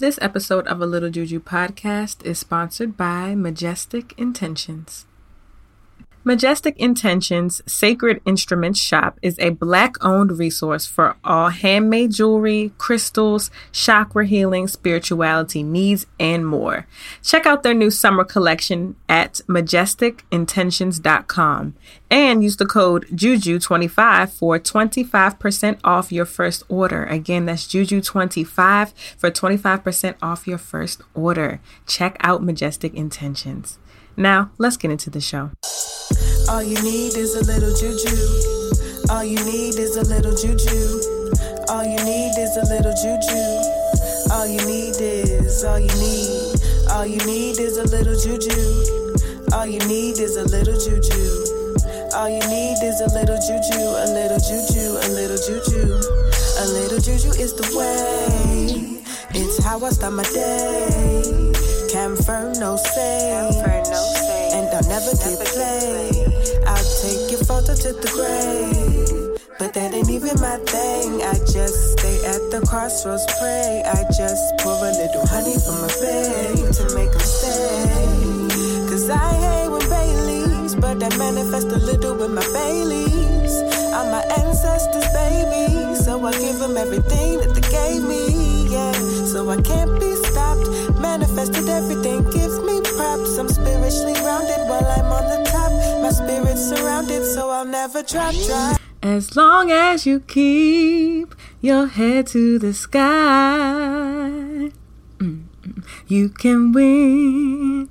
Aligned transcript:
This 0.00 0.18
episode 0.22 0.66
of 0.66 0.80
A 0.80 0.86
Little 0.86 1.10
Juju 1.10 1.40
podcast 1.40 2.24
is 2.24 2.38
sponsored 2.38 2.96
by 2.96 3.34
Majestic 3.34 4.14
Intentions. 4.16 5.04
Majestic 6.22 6.76
Intentions 6.76 7.62
Sacred 7.66 8.20
Instruments 8.26 8.78
Shop 8.78 9.18
is 9.22 9.38
a 9.38 9.48
black 9.50 9.94
owned 10.04 10.38
resource 10.38 10.86
for 10.86 11.16
all 11.24 11.48
handmade 11.48 12.12
jewelry, 12.12 12.72
crystals, 12.76 13.50
chakra 13.72 14.26
healing, 14.26 14.68
spirituality 14.68 15.62
needs, 15.62 16.04
and 16.18 16.46
more. 16.46 16.86
Check 17.22 17.46
out 17.46 17.62
their 17.62 17.72
new 17.72 17.90
summer 17.90 18.24
collection 18.24 18.96
at 19.08 19.40
majesticintentions.com 19.48 21.74
and 22.10 22.44
use 22.44 22.56
the 22.56 22.66
code 22.66 23.06
JUJU25 23.06 24.28
for 24.28 24.58
25% 24.58 25.80
off 25.82 26.12
your 26.12 26.26
first 26.26 26.64
order. 26.68 27.04
Again, 27.04 27.46
that's 27.46 27.66
JUJU25 27.66 28.92
for 29.16 29.30
25% 29.30 30.16
off 30.20 30.46
your 30.46 30.58
first 30.58 31.00
order. 31.14 31.62
Check 31.86 32.18
out 32.20 32.42
Majestic 32.42 32.92
Intentions. 32.92 33.78
Now, 34.18 34.50
let's 34.58 34.76
get 34.76 34.90
into 34.90 35.08
the 35.08 35.22
show. 35.22 35.52
All 36.50 36.64
you 36.64 36.74
need 36.82 37.14
is 37.14 37.36
a 37.36 37.44
little 37.44 37.70
juju. 37.70 38.10
All 39.08 39.22
you 39.22 39.38
need 39.46 39.78
is 39.78 39.96
a 39.96 40.02
little 40.02 40.34
juju. 40.34 40.98
All 41.70 41.84
you 41.86 42.02
need 42.02 42.34
is 42.36 42.56
a 42.58 42.66
little 42.66 42.90
juju. 42.90 43.38
All 44.34 44.50
you 44.50 44.58
need 44.66 44.98
is, 44.98 45.62
all 45.62 45.78
you 45.78 45.94
need. 46.02 46.58
All 46.90 47.06
you 47.06 47.22
need 47.24 47.60
is 47.60 47.78
a 47.78 47.86
little 47.94 48.18
juju. 48.18 48.50
All 49.54 49.64
you 49.64 49.78
need 49.86 50.18
is 50.18 50.34
a 50.36 50.44
little 50.50 50.74
juju. 50.74 51.22
All 52.18 52.28
you 52.28 52.42
need 52.50 52.82
is 52.82 53.00
a 53.00 53.14
little 53.14 53.38
juju, 53.38 53.78
a 53.78 54.10
little 54.10 54.42
juju, 54.42 54.98
a 54.98 55.08
little 55.14 55.38
juju. 55.38 55.86
A 56.58 56.66
little 56.66 56.98
juju 56.98 57.30
is 57.38 57.54
the 57.54 57.66
way. 57.78 59.00
It's 59.38 59.62
how 59.62 59.78
I 59.84 59.90
start 59.90 60.14
my 60.14 60.24
day. 60.24 61.54
Confirm 61.92 62.54
no 62.58 62.76
say. 62.76 63.38
And 64.52 64.66
I'll 64.74 64.82
never 64.90 65.14
get 65.14 65.46
played. 65.46 66.09
Photo 67.70 67.82
to 67.82 68.00
the 68.00 68.10
grave. 68.10 69.38
But 69.58 69.74
that 69.74 69.94
ain't 69.94 70.10
even 70.10 70.34
my 70.40 70.56
thing. 70.66 71.22
I 71.22 71.34
just 71.46 71.98
stay 71.98 72.16
at 72.24 72.50
the 72.50 72.64
crossroads, 72.66 73.24
pray. 73.38 73.82
I 73.86 74.02
just 74.10 74.42
pour 74.58 74.74
a 74.74 74.90
little 74.90 75.26
honey 75.26 75.54
from 75.54 75.78
my 75.82 75.92
babe 76.00 76.72
to 76.72 76.84
make 76.94 77.10
them 77.10 77.20
stay. 77.20 78.88
Cause 78.88 79.10
I 79.10 79.32
hate 79.44 79.68
when 79.68 79.86
Baileys, 79.88 80.74
but 80.74 81.02
I 81.02 81.16
manifest 81.16 81.68
a 81.68 81.78
little 81.78 82.16
with 82.16 82.30
my 82.30 82.42
Baileys. 82.52 83.54
I'm 83.94 84.10
my 84.10 84.24
ancestors, 84.42 85.06
baby. 85.12 85.94
So 85.94 86.24
I 86.24 86.32
give 86.32 86.58
them 86.58 86.76
everything 86.76 87.38
that 87.40 87.54
they 87.54 87.66
gave 87.70 88.02
me, 88.02 88.72
yeah. 88.72 88.92
So 89.30 89.48
I 89.50 89.60
can't 89.60 90.00
be 90.00 90.14
stopped. 90.16 90.89
Manifested 91.10 91.68
everything 91.68 92.22
gives 92.30 92.60
me 92.60 92.80
props. 92.82 93.36
I'm 93.36 93.48
spiritually 93.48 94.12
while 94.22 94.86
I'm 94.86 95.10
on 95.10 95.24
the 95.28 95.42
top. 95.50 95.72
My 96.00 96.10
spirit's 96.10 96.68
surrounded, 96.68 97.24
so 97.24 97.50
I'll 97.50 97.64
never 97.64 98.04
drop, 98.04 98.32
drop. 98.46 98.80
As 99.02 99.34
long 99.34 99.72
as 99.72 100.06
you 100.06 100.20
keep 100.20 101.34
your 101.60 101.88
head 101.88 102.28
to 102.28 102.60
the 102.60 102.72
sky, 102.72 104.70
mm, 105.18 105.42
you 106.06 106.28
can 106.28 106.70
win. 106.70 107.88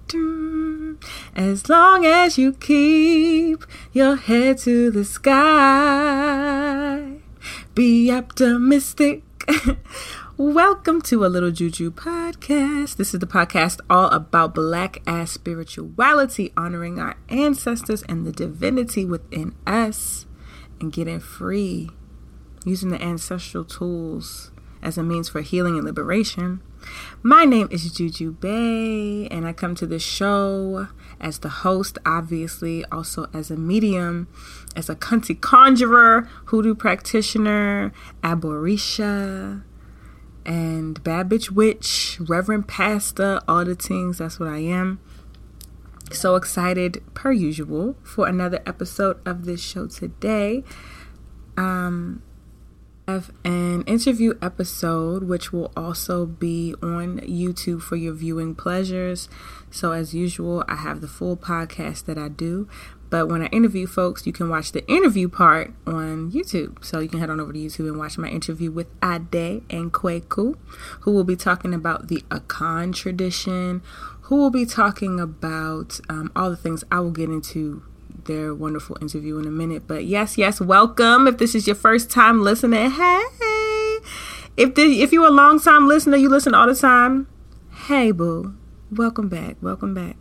As 1.36 1.68
long 1.68 2.06
as 2.06 2.38
you 2.38 2.54
keep 2.54 3.66
your 3.92 4.16
head 4.16 4.60
to 4.60 4.92
the 4.92 5.04
sky, 5.04 7.18
be 7.76 8.10
optimistic. 8.14 9.24
Welcome 10.42 11.02
to 11.02 11.26
a 11.26 11.28
Little 11.28 11.52
Juju 11.52 11.92
podcast. 11.92 12.96
This 12.96 13.14
is 13.14 13.20
the 13.20 13.28
podcast 13.28 13.82
all 13.90 14.08
about 14.08 14.56
black 14.56 15.02
ass 15.06 15.32
spirituality, 15.32 16.54
honoring 16.56 16.98
our 16.98 17.18
ancestors 17.28 18.04
and 18.04 18.26
the 18.26 18.32
divinity 18.32 19.04
within 19.04 19.54
us, 19.68 20.28
and 20.80 20.94
getting 20.94 21.20
free 21.20 21.90
using 22.64 22.90
the 22.90 23.04
ancestral 23.04 23.66
tools 23.66 24.52
as 24.82 24.98
a 24.98 25.04
means 25.04 25.28
for 25.28 25.42
healing 25.42 25.76
and 25.76 25.84
liberation. 25.84 26.62
My 27.22 27.44
name 27.44 27.68
is 27.70 27.92
Juju 27.92 28.32
Bae, 28.32 29.28
and 29.30 29.46
I 29.46 29.52
come 29.52 29.76
to 29.76 29.86
the 29.86 30.00
show 30.00 30.88
as 31.20 31.40
the 31.40 31.50
host, 31.50 31.98
obviously, 32.06 32.86
also 32.86 33.28
as 33.34 33.52
a 33.52 33.58
medium, 33.58 34.30
as 34.74 34.90
a 34.90 34.96
cunty 34.96 35.40
conjurer, 35.42 36.30
hoodoo 36.46 36.76
practitioner, 36.76 37.92
aborisha, 38.24 39.64
and 40.46 41.04
bad 41.04 41.30
bitch 41.30 41.52
witch, 41.52 42.18
reverend 42.20 42.68
pastor, 42.68 43.40
all 43.48 43.66
the 43.66 43.76
things. 43.76 44.18
That's 44.20 44.40
what 44.40 44.50
I 44.50 44.60
am. 44.60 45.00
So 46.12 46.36
excited, 46.36 47.04
per 47.14 47.32
usual, 47.32 47.96
for 48.04 48.28
another 48.28 48.62
episode 48.66 49.20
of 49.28 49.46
this 49.46 49.62
show 49.62 49.88
today. 49.88 50.64
Um, 51.56 52.24
have 53.10 53.32
an 53.44 53.82
interview 53.84 54.38
episode 54.40 55.24
which 55.24 55.52
will 55.52 55.72
also 55.76 56.28
be 56.28 56.76
on 56.82 57.20
YouTube 57.22 57.82
for 57.82 57.96
your 57.96 58.14
viewing 58.14 58.54
pleasures. 58.54 59.28
So, 59.72 59.92
as 59.94 60.14
usual, 60.14 60.64
I 60.68 60.76
have 60.76 61.02
the 61.02 61.08
full 61.08 61.36
podcast 61.36 62.06
that 62.06 62.18
I 62.18 62.28
do. 62.28 62.68
But 63.10 63.28
when 63.28 63.42
I 63.42 63.48
interview 63.48 63.88
folks, 63.88 64.28
you 64.28 64.34
can 64.34 64.50
watch 64.50 64.72
the 64.72 64.88
interview 64.88 65.30
part 65.30 65.74
on 65.88 66.32
YouTube. 66.32 66.84
So 66.84 67.00
you 67.00 67.10
can 67.10 67.20
head 67.20 67.30
on 67.30 67.40
over 67.40 67.52
to 67.52 67.60
YouTube 67.60 67.88
and 67.88 67.98
watch 67.98 68.18
my 68.18 68.28
interview 68.28 68.72
with 68.72 68.88
Ade 69.04 69.64
and 69.70 69.92
Kwaku, 69.92 70.56
who 71.02 71.12
will 71.12 71.24
be 71.24 71.36
talking 71.36 71.74
about 71.74 72.08
the 72.08 72.22
Akan 72.30 72.94
tradition, 72.94 73.82
who 74.24 74.36
will 74.36 74.52
be 74.52 74.66
talking 74.66 75.20
about 75.20 76.00
um, 76.08 76.32
all 76.36 76.50
the 76.52 76.56
things 76.56 76.84
I 76.92 77.00
will 77.00 77.12
get 77.12 77.30
into 77.30 77.84
their 78.26 78.54
wonderful 78.54 78.98
interview 79.02 79.40
in 79.40 79.48
a 79.48 79.52
minute. 79.52 79.88
But 79.88 80.06
yes, 80.06 80.38
yes, 80.38 80.62
welcome. 80.62 81.28
If 81.28 81.40
this 81.40 81.56
is 81.56 81.66
your 81.66 81.76
first 81.76 82.12
time 82.12 82.42
listening, 82.42 82.92
hey. 82.92 83.24
If 84.56 84.76
the, 84.76 85.02
if 85.02 85.12
you're 85.12 85.26
a 85.26 85.32
long 85.32 85.60
time 85.60 85.88
listener, 85.88 86.18
you 86.18 86.30
listen 86.30 86.54
all 86.54 86.68
the 86.68 86.76
time. 86.76 87.28
Hey, 87.88 88.12
boo, 88.12 88.56
welcome 88.92 89.30
back. 89.30 89.56
Welcome 89.62 89.94
back. 89.94 90.18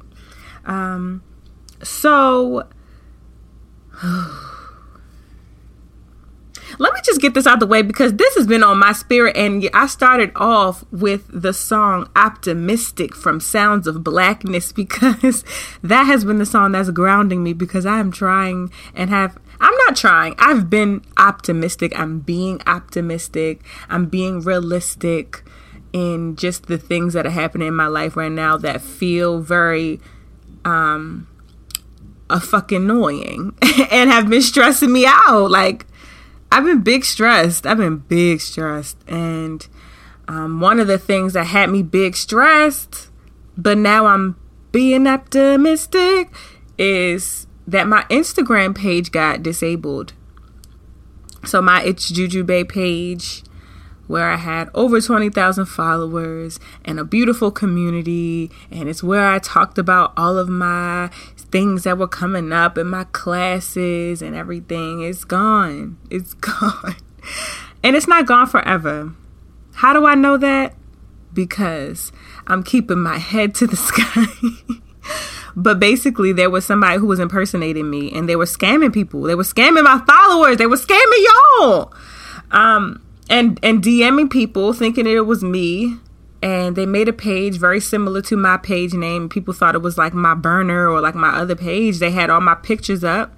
Um, 0.65 1.23
so 1.83 2.67
let 6.79 6.93
me 6.93 7.01
just 7.05 7.21
get 7.21 7.35
this 7.35 7.47
out 7.47 7.61
the 7.61 7.67
way 7.67 7.83
because 7.83 8.15
this 8.15 8.37
has 8.37 8.47
been 8.47 8.63
on 8.63 8.79
my 8.79 8.93
spirit 8.93 9.37
and 9.37 9.69
i 9.75 9.87
started 9.87 10.31
off 10.37 10.85
with 10.93 11.27
the 11.29 11.53
song 11.53 12.09
optimistic 12.15 13.15
from 13.15 13.41
sounds 13.41 13.87
of 13.87 14.05
blackness 14.05 14.73
because 14.79 15.45
that 15.83 16.05
has 16.05 16.25
been 16.25 16.39
the 16.39 16.47
song 16.47 16.73
that's 16.73 16.91
grounding 16.91 17.43
me 17.43 17.53
because 17.53 17.87
i 17.87 17.99
am 17.99 18.13
trying 18.13 18.71
and 18.95 19.11
have 19.11 19.39
i'm 19.61 19.75
not 19.89 19.97
trying. 19.97 20.35
I've 20.39 20.69
been 20.69 21.03
optimistic. 21.17 21.99
I'm 21.99 22.21
being 22.21 22.61
optimistic. 22.67 23.63
I'm 23.89 24.07
being 24.07 24.41
realistic 24.41 25.43
in 25.93 26.37
just 26.37 26.67
the 26.67 26.79
things 26.79 27.15
that 27.15 27.27
are 27.27 27.31
happening 27.31 27.69
in 27.69 27.75
my 27.75 27.87
life 27.87 28.17
right 28.17 28.31
now 28.31 28.57
that 28.59 28.83
feel 28.83 29.41
very 29.41 30.01
um 30.65 31.27
a 32.31 32.41
fucking 32.41 32.83
annoying 32.83 33.55
and 33.91 34.11
have 34.11 34.29
been 34.29 34.43
stressing 34.43 34.93
me 34.93 35.07
out. 35.07 35.51
Like 35.51 35.87
I've 36.51 36.65
been 36.65 36.83
big 36.83 37.05
stressed. 37.05 37.67
I've 37.67 37.79
been 37.79 37.99
big 37.99 38.41
stressed. 38.41 38.97
And 39.09 39.67
um, 40.27 40.61
one 40.61 40.81
of 40.81 40.87
the 40.87 40.99
things 40.99 41.33
that 41.35 41.47
had 41.47 41.71
me 41.71 41.83
big 41.83 42.17
stressed, 42.17 43.11
but 43.57 43.79
now 43.79 44.07
I'm 44.07 44.37
being 44.73 45.07
optimistic, 45.07 46.31
is 46.77 47.47
that 47.67 47.87
my 47.87 48.05
Instagram 48.05 48.75
page 48.75 49.11
got 49.11 49.43
disabled. 49.43 50.13
So 51.45 51.63
my 51.63 51.83
It's 51.83 52.09
Juju 52.09 52.45
Bae 52.45 52.65
page 52.65 53.43
where 54.09 54.31
I 54.31 54.37
had 54.37 54.71
over 54.75 55.01
20,000 55.01 55.67
followers 55.67 56.59
and 56.85 56.99
a 56.99 57.05
beautiful 57.05 57.51
community. 57.51 58.51
And 58.71 58.89
it's 58.89 59.03
where 59.03 59.29
I 59.29 59.39
talked 59.39 59.79
about 59.79 60.15
all 60.17 60.39
of 60.39 60.49
my 60.49 61.11
things 61.51 61.85
that 61.85 61.99
were 61.99 62.09
coming 62.09 62.53
up 62.53 62.77
in 62.79 62.87
my 62.87 63.05
classes 63.05 64.23
and 64.23 64.35
everything. 64.35 65.03
It's 65.03 65.25
gone. 65.25 65.99
It's 66.11 66.35
gone. 66.35 66.97
And 67.83 67.97
it's 67.97 68.09
not 68.09 68.27
gone 68.27 68.47
forever. 68.47 69.15
How 69.75 69.93
do 69.93 70.07
I 70.07 70.15
know 70.15 70.37
that? 70.37 70.75
Because 71.33 72.11
I'm 72.47 72.63
keeping 72.63 72.99
my 72.99 73.19
head 73.19 73.55
to 73.57 73.67
the 73.67 73.77
sky. 73.77 74.27
but 75.57 75.79
basically, 75.79 76.33
there 76.33 76.51
was 76.51 76.65
somebody 76.65 76.99
who 76.99 77.07
was 77.07 77.21
impersonating 77.21 77.89
me 77.89 78.13
and 78.13 78.29
they 78.29 78.37
were 78.37 78.45
scamming 78.45 78.93
people. 78.93 79.23
They 79.23 79.35
were 79.35 79.45
scamming 79.45 79.85
my 79.85 80.03
followers. 80.07 80.57
They 80.57 80.67
were 80.67 80.77
scamming 80.77 81.25
y'all. 81.61 81.93
Um, 82.51 83.03
and 83.31 83.61
and 83.63 83.83
DMing 83.83 84.31
people 84.31 84.73
thinking 84.73 85.07
it 85.07 85.27
was 85.27 85.45
me 85.45 85.99
and 86.43 86.77
they 86.77 86.87
made 86.87 87.09
a 87.09 87.13
page 87.13 87.59
very 87.59 87.81
similar 87.81 88.23
to 88.23 88.37
my 88.37 88.57
page 88.57 88.95
name. 88.95 89.29
People 89.29 89.53
thought 89.55 89.75
it 89.75 89.83
was 89.83 89.99
like 89.99 90.15
my 90.15 90.35
burner 90.35 90.89
or 90.89 91.01
like 91.01 91.15
my 91.15 91.31
other 91.31 91.57
page. 91.57 91.99
They 91.99 92.13
had 92.13 92.31
all 92.31 92.41
my 92.41 92.55
pictures 92.55 93.03
up. 93.03 93.35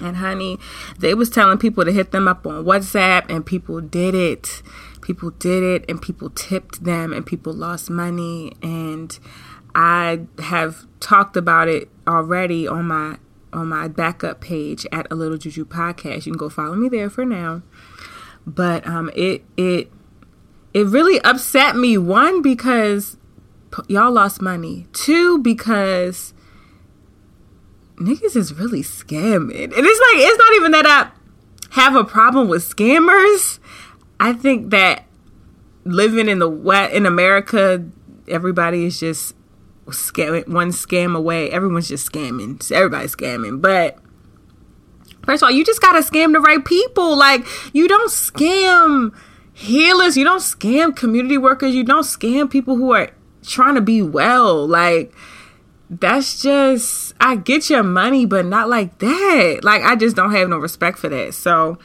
And 0.00 0.16
honey, 0.16 0.58
they 0.98 1.14
was 1.14 1.30
telling 1.30 1.58
people 1.58 1.84
to 1.84 1.92
hit 1.92 2.10
them 2.10 2.26
up 2.26 2.46
on 2.46 2.64
WhatsApp 2.64 3.26
and 3.28 3.46
people 3.46 3.80
did 3.80 4.14
it. 4.14 4.62
people 5.04 5.30
did 5.30 5.62
it 5.62 5.84
and 5.88 6.00
people 6.00 6.30
tipped 6.30 6.82
them 6.84 7.12
and 7.12 7.24
people 7.24 7.52
lost 7.52 7.90
money 7.90 8.52
and 8.62 9.18
I 9.74 10.20
have 10.38 10.86
talked 11.00 11.36
about 11.36 11.68
it 11.68 11.88
already 12.08 12.66
on 12.66 12.86
my 12.86 13.18
on 13.52 13.68
my 13.68 13.86
backup 13.86 14.40
page 14.40 14.86
at 14.90 15.06
a 15.12 15.14
little 15.14 15.36
juju 15.38 15.64
podcast. 15.64 16.26
You 16.26 16.32
can 16.32 16.38
go 16.38 16.48
follow 16.48 16.74
me 16.74 16.88
there 16.88 17.10
for 17.10 17.24
now. 17.24 17.62
But 18.46 18.86
um 18.86 19.10
it 19.14 19.44
it 19.56 19.92
it 20.74 20.86
really 20.86 21.20
upset 21.20 21.76
me 21.76 21.96
one 21.96 22.42
because 22.42 23.16
y'all 23.86 24.12
lost 24.12 24.42
money. 24.42 24.86
Two 24.92 25.38
because 25.38 26.34
niggas 27.96 28.34
is 28.34 28.52
really 28.54 28.82
scamming. 28.82 29.64
And 29.64 29.72
it's 29.72 30.00
like 30.12 30.26
it's 30.26 30.38
not 30.38 30.54
even 30.56 30.72
that 30.72 30.86
I 30.86 31.10
have 31.80 31.94
a 31.94 32.04
problem 32.04 32.48
with 32.48 32.68
scammers. 32.68 33.60
I 34.18 34.32
think 34.32 34.70
that 34.70 35.04
living 35.84 36.28
in 36.28 36.40
the 36.40 36.48
wet 36.48 36.92
in 36.92 37.06
America, 37.06 37.84
everybody 38.26 38.84
is 38.84 38.98
just 38.98 39.36
scamming 39.86 40.48
one 40.48 40.70
scam 40.70 41.16
away. 41.16 41.50
Everyone's 41.50 41.88
just 41.88 42.10
scamming. 42.10 42.70
Everybody's 42.72 43.14
scamming. 43.14 43.60
But 43.62 43.98
first 45.24 45.40
of 45.40 45.46
all, 45.46 45.52
you 45.52 45.64
just 45.64 45.80
gotta 45.80 46.00
scam 46.00 46.32
the 46.32 46.40
right 46.40 46.64
people. 46.64 47.16
Like 47.16 47.46
you 47.72 47.86
don't 47.86 48.10
scam 48.10 49.14
healers, 49.54 50.16
you 50.16 50.24
don't 50.24 50.40
scam 50.40 50.94
community 50.94 51.38
workers, 51.38 51.74
you 51.74 51.84
don't 51.84 52.02
scam 52.02 52.50
people 52.50 52.76
who 52.76 52.92
are 52.92 53.10
trying 53.42 53.76
to 53.76 53.80
be 53.80 54.02
well. 54.02 54.66
Like 54.66 55.14
that's 55.88 56.42
just 56.42 57.14
I 57.20 57.36
get 57.36 57.70
your 57.70 57.82
money, 57.82 58.26
but 58.26 58.44
not 58.44 58.68
like 58.68 58.98
that. 58.98 59.60
Like 59.62 59.82
I 59.82 59.96
just 59.96 60.16
don't 60.16 60.32
have 60.32 60.48
no 60.48 60.58
respect 60.58 60.98
for 60.98 61.08
that. 61.08 61.34
So 61.34 61.78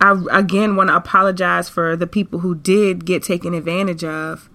I 0.00 0.22
again 0.30 0.76
want 0.76 0.88
to 0.88 0.96
apologize 0.96 1.68
for 1.68 1.96
the 1.96 2.06
people 2.06 2.40
who 2.40 2.54
did 2.54 3.06
get 3.06 3.22
taken 3.22 3.54
advantage 3.54 4.04
of. 4.04 4.50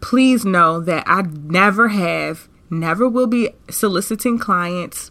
Please 0.00 0.44
know 0.44 0.80
that 0.80 1.04
I 1.06 1.22
never 1.22 1.88
have, 1.88 2.48
never 2.70 3.06
will 3.08 3.26
be 3.26 3.50
soliciting 3.70 4.38
clients 4.38 5.10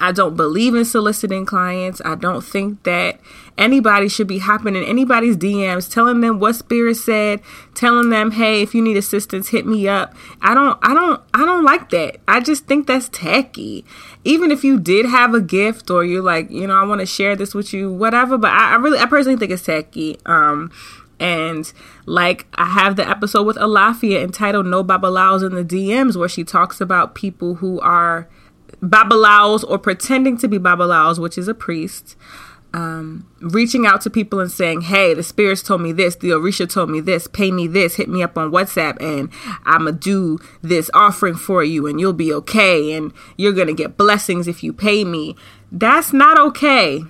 I 0.00 0.12
don't 0.12 0.34
believe 0.34 0.74
in 0.74 0.86
soliciting 0.86 1.44
clients. 1.44 2.00
I 2.04 2.14
don't 2.14 2.42
think 2.42 2.82
that 2.84 3.20
anybody 3.58 4.08
should 4.08 4.26
be 4.26 4.38
hopping 4.38 4.74
in 4.74 4.82
anybody's 4.82 5.36
DMs 5.36 5.92
telling 5.92 6.22
them 6.22 6.40
what 6.40 6.56
spirit 6.56 6.96
said, 6.96 7.42
telling 7.74 8.08
them, 8.08 8.30
"Hey, 8.30 8.62
if 8.62 8.74
you 8.74 8.80
need 8.80 8.96
assistance, 8.96 9.48
hit 9.48 9.66
me 9.66 9.86
up." 9.86 10.14
I 10.40 10.54
don't 10.54 10.78
I 10.82 10.94
don't 10.94 11.20
I 11.34 11.44
don't 11.44 11.64
like 11.64 11.90
that. 11.90 12.16
I 12.26 12.40
just 12.40 12.66
think 12.66 12.86
that's 12.86 13.10
tacky. 13.10 13.84
Even 14.24 14.50
if 14.50 14.64
you 14.64 14.80
did 14.80 15.04
have 15.04 15.34
a 15.34 15.40
gift 15.40 15.90
or 15.90 16.02
you're 16.02 16.22
like, 16.22 16.50
you 16.50 16.66
know, 16.66 16.74
I 16.74 16.84
want 16.84 17.00
to 17.00 17.06
share 17.06 17.36
this 17.36 17.54
with 17.54 17.74
you, 17.74 17.92
whatever, 17.92 18.38
but 18.38 18.52
I, 18.52 18.72
I 18.72 18.74
really 18.76 18.98
I 18.98 19.04
personally 19.04 19.38
think 19.38 19.52
it's 19.52 19.64
tacky. 19.64 20.18
Um 20.24 20.72
and 21.18 21.70
like 22.06 22.46
I 22.54 22.64
have 22.64 22.96
the 22.96 23.06
episode 23.06 23.42
with 23.42 23.58
Alafia 23.58 24.24
entitled 24.24 24.64
No 24.64 24.82
Babalaos 24.82 25.44
in 25.44 25.54
the 25.54 25.64
DMs 25.64 26.16
where 26.16 26.28
she 26.30 26.42
talks 26.42 26.80
about 26.80 27.14
people 27.14 27.56
who 27.56 27.78
are 27.80 28.26
babalaos 28.82 29.64
or 29.68 29.78
pretending 29.78 30.36
to 30.38 30.48
be 30.48 30.58
babalaos, 30.58 31.18
which 31.18 31.36
is 31.36 31.48
a 31.48 31.54
priest, 31.54 32.16
um, 32.72 33.26
reaching 33.40 33.86
out 33.86 34.00
to 34.02 34.10
people 34.10 34.38
and 34.40 34.50
saying, 34.50 34.82
"Hey, 34.82 35.12
the 35.14 35.22
spirits 35.22 35.62
told 35.62 35.80
me 35.80 35.92
this, 35.92 36.16
the 36.16 36.30
Orisha 36.30 36.68
told 36.68 36.90
me 36.90 37.00
this, 37.00 37.26
pay 37.26 37.50
me 37.50 37.66
this, 37.66 37.96
hit 37.96 38.08
me 38.08 38.22
up 38.22 38.38
on 38.38 38.52
WhatsApp, 38.52 39.00
and 39.00 39.28
I'ma 39.64 39.90
do 39.90 40.38
this 40.62 40.90
offering 40.94 41.34
for 41.34 41.64
you, 41.64 41.86
and 41.86 42.00
you'll 42.00 42.12
be 42.12 42.32
okay, 42.32 42.92
and 42.92 43.12
you're 43.36 43.52
gonna 43.52 43.72
get 43.72 43.96
blessings 43.96 44.46
if 44.46 44.62
you 44.62 44.72
pay 44.72 45.04
me." 45.04 45.36
That's 45.72 46.12
not 46.12 46.38
okay. 46.38 47.04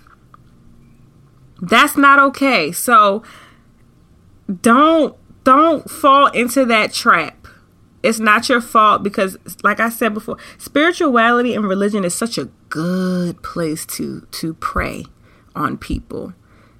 That's 1.60 1.96
not 1.96 2.18
okay. 2.18 2.72
So 2.72 3.22
don't 4.62 5.14
don't 5.44 5.88
fall 5.90 6.26
into 6.28 6.64
that 6.66 6.92
trap 6.92 7.39
it's 8.02 8.18
not 8.18 8.48
your 8.48 8.60
fault 8.60 9.02
because 9.02 9.36
like 9.62 9.80
i 9.80 9.88
said 9.88 10.14
before 10.14 10.36
spirituality 10.58 11.54
and 11.54 11.66
religion 11.66 12.04
is 12.04 12.14
such 12.14 12.38
a 12.38 12.48
good 12.68 13.42
place 13.42 13.84
to 13.84 14.26
to 14.30 14.54
prey 14.54 15.04
on 15.54 15.76
people 15.76 16.32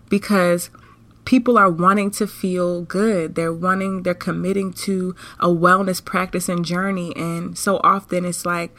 because 0.09 0.71
people 1.25 1.57
are 1.57 1.71
wanting 1.71 2.11
to 2.11 2.27
feel 2.27 2.83
good. 2.83 3.37
They're 3.37 3.53
wanting 3.53 4.03
they're 4.03 4.15
committing 4.15 4.73
to 4.85 5.15
a 5.39 5.47
wellness 5.47 6.05
practice 6.05 6.49
and 6.49 6.65
journey. 6.65 7.15
And 7.17 7.57
so 7.57 7.81
often 7.85 8.25
it's 8.25 8.45
like 8.45 8.75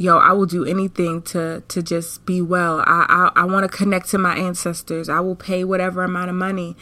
yo 0.00 0.18
i 0.18 0.30
will 0.30 0.46
do 0.46 0.64
anything 0.64 1.20
to 1.22 1.62
to 1.66 1.82
just 1.82 2.24
be 2.24 2.40
well. 2.40 2.84
I 2.86 3.30
i, 3.34 3.42
I 3.42 3.44
want 3.44 3.70
to 3.70 3.76
connect 3.76 4.08
to 4.10 4.18
my 4.18 4.36
ancestors. 4.36 5.08
I 5.08 5.20
will 5.20 5.34
pay 5.34 5.64
whatever 5.64 6.04
amount 6.04 6.30
of 6.30 6.36
money. 6.36 6.76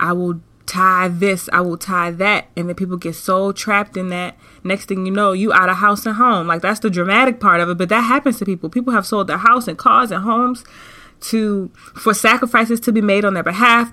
I 0.00 0.12
will 0.12 0.40
tie 0.66 1.08
this, 1.08 1.48
I 1.52 1.60
will 1.60 1.76
tie 1.76 2.10
that. 2.12 2.46
And 2.56 2.68
then 2.68 2.76
people 2.76 2.96
get 2.96 3.14
so 3.14 3.52
trapped 3.52 3.96
in 3.96 4.08
that. 4.10 4.36
Next 4.62 4.86
thing 4.86 5.06
you 5.06 5.12
know, 5.12 5.32
you 5.32 5.52
out 5.52 5.68
of 5.68 5.76
house 5.76 6.06
and 6.06 6.16
home. 6.16 6.46
Like 6.46 6.62
that's 6.62 6.80
the 6.80 6.90
dramatic 6.90 7.40
part 7.40 7.60
of 7.60 7.68
it. 7.68 7.78
But 7.78 7.88
that 7.90 8.02
happens 8.02 8.38
to 8.38 8.44
people. 8.44 8.68
People 8.70 8.92
have 8.92 9.06
sold 9.06 9.26
their 9.26 9.38
house 9.38 9.68
and 9.68 9.78
cars 9.78 10.10
and 10.10 10.22
homes 10.22 10.64
to 11.20 11.70
for 11.94 12.14
sacrifices 12.14 12.80
to 12.80 12.92
be 12.92 13.00
made 13.00 13.24
on 13.24 13.34
their 13.34 13.42
behalf. 13.42 13.92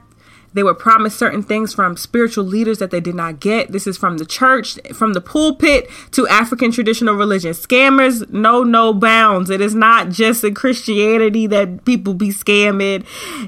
They 0.54 0.64
were 0.64 0.74
promised 0.74 1.18
certain 1.18 1.44
things 1.44 1.74
from 1.74 1.96
spiritual 1.96 2.44
leaders 2.44 2.80
that 2.80 2.92
they 2.92 3.00
did 3.00 3.16
not 3.16 3.40
get. 3.40 3.72
This 3.72 3.88
is 3.88 3.98
from 3.98 4.18
the 4.18 4.26
church, 4.26 4.78
from 4.94 5.14
the 5.14 5.22
pulpit 5.22 5.90
to 6.12 6.28
African 6.28 6.72
traditional 6.72 7.16
religion. 7.16 7.52
Scammers 7.54 8.30
know 8.32 8.64
no 8.64 8.94
bounds. 8.94 9.50
It 9.50 9.62
is 9.62 9.74
not 9.74 10.10
just 10.10 10.44
in 10.44 10.54
Christianity 10.54 11.48
that 11.48 11.86
people 11.86 12.14
be 12.14 12.30
scamming 12.30 13.06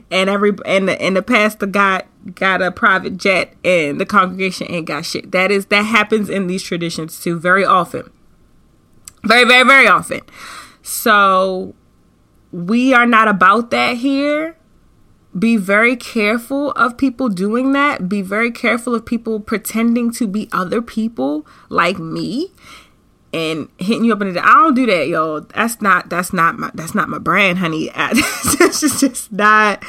and 0.09 0.29
every 0.29 0.53
and 0.65 0.87
the, 0.87 1.01
and 1.01 1.17
the 1.17 1.21
pastor 1.21 1.65
got 1.65 2.05
got 2.35 2.61
a 2.61 2.71
private 2.71 3.17
jet 3.17 3.53
and 3.65 3.99
the 3.99 4.05
congregation 4.05 4.71
ain't 4.71 4.87
got 4.87 5.05
shit. 5.05 5.31
That 5.33 5.51
is 5.51 5.65
that 5.67 5.81
happens 5.81 6.29
in 6.29 6.47
these 6.47 6.63
traditions 6.63 7.19
too 7.19 7.37
very 7.37 7.65
often. 7.65 8.09
Very 9.25 9.43
very 9.43 9.63
very 9.63 9.87
often. 9.87 10.21
So 10.81 11.75
we 12.53 12.93
are 12.93 13.05
not 13.05 13.27
about 13.27 13.71
that 13.71 13.97
here 13.97 14.55
be 15.37 15.57
very 15.57 15.95
careful 15.95 16.71
of 16.71 16.97
people 16.97 17.29
doing 17.29 17.73
that. 17.73 18.07
Be 18.07 18.21
very 18.21 18.51
careful 18.51 18.93
of 18.93 19.05
people 19.05 19.39
pretending 19.39 20.11
to 20.13 20.27
be 20.27 20.47
other 20.51 20.81
people 20.81 21.47
like 21.69 21.97
me 21.97 22.51
and 23.33 23.67
hitting 23.79 24.05
you 24.05 24.13
up 24.13 24.21
in 24.21 24.33
the 24.33 24.45
I 24.45 24.53
don't 24.53 24.75
do 24.75 24.85
that, 24.85 25.07
yo. 25.07 25.39
That's 25.39 25.81
not 25.81 26.09
that's 26.09 26.33
not 26.33 26.59
my 26.59 26.69
that's 26.73 26.93
not 26.93 27.09
my 27.09 27.17
brand, 27.17 27.57
honey. 27.59 27.89
It's 27.95 28.79
just, 28.79 28.99
just 28.99 29.31
not 29.31 29.83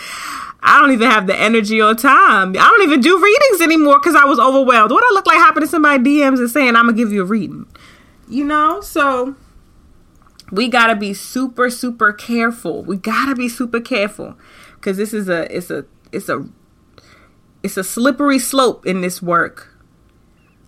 I 0.62 0.81
don't 0.81 0.93
even 0.93 1.11
have 1.11 1.26
the 1.26 1.38
energy 1.38 1.81
or 1.81 1.94
time. 1.94 2.50
I 2.50 2.69
don't 2.69 2.82
even 2.82 3.00
do 3.00 3.23
readings 3.23 3.61
anymore 3.61 3.99
because 3.99 4.14
I 4.14 4.25
was 4.25 4.38
overwhelmed. 4.38 4.90
What 4.90 5.05
I 5.05 5.12
look 5.12 5.26
like 5.26 5.38
hopping 5.38 5.62
in 5.62 5.69
somebody 5.69 6.02
DMs 6.02 6.38
and 6.38 6.50
saying 6.50 6.69
I'm 6.75 6.87
gonna 6.87 6.94
give 6.94 7.12
you 7.12 7.23
a 7.23 7.26
reading. 7.26 7.66
You 8.28 8.45
know? 8.45 8.80
So 8.80 9.37
we 10.50 10.68
gotta 10.68 10.97
be 10.97 11.12
super, 11.12 11.68
super 11.68 12.14
careful. 12.14 12.83
We 12.83 12.97
gotta 12.97 13.35
be 13.35 13.50
super 13.50 13.80
careful 13.80 14.37
because 14.85 14.99
this 14.99 15.14
is 15.14 15.31
a 15.31 15.57
it's 15.57 15.71
a 15.71 15.87
it's 16.12 16.29
a 16.29 16.47
it's 17.62 17.79
a 17.79 17.85
slippery 17.85 18.38
slope 18.38 18.85
in 18.85 19.00
this 19.00 19.23
work. 19.23 19.71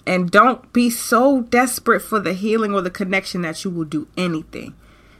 And 0.07 0.31
don't 0.31 0.73
be 0.73 0.89
so 0.89 1.43
desperate 1.43 2.01
for 2.01 2.21
the 2.21 2.33
healing 2.33 2.73
or 2.73 2.81
the 2.81 2.91
connection 2.91 3.43
that 3.43 3.65
you 3.65 3.71
will 3.71 3.85
do 3.85 4.09
anything. 4.17 4.75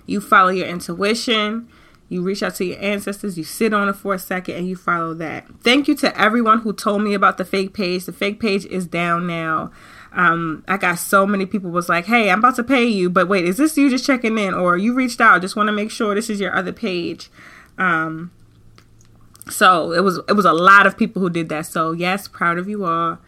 You 0.07 0.21
follow 0.21 0.49
your 0.49 0.67
intuition. 0.67 1.69
You 2.09 2.23
reach 2.23 2.43
out 2.43 2.55
to 2.55 2.65
your 2.65 2.81
ancestors. 2.81 3.37
You 3.37 3.43
sit 3.43 3.75
on 3.75 3.89
it 3.89 3.97
for 3.97 4.15
a 4.15 4.19
second 4.19 4.55
and 4.55 4.69
you 4.69 4.77
follow 4.77 5.13
that. 5.15 5.45
Thank 5.63 5.89
you 5.89 5.97
to 5.97 6.19
everyone 6.19 6.61
who 6.61 6.73
told 6.73 7.03
me 7.03 7.15
about 7.15 7.37
the 7.37 7.45
fake 7.45 7.75
page. 7.75 8.05
The 8.05 8.13
fake 8.13 8.39
page 8.39 8.65
is 8.67 8.87
down 8.87 9.27
now. 9.27 9.73
Um, 10.13 10.65
I 10.69 10.77
got 10.77 11.01
so 11.01 11.27
many 11.27 11.45
people 11.45 11.71
was 11.71 11.89
like, 11.89 12.07
"Hey, 12.07 12.31
I'm 12.31 12.39
about 12.39 12.57
to 12.57 12.65
pay 12.65 12.85
you, 12.85 13.11
but 13.11 13.29
wait, 13.29 13.45
is 13.45 13.57
this 13.59 13.77
you 13.77 13.91
just 13.91 14.07
checking 14.07 14.39
in, 14.39 14.55
or 14.55 14.79
you 14.79 14.95
reached 14.95 15.21
out? 15.21 15.43
Just 15.43 15.57
want 15.57 15.67
to 15.67 15.73
make 15.73 15.91
sure 15.91 16.15
this 16.15 16.31
is 16.31 16.41
your 16.41 16.55
other 16.55 16.73
page." 16.73 17.29
Um, 17.77 18.31
so 19.49 19.93
it 19.93 20.01
was 20.01 20.19
it 20.29 20.33
was 20.33 20.45
a 20.45 20.53
lot 20.53 20.87
of 20.87 20.97
people 20.97 21.23
who 21.23 21.31
did 21.31 21.49
that. 21.49 21.67
So 21.67 21.93
yes, 21.93 22.29
proud 22.29 22.59
of 22.59 22.69
you 22.69 22.85
all. 22.85 23.19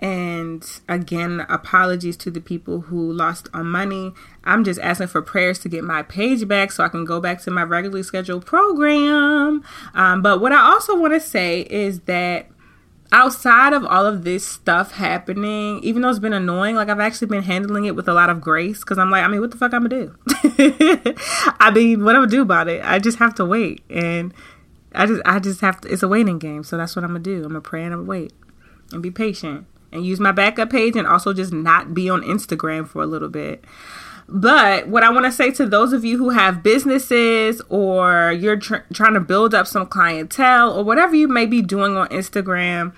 And 0.00 0.68
again, 0.88 1.46
apologies 1.48 2.16
to 2.18 2.30
the 2.30 2.40
people 2.40 2.82
who 2.82 3.12
lost 3.12 3.48
on 3.54 3.66
money. 3.66 4.12
I'm 4.42 4.64
just 4.64 4.80
asking 4.80 5.06
for 5.06 5.22
prayers 5.22 5.58
to 5.60 5.68
get 5.68 5.84
my 5.84 6.02
page 6.02 6.46
back 6.48 6.72
so 6.72 6.84
I 6.84 6.88
can 6.88 7.04
go 7.04 7.20
back 7.20 7.40
to 7.42 7.50
my 7.50 7.62
regularly 7.62 8.02
scheduled 8.02 8.44
program. 8.44 9.64
Um, 9.94 10.20
but 10.20 10.40
what 10.40 10.52
I 10.52 10.60
also 10.60 10.98
want 10.98 11.14
to 11.14 11.20
say 11.20 11.60
is 11.70 12.00
that 12.00 12.48
outside 13.12 13.72
of 13.72 13.84
all 13.86 14.04
of 14.04 14.24
this 14.24 14.46
stuff 14.46 14.92
happening, 14.92 15.78
even 15.84 16.02
though 16.02 16.10
it's 16.10 16.18
been 16.18 16.32
annoying, 16.32 16.74
like 16.74 16.88
I've 16.88 17.00
actually 17.00 17.28
been 17.28 17.44
handling 17.44 17.84
it 17.84 17.94
with 17.94 18.08
a 18.08 18.12
lot 18.12 18.28
of 18.28 18.40
grace 18.40 18.80
because 18.80 18.98
I'm 18.98 19.10
like, 19.10 19.22
I 19.22 19.28
mean, 19.28 19.40
what 19.40 19.52
the 19.52 19.56
fuck 19.56 19.72
I'm 19.72 19.86
gonna 19.86 20.06
do? 20.06 20.16
I 21.60 21.70
mean, 21.72 22.04
what 22.04 22.16
I'm 22.16 22.22
gonna 22.22 22.30
do 22.30 22.42
about 22.42 22.68
it? 22.68 22.84
I 22.84 22.98
just 22.98 23.18
have 23.18 23.34
to 23.36 23.44
wait 23.44 23.84
and 23.88 24.34
I 24.94 25.06
just 25.06 25.22
I 25.24 25.38
just 25.38 25.60
have 25.60 25.80
to 25.82 25.88
it's 25.88 26.02
a 26.02 26.08
waiting 26.08 26.38
game. 26.38 26.64
So 26.64 26.76
that's 26.76 26.96
what 26.96 27.04
I'm 27.04 27.10
gonna 27.10 27.20
do. 27.20 27.36
I'm 27.36 27.48
gonna 27.48 27.60
pray 27.60 27.84
and 27.84 27.92
I'm 27.92 28.00
gonna 28.00 28.10
wait 28.10 28.32
and 28.92 29.02
be 29.02 29.10
patient 29.10 29.66
and 29.92 30.04
use 30.04 30.20
my 30.20 30.32
backup 30.32 30.70
page 30.70 30.96
and 30.96 31.06
also 31.06 31.32
just 31.32 31.52
not 31.52 31.94
be 31.94 32.10
on 32.10 32.22
Instagram 32.22 32.86
for 32.86 33.02
a 33.02 33.06
little 33.06 33.28
bit. 33.28 33.64
But 34.28 34.88
what 34.88 35.02
I 35.02 35.10
want 35.10 35.26
to 35.26 35.32
say 35.32 35.50
to 35.52 35.66
those 35.66 35.92
of 35.92 36.04
you 36.04 36.16
who 36.16 36.30
have 36.30 36.62
businesses 36.62 37.60
or 37.68 38.32
you're 38.32 38.56
tr- 38.56 38.86
trying 38.92 39.14
to 39.14 39.20
build 39.20 39.54
up 39.54 39.66
some 39.66 39.86
clientele 39.86 40.72
or 40.72 40.82
whatever 40.82 41.14
you 41.14 41.28
may 41.28 41.44
be 41.44 41.60
doing 41.60 41.96
on 41.96 42.08
Instagram, 42.08 42.94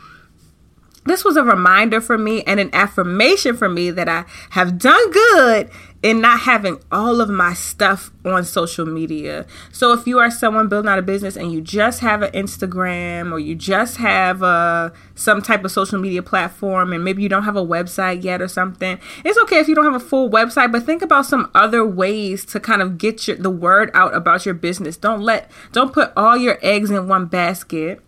this 1.04 1.24
was 1.24 1.36
a 1.36 1.42
reminder 1.42 2.00
for 2.00 2.16
me 2.16 2.42
and 2.44 2.60
an 2.60 2.70
affirmation 2.72 3.56
for 3.56 3.68
me 3.68 3.90
that 3.90 4.08
I 4.08 4.24
have 4.50 4.78
done 4.78 5.10
good 5.10 5.70
in 6.02 6.20
not 6.20 6.40
having 6.40 6.78
all 6.92 7.20
of 7.20 7.28
my 7.28 7.54
stuff 7.54 8.10
on 8.24 8.44
social 8.44 8.84
media. 8.84 9.46
So 9.72 9.92
if 9.92 10.06
you 10.06 10.18
are 10.18 10.30
someone 10.30 10.68
building 10.68 10.88
out 10.88 10.98
a 10.98 11.02
business 11.02 11.36
and 11.36 11.52
you 11.52 11.60
just 11.60 12.00
have 12.00 12.22
an 12.22 12.32
Instagram 12.32 13.32
or 13.32 13.38
you 13.38 13.54
just 13.54 13.96
have 13.96 14.42
a, 14.42 14.46
uh, 14.46 14.90
some 15.14 15.40
type 15.40 15.64
of 15.64 15.72
social 15.72 15.98
media 15.98 16.22
platform 16.22 16.92
and 16.92 17.02
maybe 17.02 17.22
you 17.22 17.28
don't 17.28 17.44
have 17.44 17.56
a 17.56 17.64
website 17.64 18.22
yet 18.22 18.42
or 18.42 18.48
something, 18.48 18.98
it's 19.24 19.38
okay 19.38 19.58
if 19.58 19.68
you 19.68 19.74
don't 19.74 19.84
have 19.84 19.94
a 19.94 20.00
full 20.00 20.30
website, 20.30 20.70
but 20.70 20.84
think 20.84 21.02
about 21.02 21.26
some 21.26 21.50
other 21.54 21.84
ways 21.84 22.44
to 22.44 22.60
kind 22.60 22.82
of 22.82 22.98
get 22.98 23.26
your, 23.26 23.36
the 23.36 23.50
word 23.50 23.90
out 23.94 24.14
about 24.14 24.44
your 24.44 24.54
business. 24.54 24.96
Don't 24.96 25.20
let 25.20 25.50
don't 25.72 25.92
put 25.92 26.12
all 26.16 26.36
your 26.36 26.58
eggs 26.62 26.90
in 26.90 27.08
one 27.08 27.26
basket 27.26 28.00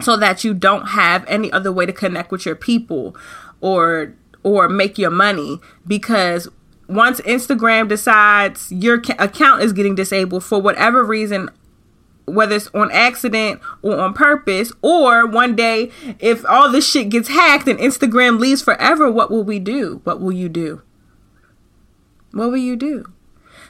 so 0.00 0.16
that 0.16 0.44
you 0.44 0.52
don't 0.52 0.88
have 0.88 1.24
any 1.26 1.50
other 1.52 1.72
way 1.72 1.86
to 1.86 1.92
connect 1.92 2.30
with 2.30 2.44
your 2.44 2.56
people 2.56 3.16
or 3.60 4.14
or 4.42 4.68
make 4.68 4.98
your 4.98 5.10
money 5.10 5.60
because 5.86 6.48
once 6.92 7.20
Instagram 7.22 7.88
decides 7.88 8.70
your 8.72 9.02
account 9.18 9.62
is 9.62 9.72
getting 9.72 9.94
disabled 9.94 10.44
for 10.44 10.60
whatever 10.60 11.04
reason 11.04 11.50
whether 12.24 12.54
it's 12.54 12.68
on 12.72 12.90
accident 12.92 13.60
or 13.82 13.98
on 13.98 14.14
purpose 14.14 14.72
or 14.80 15.26
one 15.26 15.56
day 15.56 15.90
if 16.20 16.44
all 16.46 16.70
this 16.70 16.88
shit 16.88 17.08
gets 17.08 17.28
hacked 17.28 17.66
and 17.66 17.78
Instagram 17.78 18.38
leaves 18.38 18.62
forever 18.62 19.10
what 19.10 19.30
will 19.30 19.44
we 19.44 19.58
do? 19.58 20.00
What 20.04 20.20
will 20.20 20.32
you 20.32 20.48
do? 20.48 20.82
What 22.32 22.50
will 22.50 22.58
you 22.58 22.76
do 22.76 23.12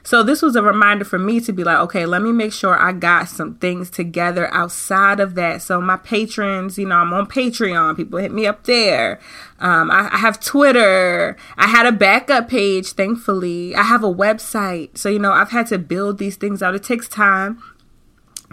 so 0.04 0.23
this 0.23 0.42
was 0.42 0.56
a 0.56 0.62
reminder 0.62 1.04
for 1.04 1.18
me 1.18 1.40
to 1.40 1.52
be 1.52 1.62
like, 1.62 1.78
okay, 1.78 2.06
let 2.06 2.23
me 2.23 2.32
make 2.32 2.52
sure 2.52 2.76
I 2.76 2.92
got 2.92 3.28
some 3.28 3.54
things 3.56 3.88
together 3.88 4.52
outside 4.52 5.21
of 5.21 5.35
that. 5.37 5.62
So 5.62 5.80
my 5.80 5.97
patrons, 5.97 6.76
you 6.76 6.87
know, 6.87 6.97
I'm 6.97 7.12
on 7.12 7.26
Patreon. 7.26 7.97
People 7.97 8.18
hit 8.18 8.32
me 8.32 8.47
up 8.47 8.64
there. 8.64 9.21
Um, 9.61 9.90
I, 9.90 10.09
I 10.12 10.18
have 10.18 10.40
Twitter. 10.40 11.37
I 11.56 11.68
had 11.68 11.87
a 11.87 11.92
backup 11.92 12.49
page, 12.49 12.92
thankfully. 12.92 13.76
I 13.76 13.85
have 13.85 14.02
a 14.02 14.12
website. 14.12 14.99
So, 14.99 15.09
you 15.09 15.21
know, 15.21 15.32
I've 15.32 15.50
had 15.50 15.68
to 15.68 15.78
build 15.78 16.18
these 16.18 16.37
things 16.37 16.62
out. 16.62 16.75
It 16.75 16.82
takes 16.82 17.09
time 17.09 17.62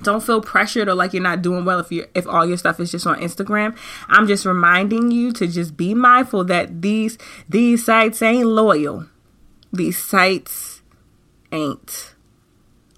don't 0.03 0.23
feel 0.23 0.39
pressured 0.39 0.87
or 0.87 0.93
like 0.93 1.11
you're 1.11 1.21
not 1.21 1.41
doing 1.41 1.65
well 1.65 1.77
if 1.77 1.91
you 1.91 2.05
if 2.15 2.25
all 2.25 2.45
your 2.45 2.55
stuff 2.55 2.79
is 2.79 2.89
just 2.89 3.05
on 3.05 3.19
Instagram. 3.19 3.77
I'm 4.07 4.27
just 4.27 4.45
reminding 4.45 5.11
you 5.11 5.33
to 5.33 5.45
just 5.45 5.75
be 5.75 5.93
mindful 5.93 6.45
that 6.45 6.81
these 6.81 7.17
these 7.49 7.83
sites 7.83 8.21
ain't 8.21 8.47
loyal. 8.47 9.07
These 9.73 9.97
sites 10.01 10.68
ain't 11.51 12.15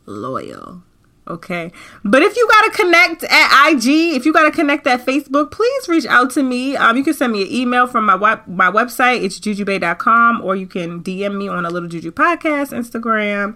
loyal. 0.05 0.83
Okay. 1.27 1.71
But 2.03 2.23
if 2.23 2.35
you 2.35 2.47
got 2.47 2.65
to 2.65 2.71
connect 2.71 3.23
at 3.23 3.69
IG, 3.69 4.15
if 4.15 4.25
you 4.25 4.33
got 4.33 4.43
to 4.43 4.51
connect 4.51 4.87
at 4.87 5.05
Facebook, 5.05 5.51
please 5.51 5.87
reach 5.87 6.05
out 6.07 6.31
to 6.31 6.43
me. 6.43 6.75
Um, 6.75 6.97
you 6.97 7.03
can 7.03 7.13
send 7.13 7.31
me 7.31 7.43
an 7.43 7.51
email 7.51 7.87
from 7.87 8.05
my 8.05 8.15
web, 8.15 8.45
my 8.47 8.71
website. 8.71 9.23
It's 9.23 9.39
jujubae.com 9.39 10.41
or 10.41 10.55
you 10.55 10.67
can 10.67 11.03
DM 11.03 11.37
me 11.37 11.47
on 11.47 11.65
a 11.65 11.69
little 11.69 11.87
juju 11.87 12.11
podcast, 12.11 12.73
Instagram. 12.73 13.55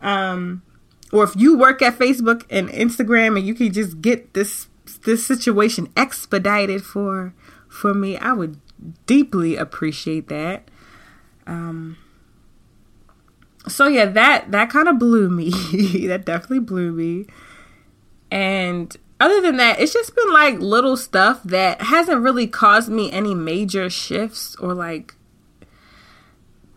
Um, 0.00 0.62
or 1.10 1.24
if 1.24 1.34
you 1.34 1.56
work 1.56 1.80
at 1.82 1.98
Facebook 1.98 2.44
and 2.50 2.68
Instagram 2.68 3.38
and 3.38 3.46
you 3.46 3.54
can 3.54 3.72
just 3.72 4.00
get 4.00 4.34
this 4.34 4.68
this 5.04 5.26
situation 5.26 5.88
expedited 5.96 6.84
for 6.84 7.34
for 7.68 7.94
me, 7.94 8.16
I 8.16 8.32
would 8.32 8.60
deeply 9.06 9.56
appreciate 9.56 10.28
that. 10.28 10.70
Um, 11.46 11.96
so 13.68 13.86
yeah, 13.86 14.06
that 14.06 14.50
that 14.50 14.70
kind 14.70 14.88
of 14.88 14.98
blew 14.98 15.28
me. 15.28 15.50
that 16.08 16.24
definitely 16.24 16.60
blew 16.60 16.92
me. 16.92 17.26
And 18.30 18.94
other 19.20 19.40
than 19.40 19.56
that, 19.56 19.80
it's 19.80 19.92
just 19.92 20.14
been 20.14 20.32
like 20.32 20.58
little 20.58 20.96
stuff 20.96 21.42
that 21.44 21.82
hasn't 21.82 22.20
really 22.20 22.46
caused 22.46 22.90
me 22.90 23.10
any 23.10 23.34
major 23.34 23.90
shifts 23.90 24.54
or 24.56 24.74
like 24.74 25.14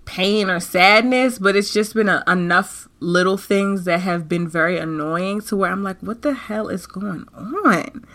pain 0.06 0.50
or 0.50 0.60
sadness, 0.60 1.40
but 1.40 1.56
it's 1.56 1.72
just 1.72 1.94
been 1.94 2.10
a, 2.10 2.24
enough 2.28 2.90
little 3.00 3.38
things 3.38 3.86
that 3.86 4.02
have 4.02 4.28
been 4.28 4.48
very 4.48 4.78
annoying 4.78 5.42
to 5.42 5.56
where 5.56 5.72
I'm 5.72 5.84
like, 5.84 6.00
what 6.02 6.22
the 6.22 6.34
hell 6.34 6.68
is 6.68 6.86
going 6.86 7.26
on? 7.34 8.06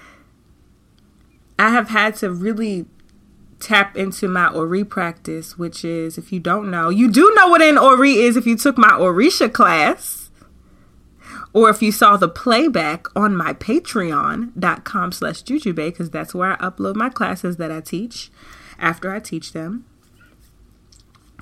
I 1.58 1.70
have 1.70 1.88
had 1.88 2.16
to 2.16 2.30
really 2.30 2.86
tap 3.60 3.96
into 3.96 4.28
my 4.28 4.48
Ori 4.48 4.84
practice, 4.84 5.58
which 5.58 5.84
is, 5.84 6.18
if 6.18 6.32
you 6.32 6.40
don't 6.40 6.70
know, 6.70 6.88
you 6.88 7.10
do 7.10 7.32
know 7.34 7.48
what 7.48 7.62
an 7.62 7.78
Ori 7.78 8.14
is 8.14 8.36
if 8.36 8.46
you 8.46 8.56
took 8.56 8.76
my 8.76 8.90
Orisha 8.90 9.52
class. 9.52 10.30
Or 11.52 11.70
if 11.70 11.80
you 11.80 11.90
saw 11.90 12.18
the 12.18 12.28
playback 12.28 13.06
on 13.16 13.34
my 13.34 13.54
patreon.com 13.54 15.12
slash 15.12 15.42
jujubae, 15.42 15.88
because 15.88 16.10
that's 16.10 16.34
where 16.34 16.52
I 16.52 16.56
upload 16.56 16.96
my 16.96 17.08
classes 17.08 17.56
that 17.56 17.72
I 17.72 17.80
teach 17.80 18.30
after 18.78 19.10
I 19.10 19.20
teach 19.20 19.52
them 19.52 19.86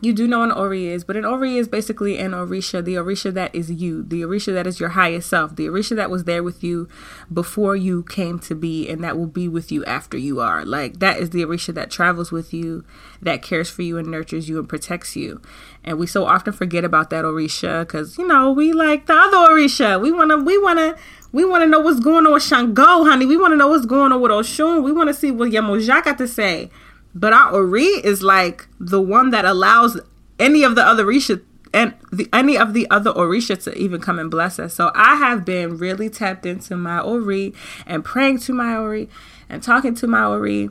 you 0.04 0.12
do 0.12 0.26
know 0.26 0.42
an 0.42 0.52
Ori 0.52 0.86
is, 0.88 1.04
but 1.04 1.16
an 1.16 1.24
Ori 1.24 1.56
is 1.56 1.68
basically 1.68 2.18
an 2.18 2.32
Orisha, 2.32 2.84
the 2.84 2.94
Orisha 2.94 3.32
that 3.34 3.54
is 3.54 3.70
you, 3.70 4.02
the 4.02 4.22
Orisha 4.22 4.52
that 4.52 4.66
is 4.66 4.78
your 4.78 4.90
highest 4.90 5.28
self, 5.28 5.56
the 5.56 5.66
Orisha 5.66 5.96
that 5.96 6.10
was 6.10 6.24
there 6.24 6.42
with 6.42 6.62
you 6.62 6.88
before 7.32 7.74
you 7.76 8.02
came 8.04 8.38
to 8.40 8.54
be, 8.54 8.88
and 8.88 9.02
that 9.02 9.16
will 9.16 9.26
be 9.26 9.48
with 9.48 9.72
you 9.72 9.84
after 9.84 10.16
you 10.16 10.40
are. 10.40 10.64
Like 10.64 10.98
that 11.00 11.18
is 11.18 11.30
the 11.30 11.42
Orisha 11.42 11.74
that 11.74 11.90
travels 11.90 12.30
with 12.30 12.52
you, 12.52 12.84
that 13.22 13.42
cares 13.42 13.70
for 13.70 13.82
you 13.82 13.98
and 13.98 14.08
nurtures 14.10 14.48
you 14.48 14.58
and 14.58 14.68
protects 14.68 15.16
you. 15.16 15.40
And 15.82 15.98
we 15.98 16.06
so 16.06 16.26
often 16.26 16.52
forget 16.52 16.84
about 16.84 17.10
that 17.10 17.24
Orisha 17.24 17.80
because 17.80 18.18
you 18.18 18.26
know 18.26 18.52
we 18.52 18.72
like 18.72 19.06
the 19.06 19.14
other 19.14 19.36
Orisha. 19.36 20.00
We 20.00 20.12
wanna, 20.12 20.38
we 20.38 20.58
wanna. 20.58 20.96
We 21.32 21.44
want 21.44 21.64
to 21.64 21.66
know 21.66 21.80
what's 21.80 21.98
going 21.98 22.28
on 22.28 22.32
with 22.32 22.44
Shango, 22.44 23.02
honey. 23.02 23.26
We 23.26 23.36
want 23.36 23.54
to 23.54 23.56
know 23.56 23.66
what's 23.66 23.86
going 23.86 24.12
on 24.12 24.20
with 24.20 24.30
Oshun. 24.30 24.84
We 24.84 24.92
want 24.92 25.08
to 25.08 25.14
see 25.14 25.32
what 25.32 25.50
Yemoja 25.50 26.04
got 26.04 26.16
to 26.18 26.28
say. 26.28 26.70
But 27.14 27.32
our 27.32 27.52
Ori 27.52 27.84
is 27.84 28.22
like 28.22 28.66
the 28.80 29.00
one 29.00 29.30
that 29.30 29.44
allows 29.44 30.00
any 30.38 30.64
of 30.64 30.74
the 30.74 30.82
other 30.82 31.04
Orisha 31.04 31.40
and 31.72 31.94
the, 32.12 32.28
any 32.32 32.56
of 32.56 32.72
the 32.72 32.88
other 32.90 33.12
Orisha 33.12 33.60
to 33.64 33.76
even 33.76 34.00
come 34.00 34.18
and 34.18 34.30
bless 34.30 34.58
us. 34.58 34.74
So 34.74 34.90
I 34.94 35.16
have 35.16 35.44
been 35.44 35.76
really 35.76 36.08
tapped 36.08 36.46
into 36.46 36.76
my 36.76 37.00
Ori 37.00 37.52
and 37.86 38.04
praying 38.04 38.38
to 38.40 38.52
my 38.52 38.76
Ori 38.76 39.08
and 39.48 39.62
talking 39.62 39.94
to 39.96 40.06
my 40.06 40.24
Ori 40.24 40.70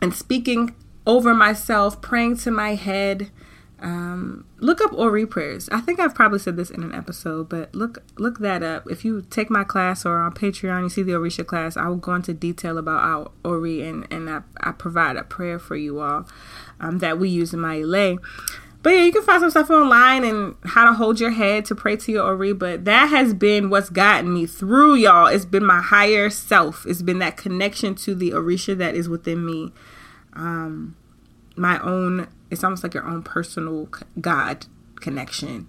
and 0.00 0.14
speaking 0.14 0.74
over 1.06 1.34
myself, 1.34 2.00
praying 2.00 2.36
to 2.38 2.50
my 2.50 2.74
head, 2.74 3.30
um, 3.80 4.46
look 4.58 4.80
up 4.80 4.92
Ori 4.94 5.26
prayers. 5.26 5.68
I 5.70 5.80
think 5.80 6.00
I've 6.00 6.14
probably 6.14 6.38
said 6.38 6.56
this 6.56 6.70
in 6.70 6.82
an 6.82 6.94
episode, 6.94 7.48
but 7.48 7.74
look 7.74 8.02
look 8.18 8.38
that 8.38 8.62
up. 8.62 8.90
If 8.90 9.04
you 9.04 9.22
take 9.28 9.50
my 9.50 9.64
class 9.64 10.06
or 10.06 10.18
on 10.18 10.32
Patreon, 10.32 10.84
you 10.84 10.88
see 10.88 11.02
the 11.02 11.12
Orisha 11.12 11.46
class. 11.46 11.76
I 11.76 11.88
will 11.88 11.96
go 11.96 12.14
into 12.14 12.32
detail 12.32 12.78
about 12.78 13.02
our 13.02 13.30
Ori 13.44 13.86
and 13.86 14.06
and 14.10 14.30
I, 14.30 14.40
I 14.60 14.72
provide 14.72 15.16
a 15.16 15.24
prayer 15.24 15.58
for 15.58 15.76
you 15.76 16.00
all 16.00 16.26
um, 16.80 16.98
that 17.00 17.18
we 17.18 17.28
use 17.28 17.52
in 17.52 17.60
my 17.60 17.78
lay. 17.78 18.18
But 18.82 18.90
yeah, 18.90 19.02
you 19.02 19.12
can 19.12 19.22
find 19.22 19.40
some 19.40 19.50
stuff 19.50 19.68
online 19.68 20.24
and 20.24 20.54
how 20.64 20.84
to 20.86 20.94
hold 20.94 21.18
your 21.18 21.32
head 21.32 21.64
to 21.66 21.74
pray 21.74 21.96
to 21.96 22.12
your 22.12 22.24
Ori. 22.24 22.54
But 22.54 22.86
that 22.86 23.06
has 23.06 23.34
been 23.34 23.68
what's 23.68 23.90
gotten 23.90 24.32
me 24.32 24.46
through, 24.46 24.94
y'all. 24.94 25.26
It's 25.26 25.44
been 25.44 25.66
my 25.66 25.82
higher 25.82 26.30
self. 26.30 26.86
It's 26.86 27.02
been 27.02 27.18
that 27.18 27.36
connection 27.36 27.94
to 27.96 28.14
the 28.14 28.30
Orisha 28.30 28.78
that 28.78 28.94
is 28.94 29.08
within 29.08 29.44
me. 29.44 29.72
Um, 30.34 30.96
my 31.56 31.80
own 31.80 32.28
it's 32.56 32.64
almost 32.64 32.82
like 32.82 32.94
your 32.94 33.06
own 33.06 33.22
personal 33.22 33.88
God 34.20 34.66
connection. 34.96 35.68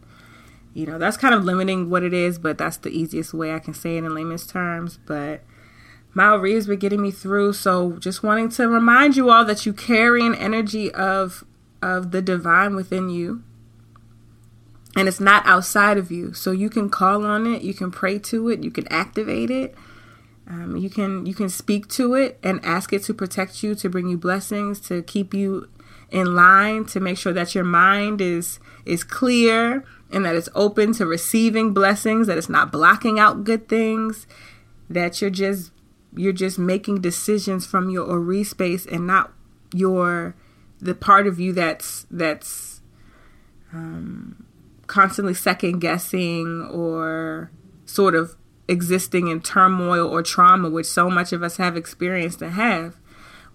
You 0.73 0.85
know, 0.85 0.97
that's 0.97 1.17
kind 1.17 1.33
of 1.33 1.43
limiting 1.43 1.89
what 1.89 2.03
it 2.03 2.13
is, 2.13 2.39
but 2.39 2.57
that's 2.57 2.77
the 2.77 2.89
easiest 2.89 3.33
way 3.33 3.53
I 3.53 3.59
can 3.59 3.73
say 3.73 3.97
it 3.97 4.03
in 4.03 4.13
layman's 4.13 4.47
terms. 4.47 4.99
But 5.05 5.41
my 6.13 6.31
Ori 6.31 6.53
has 6.53 6.67
been 6.67 6.79
getting 6.79 7.01
me 7.01 7.11
through. 7.11 7.53
So 7.53 7.93
just 7.93 8.23
wanting 8.23 8.49
to 8.49 8.67
remind 8.67 9.15
you 9.17 9.29
all 9.29 9.43
that 9.45 9.65
you 9.65 9.73
carry 9.73 10.25
an 10.25 10.35
energy 10.35 10.91
of 10.93 11.43
of 11.81 12.11
the 12.11 12.21
divine 12.21 12.75
within 12.75 13.09
you. 13.09 13.43
And 14.95 15.07
it's 15.07 15.19
not 15.19 15.45
outside 15.45 15.97
of 15.97 16.09
you. 16.09 16.33
So 16.33 16.51
you 16.51 16.69
can 16.69 16.89
call 16.89 17.25
on 17.25 17.45
it, 17.45 17.61
you 17.61 17.73
can 17.73 17.91
pray 17.91 18.17
to 18.19 18.49
it, 18.49 18.63
you 18.63 18.71
can 18.71 18.87
activate 18.87 19.51
it. 19.51 19.75
Um, 20.49 20.77
you 20.77 20.89
can 20.89 21.25
you 21.25 21.33
can 21.33 21.49
speak 21.49 21.87
to 21.89 22.13
it 22.13 22.39
and 22.41 22.63
ask 22.63 22.93
it 22.93 23.03
to 23.03 23.13
protect 23.13 23.63
you, 23.63 23.75
to 23.75 23.89
bring 23.89 24.07
you 24.07 24.17
blessings, 24.17 24.79
to 24.81 25.03
keep 25.03 25.33
you 25.33 25.67
in 26.11 26.35
line 26.35 26.85
to 26.85 26.99
make 26.99 27.17
sure 27.17 27.33
that 27.33 27.53
your 27.53 27.63
mind 27.63 28.21
is 28.21 28.59
is 28.85 29.03
clear 29.03 29.83
and 30.11 30.25
that 30.25 30.35
it's 30.35 30.49
open 30.55 30.93
to 30.93 31.05
receiving 31.05 31.73
blessings 31.73 32.27
that 32.27 32.37
it's 32.37 32.49
not 32.49 32.71
blocking 32.71 33.19
out 33.19 33.43
good 33.43 33.67
things 33.67 34.25
that 34.89 35.21
you're 35.21 35.29
just 35.29 35.71
you're 36.15 36.31
just 36.33 36.57
making 36.57 37.01
decisions 37.01 37.65
from 37.65 37.89
your 37.89 38.05
ori 38.05 38.43
space 38.43 38.85
and 38.85 39.05
not 39.05 39.33
your 39.73 40.33
the 40.79 40.95
part 40.95 41.27
of 41.27 41.39
you 41.39 41.51
that's 41.51 42.05
that's 42.09 42.81
um, 43.73 44.45
constantly 44.87 45.33
second 45.33 45.79
guessing 45.79 46.63
or 46.71 47.51
sort 47.85 48.15
of 48.15 48.35
existing 48.69 49.27
in 49.27 49.41
turmoil 49.41 50.07
or 50.07 50.23
trauma 50.23 50.69
which 50.69 50.85
so 50.85 51.09
much 51.09 51.33
of 51.33 51.43
us 51.43 51.57
have 51.57 51.75
experienced 51.75 52.41
and 52.41 52.53
have 52.53 52.95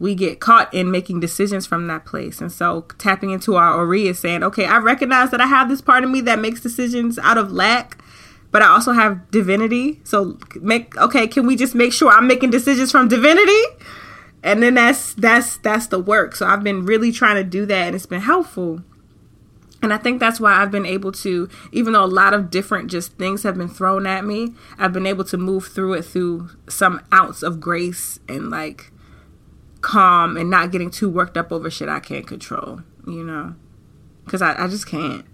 we 0.02 0.16
get 0.16 0.40
caught 0.40 0.72
in 0.74 0.90
making 0.90 1.20
decisions 1.20 1.64
from 1.64 1.86
that 1.86 2.04
place. 2.04 2.40
And 2.40 2.50
so 2.50 2.86
tapping 2.98 3.30
into 3.30 3.54
our 3.54 3.74
Ori 3.74 4.08
is 4.08 4.18
saying, 4.18 4.42
okay, 4.42 4.66
I 4.66 4.78
recognize 4.78 5.30
that 5.30 5.40
I 5.40 5.46
have 5.46 5.68
this 5.68 5.80
part 5.80 6.02
of 6.02 6.10
me 6.10 6.20
that 6.22 6.40
makes 6.40 6.60
decisions 6.60 7.20
out 7.20 7.38
of 7.38 7.52
lack, 7.52 8.02
but 8.50 8.62
I 8.62 8.66
also 8.66 8.92
have 8.92 9.30
divinity. 9.30 10.00
So 10.02 10.38
make 10.60 10.96
okay, 10.96 11.28
can 11.28 11.46
we 11.46 11.54
just 11.54 11.76
make 11.76 11.92
sure 11.92 12.10
I'm 12.10 12.26
making 12.26 12.50
decisions 12.50 12.90
from 12.90 13.08
divinity? 13.08 13.62
and 14.44 14.60
then 14.60 14.74
that's 14.74 15.14
that's 15.14 15.58
that's 15.58 15.86
the 15.86 16.00
work 16.00 16.34
so 16.34 16.44
i've 16.44 16.64
been 16.64 16.84
really 16.84 17.12
trying 17.12 17.36
to 17.36 17.44
do 17.44 17.64
that 17.64 17.86
and 17.86 17.94
it's 17.94 18.06
been 18.06 18.20
helpful 18.20 18.82
and 19.82 19.92
I 19.92 19.98
think 19.98 20.20
that's 20.20 20.38
why 20.38 20.54
I've 20.54 20.70
been 20.70 20.86
able 20.86 21.10
to, 21.10 21.48
even 21.72 21.92
though 21.92 22.04
a 22.04 22.06
lot 22.06 22.34
of 22.34 22.50
different 22.50 22.88
just 22.88 23.14
things 23.14 23.42
have 23.42 23.58
been 23.58 23.68
thrown 23.68 24.06
at 24.06 24.24
me, 24.24 24.54
I've 24.78 24.92
been 24.92 25.06
able 25.06 25.24
to 25.24 25.36
move 25.36 25.66
through 25.66 25.94
it 25.94 26.04
through 26.04 26.50
some 26.68 27.00
ounce 27.12 27.42
of 27.42 27.60
grace 27.60 28.20
and 28.28 28.48
like 28.48 28.91
calm 29.82 30.36
and 30.36 30.48
not 30.48 30.72
getting 30.72 30.90
too 30.90 31.10
worked 31.10 31.36
up 31.36 31.52
over 31.52 31.70
shit 31.70 31.88
I 31.88 32.00
can't 32.00 32.26
control, 32.26 32.80
you 33.06 33.24
know? 33.24 33.54
Because 34.24 34.40
I, 34.40 34.54
I 34.64 34.68
just 34.68 34.86
can't. 34.86 35.26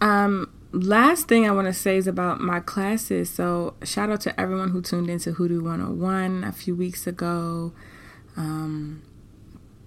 Um, 0.00 0.52
last 0.72 1.26
thing 1.26 1.46
I 1.46 1.50
want 1.50 1.66
to 1.66 1.72
say 1.72 1.96
is 1.96 2.06
about 2.06 2.40
my 2.40 2.60
classes. 2.60 3.30
So, 3.30 3.74
shout 3.82 4.10
out 4.10 4.20
to 4.22 4.40
everyone 4.40 4.70
who 4.70 4.82
tuned 4.82 5.10
into 5.10 5.32
Hoodoo 5.32 5.62
101 5.62 6.44
a 6.44 6.52
few 6.52 6.76
weeks 6.76 7.06
ago. 7.06 7.72
Um, 8.36 9.02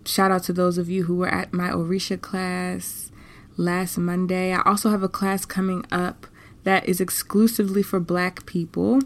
shout 0.05 0.31
out 0.31 0.43
to 0.43 0.53
those 0.53 0.77
of 0.77 0.89
you 0.89 1.03
who 1.03 1.15
were 1.15 1.29
at 1.29 1.53
my 1.53 1.70
Orisha 1.70 2.20
class 2.20 3.12
last 3.55 3.98
Monday. 3.98 4.53
I 4.53 4.62
also 4.63 4.89
have 4.89 5.03
a 5.03 5.10
class 5.10 5.46
coming 5.46 5.86
up 5.91 6.27
that 6.63 6.88
is 6.88 7.00
exclusively 7.00 7.84
for 7.84 8.00
black 8.00 8.46
people. 8.46 9.00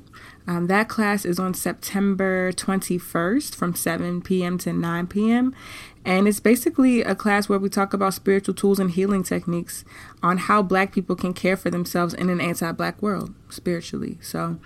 Um, 0.47 0.67
that 0.67 0.89
class 0.89 1.25
is 1.25 1.39
on 1.39 1.53
September 1.53 2.51
21st 2.51 3.55
from 3.55 3.73
7 3.73 4.21
p.m. 4.21 4.57
to 4.59 4.73
9 4.73 5.07
p.m. 5.07 5.55
And 6.03 6.27
it's 6.27 6.39
basically 6.39 7.01
a 7.01 7.15
class 7.15 7.49
where 7.49 7.57
we 7.57 7.69
talk 7.69 7.93
about 7.93 8.13
spiritual 8.13 8.53
tools 8.53 8.79
and 8.79 8.91
healing 8.91 9.23
techniques 9.23 9.83
on 10.21 10.37
how 10.37 10.61
black 10.61 10.91
people 10.91 11.15
can 11.15 11.33
care 11.33 11.57
for 11.57 11.71
themselves 11.71 12.13
in 12.13 12.29
an 12.29 12.39
anti 12.39 12.71
black 12.73 13.01
world 13.01 13.33
spiritually. 13.49 14.19
So 14.21 14.59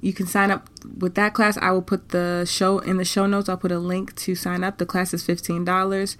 you 0.00 0.12
can 0.12 0.26
sign 0.26 0.50
up 0.50 0.68
with 0.98 1.14
that 1.16 1.34
class. 1.34 1.58
I 1.58 1.70
will 1.70 1.82
put 1.82 2.10
the 2.10 2.44
show 2.46 2.78
in 2.78 2.96
the 2.96 3.04
show 3.04 3.26
notes. 3.26 3.48
I'll 3.48 3.56
put 3.56 3.72
a 3.72 3.78
link 3.78 4.14
to 4.16 4.34
sign 4.34 4.64
up. 4.64 4.78
The 4.78 4.86
class 4.86 5.12
is 5.12 5.26
$15. 5.26 6.16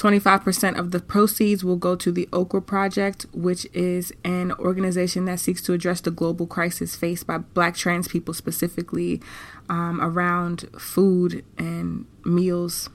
25% 0.00 0.78
of 0.78 0.92
the 0.92 1.00
proceeds 1.00 1.62
will 1.62 1.76
go 1.76 1.94
to 1.94 2.10
the 2.10 2.26
Okra 2.32 2.62
Project, 2.62 3.26
which 3.34 3.66
is 3.74 4.14
an 4.24 4.50
organization 4.52 5.26
that 5.26 5.40
seeks 5.40 5.60
to 5.60 5.74
address 5.74 6.00
the 6.00 6.10
global 6.10 6.46
crisis 6.46 6.96
faced 6.96 7.26
by 7.26 7.36
black 7.36 7.76
trans 7.76 8.08
people, 8.08 8.32
specifically 8.32 9.20
um, 9.68 10.00
around 10.00 10.70
food 10.78 11.44
and 11.58 12.06
meals 12.24 12.88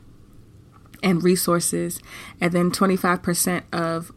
and 1.03 1.24
resources. 1.24 2.00
And 2.41 2.51
then 2.51 2.71
25% 2.71 3.62
of 3.71 4.12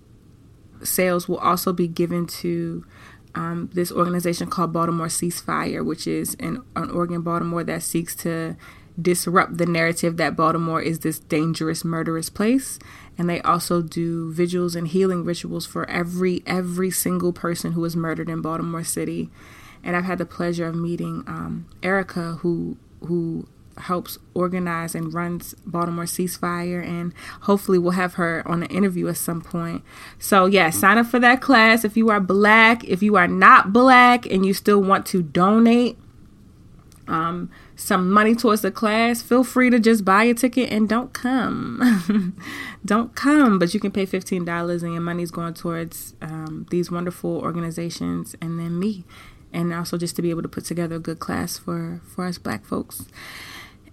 sales 0.82 1.28
will 1.28 1.38
also 1.38 1.74
be 1.74 1.88
given 1.88 2.26
to 2.26 2.86
um, 3.34 3.68
this 3.74 3.92
organization 3.92 4.48
called 4.48 4.72
Baltimore 4.72 5.08
Ceasefire, 5.08 5.84
which 5.84 6.06
is 6.06 6.36
an, 6.40 6.62
an 6.74 6.90
organ 6.90 7.20
Baltimore 7.20 7.64
that 7.64 7.82
seeks 7.82 8.14
to 8.16 8.56
disrupt 9.00 9.58
the 9.58 9.66
narrative 9.66 10.16
that 10.16 10.36
Baltimore 10.36 10.82
is 10.82 11.00
this 11.00 11.18
dangerous, 11.18 11.84
murderous 11.84 12.30
place. 12.30 12.78
And 13.16 13.28
they 13.28 13.40
also 13.42 13.82
do 13.82 14.32
vigils 14.32 14.76
and 14.76 14.88
healing 14.88 15.24
rituals 15.24 15.66
for 15.66 15.88
every 15.90 16.42
every 16.46 16.90
single 16.90 17.32
person 17.32 17.72
who 17.72 17.80
was 17.80 17.96
murdered 17.96 18.28
in 18.28 18.42
Baltimore 18.42 18.84
City. 18.84 19.30
And 19.82 19.96
I've 19.96 20.04
had 20.04 20.18
the 20.18 20.26
pleasure 20.26 20.66
of 20.66 20.74
meeting 20.74 21.24
um, 21.26 21.68
Erica, 21.82 22.34
who 22.40 22.76
who 23.00 23.48
helps 23.82 24.18
organize 24.34 24.94
and 24.94 25.14
runs 25.14 25.54
Baltimore 25.66 26.04
Ceasefire, 26.04 26.84
and 26.84 27.14
hopefully 27.42 27.78
we'll 27.78 27.92
have 27.92 28.14
her 28.14 28.46
on 28.46 28.62
an 28.62 28.70
interview 28.70 29.08
at 29.08 29.16
some 29.16 29.40
point. 29.40 29.82
So 30.18 30.46
yeah, 30.46 30.70
sign 30.70 30.98
up 30.98 31.06
for 31.06 31.18
that 31.20 31.40
class 31.40 31.84
if 31.84 31.96
you 31.96 32.10
are 32.10 32.20
black. 32.20 32.84
If 32.84 33.02
you 33.02 33.16
are 33.16 33.28
not 33.28 33.72
black 33.72 34.26
and 34.26 34.44
you 34.44 34.54
still 34.54 34.82
want 34.82 35.06
to 35.06 35.22
donate, 35.22 35.96
um, 37.06 37.50
some 37.78 38.10
money 38.10 38.34
towards 38.34 38.62
the 38.62 38.72
class, 38.72 39.22
feel 39.22 39.44
free 39.44 39.70
to 39.70 39.78
just 39.78 40.04
buy 40.04 40.24
a 40.24 40.34
ticket 40.34 40.70
and 40.70 40.88
don't 40.88 41.12
come. 41.12 42.36
don't 42.84 43.14
come, 43.14 43.58
but 43.58 43.72
you 43.72 43.78
can 43.78 43.92
pay 43.92 44.04
$15 44.04 44.82
and 44.82 44.92
your 44.92 45.00
money's 45.00 45.30
going 45.30 45.54
towards 45.54 46.14
um, 46.20 46.66
these 46.70 46.90
wonderful 46.90 47.38
organizations 47.38 48.34
and 48.42 48.58
then 48.58 48.78
me. 48.78 49.04
And 49.52 49.72
also 49.72 49.96
just 49.96 50.16
to 50.16 50.22
be 50.22 50.30
able 50.30 50.42
to 50.42 50.48
put 50.48 50.64
together 50.64 50.96
a 50.96 50.98
good 50.98 51.20
class 51.20 51.56
for, 51.56 52.02
for 52.04 52.26
us 52.26 52.36
black 52.36 52.64
folks. 52.64 53.06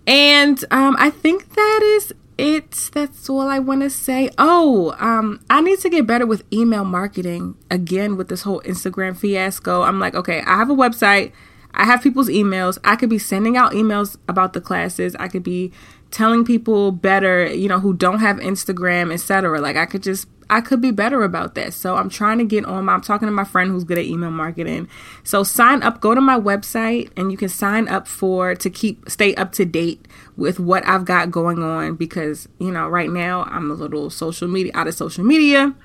And 0.08 0.64
um, 0.72 0.96
I 1.00 1.12
think 1.12 1.54
that 1.54 1.80
is 1.84 2.14
it. 2.38 2.90
That's 2.92 3.30
all 3.30 3.48
I 3.48 3.60
want 3.60 3.82
to 3.82 3.90
say. 3.90 4.32
Oh, 4.38 4.96
um, 5.00 5.42
I 5.50 5.62
need 5.62 5.80
to 5.80 5.90
get 5.90 6.08
better 6.08 6.26
with 6.26 6.44
email 6.52 6.84
marketing 6.86 7.56
again 7.70 8.18
with 8.18 8.30
this 8.30 8.42
whole 8.42 8.62
Instagram 8.62 9.16
fiasco. 9.16 9.84
I'm 9.84 10.00
like, 10.00 10.16
okay, 10.16 10.42
I 10.42 10.58
have 10.58 10.70
a 10.70 10.76
website 10.76 11.32
I 11.76 11.86
have 11.86 12.02
people's 12.02 12.30
emails. 12.30 12.78
I 12.84 12.96
could 12.96 13.10
be 13.10 13.20
sending 13.20 13.58
out 13.58 13.74
emails 13.74 14.18
about 14.28 14.54
the 14.54 14.62
classes. 14.62 15.16
I 15.18 15.28
could 15.28 15.44
be 15.44 15.72
telling 16.12 16.46
people 16.46 16.92
better, 16.92 17.46
you 17.54 17.68
know, 17.68 17.80
who 17.80 17.94
don't 17.94 18.20
have 18.20 18.38
Instagram, 18.38 19.14
etc. 19.14 19.60
Like 19.60 19.76
I 19.76 19.86
could 19.86 20.02
just 20.02 20.28
I 20.50 20.62
could 20.62 20.80
be 20.80 20.92
better 20.92 21.24
about 21.24 21.56
that. 21.56 21.74
So 21.74 21.96
I'm 21.96 22.10
trying 22.10 22.38
to 22.38 22.46
get 22.46 22.66
on 22.66 22.86
my 22.86 22.94
I'm 22.94 23.02
talking 23.02 23.28
to 23.28 23.32
my 23.32 23.44
friend 23.44 23.72
who's 23.72 23.84
good 23.84 23.98
at 23.98 24.06
email 24.06 24.32
marketing. 24.32 24.88
So 25.24 25.44
sign 25.44 25.84
up, 25.84 26.00
go 26.02 26.16
to 26.16 26.22
my 26.22 26.40
website 26.40 27.12
and 27.18 27.32
you 27.32 27.38
can 27.38 27.50
sign 27.50 27.88
up 27.88 28.08
for 28.08 28.56
to 28.56 28.70
keep 28.70 29.10
stay 29.10 29.36
up 29.36 29.52
to 29.54 29.66
date 29.66 30.08
with 30.38 30.60
what 30.60 30.88
I've 30.88 31.06
got 31.06 31.32
going 31.32 31.62
on 31.62 31.96
because, 31.96 32.48
you 32.60 32.72
know, 32.72 32.88
right 32.88 33.10
now 33.10 33.44
I'm 33.44 33.70
a 33.70 33.74
little 33.74 34.10
social 34.10 34.48
media 34.48 34.72
out 34.76 34.88
of 34.88 34.94
social 34.94 35.26
media. 35.26 35.76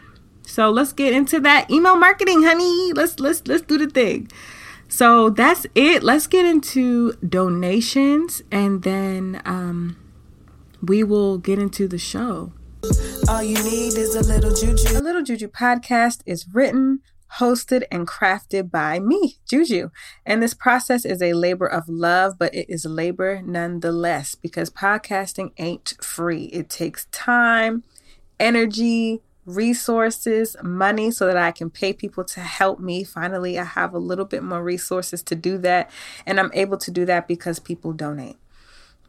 So 0.42 0.70
let's 0.70 0.92
get 0.92 1.12
into 1.12 1.40
that 1.40 1.70
email 1.70 1.96
marketing, 1.96 2.42
honey. 2.42 2.92
Let's 2.92 3.18
let's 3.18 3.46
let's 3.46 3.62
do 3.62 3.78
the 3.78 3.88
thing. 3.88 4.30
So 4.90 5.30
that's 5.30 5.66
it. 5.76 6.02
Let's 6.02 6.26
get 6.26 6.44
into 6.44 7.12
donations 7.26 8.42
and 8.50 8.82
then 8.82 9.40
um, 9.44 9.96
we 10.82 11.04
will 11.04 11.38
get 11.38 11.60
into 11.60 11.86
the 11.86 11.96
show. 11.96 12.52
All 13.28 13.42
you 13.42 13.54
need 13.62 13.94
is 13.96 14.16
a 14.16 14.22
little 14.22 14.52
juju. 14.52 14.98
A 14.98 15.00
Little 15.00 15.22
Juju 15.22 15.48
podcast 15.48 16.22
is 16.26 16.46
written, 16.52 17.00
hosted, 17.38 17.84
and 17.92 18.08
crafted 18.08 18.70
by 18.70 18.98
me, 18.98 19.36
Juju. 19.48 19.90
And 20.26 20.42
this 20.42 20.54
process 20.54 21.04
is 21.04 21.22
a 21.22 21.34
labor 21.34 21.66
of 21.66 21.88
love, 21.88 22.38
but 22.38 22.52
it 22.52 22.68
is 22.68 22.84
labor 22.84 23.42
nonetheless 23.42 24.34
because 24.34 24.70
podcasting 24.70 25.52
ain't 25.56 25.94
free. 26.02 26.46
It 26.46 26.68
takes 26.68 27.06
time, 27.12 27.84
energy, 28.40 29.20
resources, 29.46 30.56
money, 30.62 31.10
so 31.10 31.26
that 31.26 31.36
I 31.36 31.50
can 31.52 31.70
pay 31.70 31.92
people 31.92 32.24
to 32.24 32.40
help 32.40 32.80
me. 32.80 33.04
Finally, 33.04 33.58
I 33.58 33.64
have 33.64 33.94
a 33.94 33.98
little 33.98 34.24
bit 34.24 34.42
more 34.42 34.62
resources 34.62 35.22
to 35.24 35.34
do 35.34 35.58
that. 35.58 35.90
And 36.26 36.38
I'm 36.38 36.50
able 36.54 36.78
to 36.78 36.90
do 36.90 37.04
that 37.06 37.26
because 37.26 37.58
people 37.58 37.92
donate. 37.92 38.36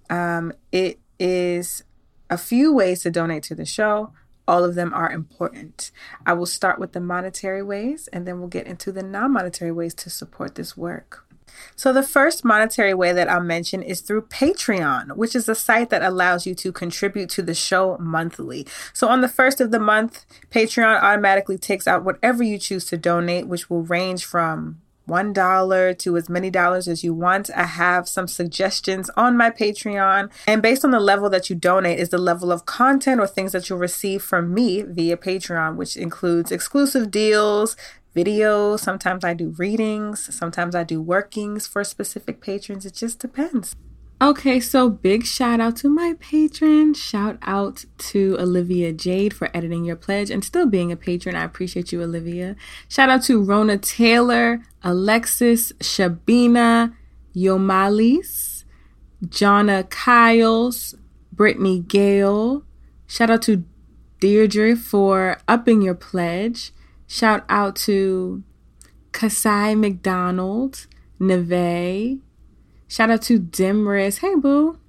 Um, 0.09 0.53
it 0.71 0.99
is 1.19 1.83
a 2.29 2.37
few 2.37 2.73
ways 2.73 3.03
to 3.03 3.11
donate 3.11 3.43
to 3.43 3.55
the 3.55 3.65
show. 3.65 4.13
All 4.47 4.63
of 4.63 4.75
them 4.75 4.93
are 4.93 5.11
important. 5.11 5.91
I 6.25 6.33
will 6.33 6.45
start 6.45 6.79
with 6.79 6.93
the 6.93 6.99
monetary 6.99 7.61
ways 7.61 8.09
and 8.11 8.27
then 8.27 8.39
we'll 8.39 8.47
get 8.47 8.67
into 8.67 8.91
the 8.91 9.03
non 9.03 9.31
monetary 9.31 9.71
ways 9.71 9.93
to 9.95 10.09
support 10.09 10.55
this 10.55 10.75
work. 10.75 11.25
So, 11.75 11.93
the 11.93 12.03
first 12.03 12.45
monetary 12.45 12.93
way 12.93 13.11
that 13.13 13.29
I'll 13.29 13.41
mention 13.41 13.81
is 13.81 14.01
through 14.01 14.23
Patreon, 14.23 15.15
which 15.15 15.35
is 15.35 15.47
a 15.49 15.55
site 15.55 15.89
that 15.89 16.03
allows 16.03 16.45
you 16.45 16.55
to 16.55 16.71
contribute 16.71 17.29
to 17.31 17.41
the 17.41 17.53
show 17.53 17.97
monthly. 17.99 18.67
So, 18.93 19.07
on 19.07 19.21
the 19.21 19.27
first 19.27 19.61
of 19.61 19.71
the 19.71 19.79
month, 19.79 20.25
Patreon 20.49 21.01
automatically 21.01 21.57
takes 21.57 21.87
out 21.87 22.03
whatever 22.03 22.43
you 22.43 22.57
choose 22.57 22.85
to 22.85 22.97
donate, 22.97 23.47
which 23.47 23.69
will 23.69 23.83
range 23.83 24.25
from 24.25 24.81
$1 25.07 25.97
to 25.97 26.17
as 26.17 26.29
many 26.29 26.49
dollars 26.49 26.87
as 26.87 27.03
you 27.03 27.13
want. 27.13 27.49
I 27.55 27.65
have 27.65 28.07
some 28.07 28.27
suggestions 28.27 29.09
on 29.17 29.35
my 29.35 29.49
Patreon. 29.49 30.29
And 30.47 30.61
based 30.61 30.85
on 30.85 30.91
the 30.91 30.99
level 30.99 31.29
that 31.29 31.49
you 31.49 31.55
donate, 31.55 31.99
is 31.99 32.09
the 32.09 32.17
level 32.17 32.51
of 32.51 32.65
content 32.65 33.19
or 33.19 33.27
things 33.27 33.51
that 33.51 33.69
you'll 33.69 33.79
receive 33.79 34.23
from 34.23 34.53
me 34.53 34.83
via 34.83 35.17
Patreon, 35.17 35.75
which 35.75 35.97
includes 35.97 36.51
exclusive 36.51 37.11
deals, 37.11 37.75
videos. 38.15 38.79
Sometimes 38.79 39.23
I 39.23 39.33
do 39.33 39.49
readings. 39.57 40.33
Sometimes 40.33 40.75
I 40.75 40.83
do 40.83 41.01
workings 41.01 41.67
for 41.67 41.83
specific 41.83 42.41
patrons. 42.41 42.85
It 42.85 42.93
just 42.93 43.19
depends. 43.19 43.75
Okay, 44.21 44.59
so 44.59 44.87
big 44.87 45.25
shout 45.25 45.59
out 45.59 45.75
to 45.77 45.89
my 45.89 46.13
patron. 46.19 46.93
Shout 46.93 47.39
out 47.41 47.85
to 47.97 48.37
Olivia 48.39 48.93
Jade 48.93 49.33
for 49.33 49.49
editing 49.51 49.83
your 49.83 49.95
pledge 49.95 50.29
and 50.29 50.45
still 50.45 50.67
being 50.67 50.91
a 50.91 50.95
patron. 50.95 51.35
I 51.35 51.43
appreciate 51.43 51.91
you, 51.91 52.03
Olivia. 52.03 52.55
Shout 52.87 53.09
out 53.09 53.23
to 53.23 53.41
Rona 53.41 53.79
Taylor, 53.79 54.61
Alexis, 54.83 55.71
Shabina, 55.79 56.93
Yomalis, 57.35 58.63
Jonna 59.25 59.89
Kyles, 59.89 60.93
Brittany 61.31 61.79
Gale. 61.79 62.63
Shout 63.07 63.31
out 63.31 63.41
to 63.43 63.63
Deirdre 64.19 64.75
for 64.75 65.39
upping 65.47 65.81
your 65.81 65.95
pledge. 65.95 66.71
Shout 67.11 67.43
out 67.49 67.75
to 67.87 68.41
Kasai 69.11 69.75
McDonald, 69.75 70.87
Neve. 71.19 72.21
Shout 72.87 73.11
out 73.11 73.21
to 73.23 73.37
Dimris. 73.37 74.19
Hey, 74.19 74.35
boo. 74.35 74.79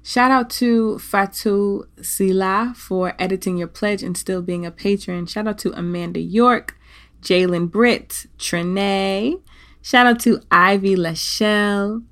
Shout 0.00 0.30
out 0.30 0.50
to 0.50 1.00
Fatu 1.00 1.88
Sila 2.00 2.74
for 2.76 3.14
editing 3.18 3.56
your 3.56 3.66
pledge 3.66 4.04
and 4.04 4.16
still 4.16 4.40
being 4.40 4.64
a 4.64 4.70
patron. 4.70 5.26
Shout 5.26 5.48
out 5.48 5.58
to 5.58 5.76
Amanda 5.76 6.20
York, 6.20 6.78
Jalen 7.22 7.72
Britt, 7.72 8.26
Trinae. 8.38 9.42
Shout 9.82 10.06
out 10.06 10.20
to 10.20 10.42
Ivy 10.52 10.94
Lachelle, 10.94 12.04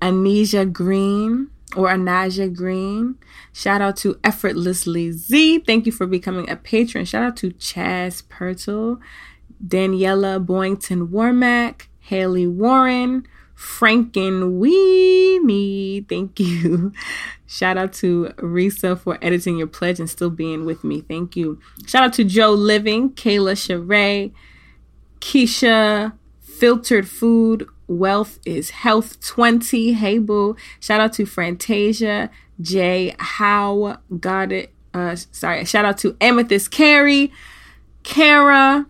Anisha 0.00 0.72
Green, 0.72 1.50
or 1.76 1.88
Anaja 1.88 2.54
Green. 2.54 3.16
Shout 3.52 3.80
out 3.80 3.96
to 3.98 4.18
Effortlessly 4.24 5.12
Z. 5.12 5.60
Thank 5.60 5.86
you 5.86 5.92
for 5.92 6.06
becoming 6.06 6.48
a 6.50 6.56
patron. 6.56 7.04
Shout 7.04 7.22
out 7.22 7.36
to 7.38 7.50
Chaz 7.52 8.22
Pertle, 8.22 8.98
Daniela 9.66 10.44
Boynton 10.44 11.08
Warmack, 11.08 11.88
Haley 12.00 12.46
Warren, 12.46 13.26
Franken 13.56 14.58
Weenie. 14.58 16.08
Thank 16.08 16.40
you. 16.40 16.92
Shout 17.46 17.76
out 17.76 17.92
to 17.94 18.32
Risa 18.38 18.98
for 18.98 19.18
editing 19.22 19.56
your 19.56 19.66
pledge 19.68 20.00
and 20.00 20.10
still 20.10 20.30
being 20.30 20.64
with 20.64 20.82
me. 20.82 21.02
Thank 21.02 21.36
you. 21.36 21.60
Shout 21.86 22.02
out 22.02 22.12
to 22.14 22.24
Joe 22.24 22.50
Living, 22.50 23.10
Kayla 23.10 23.54
Sheree, 23.54 24.32
Keisha, 25.20 26.12
Filtered 26.40 27.08
Food, 27.08 27.66
Wealth 27.86 28.38
is 28.44 28.70
Health 28.70 29.20
20. 29.20 29.92
Hey 29.94 30.18
boo. 30.18 30.56
Shout 30.80 31.00
out 31.00 31.12
to 31.14 31.26
Fantasia, 31.26 32.30
Jay, 32.60 33.14
How, 33.18 33.98
got 34.20 34.52
it. 34.52 34.72
Uh, 34.92 35.16
sorry. 35.16 35.64
Shout 35.64 35.84
out 35.84 35.98
to 35.98 36.16
Amethyst 36.20 36.70
Carey, 36.70 37.32
Kara, 38.02 38.86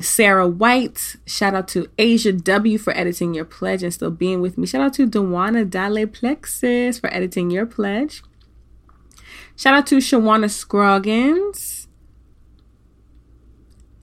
Sarah 0.00 0.48
White. 0.48 1.16
Shout 1.26 1.54
out 1.54 1.68
to 1.68 1.88
Asia 1.98 2.32
W 2.32 2.78
for 2.78 2.96
editing 2.96 3.32
your 3.32 3.44
pledge 3.44 3.82
and 3.82 3.94
still 3.94 4.10
being 4.10 4.40
with 4.40 4.58
me. 4.58 4.66
Shout 4.66 4.82
out 4.82 4.94
to 4.94 5.06
Dewana 5.06 5.68
Dale 5.68 6.06
Plexus 6.06 6.98
for 6.98 7.12
editing 7.12 7.50
your 7.50 7.66
pledge. 7.66 8.22
Shout 9.56 9.74
out 9.74 9.86
to 9.86 9.96
Shawana 9.96 10.50
Scroggins. 10.50 11.75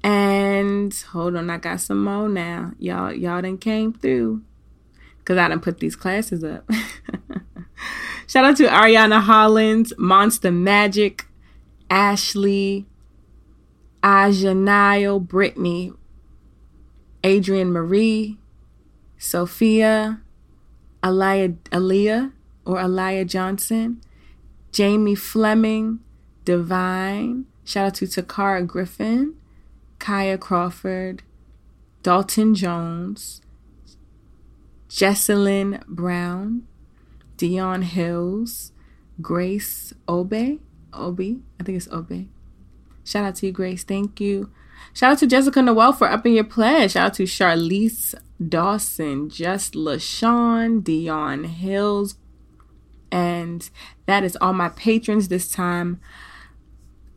And 0.04 0.94
hold 1.12 1.36
on, 1.36 1.50
I 1.50 1.58
got 1.58 1.80
some 1.80 2.04
more 2.04 2.28
now. 2.28 2.74
Y'all, 2.78 3.14
y'all 3.14 3.42
done 3.42 3.58
came 3.58 3.94
through. 3.94 4.44
Cause 5.26 5.38
I 5.38 5.48
done 5.48 5.62
put 5.62 5.80
these 5.80 5.96
classes 5.96 6.44
up. 6.44 6.70
Shout 8.28 8.44
out 8.44 8.58
to 8.58 8.68
Ariana 8.68 9.22
Hollins, 9.22 9.94
Monster 9.98 10.52
Magic, 10.52 11.26
Ashley, 11.90 12.86
Aja 14.04 14.54
Nile, 14.54 15.20
Brittany, 15.22 15.94
Adrian 17.24 17.72
Marie, 17.72 18.38
Sophia, 19.18 20.22
Aliyah 21.02 22.32
or 22.66 22.78
Aliyah 22.78 23.28
Johnson, 23.28 24.02
Jamie 24.74 25.16
Fleming, 25.16 26.00
Divine. 26.44 27.46
Shout 27.64 27.86
out 27.88 27.94
to 27.96 28.06
Takara 28.06 28.66
Griffin, 28.68 29.36
Kaya 30.04 30.38
Crawford, 30.38 31.24
Dalton 32.02 32.56
Jones, 32.56 33.40
Jesselyn 34.90 35.82
Brown, 35.88 36.68
Dion 37.38 37.84
Hills, 37.84 38.74
Grace 39.22 39.94
Obe, 40.06 40.60
Obi, 40.92 41.40
I 41.58 41.64
think 41.64 41.78
it's 41.78 41.88
Obe, 41.88 42.28
Shout 43.06 43.24
out 43.24 43.36
to 43.36 43.46
you, 43.46 43.54
Grace. 43.54 43.86
Thank 43.86 44.20
you. 44.20 44.52
Shout 44.94 45.14
out 45.14 45.20
to 45.20 45.28
Jessica 45.28 45.62
Noel 45.62 45.94
for 45.94 46.10
upping 46.10 46.34
your 46.34 46.44
pledge. 46.44 46.92
Shout 46.92 47.06
out 47.06 47.14
to 47.14 47.24
Charlize 47.24 48.14
Dawson, 48.46 49.30
Just 49.30 49.74
LaShawn, 49.74 50.84
Dion 50.84 51.46
Hills. 51.46 52.16
And 53.10 53.70
that 54.06 54.26
is 54.26 54.38
all 54.42 54.52
my 54.52 54.68
patrons 54.68 55.30
this 55.30 55.50
time 55.50 56.02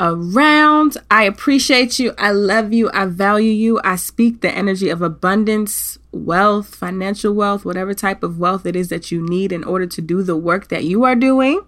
around. 0.00 0.96
I 1.10 1.24
appreciate 1.24 1.98
you. 1.98 2.14
I 2.18 2.30
love 2.30 2.72
you. 2.72 2.90
I 2.92 3.06
value 3.06 3.50
you. 3.50 3.80
I 3.84 3.96
speak 3.96 4.40
the 4.40 4.50
energy 4.50 4.88
of 4.88 5.02
abundance, 5.02 5.98
wealth, 6.12 6.74
financial 6.74 7.32
wealth, 7.34 7.64
whatever 7.64 7.94
type 7.94 8.22
of 8.22 8.38
wealth 8.38 8.66
it 8.66 8.76
is 8.76 8.88
that 8.88 9.10
you 9.10 9.22
need 9.22 9.52
in 9.52 9.64
order 9.64 9.86
to 9.86 10.02
do 10.02 10.22
the 10.22 10.36
work 10.36 10.68
that 10.68 10.84
you 10.84 11.04
are 11.04 11.16
doing. 11.16 11.62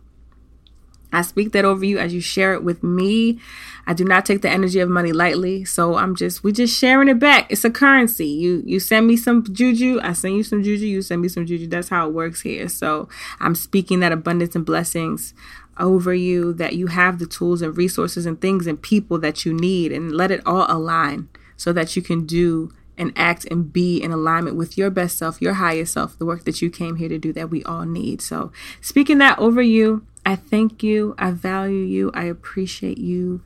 I 1.10 1.22
speak 1.22 1.52
that 1.52 1.64
over 1.64 1.84
you 1.84 1.98
as 1.98 2.12
you 2.12 2.20
share 2.20 2.52
it 2.52 2.62
with 2.62 2.82
me. 2.82 3.40
I 3.86 3.94
do 3.94 4.04
not 4.04 4.26
take 4.26 4.42
the 4.42 4.50
energy 4.50 4.80
of 4.80 4.90
money 4.90 5.12
lightly. 5.12 5.64
So 5.64 5.96
I'm 5.96 6.14
just 6.14 6.44
we 6.44 6.52
just 6.52 6.78
sharing 6.78 7.08
it 7.08 7.18
back. 7.18 7.50
It's 7.50 7.64
a 7.64 7.70
currency. 7.70 8.26
You 8.26 8.62
you 8.66 8.78
send 8.78 9.06
me 9.06 9.16
some 9.16 9.42
juju, 9.50 10.00
I 10.02 10.12
send 10.12 10.36
you 10.36 10.42
some 10.42 10.62
juju, 10.62 10.84
you 10.84 11.00
send 11.00 11.22
me 11.22 11.28
some 11.28 11.46
juju. 11.46 11.66
That's 11.66 11.88
how 11.88 12.06
it 12.08 12.12
works 12.12 12.42
here. 12.42 12.68
So 12.68 13.08
I'm 13.40 13.54
speaking 13.54 14.00
that 14.00 14.12
abundance 14.12 14.54
and 14.54 14.66
blessings 14.66 15.32
over 15.78 16.14
you 16.14 16.52
that 16.54 16.74
you 16.74 16.88
have 16.88 17.18
the 17.18 17.26
tools 17.26 17.62
and 17.62 17.76
resources 17.76 18.26
and 18.26 18.40
things 18.40 18.66
and 18.66 18.80
people 18.80 19.18
that 19.18 19.44
you 19.44 19.52
need 19.52 19.92
and 19.92 20.12
let 20.12 20.30
it 20.30 20.44
all 20.46 20.66
align 20.68 21.28
so 21.56 21.72
that 21.72 21.96
you 21.96 22.02
can 22.02 22.26
do 22.26 22.72
and 22.96 23.12
act 23.14 23.44
and 23.50 23.72
be 23.72 24.02
in 24.02 24.10
alignment 24.10 24.56
with 24.56 24.76
your 24.76 24.90
best 24.90 25.16
self, 25.16 25.40
your 25.40 25.54
highest 25.54 25.92
self, 25.92 26.18
the 26.18 26.26
work 26.26 26.44
that 26.44 26.60
you 26.60 26.68
came 26.68 26.96
here 26.96 27.08
to 27.08 27.18
do 27.18 27.32
that 27.32 27.50
we 27.50 27.62
all 27.64 27.84
need. 27.84 28.20
So, 28.20 28.50
speaking 28.80 29.18
that 29.18 29.38
over 29.38 29.62
you, 29.62 30.04
I 30.26 30.36
thank 30.36 30.82
you. 30.82 31.14
I 31.16 31.30
value 31.30 31.84
you. 31.84 32.10
I 32.12 32.24
appreciate 32.24 32.98
you. 32.98 33.40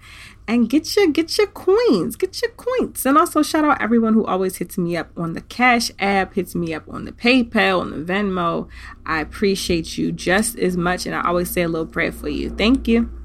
And 0.52 0.68
get 0.68 0.94
your 0.96 1.06
get 1.06 1.38
your 1.38 1.46
coins, 1.46 2.14
get 2.14 2.42
your 2.42 2.50
coins. 2.50 3.06
And 3.06 3.16
also 3.16 3.42
shout 3.42 3.64
out 3.64 3.80
everyone 3.80 4.12
who 4.12 4.26
always 4.26 4.58
hits 4.58 4.76
me 4.76 4.98
up 4.98 5.08
on 5.16 5.32
the 5.32 5.40
Cash 5.40 5.90
app, 5.98 6.34
hits 6.34 6.54
me 6.54 6.74
up 6.74 6.86
on 6.90 7.06
the 7.06 7.12
PayPal, 7.12 7.80
on 7.80 7.90
the 7.90 8.12
Venmo. 8.12 8.68
I 9.06 9.22
appreciate 9.22 9.96
you 9.96 10.12
just 10.12 10.58
as 10.58 10.76
much 10.76 11.06
and 11.06 11.14
I 11.14 11.26
always 11.26 11.48
say 11.48 11.62
a 11.62 11.68
little 11.68 11.86
prayer 11.86 12.12
for 12.12 12.28
you. 12.28 12.50
Thank 12.50 12.86
you. 12.86 13.21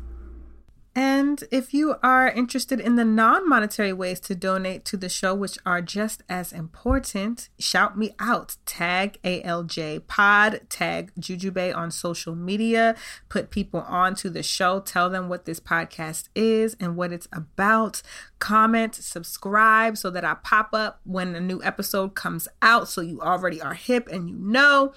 And 0.98 1.44
if 1.52 1.76
you 1.76 1.94
are 2.02 2.28
interested 2.28 2.80
in 2.80 2.96
the 2.96 3.06
non 3.06 3.48
monetary 3.48 3.94
ways 3.94 4.20
to 4.22 4.34
donate 4.34 4.84
to 4.86 4.98
the 4.98 5.10
show, 5.10 5.36
which 5.36 5.60
are 5.64 5.80
just 5.80 6.24
as 6.28 6.52
important, 6.52 7.50
shout 7.60 7.96
me 7.96 8.16
out. 8.18 8.56
Tag 8.66 9.20
ALJ 9.24 10.08
Pod, 10.08 10.62
tag 10.72 11.12
Jujubae 11.20 11.76
on 11.76 11.92
social 11.92 12.34
media, 12.34 12.96
put 13.30 13.52
people 13.52 13.82
on 13.82 14.16
to 14.16 14.32
the 14.32 14.42
show, 14.42 14.80
tell 14.80 15.08
them 15.08 15.30
what 15.30 15.46
this 15.46 15.60
podcast 15.60 16.30
is 16.34 16.76
and 16.80 16.98
what 16.98 17.14
it's 17.14 17.28
about. 17.32 18.02
Comment, 18.40 18.96
subscribe 18.96 19.98
so 19.98 20.10
that 20.10 20.26
I 20.26 20.34
pop 20.42 20.70
up 20.74 21.00
when 21.04 21.36
a 21.36 21.40
new 21.40 21.62
episode 21.62 22.16
comes 22.16 22.48
out 22.64 22.88
so 22.88 23.02
you 23.02 23.22
already 23.22 23.62
are 23.62 23.76
hip 23.76 24.08
and 24.08 24.28
you 24.28 24.36
know. 24.36 24.94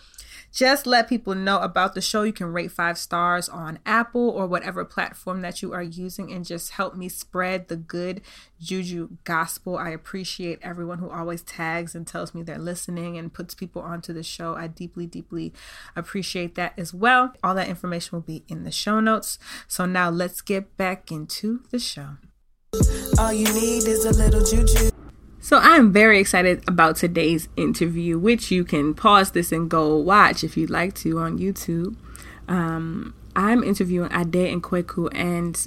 Just 0.52 0.86
let 0.86 1.08
people 1.08 1.34
know 1.34 1.60
about 1.60 1.94
the 1.94 2.00
show. 2.00 2.22
You 2.22 2.32
can 2.32 2.52
rate 2.52 2.72
five 2.72 2.98
stars 2.98 3.48
on 3.48 3.78
Apple 3.86 4.28
or 4.28 4.46
whatever 4.46 4.84
platform 4.84 5.40
that 5.42 5.62
you 5.62 5.72
are 5.72 5.82
using 5.82 6.32
and 6.32 6.44
just 6.44 6.72
help 6.72 6.96
me 6.96 7.08
spread 7.08 7.68
the 7.68 7.76
good 7.76 8.20
juju 8.60 9.10
gospel. 9.24 9.78
I 9.78 9.90
appreciate 9.90 10.58
everyone 10.62 10.98
who 10.98 11.10
always 11.10 11.42
tags 11.42 11.94
and 11.94 12.06
tells 12.06 12.34
me 12.34 12.42
they're 12.42 12.58
listening 12.58 13.16
and 13.16 13.32
puts 13.32 13.54
people 13.54 13.82
onto 13.82 14.12
the 14.12 14.22
show. 14.22 14.54
I 14.54 14.66
deeply, 14.66 15.06
deeply 15.06 15.52
appreciate 15.94 16.56
that 16.56 16.74
as 16.76 16.92
well. 16.92 17.32
All 17.42 17.54
that 17.54 17.68
information 17.68 18.16
will 18.16 18.22
be 18.22 18.44
in 18.48 18.64
the 18.64 18.72
show 18.72 19.00
notes. 19.00 19.38
So 19.68 19.86
now 19.86 20.10
let's 20.10 20.40
get 20.40 20.76
back 20.76 21.12
into 21.12 21.62
the 21.70 21.78
show. 21.78 22.16
All 23.18 23.32
you 23.32 23.46
need 23.52 23.86
is 23.86 24.04
a 24.04 24.12
little 24.12 24.44
juju. 24.44 24.89
So 25.42 25.56
I 25.56 25.76
am 25.76 25.90
very 25.90 26.20
excited 26.20 26.62
about 26.68 26.96
today's 26.96 27.48
interview, 27.56 28.18
which 28.18 28.50
you 28.50 28.62
can 28.62 28.92
pause 28.92 29.30
this 29.30 29.52
and 29.52 29.70
go 29.70 29.96
watch 29.96 30.44
if 30.44 30.54
you'd 30.54 30.68
like 30.68 30.94
to 30.96 31.18
on 31.18 31.38
YouTube. 31.38 31.96
Um, 32.46 33.14
I'm 33.34 33.64
interviewing 33.64 34.12
Ade 34.12 34.52
and 34.52 34.62
Kwaku, 34.62 35.08
and 35.14 35.66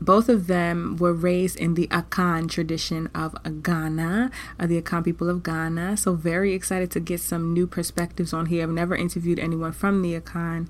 both 0.00 0.28
of 0.28 0.46
them 0.46 0.96
were 0.98 1.12
raised 1.12 1.56
in 1.56 1.74
the 1.74 1.88
Akan 1.88 2.48
tradition 2.48 3.08
of 3.12 3.34
Ghana, 3.60 4.30
the 4.60 4.80
Akan 4.80 5.04
people 5.04 5.28
of 5.28 5.42
Ghana. 5.42 5.96
So 5.96 6.14
very 6.14 6.54
excited 6.54 6.92
to 6.92 7.00
get 7.00 7.20
some 7.20 7.52
new 7.52 7.66
perspectives 7.66 8.32
on 8.32 8.46
here. 8.46 8.62
I've 8.62 8.70
never 8.70 8.94
interviewed 8.94 9.40
anyone 9.40 9.72
from 9.72 10.00
the 10.00 10.18
Akan 10.20 10.68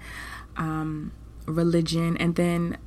um, 0.57 1.13
religion, 1.45 2.17
and 2.17 2.35
then 2.37 2.79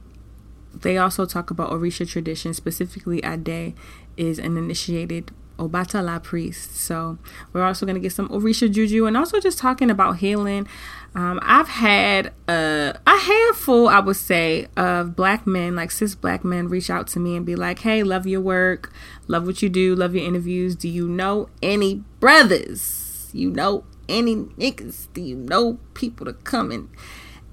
they 0.73 0.97
also 0.97 1.27
talk 1.27 1.51
about 1.51 1.69
Orisha 1.69 2.09
tradition. 2.09 2.55
Specifically, 2.55 3.23
Ade 3.23 3.75
is 4.17 4.39
an 4.39 4.57
initiated 4.57 5.31
Obatala 5.61 6.21
priest. 6.23 6.75
So 6.75 7.17
we're 7.53 7.63
also 7.63 7.85
going 7.85 7.95
to 7.95 8.01
get 8.01 8.11
some 8.11 8.27
Orisha 8.29 8.71
Juju 8.71 9.05
and 9.05 9.15
also 9.15 9.39
just 9.39 9.59
talking 9.59 9.91
about 9.91 10.17
healing. 10.17 10.67
Um, 11.13 11.39
I've 11.43 11.67
had 11.67 12.33
a, 12.47 12.97
a 13.05 13.17
handful, 13.17 13.87
I 13.87 13.99
would 13.99 14.15
say, 14.15 14.67
of 14.75 15.15
black 15.15 15.45
men, 15.45 15.75
like 15.75 15.91
cis 15.91 16.15
black 16.15 16.43
men, 16.43 16.67
reach 16.67 16.89
out 16.89 17.07
to 17.07 17.19
me 17.19 17.35
and 17.35 17.45
be 17.45 17.55
like, 17.55 17.79
hey, 17.79 18.01
love 18.01 18.25
your 18.25 18.41
work, 18.41 18.91
love 19.27 19.45
what 19.45 19.61
you 19.61 19.69
do, 19.69 19.93
love 19.93 20.15
your 20.15 20.25
interviews. 20.25 20.75
Do 20.75 20.89
you 20.89 21.07
know 21.07 21.49
any 21.61 22.03
brothers? 22.19 23.29
You 23.33 23.51
know 23.51 23.83
any 24.09 24.35
niggas? 24.35 25.07
Do 25.13 25.21
you 25.21 25.35
know 25.35 25.77
people 25.93 26.25
to 26.25 26.33
come 26.33 26.71
in? 26.71 26.89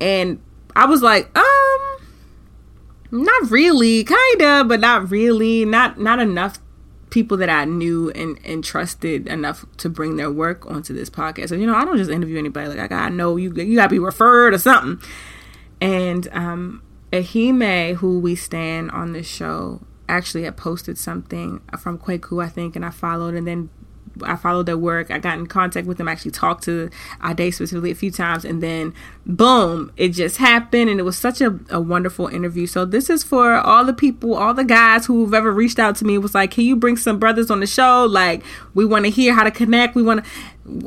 And 0.01 0.41
I 0.75 0.87
was 0.87 1.03
like, 1.03 1.37
um, 1.37 1.99
not 3.11 3.51
really, 3.51 4.05
kinda, 4.05 4.65
but 4.65 4.81
not 4.81 5.11
really, 5.11 5.65
not 5.65 5.99
not 5.99 6.21
enough 6.21 6.59
people 7.11 7.37
that 7.39 7.49
I 7.49 7.65
knew 7.65 8.11
and, 8.11 8.39
and 8.45 8.63
trusted 8.63 9.27
enough 9.27 9.65
to 9.79 9.89
bring 9.89 10.17
their 10.17 10.31
work 10.31 10.67
onto 10.67 10.95
this 10.95 11.09
podcast. 11.11 11.51
So, 11.51 11.55
you 11.55 11.67
know, 11.67 11.75
I 11.75 11.85
don't 11.85 11.97
just 11.97 12.11
interview 12.11 12.39
anybody. 12.39 12.69
Like, 12.69 12.79
I 12.79 12.87
gotta 12.87 13.15
know 13.15 13.37
you, 13.37 13.53
you 13.55 13.77
gotta 13.77 13.89
be 13.89 13.99
referred 13.99 14.55
or 14.55 14.59
something. 14.59 15.01
And 15.81 16.29
um, 16.33 16.83
Ahime, 17.13 17.95
who 17.97 18.19
we 18.19 18.35
stand 18.35 18.91
on 18.91 19.13
this 19.13 19.27
show, 19.27 19.81
actually 20.09 20.45
had 20.45 20.57
posted 20.57 20.99
something 20.99 21.61
from 21.79 21.99
Kwaku, 21.99 22.43
I 22.43 22.49
think, 22.49 22.77
and 22.77 22.85
I 22.85 22.91
followed. 22.91 23.35
And 23.35 23.47
then 23.47 23.71
I 24.25 24.37
followed 24.37 24.67
their 24.67 24.79
work. 24.79 25.11
I 25.11 25.19
got 25.19 25.39
in 25.39 25.47
contact 25.47 25.87
with 25.87 25.99
them. 25.99 26.09
I 26.09 26.13
Actually 26.19 26.33
talked 26.33 26.65
to 26.65 26.91
Ade 27.25 27.55
specifically 27.55 27.93
a 27.93 27.95
few 27.95 28.11
times, 28.11 28.45
and 28.45 28.61
then 28.61 28.93
boom, 29.25 29.93
it 29.97 30.09
just 30.09 30.39
happened, 30.39 30.91
and 30.91 30.99
it 30.99 31.05
was 31.05 31.17
such 31.17 31.41
a, 31.41 31.59
a 31.71 31.81
wonderful 31.81 32.27
interview. 32.27 32.67
So 32.67 32.85
this 32.85 33.09
is 33.09 33.23
for 33.23 33.55
all 33.55 33.85
the 33.85 33.93
people, 33.93 34.35
all 34.35 34.53
the 34.53 34.65
guys 34.65 35.07
who've 35.07 35.33
ever 35.33 35.53
reached 35.53 35.79
out 35.79 35.95
to 35.97 36.05
me. 36.05 36.19
Was 36.19 36.35
like, 36.35 36.51
can 36.51 36.65
you 36.65 36.75
bring 36.75 36.97
some 36.97 37.19
brothers 37.19 37.51
on 37.51 37.61
the 37.61 37.67
show? 37.67 38.05
Like, 38.05 38.43
we 38.75 38.85
want 38.85 39.05
to 39.05 39.11
hear 39.11 39.33
how 39.33 39.45
to 39.45 39.51
connect. 39.53 39.95
We 39.95 40.03
want 40.03 40.25
to. 40.25 40.31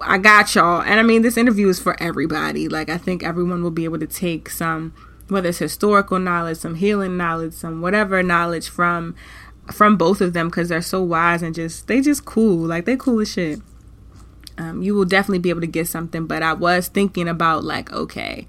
I 0.02 0.18
got 0.18 0.54
y'all, 0.54 0.82
and 0.82 1.00
I 1.00 1.04
mean, 1.04 1.22
this 1.22 1.38
interview 1.38 1.70
is 1.70 1.80
for 1.80 1.96
everybody. 2.02 2.68
Like, 2.68 2.90
I 2.90 2.98
think 2.98 3.24
everyone 3.24 3.64
will 3.64 3.72
be 3.72 3.86
able 3.86 4.00
to 4.00 4.08
take 4.08 4.50
some 4.50 4.94
whether 5.32 5.48
it's 5.48 5.60
historical 5.60 6.20
knowledge, 6.20 6.58
some 6.58 6.76
healing 6.76 7.16
knowledge, 7.16 7.54
some 7.54 7.82
whatever 7.82 8.22
knowledge 8.22 8.68
from 8.68 9.16
from 9.72 9.98
both 9.98 10.22
of 10.22 10.34
them 10.34 10.48
because 10.48 10.70
they're 10.70 10.82
so 10.82 11.02
wise 11.02 11.42
and 11.42 11.56
just 11.56 11.88
they 11.88 12.02
just 12.02 12.26
cool. 12.26 12.68
Like 12.68 12.86
they 12.86 12.96
cool 12.96 13.20
as 13.20 13.32
shit. 13.32 13.60
Um, 14.58 14.84
you 14.84 14.94
will 14.94 15.06
definitely 15.06 15.40
be 15.40 15.50
able 15.50 15.62
to 15.62 15.68
get 15.68 15.88
something. 15.88 16.28
But 16.28 16.44
I 16.44 16.54
was 16.54 16.88
thinking 16.88 17.28
about 17.28 17.64
like, 17.64 17.92
okay, 17.92 18.48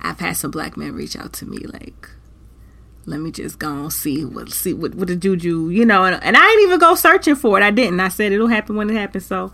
I've 0.00 0.20
had 0.20 0.36
some 0.36 0.50
black 0.50 0.76
men 0.76 0.92
reach 0.92 1.16
out 1.16 1.32
to 1.34 1.46
me 1.46 1.58
like. 1.58 2.10
Let 3.06 3.20
me 3.20 3.30
just 3.30 3.58
go 3.58 3.70
and 3.70 3.92
see 3.92 4.24
what 4.24 4.50
see 4.50 4.72
what, 4.72 4.94
what 4.94 5.08
the 5.08 5.16
juju, 5.16 5.68
you 5.68 5.84
know, 5.84 6.04
and, 6.04 6.22
and 6.24 6.36
I 6.38 6.40
didn't 6.40 6.62
even 6.68 6.78
go 6.78 6.94
searching 6.94 7.34
for 7.34 7.58
it. 7.58 7.62
I 7.62 7.70
didn't. 7.70 8.00
I 8.00 8.08
said 8.08 8.32
it'll 8.32 8.46
happen 8.46 8.76
when 8.76 8.88
it 8.88 8.94
happens. 8.94 9.26
So 9.26 9.52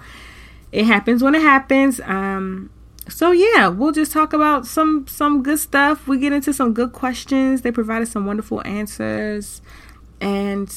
it 0.71 0.85
happens 0.85 1.21
when 1.21 1.35
it 1.35 1.43
happens. 1.43 2.01
Um, 2.05 2.71
so 3.09 3.33
yeah, 3.33 3.69
we'll 3.69 3.93
just 3.93 4.13
talk 4.13 4.33
about 4.33 4.67
some 4.67 5.07
some 5.09 5.43
good 5.43 5.59
stuff. 5.59 6.07
We 6.07 6.19
get 6.19 6.33
into 6.33 6.53
some 6.53 6.73
good 6.73 6.93
questions. 6.93 7.63
They 7.63 7.73
provided 7.73 8.07
some 8.07 8.27
wonderful 8.27 8.65
answers. 8.65 9.63
And 10.21 10.73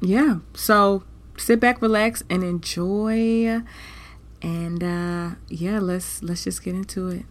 yeah, 0.00 0.38
so 0.54 1.04
sit 1.36 1.60
back, 1.60 1.82
relax 1.82 2.22
and 2.30 2.44
enjoy. 2.44 3.62
And 4.40 4.84
uh 4.84 5.30
yeah, 5.48 5.78
let's 5.80 6.22
let's 6.22 6.44
just 6.44 6.62
get 6.62 6.74
into 6.74 7.08
it. 7.08 7.24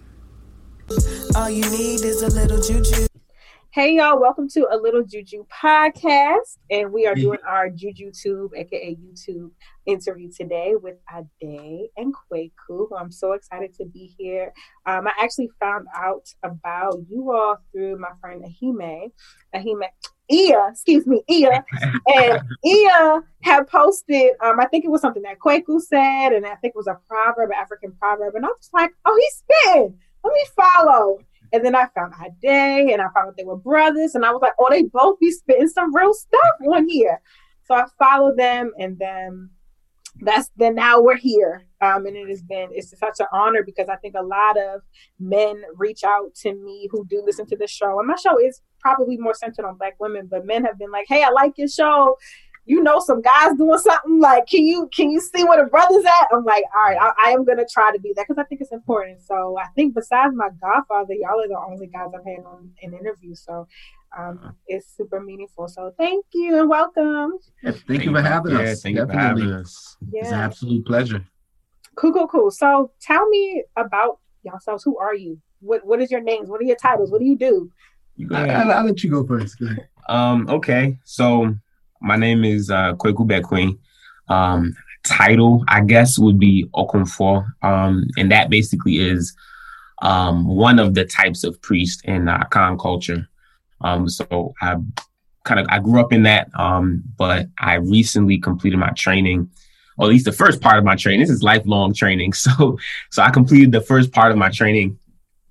All 1.36 1.50
you 1.50 1.70
need 1.70 2.02
is 2.02 2.22
a 2.22 2.28
little 2.28 2.62
juju. 2.62 3.08
Hey 3.78 3.98
y'all, 3.98 4.20
welcome 4.20 4.50
to 4.50 4.68
a 4.72 4.76
little 4.76 5.04
Juju 5.04 5.46
podcast, 5.54 6.58
and 6.72 6.92
we 6.92 7.06
are 7.06 7.14
doing 7.14 7.38
our 7.48 7.70
Juju 7.70 8.12
Tube, 8.12 8.52
aka 8.56 8.96
YouTube, 8.96 9.52
interview 9.86 10.32
today 10.36 10.74
with 10.82 10.96
Ade 11.14 11.90
and 11.96 12.12
Kwaku. 12.12 12.88
I'm 12.98 13.12
so 13.12 13.34
excited 13.34 13.76
to 13.76 13.86
be 13.86 14.16
here. 14.18 14.52
Um, 14.88 15.06
I 15.06 15.12
actually 15.20 15.52
found 15.60 15.86
out 15.96 16.28
about 16.42 16.96
you 17.08 17.32
all 17.32 17.58
through 17.72 18.00
my 18.00 18.10
friend 18.20 18.44
Ahime. 18.44 19.12
Ahime, 19.54 19.90
Ia, 20.32 20.70
excuse 20.70 21.08
me, 21.08 21.24
Ia, 21.30 21.64
and 22.08 22.42
Ia 22.66 23.24
had 23.42 23.68
posted. 23.68 24.32
Um, 24.44 24.60
I 24.60 24.66
think 24.66 24.86
it 24.86 24.92
was 24.92 25.02
something 25.02 25.24
that 25.24 25.40
Kwaku 25.40 25.82
said, 25.82 26.30
and 26.34 26.46
I 26.46 26.56
think 26.56 26.74
it 26.74 26.78
was 26.78 26.88
a 26.88 26.98
proverb, 27.08 27.52
African 27.52 27.94
proverb, 28.00 28.36
and 28.36 28.46
I 28.46 28.50
was 28.50 28.70
like, 28.74 28.92
"Oh, 29.06 29.18
he's 29.20 29.44
spitting. 29.44 29.98
Let 30.24 30.34
me 30.34 30.46
follow." 30.56 31.20
And 31.54 31.64
then 31.64 31.76
I 31.76 31.88
found 31.96 32.14
Ade 32.22 32.92
and 32.92 33.02
I 33.02 33.06
found 33.14 33.30
out 33.30 33.38
they 33.38 33.44
were 33.44 33.58
brothers. 33.58 34.16
And 34.16 34.26
I 34.26 34.32
was 34.32 34.42
like, 34.42 34.54
oh, 34.60 34.68
they 34.70 34.84
both 34.84 35.20
be 35.20 35.32
spitting 35.32 35.70
some 35.70 35.96
real 35.96 36.14
stuff 36.14 36.56
on 36.68 36.90
here. 36.90 37.22
So 37.66 37.76
I 37.76 37.86
followed 37.98 38.38
them 38.38 38.74
and 38.78 38.98
then 38.98 39.50
that's 40.22 40.50
then 40.58 40.76
now 40.76 41.02
we're 41.02 41.18
here. 41.18 41.66
Um, 41.82 42.06
and 42.08 42.16
it 42.16 42.28
has 42.30 42.42
been 42.42 42.70
it's 42.72 42.98
such 42.98 43.20
an 43.20 43.28
honor 43.32 43.64
because 43.64 43.88
I 43.90 43.98
think 43.98 44.16
a 44.18 44.24
lot 44.24 44.58
of 44.58 44.82
men 45.20 45.62
reach 45.76 46.04
out 46.04 46.34
to 46.42 46.54
me 46.54 46.88
who 46.92 47.06
do 47.06 47.22
listen 47.26 47.46
to 47.48 47.58
the 47.58 47.68
show. 47.68 48.00
And 48.00 48.08
my 48.08 48.16
show 48.16 48.40
is 48.40 48.62
probably 48.80 49.18
more 49.18 49.34
centered 49.34 49.66
on 49.66 49.78
black 49.78 49.96
women, 50.00 50.28
but 50.30 50.46
men 50.46 50.66
have 50.66 50.80
been 50.80 50.92
like, 50.92 51.06
Hey, 51.08 51.24
I 51.24 51.30
like 51.30 51.58
your 51.58 51.68
show. 51.68 52.18
You 52.66 52.84
know 52.84 53.00
some 53.00 53.22
guys 53.22 53.56
doing 53.58 53.80
something. 53.80 54.20
Like 54.20 54.48
can 54.48 54.66
you 54.66 54.90
can 54.94 55.10
you 55.10 55.22
see 55.22 55.44
where 55.44 55.64
the 55.64 55.70
brothers 55.70 56.04
at? 56.04 56.28
I'm 56.34 56.44
like 56.44 56.64
all 56.76 56.92
right 56.92 56.98
i, 57.00 57.30
I 57.30 57.32
am 57.32 57.46
gonna 57.46 57.66
try 57.72 57.94
to 57.94 58.00
be 58.00 58.12
that 58.16 58.26
because 58.28 58.42
i 58.42 58.46
think 58.46 58.60
it's 58.60 58.74
important. 58.74 59.22
So 59.22 59.58
i 59.58 59.68
think 59.76 59.96
besides 59.96 60.34
my 60.36 60.50
godfather 60.62 61.14
y'all 61.14 61.40
are 61.40 61.48
the 61.48 61.58
only 61.58 61.88
guys 61.88 62.10
i've 62.14 62.26
had 62.26 62.44
on 62.46 62.72
an 62.82 62.94
interview. 62.94 63.36
So 63.36 63.68
um, 64.18 64.56
it's 64.68 64.96
super 64.96 65.20
meaningful. 65.20 65.68
So 65.68 65.94
thank 65.98 66.26
you 66.34 66.60
and 66.60 66.70
welcome. 66.70 67.34
Thank, 67.64 67.86
thank 67.88 68.06
you 68.06 68.14
for 68.14 68.22
having 68.22 68.56
us. 68.56 68.62
yeah, 68.62 68.76
thank 68.76 68.98
Definitely. 68.98 69.02
you 69.02 69.08
for 69.08 69.18
having 69.18 69.52
us. 69.52 69.98
Yeah. 70.12 70.22
it's 70.22 70.32
an 70.32 70.40
absolute 70.40 70.86
pleasure. 70.86 71.26
Cool 71.96 72.14
cool 72.14 72.28
cool. 72.28 72.52
So 72.52 72.92
tell 73.02 73.28
me 73.30 73.64
about 73.76 74.20
yourselves. 74.44 74.84
Who 74.84 74.98
are 74.98 75.16
you? 75.16 75.42
What 75.62 75.86
what 75.86 76.02
is 76.02 76.12
your 76.12 76.22
names? 76.22 76.50
What 76.50 76.62
are 76.62 76.66
your 76.66 76.76
titles? 76.76 77.12
What 77.12 77.20
do 77.20 77.26
you 77.26 77.38
do? 77.38 77.72
I, 78.34 78.66
will 78.66 78.86
let 78.86 79.04
you 79.04 79.12
go 79.12 79.26
first. 79.26 79.60
Go 79.60 79.68
um 80.10 80.48
okay. 80.50 80.98
So 81.04 81.56
my 82.02 82.16
name 82.16 82.44
is 82.44 82.70
uh, 82.70 82.94
Kwaku 82.94 83.44
Queen. 83.44 83.80
Um, 84.30 84.76
title, 85.04 85.64
I 85.68 85.82
guess, 85.82 86.20
would 86.20 86.40
be 86.40 86.68
Okomfo. 86.76 87.46
Um, 87.62 88.08
and 88.18 88.32
that 88.32 88.50
basically 88.50 88.98
is 88.98 89.36
um, 90.02 90.46
one 90.46 90.80
of 90.80 90.94
the 90.94 91.06
types 91.06 91.44
of 91.44 91.62
priest 91.62 92.04
in 92.06 92.28
uh, 92.28 92.40
Akan 92.40 92.80
culture. 92.80 93.28
Um, 93.82 94.10
so 94.10 94.54
I 94.62 94.76
kind 95.44 95.60
of 95.60 95.68
I 95.70 95.80
grew 95.80 96.00
up 96.00 96.14
in 96.14 96.24
that, 96.24 96.50
um, 96.58 97.04
but 97.18 97.48
I 97.58 97.76
recently 97.76 98.38
completed 98.38 98.78
my 98.78 98.90
training, 98.92 99.50
or 99.98 100.06
at 100.06 100.10
least 100.10 100.26
the 100.26 100.32
first 100.32 100.62
part 100.62 100.78
of 100.78 100.84
my 100.84 100.96
training. 100.96 101.22
This 101.22 101.30
is 101.30 101.44
lifelong 101.44 101.94
training, 101.94 102.34
so 102.46 102.78
so 103.12 103.22
I 103.22 103.30
completed 103.32 103.72
the 103.72 103.82
first 103.82 104.12
part 104.12 104.32
of 104.32 104.38
my 104.38 104.50
training, 104.50 104.98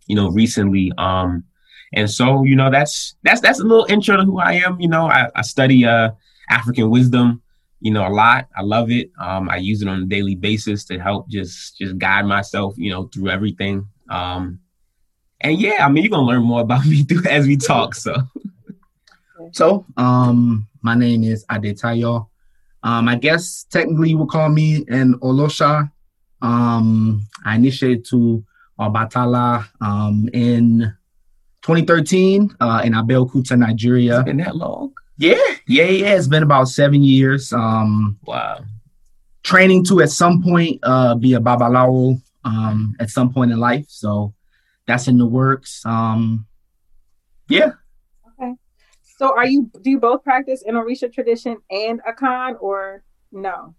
you 0.07 0.17
know, 0.17 0.29
recently. 0.29 0.93
Um, 0.99 1.45
and 1.93 2.11
so 2.11 2.45
you 2.45 2.57
know 2.57 2.71
that's 2.71 3.17
that's 3.23 3.41
that's 3.41 3.61
a 3.61 3.65
little 3.65 3.87
intro 3.89 4.17
to 4.17 4.25
who 4.25 4.39
I 4.39 4.55
am. 4.55 4.81
You 4.81 4.89
know, 4.89 5.07
I, 5.09 5.29
I 5.35 5.43
study 5.43 5.85
uh 5.85 6.11
African 6.51 6.91
wisdom, 6.91 7.43
you 7.81 7.93
know, 7.93 8.07
a 8.07 8.11
lot. 8.11 8.49
I 8.57 8.63
love 8.63 8.91
it. 8.91 9.11
Um, 9.21 9.49
I 9.49 9.57
use 9.57 9.83
it 9.83 9.89
on 9.89 10.03
a 10.03 10.07
daily 10.07 10.35
basis 10.35 10.85
to 10.87 10.99
help 10.99 11.29
just 11.29 11.79
just 11.79 11.99
guide 11.99 12.27
myself, 12.27 12.75
you 12.77 12.91
know, 12.91 13.05
through 13.05 13.31
everything. 13.31 13.87
Um, 14.11 14.61
and 15.41 15.59
yeah, 15.59 15.85
I 15.85 15.91
mean, 15.91 16.05
you're 16.05 16.11
gonna 16.11 16.27
learn 16.27 16.43
more 16.43 16.61
about 16.61 16.87
me 16.87 17.03
through 17.03 17.25
as 17.31 17.47
we 17.47 17.57
talk. 17.57 17.95
So, 17.95 18.17
so 19.53 19.85
um, 19.97 20.67
my 20.83 20.95
name 20.95 21.25
is 21.25 21.45
Adetayo. 21.47 22.29
Um, 22.83 23.09
I 23.09 23.17
guess 23.17 23.67
technically 23.71 24.11
you 24.11 24.19
would 24.19 24.29
call 24.29 24.49
me 24.49 24.85
an 24.89 25.15
Olosha. 25.21 25.91
Um, 26.43 27.27
I 27.45 27.57
initiated 27.57 28.05
to 28.11 28.45
Obatala 28.79 29.67
um, 29.81 30.29
in 30.33 30.95
2013 31.63 32.55
uh, 32.61 32.83
in 32.85 32.93
Abeokuta, 32.93 33.59
Nigeria. 33.59 34.21
It's 34.21 34.25
been 34.25 34.37
that 34.37 34.55
long? 34.55 34.93
Yeah, 35.19 35.35
yeah, 35.67 35.85
yeah. 35.85 36.15
It's 36.15 36.29
been 36.29 36.43
about 36.43 36.69
seven 36.69 37.03
years. 37.03 37.53
Um, 37.53 38.19
wow. 38.25 38.65
Training 39.43 39.85
to 39.87 40.01
at 40.01 40.11
some 40.11 40.43
point 40.43 40.79
uh, 40.83 41.15
be 41.15 41.35
a 41.35 41.41
babalawo 41.41 42.21
um, 42.45 42.95
at 43.01 43.11
some 43.11 43.33
point 43.33 43.51
in 43.51 43.59
life. 43.59 43.87
So 43.89 44.33
that's 44.87 45.09
in 45.09 45.19
the 45.19 45.27
works. 45.27 45.85
Um, 45.85 46.47
yeah. 47.49 47.73
Okay. 48.41 48.55
So 49.19 49.35
are 49.37 49.47
you? 49.47 49.71
Do 49.83 49.91
you 49.91 50.01
both 50.01 50.23
practice 50.25 50.63
in 50.67 50.75
Orisha 50.75 51.13
tradition 51.13 51.59
and 51.71 52.01
Akan, 52.03 52.57
or 52.61 53.05
no? 53.33 53.75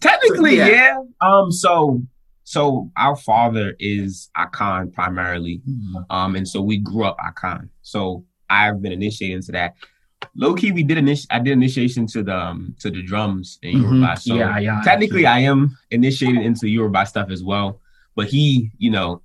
Technically, 0.00 0.56
yeah. 0.56 0.68
yeah. 0.68 0.98
Um. 1.20 1.50
So 1.50 2.02
so 2.44 2.90
our 2.96 3.16
father 3.16 3.74
is 3.78 4.30
Akan 4.36 4.92
primarily, 4.92 5.60
mm-hmm. 5.68 5.96
um, 6.10 6.34
and 6.34 6.48
so 6.48 6.62
we 6.62 6.78
grew 6.78 7.04
up 7.04 7.16
Akan. 7.18 7.68
So 7.82 8.24
I've 8.48 8.80
been 8.80 8.92
initiated 8.92 9.36
into 9.36 9.52
that 9.52 9.74
low 10.34 10.54
key 10.54 10.72
we 10.72 10.82
did 10.82 10.98
initi- 10.98 11.26
I 11.30 11.38
did 11.38 11.52
initiation 11.52 12.06
to 12.08 12.22
the 12.22 12.36
um, 12.36 12.74
to 12.80 12.90
the 12.90 13.02
drums 13.02 13.58
in 13.62 13.74
mm-hmm. 13.74 13.94
Yoruba. 13.94 14.16
So 14.16 14.34
yeah, 14.34 14.58
yeah, 14.58 14.80
technically 14.84 15.26
I 15.26 15.40
am 15.40 15.76
initiated 15.90 16.42
into 16.42 16.68
Yoruba 16.68 17.06
stuff 17.06 17.30
as 17.30 17.42
well. 17.42 17.80
But 18.14 18.28
he, 18.28 18.70
you 18.78 18.90
know, 18.90 19.22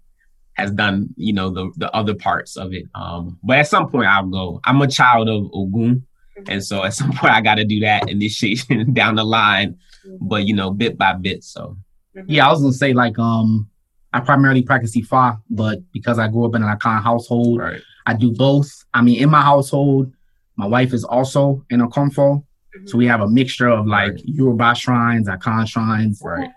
has 0.53 0.71
done, 0.71 1.09
you 1.15 1.33
know, 1.33 1.49
the 1.49 1.71
the 1.77 1.91
other 1.95 2.13
parts 2.13 2.57
of 2.57 2.73
it. 2.73 2.85
Um, 2.95 3.37
but 3.43 3.57
at 3.59 3.67
some 3.67 3.89
point 3.89 4.07
I'll 4.07 4.25
go. 4.27 4.61
I'm 4.65 4.81
a 4.81 4.87
child 4.87 5.29
of 5.29 5.49
Ogun. 5.53 6.05
And 6.47 6.63
so 6.63 6.83
at 6.83 6.93
some 6.93 7.11
point 7.15 7.33
I 7.33 7.41
gotta 7.41 7.65
do 7.65 7.79
that 7.81 8.09
initiation 8.09 8.93
down 8.93 9.15
the 9.15 9.23
line, 9.23 9.77
mm-hmm. 10.05 10.27
but 10.27 10.45
you 10.45 10.55
know, 10.55 10.71
bit 10.71 10.97
by 10.97 11.13
bit. 11.13 11.43
So 11.43 11.77
mm-hmm. 12.15 12.29
yeah, 12.29 12.47
I 12.47 12.51
was 12.51 12.61
gonna 12.61 12.73
say 12.73 12.93
like 12.93 13.17
um 13.19 13.69
I 14.13 14.19
primarily 14.19 14.61
practice 14.61 14.95
Ifa, 14.95 15.41
but 15.49 15.79
because 15.91 16.19
I 16.19 16.27
grew 16.27 16.45
up 16.45 16.53
in 16.53 16.61
an 16.61 16.77
Akan 16.77 17.01
household, 17.01 17.59
right. 17.59 17.81
I 18.05 18.13
do 18.13 18.31
both. 18.31 18.69
I 18.93 19.01
mean, 19.01 19.19
in 19.19 19.29
my 19.29 19.41
household, 19.41 20.13
my 20.55 20.67
wife 20.67 20.93
is 20.93 21.03
also 21.03 21.65
in 21.71 21.79
Okomfo. 21.79 22.15
Mm-hmm. 22.15 22.87
So 22.87 22.97
we 22.97 23.07
have 23.07 23.21
a 23.21 23.27
mixture 23.27 23.69
of 23.69 23.87
like 23.87 24.11
right. 24.11 24.21
Yoruba 24.25 24.75
shrines, 24.75 25.27
Akan 25.27 25.67
shrines. 25.67 26.21
Right. 26.23 26.51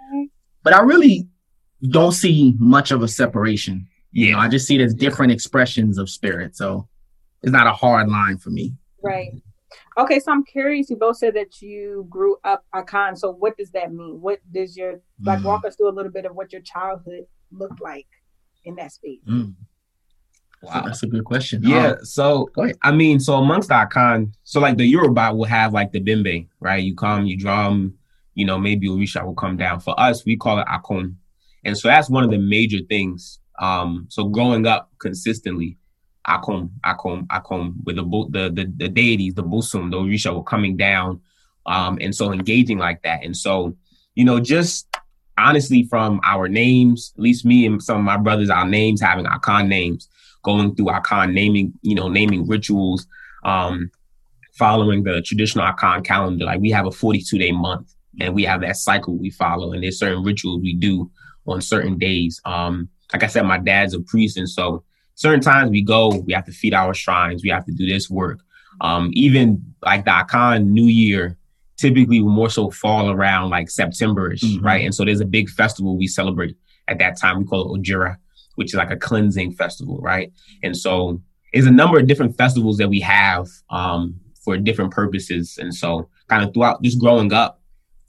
But 0.63 0.75
I 0.75 0.81
really 0.81 1.29
don't 1.83 2.13
see 2.13 2.55
much 2.59 2.91
of 2.91 3.03
a 3.03 3.09
separation. 3.09 3.89
Yeah. 4.13 4.27
You 4.27 4.33
know, 4.33 4.39
I 4.39 4.49
just 4.49 4.67
see 4.67 4.79
there's 4.79 4.95
different 4.95 5.33
expressions 5.33 5.99
of 5.99 6.09
spirit. 6.09 6.57
So 6.57 6.89
it's 7.43 7.53
not 7.53 7.67
a 7.67 7.73
hard 7.73 8.09
line 8.09 8.39
for 8.39 8.51
me. 8.51 8.75
Right. 9.03 9.33
Okay, 9.99 10.21
so 10.21 10.33
I'm 10.33 10.45
curious. 10.45 10.91
You 10.91 10.97
both 10.97 11.17
said 11.19 11.35
that 11.35 11.61
you 11.63 12.07
grew 12.11 12.37
up 12.45 12.65
Akan. 12.75 13.17
So 13.17 13.31
what 13.33 13.57
does 13.57 13.71
that 13.71 13.93
mean? 13.93 14.21
What 14.21 14.41
does 14.53 14.77
your 14.77 15.01
like 15.23 15.41
mm. 15.41 15.45
walk 15.45 15.65
us 15.65 15.77
through 15.77 15.89
a 15.89 15.93
little 15.93 16.13
bit 16.13 16.25
of 16.25 16.35
what 16.35 16.53
your 16.53 16.63
childhood 16.63 17.27
looked 17.51 17.81
like 17.81 18.07
in 18.65 18.75
that 18.77 18.93
space? 18.93 19.21
Mm. 19.29 19.55
Wow, 20.63 20.83
that's 20.85 21.03
a 21.03 21.07
good 21.07 21.25
question. 21.25 21.63
Yeah, 21.63 21.89
um, 21.89 22.05
so 22.05 22.51
I 22.83 22.93
mean, 22.93 23.21
so 23.21 23.35
amongst 23.35 23.71
Akan, 23.71 24.33
so 24.45 24.61
like 24.61 24.77
the 24.77 24.87
Yoruba 24.87 25.33
will 25.35 25.45
have 25.45 25.73
like 25.73 25.93
the 25.93 26.01
bembe, 26.01 26.49
right? 26.61 26.83
You 26.83 26.95
come, 26.95 27.27
you 27.27 27.37
drum, 27.37 27.95
you 28.35 28.45
know, 28.45 28.59
maybe 28.59 28.89
Orisha 28.89 29.25
will 29.25 29.35
come 29.35 29.57
down. 29.57 29.81
For 29.81 29.99
us, 30.01 30.25
we 30.25 30.37
call 30.37 30.59
it 30.59 30.67
Akom. 30.67 31.17
And 31.67 31.77
so 31.77 31.89
that's 31.89 32.09
one 32.09 32.23
of 32.23 32.31
the 32.31 32.39
major 32.39 32.79
things. 32.89 33.41
Um, 33.59 34.07
so 34.09 34.29
growing 34.29 34.67
up 34.67 34.93
consistently, 35.01 35.77
Akom, 36.27 36.71
Akom, 36.85 37.27
Akom, 37.27 37.75
with 37.85 37.97
the 37.97 38.05
the 38.31 38.51
the, 38.51 38.73
the 38.77 38.89
deities, 38.89 39.35
the 39.35 39.43
Busum, 39.43 39.91
the 39.91 39.97
Orisha 39.97 40.35
were 40.35 40.45
coming 40.45 40.77
down, 40.77 41.21
um, 41.67 41.99
and 42.01 42.15
so 42.15 42.33
engaging 42.33 42.79
like 42.79 43.03
that. 43.03 43.25
And 43.25 43.37
so, 43.37 43.77
you 44.15 44.25
know, 44.25 44.39
just 44.39 44.87
honestly 45.37 45.85
from 45.85 46.21
our 46.25 46.49
names, 46.49 47.13
at 47.17 47.23
least 47.23 47.45
me 47.45 47.67
and 47.67 47.83
some 47.83 47.99
of 47.99 48.05
my 48.05 48.17
brothers, 48.17 48.49
our 48.49 48.67
names 48.67 49.01
having 49.01 49.27
Akan 49.27 49.67
names, 49.67 50.09
going 50.45 50.75
through 50.77 50.87
Akan 50.87 51.33
naming, 51.33 51.73
you 51.83 51.97
know, 51.97 52.09
naming 52.09 52.47
rituals, 52.47 53.09
um, 53.45 53.91
following 54.55 55.03
the 55.03 55.21
traditional 55.23 55.67
Akan 55.67 56.05
calendar. 56.05 56.45
Like 56.45 56.61
we 56.61 56.71
have 56.71 56.87
a 56.87 56.93
42 56.93 57.39
day 57.39 57.51
month 57.51 57.93
and 58.21 58.35
we 58.35 58.45
have 58.45 58.61
that 58.61 58.77
cycle 58.77 59.17
we 59.17 59.31
follow, 59.31 59.73
and 59.73 59.83
there's 59.83 59.99
certain 59.99 60.23
rituals 60.23 60.61
we 60.63 60.75
do 60.75 61.11
on 61.47 61.61
certain 61.61 61.99
days. 61.99 62.41
Um, 62.45 62.89
like 63.13 63.23
I 63.23 63.27
said, 63.27 63.43
my 63.43 63.59
dad's 63.59 63.95
a 63.95 64.01
priest, 64.01 64.37
and 64.37 64.49
so 64.49 64.85
certain 65.15 65.41
times 65.41 65.71
we 65.71 65.83
go, 65.83 66.09
we 66.09 66.33
have 66.33 66.45
to 66.47 66.53
feed 66.53 66.75
our 66.75 66.95
shrines, 66.95 67.43
we 67.43 67.51
have 67.51 67.65
to 67.67 67.73
do 67.73 67.87
this 67.87 68.09
work. 68.11 68.41
Um, 68.81 69.11
even 69.15 69.75
like 69.83 70.05
the 70.05 70.11
Akan 70.11 70.67
New 70.67 70.87
Year, 70.87 71.39
typically 71.77 72.23
will 72.23 72.31
more 72.31 72.51
so 72.51 72.71
fall 72.71 73.11
around 73.11 73.51
like 73.51 73.69
Septemberish, 73.69 74.43
mm-hmm. 74.43 74.65
right? 74.65 74.85
And 74.85 74.95
so 74.95 75.05
there's 75.05 75.21
a 75.21 75.27
big 75.27 75.49
festival 75.51 75.97
we 75.97 76.07
celebrate 76.07 76.57
at 76.89 76.99
that 76.99 77.19
time. 77.19 77.39
We 77.39 77.45
call 77.45 77.75
it 77.75 77.81
Odwira, 77.81 78.17
which 78.55 78.69
is 78.69 78.75
like 78.75 78.91
a 78.91 78.97
cleansing 78.97 79.53
festival, 79.53 79.99
right? 79.99 80.33
And 80.63 80.77
so 80.77 81.21
there's 81.53 81.67
a 81.67 81.71
number 81.71 81.99
of 81.99 82.07
different 82.07 82.37
festivals 82.37 82.79
that 82.79 82.89
we 82.89 83.01
have 83.01 83.47
um, 83.71 84.19
for 84.43 84.57
different 84.57 84.91
purposes. 84.91 85.59
And 85.61 85.75
so 85.75 86.09
kind 86.29 86.45
of 86.45 86.55
throughout 86.55 86.83
just 86.83 87.01
growing 87.01 87.33
up, 87.33 87.61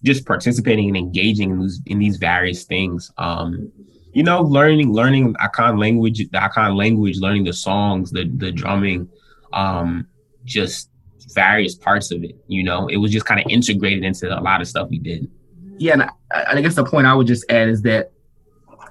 just 0.03 0.25
participating 0.25 0.87
and 0.87 0.97
engaging 0.97 1.51
in 1.51 1.59
these 1.59 1.81
in 1.85 1.99
these 1.99 2.17
various 2.17 2.63
things. 2.63 3.11
Um, 3.17 3.71
you 4.13 4.23
know, 4.23 4.41
learning 4.41 4.93
learning 4.93 5.35
Akan 5.35 5.79
language, 5.79 6.17
the 6.17 6.37
Akan 6.37 6.75
language, 6.75 7.17
learning 7.17 7.43
the 7.43 7.53
songs, 7.53 8.11
the 8.11 8.25
the 8.37 8.51
drumming, 8.51 9.09
um, 9.53 10.07
just 10.45 10.89
various 11.33 11.75
parts 11.75 12.11
of 12.11 12.23
it. 12.23 12.35
You 12.47 12.63
know, 12.63 12.87
it 12.87 12.97
was 12.97 13.11
just 13.11 13.25
kind 13.25 13.39
of 13.39 13.45
integrated 13.49 14.03
into 14.03 14.27
a 14.27 14.41
lot 14.41 14.61
of 14.61 14.67
stuff 14.67 14.89
we 14.89 14.99
did. 14.99 15.29
Yeah, 15.77 15.93
and 15.93 16.03
I, 16.03 16.09
I 16.31 16.61
guess 16.61 16.75
the 16.75 16.85
point 16.85 17.07
I 17.07 17.13
would 17.13 17.27
just 17.27 17.45
add 17.49 17.69
is 17.69 17.81
that 17.83 18.11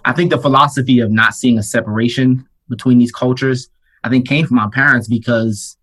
I 0.04 0.12
think 0.12 0.30
the 0.30 0.38
philosophy 0.38 1.00
of 1.00 1.10
not 1.10 1.34
seeing 1.34 1.58
a 1.58 1.62
separation 1.62 2.46
between 2.68 2.98
these 2.98 3.12
cultures, 3.12 3.68
I 4.04 4.08
think 4.08 4.28
came 4.28 4.46
from 4.46 4.56
my 4.56 4.68
parents 4.72 5.08
because 5.08 5.76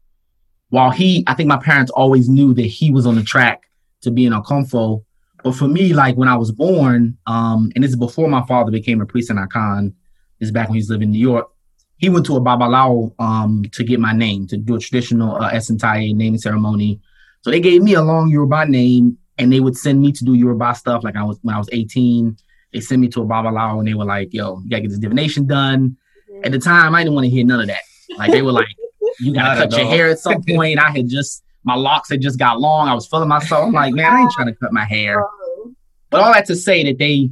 while 0.70 0.92
he, 0.92 1.24
I 1.28 1.34
think 1.34 1.48
my 1.48 1.58
parents 1.58 1.92
always 1.92 2.30
knew 2.30 2.54
that 2.54 2.66
he 2.66 2.90
was 2.90 3.06
on 3.06 3.16
the 3.16 3.24
track 3.24 3.64
to 4.02 4.12
being 4.12 4.32
a 4.32 4.42
Okomfo, 4.42 5.04
but 5.44 5.56
for 5.56 5.68
me, 5.68 5.94
like 5.94 6.16
when 6.16 6.30
I 6.30 6.38
was 6.38 6.52
born, 6.52 7.18
um, 7.28 7.72
and 7.76 7.84
this 7.84 7.92
is 7.92 7.98
before 7.98 8.30
my 8.30 8.46
father 8.46 8.72
became 8.72 9.02
a 9.02 9.06
priest 9.06 9.30
in 9.30 9.38
Akan, 9.38 9.94
this 10.40 10.48
is 10.48 10.52
back 10.52 10.70
when 10.70 10.76
he 10.76 10.80
was 10.80 10.90
living 10.90 11.10
in 11.10 11.12
New 11.12 11.20
York. 11.20 11.50
He 11.98 12.10
went 12.10 12.26
to 12.28 12.36
a 12.38 12.42
Babalawo 12.42 13.14
um, 13.20 13.64
to 13.74 13.84
get 13.84 14.00
my 14.00 14.14
name, 14.14 14.48
to 14.48 14.58
do 14.58 14.76
a 14.76 14.80
traditional 14.80 15.36
uh, 15.36 15.52
Esintaye 15.52 16.16
naming 16.16 16.40
ceremony. 16.40 17.02
So 17.42 17.52
they 17.52 17.60
gave 17.60 17.84
me 17.84 17.94
a 17.94 18.02
long 18.02 18.30
Yoruba 18.30 18.66
name, 18.66 19.18
and 19.38 19.52
they 19.52 19.60
would 19.60 19.78
send 19.78 20.02
me 20.02 20.12
to 20.14 20.24
do 20.24 20.34
Yoruba 20.34 20.76
stuff. 20.76 21.04
Like 21.04 21.16
I 21.16 21.24
was 21.24 21.40
when 21.42 21.56
I 21.56 21.58
was 21.58 21.70
18, 21.72 22.38
they 22.72 22.80
sent 22.80 23.02
me 23.02 23.10
to 23.10 23.22
a 23.22 23.26
Babalawo, 23.26 23.80
and 23.80 23.88
they 23.88 23.94
were 23.94 24.06
like, 24.06 24.34
"Yo, 24.34 24.60
you 24.64 24.70
gotta 24.70 24.82
get 24.82 24.90
this 24.90 25.00
divination 25.00 25.46
done." 25.46 25.98
Mm-hmm. 26.32 26.46
At 26.46 26.52
the 26.54 26.60
time, 26.60 26.96
I 26.96 27.04
didn't 27.04 27.16
want 27.16 27.26
to 27.26 27.30
hear 27.30 27.46
none 27.46 27.60
of 27.60 27.68
that. 27.68 27.82
Like 28.18 28.32
they 28.32 28.42
were 28.42 28.54
like, 28.54 28.68
"You 29.20 29.34
gotta 29.34 29.62
cut 29.62 29.78
your 29.78 29.88
hair 29.88 30.10
at 30.10 30.20
some 30.28 30.42
point." 30.44 30.80
I 30.80 30.90
had 30.90 31.10
just 31.10 31.44
my 31.64 31.76
locks 31.76 32.10
had 32.10 32.22
just 32.22 32.38
got 32.38 32.60
long. 32.60 32.88
I 32.88 32.94
was 32.94 33.08
feeling 33.08 33.30
myself. 33.30 33.68
I'm 33.68 33.74
like, 33.74 33.94
man, 33.94 34.12
I 34.12 34.20
ain't 34.22 34.32
trying 34.32 34.48
to 34.48 34.56
cut 34.56 34.74
my 34.74 34.86
hair. 34.86 35.24
Oh. 35.24 35.74
But 36.10 36.22
all 36.22 36.34
that 36.34 36.46
to 36.48 36.56
say 36.56 36.84
that 36.84 36.98
they 37.00 37.30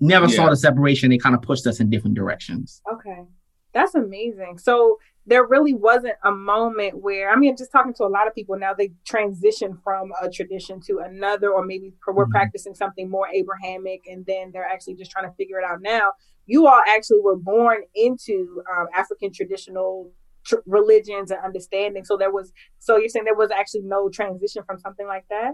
never 0.00 0.26
yeah. 0.26 0.36
saw 0.36 0.50
the 0.50 0.56
separation. 0.56 1.10
They 1.10 1.18
kind 1.18 1.34
of 1.34 1.42
pushed 1.42 1.66
us 1.66 1.80
in 1.80 1.90
different 1.90 2.16
directions. 2.16 2.82
Okay. 2.92 3.22
That's 3.72 3.94
amazing. 3.94 4.58
So 4.58 4.98
there 5.26 5.44
really 5.44 5.74
wasn't 5.74 6.14
a 6.24 6.30
moment 6.30 7.02
where 7.02 7.30
I 7.30 7.36
mean, 7.36 7.56
just 7.56 7.72
talking 7.72 7.92
to 7.94 8.04
a 8.04 8.06
lot 8.06 8.26
of 8.26 8.34
people 8.34 8.58
now, 8.58 8.72
they 8.74 8.92
transition 9.04 9.78
from 9.82 10.12
a 10.22 10.30
tradition 10.30 10.80
to 10.82 10.98
another, 10.98 11.50
or 11.50 11.64
maybe 11.64 11.92
we're 12.06 12.24
mm-hmm. 12.24 12.30
practicing 12.30 12.74
something 12.74 13.10
more 13.10 13.28
Abrahamic, 13.28 14.02
and 14.06 14.24
then 14.26 14.50
they're 14.52 14.64
actually 14.64 14.94
just 14.94 15.10
trying 15.10 15.28
to 15.28 15.34
figure 15.36 15.58
it 15.58 15.64
out 15.64 15.82
now. 15.82 16.12
You 16.46 16.68
all 16.68 16.80
actually 16.88 17.20
were 17.20 17.36
born 17.36 17.78
into 17.94 18.62
um, 18.74 18.86
African 18.94 19.32
traditional 19.32 20.10
tr- 20.46 20.56
religions 20.66 21.30
and 21.30 21.40
understanding. 21.44 22.04
So 22.04 22.16
there 22.16 22.30
was, 22.30 22.52
so 22.78 22.96
you're 22.96 23.08
saying 23.08 23.24
there 23.24 23.34
was 23.34 23.50
actually 23.50 23.82
no 23.82 24.08
transition 24.08 24.62
from 24.64 24.78
something 24.78 25.06
like 25.06 25.24
that? 25.30 25.52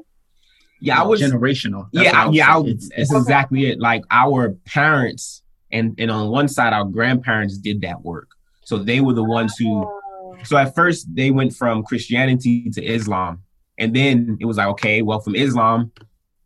Yeah, 0.81 1.01
I 1.01 1.07
was 1.07 1.23
generational. 1.23 1.89
That's 1.93 2.07
yeah, 2.07 2.31
yeah, 2.31 2.63
it's, 2.65 2.91
it's 2.97 3.13
okay. 3.13 3.19
exactly 3.21 3.67
it. 3.71 3.79
Like 3.79 4.03
our 4.11 4.51
parents 4.67 5.43
and 5.71 5.95
and 5.99 6.11
on 6.11 6.29
one 6.31 6.49
side, 6.49 6.73
our 6.73 6.85
grandparents 6.85 7.57
did 7.57 7.83
that 7.83 8.03
work. 8.03 8.29
So 8.65 8.79
they 8.79 9.01
were 9.01 9.15
the 9.15 9.25
ones 9.25 9.57
who. 9.57 9.85
Oh. 9.85 9.99
So 10.45 10.57
at 10.57 10.75
first, 10.75 11.07
they 11.15 11.31
went 11.31 11.55
from 11.55 11.85
Christianity 11.85 12.69
to 12.71 12.85
Islam, 12.85 13.43
and 13.79 13.95
then 13.95 14.39
it 14.41 14.45
was 14.45 14.57
like, 14.57 14.67
okay, 14.69 15.03
well, 15.03 15.21
from 15.21 15.37
Islam, 15.37 15.93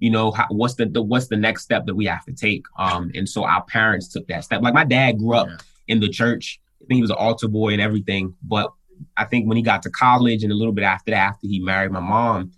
you 0.01 0.11
know, 0.11 0.33
how, 0.33 0.47
what's 0.51 0.75
the, 0.75 0.87
the, 0.87 1.01
what's 1.01 1.29
the 1.29 1.37
next 1.37 1.63
step 1.63 1.87
that 1.87 1.95
we 1.95 2.05
have 2.05 2.25
to 2.27 2.33
take? 2.33 2.63
Um, 2.79 3.11
and 3.15 3.27
so 3.27 3.45
our 3.45 3.65
parents 3.65 4.09
took 4.09 4.27
that 4.29 4.45
step. 4.45 4.61
Like 4.61 4.75
my 4.75 4.85
dad 4.85 5.19
grew 5.19 5.35
up 5.35 5.49
yeah. 5.49 5.57
in 5.89 6.01
the 6.01 6.09
church, 6.09 6.61
I 6.83 6.87
think 6.87 6.97
he 6.97 7.03
was 7.03 7.11
an 7.11 7.17
altar 7.19 7.49
boy 7.49 7.73
and 7.73 7.81
everything. 7.81 8.35
But 8.43 8.73
I 9.17 9.25
think 9.25 9.47
when 9.47 9.57
he 9.57 9.63
got 9.63 9.83
to 9.83 9.91
college 9.91 10.43
and 10.43 10.53
a 10.53 10.57
little 10.57 10.73
bit 10.73 10.85
after 10.85 11.11
that, 11.11 11.17
after 11.17 11.47
he 11.47 11.61
married 11.61 11.93
my 11.93 12.01
mom, 12.01 12.53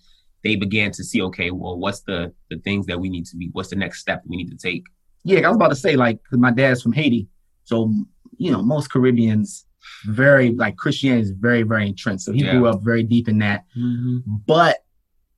they 0.44 0.56
began 0.56 0.90
to 0.92 1.04
see, 1.04 1.20
okay, 1.22 1.50
well, 1.50 1.78
what's 1.78 2.00
the 2.00 2.32
the 2.50 2.58
things 2.58 2.86
that 2.86 3.00
we 3.00 3.08
need 3.08 3.26
to 3.26 3.36
be? 3.36 3.50
What's 3.52 3.70
the 3.70 3.76
next 3.76 4.00
step 4.00 4.22
we 4.26 4.36
need 4.36 4.50
to 4.50 4.56
take? 4.56 4.84
Yeah, 5.24 5.40
I 5.40 5.48
was 5.48 5.56
about 5.56 5.68
to 5.68 5.76
say, 5.76 5.96
like, 5.96 6.22
because 6.22 6.38
my 6.38 6.52
dad's 6.52 6.82
from 6.82 6.92
Haiti, 6.92 7.28
so 7.64 7.92
you 8.36 8.52
know, 8.52 8.62
most 8.62 8.90
Caribbeans 8.90 9.66
very 10.04 10.50
like 10.50 10.76
Christianity 10.76 11.22
is 11.22 11.30
very 11.30 11.62
very 11.62 11.88
entrenched. 11.88 12.24
So 12.24 12.32
he 12.32 12.44
yeah. 12.44 12.52
grew 12.52 12.66
up 12.66 12.82
very 12.82 13.02
deep 13.02 13.28
in 13.28 13.38
that. 13.38 13.64
Mm-hmm. 13.76 14.18
But 14.46 14.84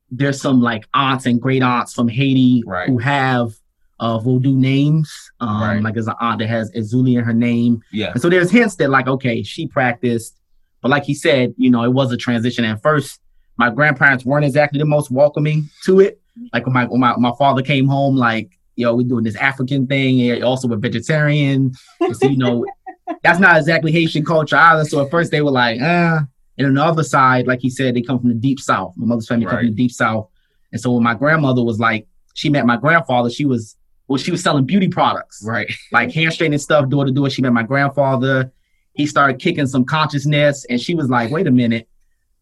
there's 0.09 0.41
some 0.41 0.61
like 0.61 0.85
aunts 0.93 1.25
and 1.25 1.41
great 1.41 1.63
aunts 1.63 1.93
from 1.93 2.07
Haiti 2.07 2.63
right. 2.65 2.87
who 2.87 2.97
have 2.97 3.53
uh, 4.01 4.19
Vodou 4.19 4.53
names. 4.55 5.31
Um, 5.39 5.61
right. 5.61 5.81
Like 5.81 5.93
there's 5.93 6.07
an 6.07 6.15
aunt 6.19 6.39
that 6.39 6.49
has 6.49 6.71
Ezuli 6.71 7.17
in 7.17 7.23
her 7.23 7.33
name. 7.33 7.81
Yeah. 7.91 8.11
And 8.11 8.21
so 8.21 8.29
there's 8.29 8.51
hints 8.51 8.75
that 8.77 8.89
like, 8.89 9.07
okay, 9.07 9.43
she 9.43 9.67
practiced, 9.67 10.35
but 10.81 10.89
like 10.89 11.03
he 11.03 11.13
said, 11.13 11.53
you 11.55 11.69
know, 11.69 11.83
it 11.83 11.93
was 11.93 12.11
a 12.11 12.17
transition. 12.17 12.65
At 12.65 12.81
first, 12.81 13.21
my 13.57 13.69
grandparents 13.69 14.25
weren't 14.25 14.43
exactly 14.43 14.79
the 14.79 14.85
most 14.85 15.11
welcoming 15.11 15.69
to 15.85 15.99
it. 15.99 16.19
Like 16.51 16.65
when 16.65 16.73
my 16.73 16.85
when 16.85 16.99
my, 16.99 17.15
my 17.17 17.31
father 17.37 17.61
came 17.61 17.87
home, 17.87 18.15
like, 18.15 18.57
yo, 18.75 18.95
we're 18.95 19.07
doing 19.07 19.23
this 19.23 19.35
African 19.35 19.85
thing. 19.85 20.29
And 20.31 20.43
also 20.43 20.67
a 20.71 20.77
vegetarian. 20.77 21.73
so, 22.13 22.27
you 22.27 22.37
know, 22.37 22.65
that's 23.23 23.39
not 23.39 23.57
exactly 23.57 23.91
Haitian 23.91 24.25
culture 24.25 24.55
either. 24.55 24.83
So 24.85 25.05
at 25.05 25.11
first 25.11 25.31
they 25.31 25.41
were 25.41 25.51
like, 25.51 25.79
ah. 25.81 26.25
And 26.57 26.67
on 26.67 26.73
the 26.73 26.83
other 26.83 27.03
side, 27.03 27.47
like 27.47 27.59
he 27.59 27.69
said, 27.69 27.95
they 27.95 28.01
come 28.01 28.19
from 28.19 28.29
the 28.29 28.35
deep 28.35 28.59
south. 28.59 28.93
My 28.95 29.05
mother's 29.05 29.27
family 29.27 29.45
right. 29.45 29.51
come 29.51 29.59
from 29.59 29.69
the 29.69 29.75
deep 29.75 29.91
south. 29.91 30.27
And 30.71 30.81
so 30.81 30.91
when 30.91 31.03
my 31.03 31.13
grandmother 31.13 31.63
was 31.63 31.79
like, 31.79 32.07
she 32.33 32.49
met 32.49 32.65
my 32.65 32.77
grandfather, 32.77 33.29
she 33.29 33.45
was 33.45 33.75
well, 34.11 34.17
she 34.17 34.29
was 34.29 34.43
selling 34.43 34.65
beauty 34.65 34.89
products, 34.89 35.41
right? 35.45 35.71
Like 35.93 36.11
hair 36.11 36.31
straightening 36.31 36.59
stuff, 36.59 36.89
door 36.89 37.05
to 37.05 37.11
door. 37.11 37.29
She 37.29 37.41
met 37.41 37.53
my 37.53 37.63
grandfather. 37.63 38.51
He 38.93 39.05
started 39.05 39.39
kicking 39.39 39.67
some 39.67 39.85
consciousness, 39.85 40.65
and 40.69 40.81
she 40.81 40.95
was 40.95 41.09
like, 41.09 41.31
"Wait 41.31 41.47
a 41.47 41.51
minute." 41.51 41.87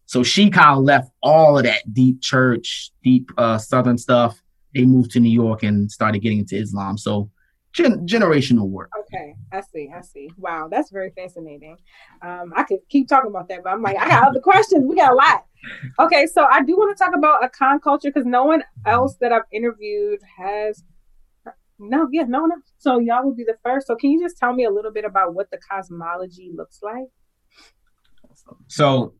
So 0.06 0.24
she 0.24 0.50
kind 0.50 0.76
of 0.76 0.84
left 0.84 1.12
all 1.22 1.58
of 1.58 1.64
that 1.64 1.82
deep 1.92 2.20
church, 2.20 2.90
deep 3.04 3.30
uh, 3.38 3.58
Southern 3.58 3.98
stuff. 3.98 4.42
They 4.74 4.84
moved 4.84 5.12
to 5.12 5.20
New 5.20 5.30
York 5.30 5.62
and 5.62 5.90
started 5.90 6.18
getting 6.20 6.40
into 6.40 6.56
Islam. 6.56 6.98
So 6.98 7.30
gen- 7.72 8.04
generational 8.04 8.68
work. 8.68 8.90
Okay, 9.02 9.34
I 9.52 9.60
see. 9.60 9.90
I 9.94 10.00
see. 10.00 10.28
Wow, 10.36 10.66
that's 10.68 10.90
very 10.90 11.10
fascinating. 11.10 11.76
Um, 12.22 12.52
I 12.56 12.64
could 12.64 12.80
keep 12.88 13.08
talking 13.08 13.30
about 13.30 13.48
that, 13.48 13.62
but 13.62 13.72
I'm 13.72 13.82
like, 13.82 13.96
I 13.96 14.08
got 14.08 14.28
other 14.28 14.40
questions. 14.40 14.84
We 14.84 14.96
got 14.96 15.12
a 15.12 15.14
lot. 15.14 15.44
Okay, 16.00 16.26
so 16.26 16.46
I 16.50 16.62
do 16.62 16.76
want 16.76 16.96
to 16.96 17.04
talk 17.04 17.14
about 17.14 17.42
Akan 17.42 17.80
culture 17.80 18.10
because 18.10 18.26
no 18.26 18.44
one 18.44 18.64
else 18.86 19.16
that 19.20 19.30
I've 19.30 19.42
interviewed 19.52 20.18
has 20.36 20.82
no, 21.80 22.08
yeah, 22.12 22.24
no, 22.24 22.46
no. 22.46 22.56
So 22.78 22.98
y'all 22.98 23.24
will 23.24 23.34
be 23.34 23.44
the 23.44 23.56
first. 23.64 23.86
So 23.86 23.96
can 23.96 24.10
you 24.10 24.22
just 24.22 24.38
tell 24.38 24.52
me 24.52 24.64
a 24.64 24.70
little 24.70 24.92
bit 24.92 25.04
about 25.04 25.34
what 25.34 25.50
the 25.50 25.58
cosmology 25.58 26.50
looks 26.54 26.80
like? 26.82 27.06
So 28.68 29.14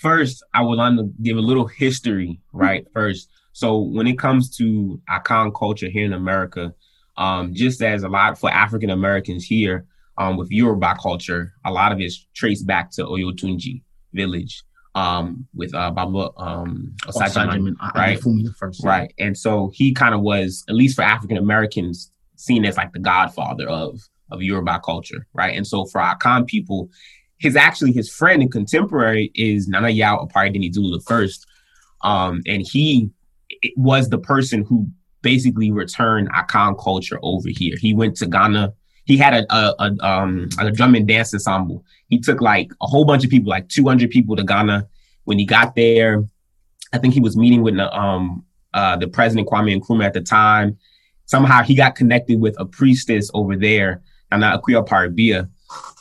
first, 0.00 0.44
I 0.54 0.62
would 0.62 0.76
like 0.76 0.96
to 0.96 1.10
give 1.22 1.36
a 1.36 1.40
little 1.40 1.66
history, 1.66 2.40
right? 2.52 2.86
First, 2.94 3.28
so 3.52 3.78
when 3.78 4.06
it 4.06 4.18
comes 4.18 4.56
to 4.56 5.00
Akan 5.10 5.52
culture 5.54 5.88
here 5.88 6.04
in 6.04 6.12
America, 6.12 6.74
um, 7.16 7.54
just 7.54 7.82
as 7.82 8.02
a 8.02 8.08
lot 8.08 8.38
for 8.38 8.50
African 8.50 8.90
Americans 8.90 9.44
here, 9.44 9.86
um, 10.16 10.36
with 10.36 10.50
Yoruba 10.50 10.96
culture, 11.02 11.52
a 11.64 11.72
lot 11.72 11.92
of 11.92 12.00
it's 12.00 12.26
traced 12.34 12.66
back 12.66 12.90
to 12.92 13.04
Oyotunji 13.04 13.82
village 14.12 14.62
um, 14.94 15.46
with 15.54 15.74
uh, 15.74 15.90
Baba 15.90 16.30
um, 16.36 16.94
Oseijeman, 17.06 17.74
right? 17.94 18.20
First, 18.58 18.84
right. 18.84 19.12
And 19.18 19.36
so 19.36 19.70
he 19.74 19.92
kind 19.92 20.14
of 20.14 20.20
was, 20.20 20.64
at 20.68 20.74
least 20.74 20.96
for 20.96 21.02
African 21.02 21.36
Americans, 21.36 22.12
seen 22.36 22.64
as 22.64 22.76
like 22.76 22.92
the 22.92 22.98
godfather 22.98 23.68
of 23.68 24.00
of 24.30 24.42
Yoruba 24.42 24.80
culture, 24.84 25.26
right? 25.34 25.56
And 25.56 25.66
so 25.66 25.84
for 25.84 26.00
our 26.00 26.16
Akan 26.18 26.46
people, 26.46 26.88
his 27.38 27.56
actually 27.56 27.92
his 27.92 28.10
friend 28.10 28.42
and 28.42 28.50
contemporary 28.50 29.30
is 29.34 29.68
Nana 29.68 29.90
Yao 29.90 30.24
Opare 30.24 30.54
Dinizulu 30.54 30.92
the 30.92 31.02
first, 31.06 31.46
um, 32.02 32.42
and 32.46 32.62
he 32.66 33.10
was 33.76 34.08
the 34.08 34.18
person 34.18 34.64
who 34.64 34.88
basically 35.22 35.70
return 35.70 36.28
Akan 36.28 36.78
culture 36.78 37.18
over 37.22 37.48
here. 37.48 37.76
He 37.80 37.94
went 37.94 38.16
to 38.16 38.26
Ghana. 38.26 38.72
He 39.04 39.16
had 39.16 39.34
a, 39.34 39.54
a, 39.54 39.74
a 39.78 40.06
um 40.06 40.48
a 40.58 40.70
drum 40.70 40.94
and 40.94 41.06
dance 41.06 41.34
ensemble. 41.34 41.84
He 42.08 42.18
took 42.18 42.40
like 42.40 42.70
a 42.80 42.86
whole 42.86 43.04
bunch 43.04 43.24
of 43.24 43.30
people, 43.30 43.50
like 43.50 43.68
200 43.68 44.10
people 44.10 44.36
to 44.36 44.44
Ghana. 44.44 44.88
When 45.24 45.38
he 45.38 45.46
got 45.46 45.74
there, 45.74 46.24
I 46.92 46.98
think 46.98 47.14
he 47.14 47.20
was 47.20 47.36
meeting 47.36 47.62
with 47.62 47.76
the 47.76 47.94
um 47.94 48.44
uh 48.72 48.96
the 48.96 49.08
president 49.08 49.48
Kwame 49.48 49.80
Nkrumah 49.80 50.04
at 50.04 50.14
the 50.14 50.20
time. 50.20 50.78
Somehow 51.26 51.62
he 51.62 51.74
got 51.74 51.94
connected 51.94 52.40
with 52.40 52.54
a 52.58 52.66
priestess 52.66 53.30
over 53.34 53.56
there, 53.56 54.02
Nana 54.30 54.58
Akua 54.58 54.86
Oparebea. 54.86 55.48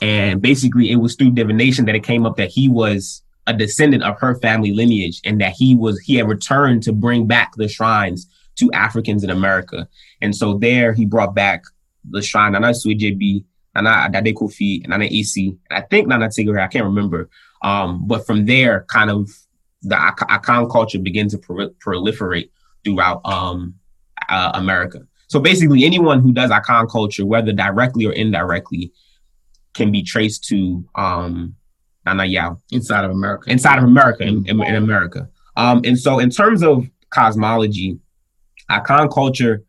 And 0.01 0.41
basically 0.41 0.91
it 0.91 0.97
was 0.97 1.15
through 1.15 1.31
divination 1.31 1.85
that 1.85 1.95
it 1.95 2.03
came 2.03 2.25
up 2.25 2.35
that 2.37 2.49
he 2.49 2.67
was 2.67 3.23
a 3.47 3.53
descendant 3.53 4.03
of 4.03 4.19
her 4.19 4.35
family 4.35 4.71
lineage 4.73 5.19
and 5.25 5.39
that 5.41 5.53
he 5.53 5.75
was 5.75 5.99
he 5.99 6.15
had 6.15 6.27
returned 6.27 6.83
to 6.83 6.93
bring 6.93 7.27
back 7.27 7.55
the 7.55 7.67
shrines 7.67 8.27
to 8.55 8.71
Africans 8.73 9.23
in 9.23 9.29
America. 9.29 9.87
And 10.21 10.35
so 10.35 10.57
there 10.57 10.93
he 10.93 11.05
brought 11.05 11.33
back 11.33 11.63
the 12.09 12.21
shrine 12.21 12.53
Nana 12.53 12.69
Asuo 12.69 12.97
Gyebi, 12.97 13.43
Nana 13.75 14.05
Adade 14.07 14.35
Kofi, 14.35 14.87
Nana 14.87 15.05
AC, 15.05 15.55
and 15.69 15.77
I 15.77 15.81
think 15.81 16.07
Nana 16.07 16.29
Tigre, 16.29 16.59
I 16.59 16.67
can't 16.67 16.85
remember. 16.85 17.29
Um, 17.61 18.07
but 18.07 18.25
from 18.25 18.45
there, 18.45 18.85
kind 18.89 19.09
of 19.09 19.29
the 19.81 19.95
Akan 19.95 20.69
culture 20.71 20.99
began 20.99 21.27
to 21.29 21.37
proliferate 21.37 22.49
throughout 22.83 23.21
um, 23.25 23.75
uh, 24.29 24.51
America. 24.53 25.01
So 25.27 25.39
basically, 25.39 25.83
anyone 25.83 26.21
who 26.21 26.31
does 26.31 26.51
Akan 26.51 26.89
culture, 26.89 27.25
whether 27.25 27.51
directly 27.51 28.05
or 28.05 28.13
indirectly, 28.13 28.91
can 29.73 29.91
be 29.91 30.03
traced 30.03 30.43
to 30.45 30.85
um, 30.95 31.55
Nana 32.05 32.25
Yao 32.25 32.57
inside 32.71 33.05
of 33.05 33.11
America. 33.11 33.49
Inside 33.49 33.79
of 33.79 33.85
America, 33.85 34.23
in, 34.23 34.47
in, 34.47 34.61
in 34.61 34.75
America. 34.75 35.29
Um, 35.55 35.81
and 35.83 35.97
so, 35.97 36.19
in 36.19 36.29
terms 36.29 36.63
of 36.63 36.89
cosmology, 37.09 37.99
Akan 38.69 39.11
culture 39.11 39.63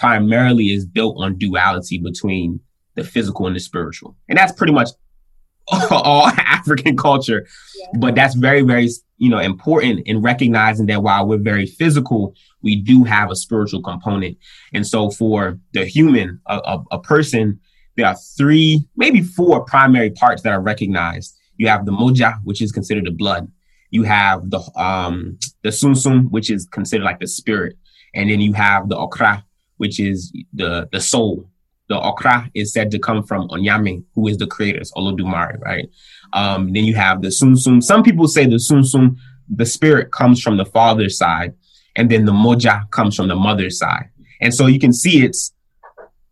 primarily 0.00 0.66
is 0.66 0.86
built 0.86 1.16
on 1.18 1.38
duality 1.38 1.98
between 1.98 2.60
the 2.96 3.04
physical 3.04 3.46
and 3.46 3.54
the 3.54 3.60
spiritual, 3.60 4.16
and 4.28 4.36
that's 4.36 4.52
pretty 4.52 4.72
much 4.72 4.88
all 5.90 6.26
African 6.26 6.96
culture. 6.96 7.46
Yeah. 7.76 7.98
But 7.98 8.14
that's 8.14 8.34
very, 8.34 8.62
very 8.62 8.88
you 9.18 9.30
know 9.30 9.38
important 9.38 10.06
in 10.06 10.22
recognizing 10.22 10.86
that 10.86 11.02
while 11.02 11.26
we're 11.26 11.38
very 11.38 11.66
physical, 11.66 12.34
we 12.62 12.76
do 12.76 13.04
have 13.04 13.30
a 13.30 13.36
spiritual 13.36 13.82
component. 13.82 14.36
And 14.72 14.86
so, 14.86 15.10
for 15.10 15.58
the 15.72 15.84
human, 15.84 16.40
a, 16.46 16.56
a, 16.56 16.84
a 16.92 16.98
person, 17.00 17.60
there 17.96 18.06
are 18.06 18.16
three, 18.36 18.84
maybe 18.96 19.20
four 19.20 19.64
primary 19.64 20.10
parts 20.10 20.42
that 20.42 20.52
are 20.52 20.60
recognized 20.60 21.36
you 21.60 21.68
have 21.68 21.84
the 21.84 21.92
mogya, 21.92 22.38
which 22.42 22.62
is 22.62 22.72
considered 22.72 23.04
the 23.04 23.10
blood. 23.10 23.46
You 23.90 24.04
have 24.04 24.48
the 24.48 24.60
um 24.76 25.38
the 25.62 25.68
sunsum, 25.68 26.30
which 26.30 26.50
is 26.50 26.66
considered 26.66 27.04
like 27.04 27.20
the 27.20 27.26
spirit, 27.26 27.76
and 28.14 28.30
then 28.30 28.40
you 28.40 28.54
have 28.54 28.88
the 28.88 28.96
okra, 28.96 29.44
which 29.80 29.98
is 29.98 30.30
the 30.52 30.86
the 30.92 31.00
soul. 31.00 31.48
The 31.88 31.98
okra 31.98 32.50
is 32.54 32.72
said 32.72 32.90
to 32.90 32.98
come 32.98 33.22
from 33.24 33.48
Onyame, 33.48 34.04
who 34.14 34.28
is 34.28 34.36
the 34.36 34.46
creators, 34.46 34.92
Olodumare, 34.92 35.58
right? 35.60 35.88
Um, 36.34 36.72
then 36.72 36.84
you 36.84 36.94
have 36.94 37.22
the 37.22 37.28
sunsum. 37.28 37.82
Some 37.82 38.02
people 38.02 38.28
say 38.28 38.44
the 38.44 38.56
sunsum, 38.56 39.16
the 39.48 39.64
spirit 39.66 40.12
comes 40.12 40.40
from 40.42 40.58
the 40.58 40.66
father's 40.66 41.16
side, 41.16 41.54
and 41.96 42.10
then 42.10 42.26
the 42.26 42.32
mogya 42.32 42.88
comes 42.90 43.16
from 43.16 43.28
the 43.28 43.34
mother's 43.34 43.78
side. 43.78 44.10
And 44.42 44.54
so 44.54 44.66
you 44.66 44.78
can 44.78 44.92
see 44.92 45.24
it's 45.24 45.52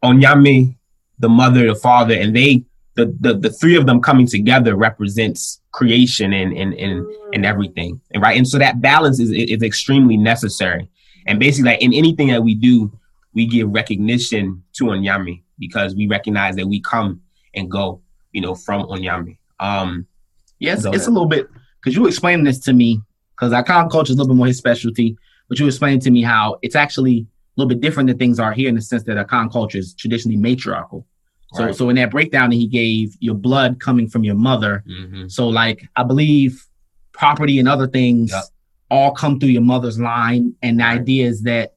Onyame, 0.04 0.76
the 1.18 1.30
mother, 1.30 1.66
the 1.66 1.74
father, 1.74 2.14
and 2.14 2.36
they 2.36 2.64
the, 2.96 3.06
the 3.20 3.32
the 3.34 3.50
three 3.50 3.76
of 3.76 3.86
them 3.86 4.02
coming 4.02 4.26
together 4.26 4.76
represents 4.76 5.62
creation 5.72 6.34
and 6.34 6.52
and 6.52 6.74
and, 6.74 7.06
and 7.32 7.46
everything 7.46 8.00
and 8.10 8.20
right 8.20 8.36
and 8.36 8.46
so 8.46 8.58
that 8.58 8.80
balance 8.80 9.20
is 9.20 9.30
is 9.30 9.62
extremely 9.62 10.16
necessary 10.16 10.90
and 11.28 11.38
basically 11.38 11.70
like 11.70 11.80
in 11.80 11.94
anything 11.94 12.26
that 12.26 12.42
we 12.42 12.56
do 12.56 12.90
we 13.34 13.46
give 13.46 13.68
recognition 13.70 14.62
to 14.74 14.84
onyame 14.84 15.42
because 15.58 15.94
we 15.94 16.06
recognize 16.06 16.56
that 16.56 16.66
we 16.66 16.80
come 16.80 17.20
and 17.54 17.70
go 17.70 18.00
you 18.32 18.40
know 18.40 18.54
from 18.54 18.82
onyame 18.88 19.36
um 19.60 20.06
yes 20.58 20.84
yeah, 20.84 20.90
it's, 20.92 21.06
a 21.06 21.10
little 21.10 21.28
bit 21.28 21.48
because 21.80 21.96
you 21.96 22.06
explained 22.06 22.46
this 22.46 22.58
to 22.58 22.72
me 22.72 23.00
because 23.36 23.52
Akan 23.52 23.90
culture 23.90 24.10
is 24.10 24.16
a 24.16 24.18
little 24.18 24.34
bit 24.34 24.38
more 24.38 24.46
his 24.46 24.58
specialty 24.58 25.16
but 25.48 25.58
you 25.58 25.66
explained 25.66 26.02
to 26.02 26.10
me 26.10 26.22
how 26.22 26.56
it's 26.62 26.76
actually 26.76 27.20
a 27.20 27.60
little 27.60 27.68
bit 27.68 27.80
different 27.80 28.08
than 28.08 28.18
things 28.18 28.38
are 28.38 28.52
here 28.52 28.68
in 28.68 28.74
the 28.74 28.82
sense 28.82 29.04
that 29.04 29.16
Akan 29.16 29.50
culture 29.50 29.78
is 29.78 29.94
traditionally 29.94 30.36
matriarchal 30.36 31.04
so, 31.54 31.64
right. 31.64 31.74
so 31.74 31.88
in 31.88 31.96
that 31.96 32.10
breakdown 32.10 32.50
that 32.50 32.56
he 32.56 32.66
gave, 32.66 33.16
your 33.20 33.34
blood 33.34 33.80
coming 33.80 34.08
from 34.08 34.22
your 34.22 34.34
mother. 34.34 34.84
Mm-hmm. 34.86 35.28
So, 35.28 35.48
like 35.48 35.88
I 35.96 36.02
believe, 36.02 36.64
property 37.12 37.58
and 37.58 37.68
other 37.68 37.86
things 37.86 38.30
yep. 38.30 38.44
all 38.90 39.12
come 39.12 39.40
through 39.40 39.50
your 39.50 39.62
mother's 39.62 39.98
line, 39.98 40.54
and 40.62 40.78
the 40.78 40.84
right. 40.84 41.00
idea 41.00 41.26
is 41.26 41.42
that 41.42 41.76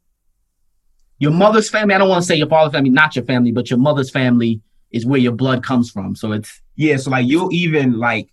your 1.22 1.32
mother's 1.32 1.69
family. 1.69 1.95
I 1.95 1.97
don't 1.97 2.09
want 2.09 2.24
to 2.24 2.28
say 2.28 2.36
your 2.36 2.47
father's 2.47 2.74
family, 2.74 2.89
not 2.89 3.15
your 3.15 3.26
family, 3.26 3.51
but 3.51 3.69
your 3.69 3.80
mother's 3.80 4.09
family 4.09 4.61
is 4.91 5.05
where 5.05 5.19
your 5.19 5.32
blood 5.32 5.63
comes 5.63 5.89
from. 5.89 6.15
So 6.15 6.32
it's 6.32 6.61
yeah. 6.76 6.97
So 6.97 7.11
like 7.11 7.28
you'll 7.28 7.53
even 7.53 7.99
like 7.99 8.30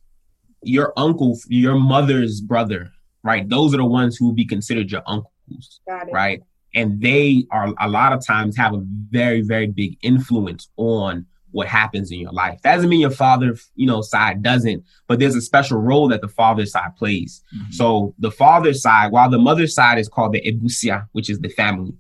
your 0.63 0.93
uncle, 0.97 1.39
your 1.49 1.77
mother's 1.77 2.41
brother, 2.41 2.91
right? 3.23 3.49
Those 3.49 3.75
are 3.75 3.79
the 3.79 3.85
ones 3.85 4.17
who 4.17 4.27
will 4.27 4.35
be 4.35 4.47
considered 4.47 4.91
your 4.91 5.03
uncles, 5.07 5.81
right? 6.13 6.43
and 6.75 7.01
they 7.01 7.45
are 7.51 7.75
a 7.81 7.89
lot 7.89 8.13
of 8.13 8.25
times 8.25 8.57
have 8.57 8.75
a 8.75 8.83
very 9.11 9.43
very 9.43 9.67
big 9.67 9.97
influence 10.03 10.69
on 10.77 11.27
what 11.51 11.67
happens 11.67 12.11
in 12.11 12.21
your 12.21 12.33
life 12.33 12.61
that 12.63 12.75
doesn't 12.77 12.91
mean 12.91 13.01
your 13.01 13.11
father 13.11 13.57
you 13.75 13.87
know 13.87 14.03
side 14.03 14.43
doesn't 14.43 14.85
but 15.07 15.19
there's 15.19 15.35
a 15.35 15.41
special 15.41 15.79
role 15.79 16.09
that 16.09 16.21
the 16.21 16.29
father 16.29 16.67
side 16.67 16.95
plays 16.97 17.43
mm-hmm. 17.57 17.71
so 17.73 18.15
the 18.19 18.31
father 18.31 18.75
side 18.75 19.11
while 19.11 19.31
the 19.31 19.39
mother 19.39 19.67
side 19.67 19.99
is 19.99 20.09
called 20.09 20.33
the 20.33 20.43
abusua 20.43 21.07
which 21.13 21.31
is 21.31 21.41
the 21.41 21.49
family 21.49 21.93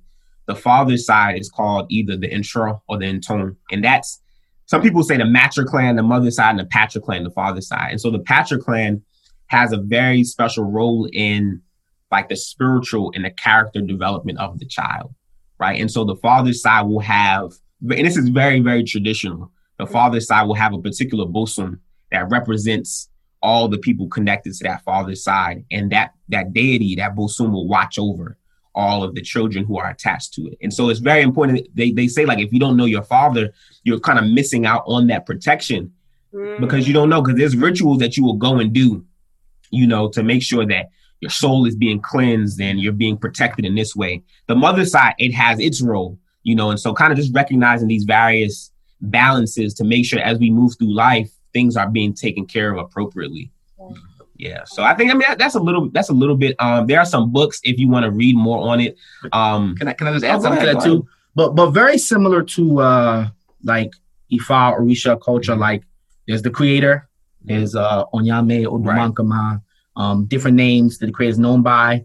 the 0.48 0.56
father's 0.56 1.06
side 1.06 1.38
is 1.38 1.48
called 1.48 1.86
either 1.88 2.16
the 2.16 2.28
ntoro 2.28 2.80
or 2.88 2.98
the 2.98 3.06
intone 3.06 3.54
and 3.70 3.84
that's 3.84 4.20
some 4.66 4.82
people 4.82 5.02
say 5.02 5.16
the 5.16 5.22
matriclan 5.22 5.96
the 5.96 6.02
mother 6.02 6.30
side 6.30 6.50
and 6.50 6.58
the 6.58 6.64
patriclan 6.64 7.22
the 7.22 7.30
father 7.30 7.60
side 7.60 7.92
and 7.92 8.00
so 8.00 8.10
the 8.10 8.18
patriclan 8.18 9.00
has 9.48 9.72
a 9.72 9.78
very 9.78 10.24
special 10.24 10.64
role 10.64 11.08
in 11.12 11.62
like 12.10 12.28
the 12.28 12.36
spiritual 12.36 13.12
and 13.14 13.24
the 13.24 13.30
character 13.30 13.80
development 13.80 14.38
of 14.38 14.58
the 14.58 14.66
child, 14.66 15.14
right? 15.58 15.80
And 15.80 15.90
so 15.90 16.04
the 16.04 16.16
father's 16.16 16.62
side 16.62 16.86
will 16.86 17.00
have, 17.00 17.52
and 17.82 18.06
this 18.06 18.16
is 18.16 18.28
very, 18.28 18.60
very 18.60 18.84
traditional. 18.84 19.50
The 19.78 19.86
father's 19.86 20.26
side 20.26 20.44
will 20.44 20.54
have 20.54 20.72
a 20.72 20.80
particular 20.80 21.26
bosom 21.26 21.80
that 22.10 22.30
represents 22.30 23.08
all 23.42 23.68
the 23.68 23.78
people 23.78 24.08
connected 24.08 24.54
to 24.54 24.64
that 24.64 24.82
father's 24.82 25.22
side, 25.22 25.64
and 25.70 25.92
that 25.92 26.12
that 26.28 26.52
deity, 26.52 26.96
that 26.96 27.14
bosom, 27.14 27.52
will 27.52 27.68
watch 27.68 27.98
over 27.98 28.37
all 28.78 29.02
of 29.02 29.14
the 29.16 29.20
children 29.20 29.64
who 29.64 29.76
are 29.76 29.90
attached 29.90 30.32
to 30.34 30.46
it. 30.46 30.56
And 30.62 30.72
so 30.72 30.88
it's 30.88 31.00
very 31.00 31.22
important. 31.22 31.66
They 31.74 31.90
they 31.90 32.06
say 32.06 32.24
like 32.24 32.38
if 32.38 32.52
you 32.52 32.60
don't 32.60 32.76
know 32.76 32.84
your 32.84 33.02
father, 33.02 33.52
you're 33.82 33.98
kind 33.98 34.18
of 34.18 34.24
missing 34.26 34.64
out 34.64 34.84
on 34.86 35.08
that 35.08 35.26
protection 35.26 35.92
mm. 36.32 36.60
because 36.60 36.86
you 36.86 36.94
don't 36.94 37.10
know 37.10 37.20
because 37.20 37.36
there's 37.36 37.56
rituals 37.56 37.98
that 37.98 38.16
you 38.16 38.24
will 38.24 38.36
go 38.36 38.58
and 38.58 38.72
do, 38.72 39.04
you 39.70 39.86
know, 39.86 40.08
to 40.10 40.22
make 40.22 40.42
sure 40.42 40.64
that 40.64 40.90
your 41.20 41.30
soul 41.30 41.66
is 41.66 41.74
being 41.74 42.00
cleansed 42.00 42.60
and 42.60 42.80
you're 42.80 42.92
being 42.92 43.18
protected 43.18 43.64
in 43.64 43.74
this 43.74 43.96
way. 43.96 44.22
The 44.46 44.54
mother 44.54 44.86
side, 44.86 45.14
it 45.18 45.32
has 45.32 45.58
its 45.58 45.82
role, 45.82 46.16
you 46.44 46.54
know, 46.54 46.70
and 46.70 46.78
so 46.78 46.94
kind 46.94 47.12
of 47.12 47.18
just 47.18 47.34
recognizing 47.34 47.88
these 47.88 48.04
various 48.04 48.70
balances 49.00 49.74
to 49.74 49.84
make 49.84 50.06
sure 50.06 50.20
as 50.20 50.38
we 50.38 50.50
move 50.50 50.74
through 50.78 50.94
life, 50.94 51.30
things 51.52 51.76
are 51.76 51.88
being 51.88 52.14
taken 52.14 52.46
care 52.46 52.70
of 52.70 52.78
appropriately. 52.78 53.50
Yeah. 54.38 54.64
So 54.64 54.82
I 54.82 54.94
think 54.94 55.10
I 55.10 55.14
mean 55.14 55.26
that's 55.36 55.56
a 55.56 55.60
little 55.60 55.90
that's 55.90 56.08
a 56.08 56.12
little 56.12 56.36
bit 56.36 56.54
um 56.60 56.86
there 56.86 57.00
are 57.00 57.04
some 57.04 57.32
books 57.32 57.60
if 57.64 57.78
you 57.78 57.88
want 57.88 58.04
to 58.04 58.10
read 58.10 58.36
more 58.36 58.70
on 58.70 58.80
it. 58.80 58.96
Um 59.32 59.74
can 59.76 59.88
I 59.88 59.92
can 59.92 60.06
I 60.06 60.12
just 60.12 60.24
add 60.24 60.42
something 60.42 60.64
to 60.64 60.74
that 60.74 60.82
too? 60.82 61.06
But 61.34 61.54
but 61.54 61.70
very 61.70 61.98
similar 61.98 62.42
to 62.42 62.80
uh 62.80 63.28
like 63.64 63.92
Ifa 64.32 64.78
Orisha 64.78 65.20
culture, 65.20 65.52
mm-hmm. 65.52 65.60
like 65.60 65.82
there's 66.26 66.42
the 66.42 66.50
creator, 66.50 67.08
there's 67.42 67.74
uh 67.74 68.04
Onyame 68.14 68.64
Odumankama, 68.66 69.52
right 69.54 69.60
um, 69.98 70.26
different 70.26 70.56
names 70.56 70.98
that 70.98 71.06
the 71.06 71.12
creator 71.12 71.32
is 71.32 71.38
known 71.38 71.62
by. 71.62 72.04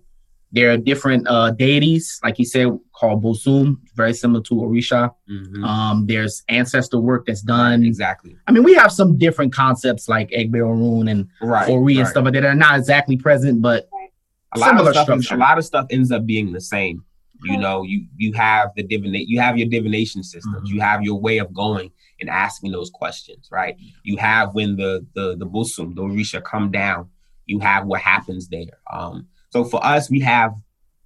There 0.53 0.71
are 0.71 0.77
different 0.77 1.27
uh, 1.27 1.49
deities, 1.51 2.19
like 2.23 2.37
you 2.37 2.45
said, 2.45 2.67
called 2.93 3.23
Bosum, 3.23 3.77
very 3.95 4.13
similar 4.13 4.41
to 4.43 4.53
Orisha. 4.53 5.09
Mm-hmm. 5.29 5.63
Um, 5.63 6.05
there's 6.05 6.43
ancestor 6.47 6.99
work 6.99 7.25
that's 7.25 7.41
done. 7.41 7.83
Exactly. 7.83 8.37
I 8.47 8.51
mean, 8.51 8.61
we 8.61 8.75
have 8.75 8.91
some 8.91 9.17
different 9.17 9.51
concepts 9.51 10.07
like 10.07 10.29
Egbe 10.29 10.53
Orun 10.53 11.09
and 11.09 11.27
right, 11.41 11.67
Ori 11.67 11.95
right. 11.95 12.01
and 12.01 12.07
stuff 12.07 12.23
like 12.23 12.33
that 12.33 12.41
that 12.41 12.49
are 12.49 12.55
not 12.55 12.77
exactly 12.77 13.17
present, 13.17 13.63
but 13.63 13.89
a 14.55 14.59
lot 14.59 14.79
of 14.79 14.87
stuff. 14.93 15.09
Is, 15.17 15.31
a 15.31 15.37
lot 15.37 15.57
of 15.57 15.65
stuff 15.65 15.87
ends 15.89 16.11
up 16.11 16.25
being 16.25 16.53
the 16.53 16.61
same. 16.61 17.03
You 17.45 17.57
know, 17.57 17.83
you 17.83 18.05
you 18.15 18.31
have 18.33 18.69
the 18.77 18.83
divinate, 18.83 19.25
you 19.27 19.41
have 19.41 19.57
your 19.57 19.67
divination 19.67 20.23
systems, 20.23 20.55
mm-hmm. 20.55 20.75
you 20.75 20.79
have 20.79 21.01
your 21.01 21.19
way 21.19 21.39
of 21.39 21.53
going 21.53 21.91
and 22.21 22.29
asking 22.29 22.71
those 22.71 22.89
questions, 22.89 23.49
right? 23.51 23.75
You 24.03 24.15
have 24.15 24.53
when 24.53 24.77
the 24.77 25.05
the 25.13 25.35
the 25.35 25.45
Busum, 25.45 25.93
the 25.93 26.03
Orisha 26.03 26.41
come 26.41 26.71
down 26.71 27.09
you 27.45 27.59
have 27.59 27.85
what 27.85 28.01
happens 28.01 28.47
there. 28.47 28.79
Um, 28.91 29.27
so 29.53 29.63
for 29.63 29.85
us, 29.85 30.09
we 30.09 30.19
have, 30.21 30.55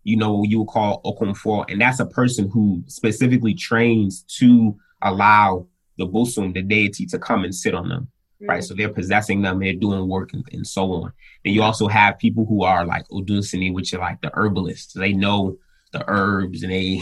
you 0.05 0.15
know, 0.15 0.35
what 0.35 0.49
you 0.49 0.59
would 0.59 0.69
call 0.69 1.01
Okomfo, 1.03 1.65
and 1.69 1.81
that's 1.81 1.99
a 1.99 2.05
person 2.05 2.49
who 2.49 2.81
specifically 2.87 3.53
trains 3.53 4.23
to 4.39 4.73
allow 5.01 5.67
the 5.97 6.07
Busum, 6.07 6.53
the 6.53 6.61
deity, 6.61 7.05
to 7.07 7.19
come 7.19 7.43
and 7.43 7.53
sit 7.53 7.75
on 7.75 7.89
them. 7.89 8.07
Mm-hmm. 8.41 8.45
Right. 8.49 8.63
So 8.63 8.73
they're 8.73 8.87
possessing 8.87 9.41
them, 9.41 9.59
they're 9.59 9.73
doing 9.73 10.07
work 10.07 10.31
and, 10.31 10.45
and 10.53 10.65
so 10.65 10.93
on. 10.93 11.11
Then 11.43 11.55
you 11.55 11.61
also 11.61 11.89
have 11.89 12.19
people 12.19 12.45
who 12.45 12.63
are 12.63 12.85
like 12.85 13.05
Odunsini, 13.09 13.73
which 13.73 13.93
are 13.93 13.99
like 13.99 14.21
the 14.21 14.31
herbalists. 14.33 14.93
They 14.93 15.11
know 15.11 15.57
the 15.93 16.03
herbs 16.09 16.63
and 16.63 16.71
they 16.71 17.01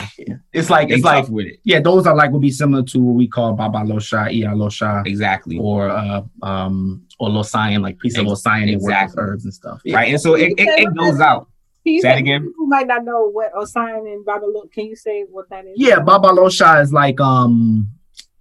It's 0.54 0.70
like 0.70 0.90
they 0.90 0.96
it's 0.96 1.04
tough 1.04 1.24
like 1.26 1.30
with 1.30 1.48
it. 1.48 1.60
yeah, 1.64 1.80
those 1.80 2.06
are 2.06 2.16
like 2.16 2.32
would 2.32 2.42
be 2.42 2.52
similar 2.52 2.84
to 2.84 3.00
what 3.00 3.14
we 3.16 3.28
call 3.28 3.54
Baba 3.54 3.80
Losha, 3.80 4.32
Iya 4.32 4.50
Losha, 4.50 5.06
Exactly. 5.08 5.58
or 5.58 5.90
uh 5.90 6.22
um 6.44 7.04
or 7.20 7.30
Losayan, 7.30 7.82
like 7.82 7.98
priest 7.98 8.18
of 8.18 8.26
Ex- 8.28 8.32
Losayan, 8.44 8.66
they 8.68 8.76
work 8.78 9.08
with 9.08 9.16
herbs 9.18 9.44
and 9.46 9.54
stuff. 9.54 9.82
Yeah. 9.86 9.96
Right. 9.98 10.12
And 10.12 10.22
so 10.22 10.36
it, 10.36 10.54
it, 10.58 10.68
it 10.88 10.96
goes 10.96 11.20
out. 11.20 11.48
Can 11.84 11.94
you 11.94 12.02
Say 12.02 12.10
that 12.10 12.14
say- 12.16 12.20
again? 12.20 12.54
Who 12.58 12.68
might 12.68 12.88
not 12.88 13.04
know 13.06 13.30
what 13.30 13.52
Osiris 13.60 14.04
and 14.06 14.24
Baba 14.26 14.46
Look? 14.46 14.72
Can 14.72 14.86
you 14.86 14.96
say 14.96 15.26
what 15.30 15.50
that 15.50 15.66
is? 15.66 15.74
Yeah, 15.78 16.00
Baba 16.00 16.28
Losha 16.30 16.82
is 16.82 16.94
like 16.94 17.20
um 17.20 17.90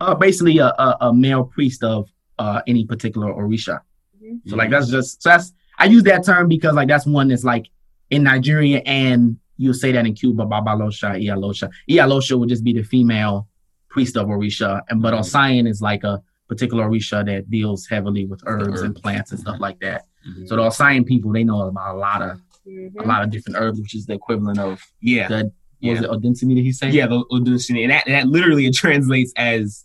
uh 0.01 0.14
basically 0.14 0.59
a, 0.59 0.66
a, 0.66 0.97
a 1.03 1.14
male 1.14 1.45
priest 1.45 1.82
of 1.82 2.09
uh 2.38 2.61
any 2.66 2.84
particular 2.84 3.32
Orisha. 3.32 3.80
Mhm. 4.22 4.40
So 4.47 4.57
like 4.57 4.70
that's 4.70 4.88
just 4.90 5.22
so 5.22 5.30
that's 5.30 5.53
I 5.78 5.86
use 5.86 6.03
that 6.05 6.24
term 6.24 6.49
because 6.49 6.74
like 6.74 6.88
that's 6.88 7.07
one 7.07 7.28
that's 7.28 7.45
like 7.45 7.66
in 8.11 8.22
Nigeria 8.24 8.82
and 8.84 9.38
you'll 9.57 9.74
say 9.74 9.92
that 9.92 10.07
in 10.07 10.14
Cuba, 10.14 10.44
Baba 10.46 10.70
Losha, 10.70 11.20
Iya 11.20 11.34
Losha. 11.36 11.70
Iya 11.88 12.05
Losha 12.09 12.38
would 12.38 12.48
just 12.48 12.64
be 12.64 12.72
the 12.72 12.82
female 12.82 13.48
priest 13.88 14.16
of 14.16 14.26
Orisha, 14.28 14.80
and 14.88 15.00
but 15.02 15.14
Mhm. 15.14 15.20
Osayan 15.20 15.68
is 15.68 15.80
like 15.80 16.02
a 16.05 16.20
particular 16.48 16.88
Orisha 16.88 17.24
that 17.24 17.48
deals 17.50 17.86
heavily 17.86 18.26
with 18.26 18.42
herbs 18.46 18.80
and 18.82 18.94
plants 18.94 19.30
and 19.30 19.40
stuff 19.40 19.59
like 19.61 19.78
that. 19.80 20.02
Mhm. 20.28 20.48
So 20.48 20.57
the 20.57 20.62
Osayan 20.62 21.07
people 21.07 21.32
they 21.32 21.44
know 21.44 21.61
about 21.62 21.94
a 21.94 21.98
lot 21.98 22.20
of 22.22 22.40
Mhm. 22.66 23.00
a 23.05 23.07
lot 23.07 23.22
of 23.22 23.30
different 23.30 23.57
herbs, 23.59 23.80
which 23.80 23.94
is 23.94 24.07
the 24.07 24.14
equivalent 24.14 24.59
of 24.59 24.82
Yeah. 25.00 25.28
the 25.28 25.52
Yeah. 25.80 25.92
was 25.92 26.00
it 26.02 26.11
Odensini 26.11 26.55
did 26.55 26.64
he 26.64 26.72
say? 26.72 26.90
Yeah, 26.90 27.07
the 27.07 27.24
Odunshini. 27.30 27.82
And 27.82 27.90
that, 27.92 28.05
that 28.07 28.26
literally 28.28 28.64
it 28.66 28.74
translates 28.74 29.32
as 29.36 29.84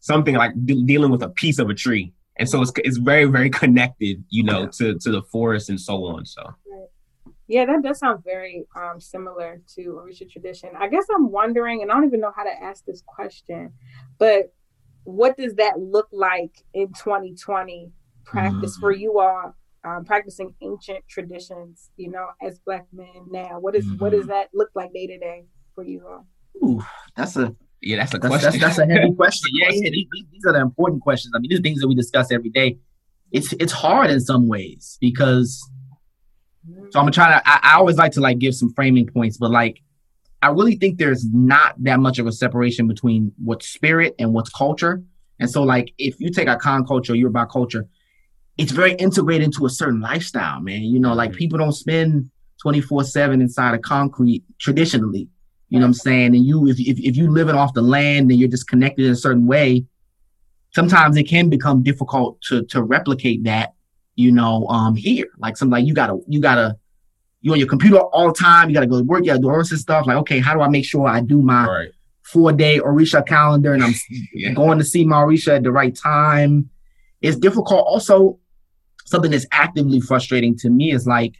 something 0.00 0.34
like 0.34 0.52
de- 0.64 0.82
dealing 0.84 1.10
with 1.10 1.22
a 1.22 1.28
piece 1.28 1.58
of 1.58 1.68
a 1.68 1.74
tree. 1.74 2.12
And 2.38 2.48
so 2.48 2.60
it's, 2.62 2.72
it's 2.84 2.96
very, 2.96 3.24
very 3.26 3.50
connected, 3.50 4.22
you 4.30 4.42
know, 4.44 4.62
Yeah. 4.62 4.68
to, 4.78 4.94
to 4.98 5.10
the 5.12 5.22
forest 5.22 5.68
and 5.68 5.80
so 5.80 6.04
on. 6.06 6.24
So 6.26 6.42
Yeah, 7.48 7.64
that 7.66 7.82
does 7.82 7.98
sound 8.00 8.24
very 8.24 8.66
um, 8.74 9.00
similar 9.00 9.60
to 9.74 9.80
Orisha 10.02 10.28
tradition. 10.30 10.70
I 10.78 10.88
guess 10.88 11.04
I'm 11.14 11.30
wondering, 11.30 11.82
and 11.82 11.90
I 11.90 11.94
don't 11.94 12.04
even 12.06 12.20
know 12.20 12.32
how 12.34 12.42
to 12.44 12.50
ask 12.62 12.84
this 12.84 13.02
question, 13.06 13.72
but 14.18 14.52
what 15.04 15.36
does 15.36 15.54
that 15.54 15.78
look 15.78 16.08
like 16.12 16.64
in 16.74 16.88
2020 16.88 17.92
practice 18.24 18.76
for 18.76 18.90
you 18.90 19.20
all 19.20 19.54
um, 19.84 20.04
practicing 20.04 20.54
ancient 20.60 21.06
traditions? 21.08 21.90
You 21.96 22.10
know, 22.10 22.26
as 22.42 22.58
Black 22.58 22.86
men 22.92 23.26
now, 23.30 23.60
what 23.60 23.76
is 23.76 23.86
what 23.98 24.10
does 24.10 24.26
that 24.26 24.48
look 24.52 24.70
like 24.74 24.92
day 24.92 25.06
to 25.06 25.18
day 25.18 25.44
for 25.74 25.84
you 25.84 26.04
all? 26.08 26.26
Ooh, 26.64 26.82
that's 27.16 27.36
a 27.36 27.54
yeah, 27.82 27.98
that's 27.98 28.14
a 28.14 28.18
That's, 28.18 28.28
question. 28.42 28.60
that's, 28.60 28.76
that's 28.76 28.90
a 28.90 28.92
heavy 28.92 29.14
question. 29.14 29.50
Yeah, 29.60 29.68
yeah. 29.70 29.90
These, 29.90 30.06
these- 30.10 30.24
these 30.32 30.44
are 30.46 30.52
the 30.52 30.60
important 30.60 31.02
questions. 31.02 31.32
I 31.36 31.38
mean, 31.38 31.50
these 31.50 31.60
are 31.60 31.62
things 31.62 31.80
that 31.80 31.86
we 31.88 31.94
discuss 31.94 32.32
every 32.32 32.50
day. 32.50 32.78
It's 33.30 33.52
it's 33.54 33.72
hard 33.72 34.10
in 34.10 34.20
some 34.20 34.48
ways 34.48 34.98
because 35.00 35.60
so 36.90 36.98
I'm 37.00 37.04
gonna 37.04 37.12
try 37.12 37.28
to. 37.30 37.48
I, 37.48 37.60
I 37.62 37.74
always 37.76 37.96
like 37.96 38.12
to 38.12 38.20
like 38.20 38.38
give 38.38 38.54
some 38.54 38.72
framing 38.74 39.06
points, 39.06 39.36
but 39.36 39.50
like 39.50 39.82
I 40.42 40.48
really 40.48 40.76
think 40.76 40.98
there's 40.98 41.24
not 41.32 41.74
that 41.84 41.98
much 42.00 42.18
of 42.18 42.26
a 42.26 42.32
separation 42.32 42.86
between 42.86 43.32
what's 43.42 43.68
spirit 43.68 44.14
and 44.18 44.32
what's 44.32 44.50
culture. 44.50 45.02
And 45.38 45.50
so, 45.50 45.62
like, 45.62 45.92
if 45.98 46.18
you 46.18 46.30
take 46.30 46.48
Akan 46.48 46.86
culture, 46.86 47.14
Yoruba 47.14 47.46
culture, 47.46 47.86
it's 48.56 48.72
very 48.72 48.94
integrated 48.94 49.44
into 49.44 49.66
a 49.66 49.70
certain 49.70 50.00
lifestyle, 50.00 50.60
man. 50.60 50.82
You 50.82 50.98
know, 50.98 51.14
like 51.14 51.32
Mhm. 51.32 51.36
people 51.36 51.58
don't 51.58 51.72
spend 51.72 52.30
24 52.62 53.04
seven 53.04 53.40
inside 53.40 53.74
of 53.74 53.82
concrete 53.82 54.44
traditionally. 54.58 55.28
You 55.68 55.78
know 55.80 55.84
what 55.84 55.88
I'm 55.88 55.94
saying? 55.94 56.34
And 56.36 56.44
you, 56.46 56.68
if, 56.68 56.78
if, 56.78 56.98
if 57.00 57.16
you 57.16 57.30
living 57.30 57.56
off 57.56 57.74
the 57.74 57.82
land 57.82 58.30
and 58.30 58.38
you're 58.38 58.48
just 58.48 58.68
connected 58.68 59.04
in 59.04 59.10
a 59.12 59.16
certain 59.16 59.46
way, 59.46 59.84
sometimes 60.70 61.16
it 61.16 61.24
can 61.24 61.48
become 61.48 61.82
difficult 61.82 62.40
to, 62.42 62.62
to 62.66 62.82
replicate 62.82 63.44
that, 63.44 63.74
you 64.16 64.32
know, 64.32 64.66
um, 64.68 64.96
here. 64.96 65.26
Like 65.38 65.56
something 65.56 65.72
like 65.72 65.86
you 65.86 65.94
gotta, 65.94 66.18
you 66.26 66.40
gotta, 66.40 66.76
you 67.42 67.52
on 67.52 67.58
your 67.58 67.68
computer 67.68 67.98
all 67.98 68.28
the 68.28 68.34
time. 68.34 68.68
You 68.68 68.74
gotta 68.74 68.86
go 68.86 68.98
to 68.98 69.04
work. 69.04 69.20
You 69.20 69.26
gotta 69.26 69.40
do 69.40 69.50
all 69.50 69.58
this 69.58 69.80
stuff. 69.80 70.06
Like, 70.06 70.16
okay, 70.18 70.40
how 70.40 70.54
do 70.54 70.60
I 70.62 70.68
make 70.68 70.84
sure 70.84 71.06
I 71.06 71.20
do 71.20 71.40
my 71.42 71.66
right. 71.66 71.88
four 72.22 72.50
day 72.52 72.80
Orisha 72.80 73.24
calendar 73.26 73.72
and 73.74 73.84
I'm 73.84 73.94
Yeah. 74.34 74.52
going 74.54 74.78
to 74.78 74.84
see 74.84 75.04
my 75.04 75.16
Orisha 75.16 75.56
at 75.56 75.62
the 75.62 75.70
right 75.72 75.94
time? 75.94 76.70
It's 77.22 77.36
difficult. 77.36 77.86
Also, 77.86 78.38
something 79.04 79.30
that's 79.30 79.46
actively 79.52 80.00
frustrating 80.00 80.56
to 80.58 80.70
me 80.70 80.92
is 80.92 81.06
like 81.06 81.34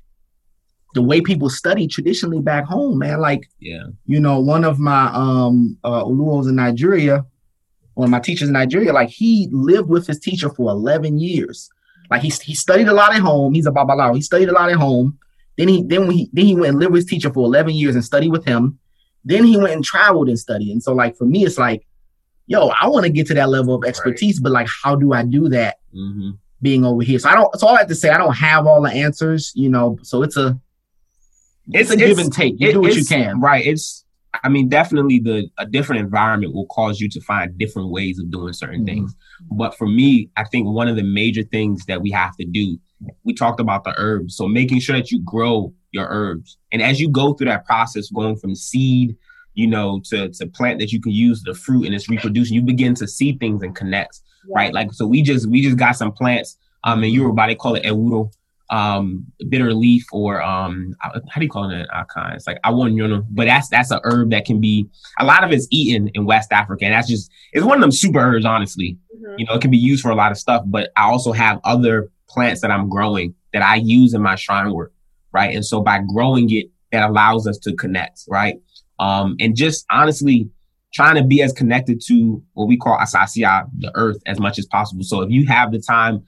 the 0.94 1.02
way 1.02 1.20
people 1.20 1.50
study 1.50 1.86
traditionally 1.88 2.40
back 2.40 2.64
home, 2.64 2.98
man. 2.98 3.20
Like, 3.20 3.48
Yeah. 3.60 3.84
you 4.06 4.20
know, 4.20 4.38
one 4.40 4.64
of 4.64 4.78
my 4.78 5.06
um 5.12 5.76
uh 5.82 6.04
Uluos 6.04 6.48
in 6.48 6.56
Nigeria, 6.56 7.24
one 7.94 8.04
of 8.06 8.10
my 8.10 8.20
teachers 8.20 8.48
in 8.48 8.52
Nigeria, 8.52 8.92
like 8.92 9.08
he 9.08 9.48
lived 9.50 9.88
with 9.88 10.06
his 10.06 10.18
teacher 10.20 10.50
for 10.50 10.70
11 10.70 11.18
years. 11.18 11.70
Like 12.10 12.22
he, 12.22 12.28
he 12.28 12.54
studied 12.54 12.88
a 12.88 12.92
lot 12.92 13.14
at 13.14 13.20
home. 13.20 13.54
He's 13.54 13.66
a 13.66 13.70
babalawo. 13.70 14.14
He 14.14 14.22
studied 14.22 14.48
a 14.48 14.52
lot 14.52 14.70
at 14.70 14.76
home. 14.76 15.18
Then 15.56 15.68
he 15.68 15.82
then 15.82 16.10
he 16.10 16.28
then 16.32 16.44
he 16.46 16.54
went 16.54 16.68
and 16.70 16.78
lived 16.78 16.92
with 16.92 17.02
his 17.02 17.10
teacher 17.10 17.32
for 17.32 17.44
11 17.44 17.74
years 17.74 17.94
and 17.94 18.04
studied 18.04 18.30
with 18.30 18.44
him. 18.44 18.78
Then 19.24 19.44
he 19.44 19.56
went 19.56 19.72
and 19.72 19.84
traveled 19.84 20.28
and 20.28 20.38
studied. 20.38 20.70
And 20.70 20.82
so 20.82 20.92
like 20.92 21.16
for 21.16 21.24
me, 21.24 21.44
it's 21.44 21.58
like, 21.58 21.86
yo, 22.46 22.68
I 22.68 22.88
want 22.88 23.04
to 23.06 23.10
get 23.10 23.26
to 23.28 23.34
that 23.34 23.48
level 23.48 23.74
of 23.74 23.84
expertise, 23.84 24.38
but 24.38 24.52
like, 24.52 24.68
how 24.84 24.94
do 24.94 25.12
I 25.12 25.22
do 25.24 25.48
that 25.48 25.76
hmm 25.92 26.30
being 26.62 26.84
over 26.86 27.02
here? 27.02 27.18
So 27.18 27.28
I 27.28 27.34
don't. 27.34 27.54
So 27.58 27.66
all 27.66 27.74
I 27.74 27.80
have 27.80 27.88
to 27.88 27.94
say, 27.94 28.10
I 28.10 28.18
don't 28.18 28.36
have 28.36 28.66
all 28.66 28.80
the 28.82 28.90
answers, 28.90 29.52
you 29.54 29.68
know. 29.68 29.98
So 30.02 30.22
it's 30.22 30.36
a 30.36 30.58
it's, 31.72 31.90
a 31.90 31.96
give 31.96 32.18
and 32.18 32.32
take. 32.32 32.54
You 32.58 32.68
it- 32.68 32.72
do 32.72 32.80
what 32.80 32.94
you 32.94 33.04
can. 33.04 33.40
Right. 33.40 33.66
It's 33.66 34.04
I 34.44 34.48
mean, 34.50 34.68
definitely 34.68 35.18
the 35.20 35.48
a 35.58 35.64
different 35.66 36.00
environment 36.02 36.54
will 36.54 36.66
cause 36.66 37.00
you 37.00 37.08
to 37.10 37.20
find 37.22 37.56
different 37.56 37.90
ways 37.90 38.18
of 38.18 38.30
doing 38.30 38.52
certain 38.52 38.82
Mhm. 38.82 38.86
things. 38.86 39.16
But 39.50 39.76
for 39.76 39.86
me, 39.86 40.30
I 40.36 40.44
think 40.44 40.66
one 40.66 40.88
of 40.88 40.96
the 40.96 41.02
major 41.02 41.42
things 41.42 41.84
that 41.86 42.00
we 42.02 42.10
have 42.10 42.36
to 42.36 42.44
do, 42.44 42.78
we 43.24 43.34
talked 43.34 43.60
about 43.60 43.84
the 43.84 43.94
herbs. 43.96 44.36
So 44.36 44.48
making 44.48 44.80
sure 44.80 44.96
that 44.96 45.10
you 45.10 45.20
grow 45.22 45.72
your 45.92 46.06
herbs. 46.08 46.58
And 46.72 46.82
as 46.82 47.00
you 47.00 47.08
go 47.08 47.34
through 47.34 47.46
that 47.46 47.66
process, 47.66 48.10
going 48.10 48.36
from 48.36 48.54
seed, 48.54 49.16
you 49.54 49.66
know, 49.66 50.00
to, 50.06 50.28
to 50.28 50.46
plant 50.46 50.78
that 50.80 50.92
you 50.92 51.00
can 51.00 51.12
use 51.12 51.42
the 51.42 51.54
fruit 51.54 51.86
and 51.86 51.94
it's 51.94 52.08
reproducing, 52.08 52.54
you 52.54 52.62
begin 52.62 52.94
to 52.96 53.08
see 53.08 53.32
things 53.32 53.62
and 53.62 53.74
connect. 53.74 54.20
Right. 54.54 54.72
Like 54.72 54.92
so 54.92 55.06
we 55.06 55.22
just 55.22 55.48
we 55.48 55.60
just 55.62 55.76
got 55.76 55.96
some 55.96 56.12
plants 56.12 56.56
um 56.84 57.02
in 57.02 57.10
Yoruba, 57.10 57.46
they 57.46 57.54
call 57.56 57.74
it 57.74 57.84
ewuro, 57.84 58.30
um 58.70 59.24
bitter 59.48 59.72
leaf 59.72 60.04
or 60.12 60.42
um 60.42 60.94
how 61.00 61.12
do 61.38 61.44
you 61.44 61.48
call 61.48 61.70
it 61.70 61.74
in 61.74 61.86
Akan? 61.94 62.34
It's 62.34 62.46
like 62.46 62.58
I 62.64 62.70
want 62.70 62.94
you 62.94 63.06
know, 63.06 63.24
but 63.30 63.46
that's 63.46 63.68
that's 63.68 63.90
a 63.90 64.00
herb 64.04 64.30
that 64.30 64.44
can 64.44 64.60
be 64.60 64.88
a 65.18 65.24
lot 65.24 65.44
of 65.44 65.52
it's 65.52 65.68
eaten 65.70 66.08
in 66.14 66.24
West 66.26 66.52
Africa, 66.52 66.84
and 66.84 66.94
that's 66.94 67.08
just 67.08 67.30
it's 67.52 67.64
one 67.64 67.78
of 67.78 67.80
them 67.82 67.92
super 67.92 68.18
herbs, 68.18 68.44
honestly. 68.44 68.98
Mhm. 69.16 69.38
You 69.38 69.46
know, 69.46 69.54
it 69.54 69.60
can 69.60 69.70
be 69.70 69.78
used 69.78 70.02
for 70.02 70.10
a 70.10 70.16
lot 70.16 70.32
of 70.32 70.38
stuff, 70.38 70.62
but 70.66 70.90
I 70.96 71.04
also 71.04 71.32
have 71.32 71.60
other 71.64 72.10
plants 72.28 72.60
that 72.62 72.70
I'm 72.70 72.88
growing 72.88 73.34
that 73.52 73.62
I 73.62 73.76
use 73.76 74.14
in 74.14 74.22
my 74.22 74.34
shrine 74.34 74.72
work, 74.72 74.92
right? 75.32 75.54
And 75.54 75.64
so 75.64 75.80
by 75.80 76.00
growing 76.12 76.50
it, 76.50 76.66
that 76.92 77.08
allows 77.08 77.46
us 77.46 77.58
to 77.58 77.74
connect, 77.74 78.22
right? 78.28 78.56
Um, 78.98 79.36
and 79.40 79.54
just 79.54 79.86
honestly 79.90 80.48
trying 80.92 81.16
to 81.16 81.22
be 81.22 81.42
as 81.42 81.52
connected 81.52 82.00
to 82.06 82.42
what 82.54 82.68
we 82.68 82.76
call 82.76 82.96
Asase 82.98 83.36
Yaa, 83.42 83.68
the 83.78 83.90
earth, 83.94 84.18
as 84.26 84.38
much 84.40 84.58
as 84.58 84.66
possible. 84.66 85.04
So 85.04 85.20
if 85.20 85.30
you 85.30 85.46
have 85.46 85.72
the 85.72 85.78
time 85.80 86.22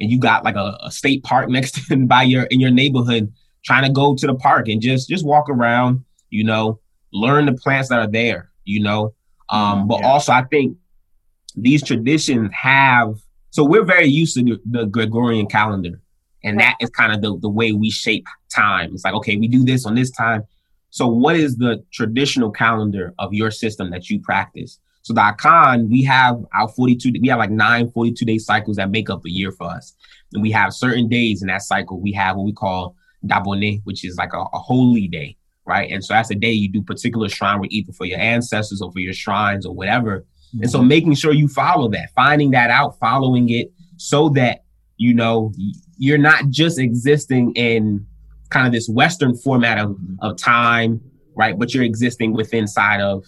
and 0.00 0.10
you 0.10 0.18
got 0.18 0.44
like 0.44 0.56
a, 0.56 0.76
a 0.82 0.90
state 0.90 1.22
park 1.22 1.48
next 1.48 1.72
to 1.86 2.06
by 2.06 2.22
your 2.22 2.44
in 2.44 2.60
your 2.60 2.70
neighborhood, 2.70 3.32
trying 3.64 3.84
to 3.84 3.90
go 3.92 4.14
to 4.14 4.26
the 4.26 4.34
park 4.34 4.68
and 4.68 4.80
just 4.80 5.08
just 5.08 5.24
walk 5.24 5.48
around, 5.48 6.04
you 6.30 6.44
know, 6.44 6.80
learn 7.12 7.46
the 7.46 7.52
plants 7.52 7.88
that 7.88 7.98
are 7.98 8.10
there, 8.10 8.50
you 8.64 8.82
know. 8.82 9.14
Um, 9.50 9.86
but 9.88 10.00
Yeah. 10.00 10.08
also 10.08 10.32
I 10.32 10.44
think 10.44 10.76
these 11.56 11.82
traditions 11.82 12.50
have 12.52 13.14
so 13.50 13.62
we're 13.64 13.84
very 13.84 14.06
used 14.06 14.34
to 14.36 14.42
the, 14.42 14.60
the 14.66 14.84
Gregorian 14.86 15.46
calendar, 15.46 16.00
and 16.42 16.58
that 16.58 16.74
is 16.80 16.90
kind 16.90 17.12
of 17.12 17.22
the, 17.22 17.38
the 17.38 17.48
way 17.48 17.70
we 17.70 17.88
shape 17.88 18.26
time. 18.52 18.90
It's 18.92 19.04
like, 19.04 19.14
okay, 19.14 19.36
we 19.36 19.46
do 19.46 19.64
this 19.64 19.86
on 19.86 19.94
this 19.94 20.10
time. 20.10 20.42
So 20.90 21.06
what 21.06 21.36
is 21.36 21.56
the 21.56 21.84
traditional 21.92 22.50
calendar 22.50 23.14
of 23.20 23.32
your 23.32 23.52
system 23.52 23.90
that 23.90 24.10
you 24.10 24.20
practice? 24.20 24.80
So 25.04 25.12
the 25.12 25.20
Akan, 25.20 25.90
we 25.90 26.02
have 26.04 26.42
our 26.54 26.66
42, 26.66 27.12
we 27.20 27.28
have 27.28 27.38
like 27.38 27.50
nine 27.50 27.90
42 27.90 28.24
day 28.24 28.38
cycles 28.38 28.78
that 28.78 28.90
make 28.90 29.10
up 29.10 29.24
a 29.26 29.30
year 29.30 29.52
for 29.52 29.64
us. 29.64 29.94
And 30.32 30.42
we 30.42 30.50
have 30.52 30.72
certain 30.72 31.08
days 31.08 31.42
in 31.42 31.48
that 31.48 31.60
cycle. 31.60 32.00
We 32.00 32.12
have 32.12 32.36
what 32.36 32.46
we 32.46 32.54
call 32.54 32.96
Dabone, 33.26 33.82
which 33.84 34.02
is 34.02 34.16
like 34.16 34.32
a, 34.32 34.38
a 34.40 34.58
holy 34.58 35.06
day, 35.06 35.36
right? 35.66 35.90
And 35.92 36.02
so 36.02 36.14
that's 36.14 36.30
a 36.30 36.34
day 36.34 36.52
you 36.52 36.70
do 36.70 36.80
particular 36.80 37.28
shrine 37.28 37.60
work 37.60 37.68
either 37.70 37.92
for 37.92 38.06
your 38.06 38.18
ancestors 38.18 38.80
or 38.80 38.90
for 38.92 38.98
your 38.98 39.12
shrines 39.12 39.66
or 39.66 39.74
whatever. 39.74 40.24
And 40.62 40.70
so 40.70 40.78
mm-hmm. 40.78 40.88
making 40.88 41.14
sure 41.16 41.34
you 41.34 41.48
follow 41.48 41.88
that, 41.90 42.08
finding 42.14 42.52
that 42.52 42.70
out, 42.70 42.98
following 42.98 43.50
it 43.50 43.72
so 43.98 44.30
that, 44.30 44.64
you 44.96 45.12
know, 45.12 45.52
you're 45.98 46.16
not 46.16 46.48
just 46.48 46.78
existing 46.78 47.52
in 47.56 48.06
kind 48.48 48.66
of 48.66 48.72
this 48.72 48.88
Western 48.88 49.36
format 49.36 49.76
of, 49.76 49.98
of 50.20 50.38
time, 50.38 51.02
right? 51.34 51.58
But 51.58 51.74
you're 51.74 51.84
existing 51.84 52.32
within 52.32 52.60
inside 52.60 53.02
of 53.02 53.26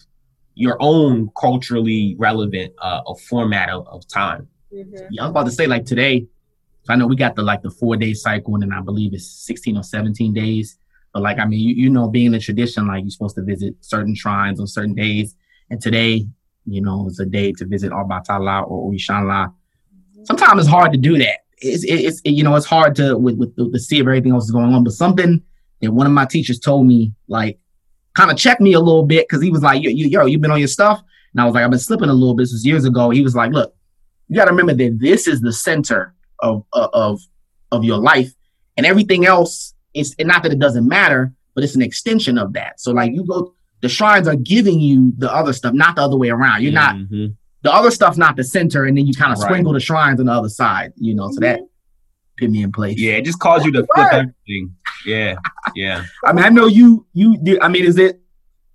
your 0.57 0.77
own 0.81 1.31
culturally 1.39 2.17
relevant 2.19 2.73
uh, 2.83 3.03
a 3.07 3.15
format 3.15 3.69
of, 3.69 3.87
of 3.87 4.09
time. 4.09 4.49
Mhm. 4.75 5.07
Yeah, 5.11 5.23
I 5.23 5.27
was 5.27 5.31
about 5.31 5.47
to 5.47 5.53
say 5.53 5.67
like 5.67 5.85
today. 5.85 6.27
I 6.89 6.95
know 6.97 7.07
we 7.07 7.17
got 7.17 7.35
the 7.35 7.43
like 7.43 7.63
the 7.63 7.71
four 7.71 7.97
day 7.97 8.15
cycle, 8.15 8.55
and 8.55 8.63
then 8.63 8.73
I 8.73 8.81
believe 8.81 9.13
it's 9.13 9.27
sixteen 9.31 9.77
or 9.77 9.83
seventeen 9.83 10.33
days. 10.33 10.79
But 11.13 11.23
like 11.23 11.39
I 11.39 11.45
mean, 11.45 11.61
you, 11.61 11.75
you 11.75 11.91
know, 11.91 12.09
being 12.09 12.33
a 12.35 12.41
tradition, 12.41 12.87
like 12.87 13.03
you're 13.05 13.11
supposed 13.11 13.37
to 13.37 13.43
visit 13.43 13.75
certain 13.81 14.15
shrines 14.15 14.59
on 14.61 14.67
certain 14.67 14.95
days, 14.95 15.35
and 15.71 15.81
today, 15.81 16.27
you 16.65 16.81
know, 16.81 17.07
is 17.07 17.19
a 17.21 17.27
day 17.27 17.53
to 17.53 17.67
visit 17.67 17.93
Obatala 17.93 18.69
or 18.69 18.91
Orishanla. 18.91 19.53
Sometimes 20.25 20.61
it's 20.61 20.69
hard 20.69 20.93
to 20.93 20.99
do 20.99 21.19
that. 21.19 21.41
It's 21.59 21.85
it's 21.85 22.21
you 22.25 22.45
know 22.45 22.55
it's 22.57 22.67
hard 22.67 22.95
to 22.97 23.17
with 23.19 23.37
with 23.37 23.55
the, 23.57 23.69
the 23.69 23.81
sea 23.81 24.01
of 24.01 24.07
everything 24.07 24.33
else 24.33 24.45
is 24.45 24.51
going 24.53 24.73
on. 24.73 24.85
But 24.85 24.93
something 24.93 25.43
that 25.83 25.93
one 25.93 26.07
of 26.07 26.13
my 26.13 26.25
teachers 26.25 26.59
told 26.59 26.87
me 26.87 27.13
like 27.29 27.59
kind 28.17 28.31
of 28.31 28.37
checked 28.37 28.61
me 28.61 28.73
a 28.73 28.81
little 28.81 29.05
bit 29.05 29.29
because 29.29 29.43
he 29.43 29.51
was 29.51 29.63
like, 29.63 29.83
yo, 29.83 29.91
yo, 29.91 30.27
you've 30.27 30.41
been 30.41 30.51
on 30.51 30.59
your 30.59 30.69
stuff. 30.69 31.03
And 31.33 31.41
I 31.41 31.45
was 31.45 31.55
like, 31.55 31.65
I've 31.65 31.71
been 31.71 31.79
slipping 31.79 32.09
a 32.09 32.15
little 32.15 32.35
bit. 32.35 32.45
This 32.45 32.53
was 32.53 32.67
years 32.67 32.85
ago. 32.85 33.11
He 33.11 33.23
was 33.23 33.37
like, 33.37 33.53
look, 33.53 33.75
you 34.29 34.37
got 34.37 34.47
to 34.47 34.51
remember 34.51 34.75
that 34.75 34.99
this 35.01 35.29
is 35.29 35.41
the 35.41 35.53
center 35.53 36.15
of, 36.41 36.65
of, 36.73 37.21
of 37.71 37.85
your 37.85 37.99
life 37.99 38.33
and 38.77 38.87
everything 38.87 39.27
else 39.27 39.75
is 39.95 40.15
not 40.19 40.43
that 40.43 40.53
it 40.53 40.59
doesn't 40.59 40.89
matter, 40.89 41.33
but 41.55 41.65
it's 41.65 41.75
an 41.75 41.83
extension 41.83 42.39
of 42.39 42.53
that. 42.55 42.81
So 42.81 42.93
like 42.93 43.13
you 43.13 43.25
go, 43.25 43.55
the 43.81 43.89
shrines 43.89 44.27
are 44.29 44.37
giving 44.37 44.81
you 44.81 45.13
the 45.19 45.33
other 45.33 45.53
stuff, 45.53 45.75
not 45.75 45.97
the 45.97 46.03
other 46.03 46.17
way 46.17 46.31
around. 46.31 46.63
You're 46.63 46.73
mm-hmm. 46.73 47.23
not 47.23 47.31
the 47.63 47.73
other 47.73 47.91
stuff, 47.91 48.17
not 48.17 48.37
the 48.37 48.45
center, 48.45 48.85
and 48.85 48.97
then 48.97 49.07
you 49.07 49.15
kind 49.15 49.33
of 49.33 49.39
right. 49.39 49.47
sprinkle 49.47 49.73
the 49.73 49.81
shrines 49.81 50.21
on 50.21 50.27
the 50.27 50.33
other 50.33 50.49
side. 50.49 50.93
You 50.97 51.15
know, 51.15 51.31
so 51.31 51.41
that 51.41 51.61
put 52.39 52.51
me 52.51 52.63
in 52.63 52.73
place. 52.73 52.99
Yeah, 52.99 53.15
it 53.15 53.25
just 53.25 53.39
calls 53.39 53.65
you 53.65 53.73
to 53.73 53.87
flip 53.95 54.13
everything. 54.13 54.75
Yeah, 55.07 55.37
yeah. 55.75 56.05
I 56.25 56.33
mean, 56.33 56.45
I 56.45 56.49
know 56.49 56.67
you. 56.67 57.07
You. 57.15 57.59
I 57.63 57.69
mean, 57.69 57.85
is 57.85 57.97
it? 57.97 58.21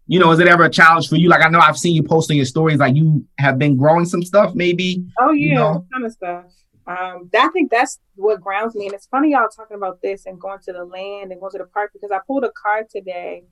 You 0.08 0.20
know, 0.20 0.32
is 0.32 0.40
it 0.40 0.48
ever 0.48 0.64
a 0.64 0.70
challenge 0.70 1.08
for 1.08 1.16
you? 1.16 1.30
Like, 1.30 1.46
I 1.46 1.50
know 1.50 1.60
I've 1.60 1.78
seen 1.78 1.94
you 1.94 2.04
posting 2.04 2.36
your 2.36 2.46
stories. 2.46 2.80
Like, 2.80 2.96
you 2.96 3.26
have 3.38 3.58
been 3.58 3.78
growing 3.78 4.06
some 4.06 4.24
stuff, 4.24 4.56
maybe. 4.56 5.06
Oh 5.20 5.32
yeah, 5.32 5.50
you 5.50 5.56
know? 5.56 5.86
kind 5.92 6.06
of 6.06 6.12
stuff. 6.12 6.46
Um, 6.88 7.30
I 7.34 7.48
think 7.50 7.70
that's 7.70 8.00
what 8.16 8.42
grounds 8.42 8.76
me. 8.76 8.86
And 8.86 8.94
it's 8.96 9.08
funny 9.08 9.32
y'all 9.32 9.48
talking 9.48 9.78
about 9.78 10.02
this 10.02 10.26
and 10.26 10.40
going 10.40 10.60
to 10.66 10.74
the 10.74 10.84
land 10.84 11.32
and 11.32 11.40
going 11.40 11.52
to 11.52 11.60
the 11.60 11.66
park 11.66 11.92
because 11.94 12.12
I 12.12 12.20
pulled 12.26 12.44
a 12.44 12.52
card 12.52 12.90
today. 12.90 13.44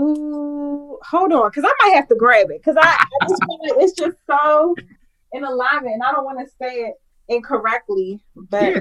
Ooh, 0.00 0.98
hold 1.04 1.32
on, 1.32 1.50
because 1.50 1.64
I 1.64 1.84
might 1.84 1.96
have 1.96 2.08
to 2.08 2.14
grab 2.14 2.50
it 2.50 2.60
because 2.64 2.76
I, 2.80 3.06
I 3.22 3.28
just 3.28 3.42
it's 3.78 3.92
just 3.92 4.16
so 4.28 4.74
in 5.32 5.44
alignment, 5.44 5.94
and 5.94 6.02
I 6.02 6.12
don't 6.12 6.24
want 6.24 6.38
to 6.38 6.46
say 6.60 6.82
it 6.82 6.94
incorrectly, 7.28 8.20
but 8.34 8.62
yeah, 8.62 8.80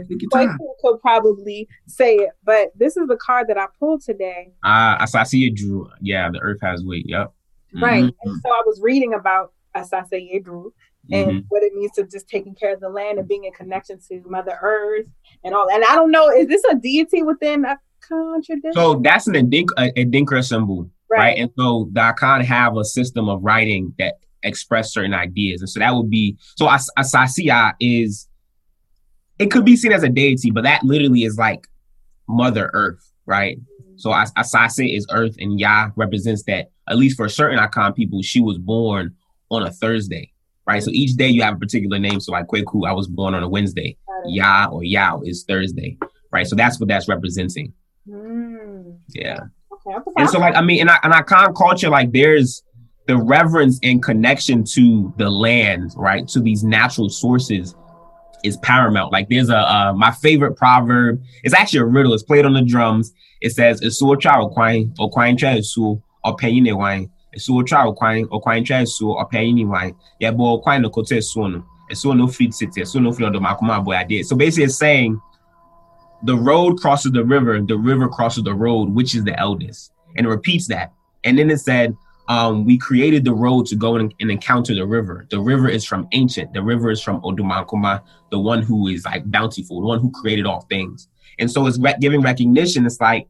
could 0.82 1.02
probably 1.02 1.68
say 1.86 2.16
it. 2.16 2.30
But 2.44 2.70
this 2.76 2.98
is 2.98 3.08
the 3.08 3.18
card 3.18 3.48
that 3.50 3.58
I 3.58 3.66
pulled 3.80 4.02
today. 4.02 4.54
Uh, 4.64 4.96
I 5.00 5.24
see 5.24 5.48
it 5.48 5.56
drew. 5.56 5.90
Yeah, 6.02 6.30
the 6.32 6.40
earth 6.40 6.60
has 6.62 6.84
weight. 6.84 7.06
Yep. 7.08 7.34
Right. 7.76 8.06
Mm-hmm. 8.06 8.30
And 8.30 8.42
so 8.44 8.50
I 8.50 8.64
was 8.66 8.80
reading 8.82 9.14
about 9.14 9.54
Asase 9.76 10.14
Ye 10.14 10.42
Duru, 10.44 10.72
and 11.12 11.28
mm-hmm. 11.28 11.40
what 11.50 11.64
it 11.64 11.74
means 11.74 11.92
to 11.94 12.06
just 12.06 12.28
taking 12.30 12.56
care 12.56 12.74
of 12.74 12.80
the 12.80 12.90
land 12.90 13.20
and 13.20 13.28
being 13.28 13.44
in 13.44 13.52
connection 13.52 14.00
to 14.08 14.22
Mother 14.26 14.58
Earth 14.62 15.08
and 15.44 15.54
all. 15.54 15.70
And 15.70 15.84
I 15.84 15.96
don't 15.96 16.12
know, 16.12 16.30
is 16.30 16.48
this 16.48 16.64
a 16.70 16.76
deity 16.76 17.22
within 17.24 17.64
Akan 17.64 18.44
tradition? 18.44 18.74
So 18.74 19.02
that's 19.04 19.28
an 19.28 19.34
Adink- 19.34 19.74
a, 19.78 19.92
Adinkra 19.92 20.44
symbol, 20.44 20.90
right. 21.10 21.20
right? 21.20 21.38
And 21.38 21.52
so 21.58 21.90
the 21.92 22.00
Akan 22.00 22.44
have 22.44 22.78
a 22.78 22.86
system 22.86 23.30
of 23.30 23.44
writing 23.44 23.94
that 24.00 24.16
express 24.44 24.94
certain 24.94 25.14
ideas, 25.14 25.62
and 25.62 25.70
so 25.70 25.80
that 25.80 25.94
would 25.94 26.10
be 26.10 26.38
so 26.56 26.70
As- 26.70 26.90
Asase 26.98 27.46
Yaa 27.46 27.74
is. 27.82 28.28
It 29.40 29.52
could 29.52 29.66
be 29.66 29.76
seen 29.76 29.92
as 29.92 30.04
a 30.04 30.10
deity, 30.10 30.52
but 30.52 30.64
that 30.64 30.84
literally 30.84 31.24
is 31.24 31.38
like 31.38 31.68
Mother 32.28 32.70
Earth, 32.74 33.12
right? 33.26 33.58
So 33.98 34.14
As- 34.14 34.34
Asase 34.34 34.96
is 34.96 35.06
Earth, 35.12 35.36
and 35.40 35.60
Yah 35.60 35.90
represents 35.96 36.44
that. 36.44 36.72
At 36.90 36.98
least 36.98 37.18
for 37.18 37.28
certain 37.30 37.60
Akan 37.60 37.96
people, 37.96 38.22
she 38.22 38.40
was 38.42 38.58
born 38.58 39.16
on 39.50 39.64
a 39.64 39.72
Thursday 39.72 40.32
right? 40.68 40.84
So 40.84 40.92
each 40.92 41.16
day 41.16 41.28
you 41.30 41.42
have 41.42 41.56
a 41.56 41.58
particular 41.58 41.98
name. 41.98 42.20
So 42.20 42.34
like 42.34 42.48
Kwaku, 42.48 42.88
I 42.88 42.92
was 42.92 43.08
born 43.08 43.34
on 43.34 43.42
a 43.42 43.50
Wednesday. 43.50 43.98
Ya 44.26 44.68
or 44.70 44.84
Yao 44.84 45.22
is 45.24 45.46
Thursday, 45.48 45.98
right? 46.32 46.46
So 46.46 46.56
that's 46.56 46.80
what 46.80 46.90
that's 46.90 47.08
representing. 47.08 47.72
Mm. 48.08 48.98
Yeah. 49.10 49.40
Okay. 49.88 49.98
And 50.18 50.30
so 50.30 50.40
like 50.40 50.56
I 50.56 50.62
mean, 50.62 50.82
in 50.82 50.90
in 50.90 51.24
con 51.24 51.54
culture, 51.56 51.90
like 51.90 52.12
there's 52.12 52.64
the 53.08 53.18
reverence 53.18 53.80
and 53.84 54.04
connection 54.04 54.66
to 54.74 55.14
the 55.18 55.30
land, 55.30 55.94
right? 55.96 56.28
To 56.30 56.42
these 56.42 56.64
natural 56.64 57.10
sources 57.10 57.74
is 58.44 58.58
paramount. 58.58 59.12
Like 59.12 59.30
there's 59.30 59.50
a 59.50 59.58
uh, 59.58 59.94
my 59.94 60.12
favorite 60.12 60.56
proverb. 60.56 61.22
It's 61.44 61.54
actually 61.54 61.80
a 61.80 61.86
riddle. 61.86 62.14
It's 62.14 62.24
played 62.24 62.46
on 62.46 62.54
the 62.54 62.62
drums. 62.62 63.14
It 63.42 63.52
says, 63.52 63.82
"Esuo 63.82 64.20
cha 64.20 64.42
okwain 64.42 64.96
okwain 64.98 65.38
cha 65.38 65.48
esuo 65.48 66.02
opeyine 66.26 66.76
wine." 66.76 67.10
esuo 67.38 67.64
twa 67.64 67.86
okwan 67.86 68.26
okwan 68.30 68.66
twa 68.66 68.78
esuo 68.82 69.16
ɔpɛyin 69.24 69.54
ni 69.54 69.66
wan 69.66 69.94
yɛbɔ 70.22 70.62
okwan 70.62 70.82
no 70.82 70.90
koto 70.90 71.16
esuo 71.16 71.52
no 71.52 71.64
esuo 71.92 72.18
no 72.18 72.28
firi 72.28 72.52
tete 72.58 72.82
esuo 72.82 73.02
no 73.02 73.12
firi 73.12 73.30
ɔdɔm 73.30 73.46
akoma 73.46 73.78
abo 73.78 73.94
adeɛ 73.94 74.26
so 74.26 74.36
basically 74.36 74.66
it's 74.66 74.76
saying 74.76 75.20
the 76.24 76.36
road 76.36 76.80
crosses 76.80 77.12
the 77.12 77.24
river 77.24 77.62
the 77.62 77.78
river 77.78 78.08
crosses 78.08 78.44
the 78.44 78.54
road 78.54 78.90
which 78.90 79.14
is 79.14 79.24
the 79.24 79.38
eldest 79.40 79.92
and 80.16 80.26
it 80.26 80.30
repeats 80.30 80.68
that 80.68 80.92
and 81.24 81.38
then 81.38 81.50
it 81.50 81.60
said 81.60 81.96
um, 82.28 82.66
we 82.66 82.78
created 82.78 83.24
the 83.24 83.34
road 83.34 83.66
to 83.68 83.76
go 83.76 83.96
and, 83.96 84.14
and, 84.20 84.30
encounter 84.30 84.76
the 84.76 84.86
river. 84.86 85.26
The 85.30 85.40
river 85.40 85.70
is 85.70 85.86
from 85.86 86.08
ancient. 86.12 86.54
The 86.54 86.62
river 86.62 86.92
is 86.92 87.02
from 87.02 87.22
Odumakuma, 87.22 88.02
the 88.32 88.40
one 88.40 88.62
who 88.62 88.88
is 88.88 89.06
like 89.06 89.30
bountiful, 89.32 89.80
the 89.80 89.88
one 89.88 90.00
who 90.00 90.12
created 90.12 90.46
all 90.46 90.62
things. 90.62 91.08
And 91.40 91.50
so 91.50 91.66
it's 91.68 91.80
re- 91.80 91.96
giving 92.00 92.22
recognition. 92.22 92.86
It's 92.86 93.00
like 93.00 93.28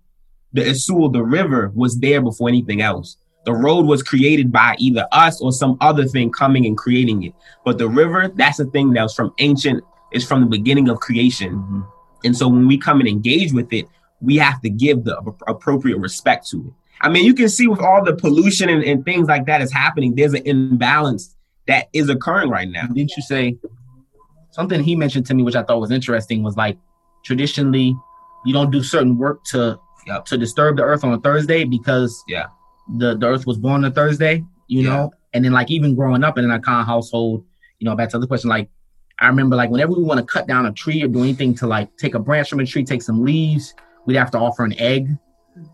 the 0.53 0.61
Esul, 0.61 1.13
the 1.13 1.23
river, 1.23 1.71
was 1.75 1.99
there 1.99 2.21
before 2.21 2.49
anything 2.49 2.81
else. 2.81 3.17
The 3.45 3.53
road 3.53 3.85
was 3.85 4.01
created 4.03 4.51
by 4.51 4.75
either 4.79 5.07
us 5.11 5.41
or 5.41 5.51
some 5.51 5.77
other 5.79 6.05
thing 6.05 6.31
coming 6.31 6.65
and 6.65 6.77
creating 6.77 7.23
it. 7.23 7.33
But 7.63 7.77
the 7.77 7.87
river, 7.87 8.29
that's 8.35 8.59
a 8.59 8.65
thing 8.65 8.93
that 8.93 9.03
was 9.03 9.15
from 9.15 9.33
ancient, 9.37 9.83
it's 10.11 10.25
from 10.25 10.41
the 10.41 10.47
beginning 10.47 10.89
of 10.89 10.99
creation. 10.99 11.55
Mm-hmm. 11.55 11.81
And 12.25 12.35
so 12.35 12.47
when 12.47 12.67
we 12.67 12.77
come 12.77 12.99
and 12.99 13.07
engage 13.07 13.53
with 13.53 13.71
it, 13.71 13.85
we 14.21 14.37
have 14.37 14.61
to 14.61 14.69
give 14.69 15.03
the 15.03 15.17
appropriate 15.47 15.97
respect 15.97 16.49
to 16.49 16.57
it. 16.67 16.73
I 17.01 17.09
mean, 17.09 17.25
you 17.25 17.33
can 17.33 17.49
see 17.49 17.67
with 17.67 17.79
all 17.79 18.03
the 18.03 18.15
pollution 18.15 18.69
and, 18.69 18.83
and 18.83 19.05
things 19.05 19.27
like 19.27 19.45
that 19.45 19.61
is 19.61 19.71
happening, 19.71 20.15
there's 20.15 20.33
an 20.33 20.45
imbalance 20.45 21.35
that 21.67 21.87
is 21.93 22.09
occurring 22.09 22.49
right 22.49 22.69
now. 22.69 22.87
Didn't 22.87 23.11
you 23.15 23.23
say 23.23 23.57
something 24.51 24.83
he 24.83 24.95
mentioned 24.95 25.25
to 25.27 25.33
me, 25.33 25.43
which 25.43 25.55
I 25.55 25.63
thought 25.63 25.79
was 25.79 25.91
interesting, 25.91 26.43
was 26.43 26.57
like 26.57 26.77
traditionally 27.23 27.95
you 28.45 28.53
don't 28.53 28.71
do 28.71 28.81
certain 28.81 29.17
work 29.17 29.43
to 29.45 29.79
yep. 30.05 30.25
to 30.25 30.37
disturb 30.37 30.77
the 30.77 30.83
earth 30.83 31.03
on 31.03 31.13
a 31.13 31.19
Thursday 31.19 31.65
because 31.65 32.23
yeah 32.27 32.47
the, 32.95 33.17
the 33.17 33.27
earth 33.27 33.45
was 33.45 33.57
born 33.57 33.83
on 33.83 33.91
a 33.91 33.93
Thursday, 33.93 34.43
you 34.67 34.81
yeah. 34.81 34.89
know? 34.89 35.11
And 35.33 35.43
then 35.43 35.51
like 35.51 35.69
even 35.69 35.95
growing 35.95 36.23
up 36.23 36.37
in 36.37 36.49
an 36.49 36.61
Akan 36.61 36.85
household, 36.85 37.45
you 37.79 37.85
know, 37.85 37.95
back 37.95 38.09
to 38.09 38.19
the 38.19 38.27
question, 38.27 38.49
like 38.49 38.69
I 39.19 39.27
remember 39.27 39.55
like 39.55 39.69
whenever 39.69 39.93
we 39.93 40.03
want 40.03 40.19
to 40.19 40.25
cut 40.25 40.47
down 40.47 40.65
a 40.65 40.71
tree 40.71 41.03
or 41.03 41.07
do 41.07 41.21
anything 41.21 41.53
to 41.55 41.67
like 41.67 41.95
take 41.97 42.15
a 42.15 42.19
branch 42.19 42.49
from 42.49 42.59
a 42.59 42.65
tree, 42.65 42.83
take 42.83 43.01
some 43.01 43.23
leaves, 43.23 43.73
we'd 44.05 44.15
have 44.15 44.31
to 44.31 44.39
offer 44.39 44.63
an 44.63 44.79
egg, 44.79 45.09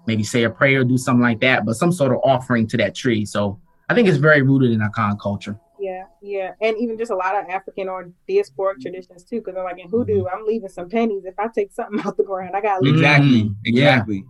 maybe 0.07 0.23
say 0.23 0.43
a 0.43 0.49
prayer, 0.49 0.81
or 0.81 0.83
do 0.83 0.97
something 0.97 1.21
like 1.21 1.41
that, 1.41 1.65
but 1.65 1.75
some 1.75 1.91
sort 1.91 2.11
of 2.11 2.19
offering 2.23 2.67
to 2.67 2.77
that 2.77 2.95
tree. 2.95 3.25
So 3.25 3.59
I 3.89 3.93
think 3.93 4.07
it's 4.07 4.17
very 4.17 4.41
rooted 4.41 4.71
in 4.71 4.79
Akan 4.79 5.19
culture. 5.19 5.59
Yeah, 5.79 6.03
yeah, 6.21 6.51
and 6.61 6.77
even 6.77 6.97
just 6.97 7.11
a 7.11 7.15
lot 7.15 7.35
of 7.35 7.49
African 7.49 7.89
or 7.89 8.09
diasporic 8.29 8.79
traditions 8.81 9.23
too, 9.23 9.39
because 9.39 9.55
they're 9.55 9.63
like 9.63 9.79
in 9.79 9.89
hoodoo, 9.89 10.23
mm-hmm. 10.23 10.35
I'm 10.35 10.45
leaving 10.45 10.69
some 10.69 10.89
pennies. 10.89 11.25
If 11.25 11.37
I 11.37 11.47
take 11.53 11.73
something 11.73 11.99
out 12.05 12.15
the 12.15 12.23
ground, 12.23 12.55
I 12.55 12.61
got 12.61 12.85
exactly, 12.85 13.51
exactly. 13.65 14.23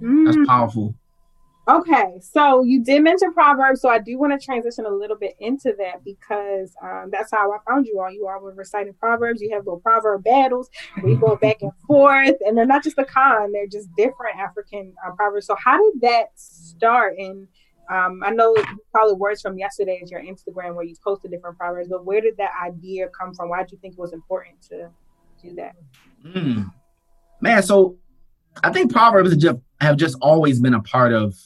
Yeah. 0.00 0.08
Mm. 0.08 0.24
That's 0.24 0.48
powerful. 0.48 0.94
Okay, 1.70 2.18
so 2.20 2.64
you 2.64 2.82
did 2.82 3.00
mention 3.04 3.32
Proverbs, 3.32 3.80
so 3.80 3.88
I 3.88 4.00
do 4.00 4.18
want 4.18 4.32
to 4.32 4.44
transition 4.44 4.86
a 4.86 4.90
little 4.90 5.16
bit 5.16 5.36
into 5.38 5.72
that 5.78 6.02
because 6.04 6.74
um, 6.82 7.10
that's 7.12 7.30
how 7.30 7.52
I 7.52 7.58
found 7.68 7.86
you 7.86 8.00
all. 8.00 8.10
You 8.10 8.26
all 8.26 8.40
were 8.40 8.52
reciting 8.52 8.92
Proverbs. 8.94 9.40
You 9.40 9.50
have 9.54 9.66
little 9.66 9.78
proverb 9.78 10.24
battles 10.24 10.68
where 10.98 11.12
you 11.12 11.20
go 11.20 11.36
back 11.40 11.58
and 11.62 11.70
forth, 11.86 12.34
and 12.44 12.58
they're 12.58 12.66
not 12.66 12.82
just 12.82 12.96
Akan; 12.96 13.52
they're 13.52 13.68
just 13.68 13.88
different 13.96 14.36
African 14.36 14.94
uh, 15.06 15.12
proverbs. 15.12 15.46
So, 15.46 15.54
how 15.64 15.78
did 15.78 16.00
that 16.00 16.30
start? 16.34 17.14
And 17.18 17.46
um, 17.88 18.20
I 18.24 18.30
know 18.30 18.56
probably 18.90 19.14
words 19.14 19.40
from 19.40 19.56
yesterday 19.56 20.00
is 20.02 20.10
your 20.10 20.22
Instagram 20.22 20.74
where 20.74 20.84
you 20.84 20.96
posted 21.04 21.30
different 21.30 21.56
proverbs, 21.56 21.88
but 21.88 22.04
where 22.04 22.20
did 22.20 22.36
that 22.38 22.50
idea 22.64 23.06
come 23.16 23.32
from? 23.32 23.48
Why 23.48 23.62
did 23.62 23.70
you 23.70 23.78
think 23.78 23.94
it 23.94 24.00
was 24.00 24.12
important 24.12 24.60
to 24.70 24.90
do 25.40 25.54
that? 25.54 25.76
Mm. 26.26 26.72
Man, 27.40 27.62
so 27.62 27.96
I 28.64 28.72
think 28.72 28.90
proverbs 28.90 29.30
have 29.30 29.38
just, 29.38 29.58
have 29.80 29.96
just 29.96 30.16
always 30.20 30.60
been 30.60 30.74
a 30.74 30.82
part 30.82 31.12
of 31.12 31.36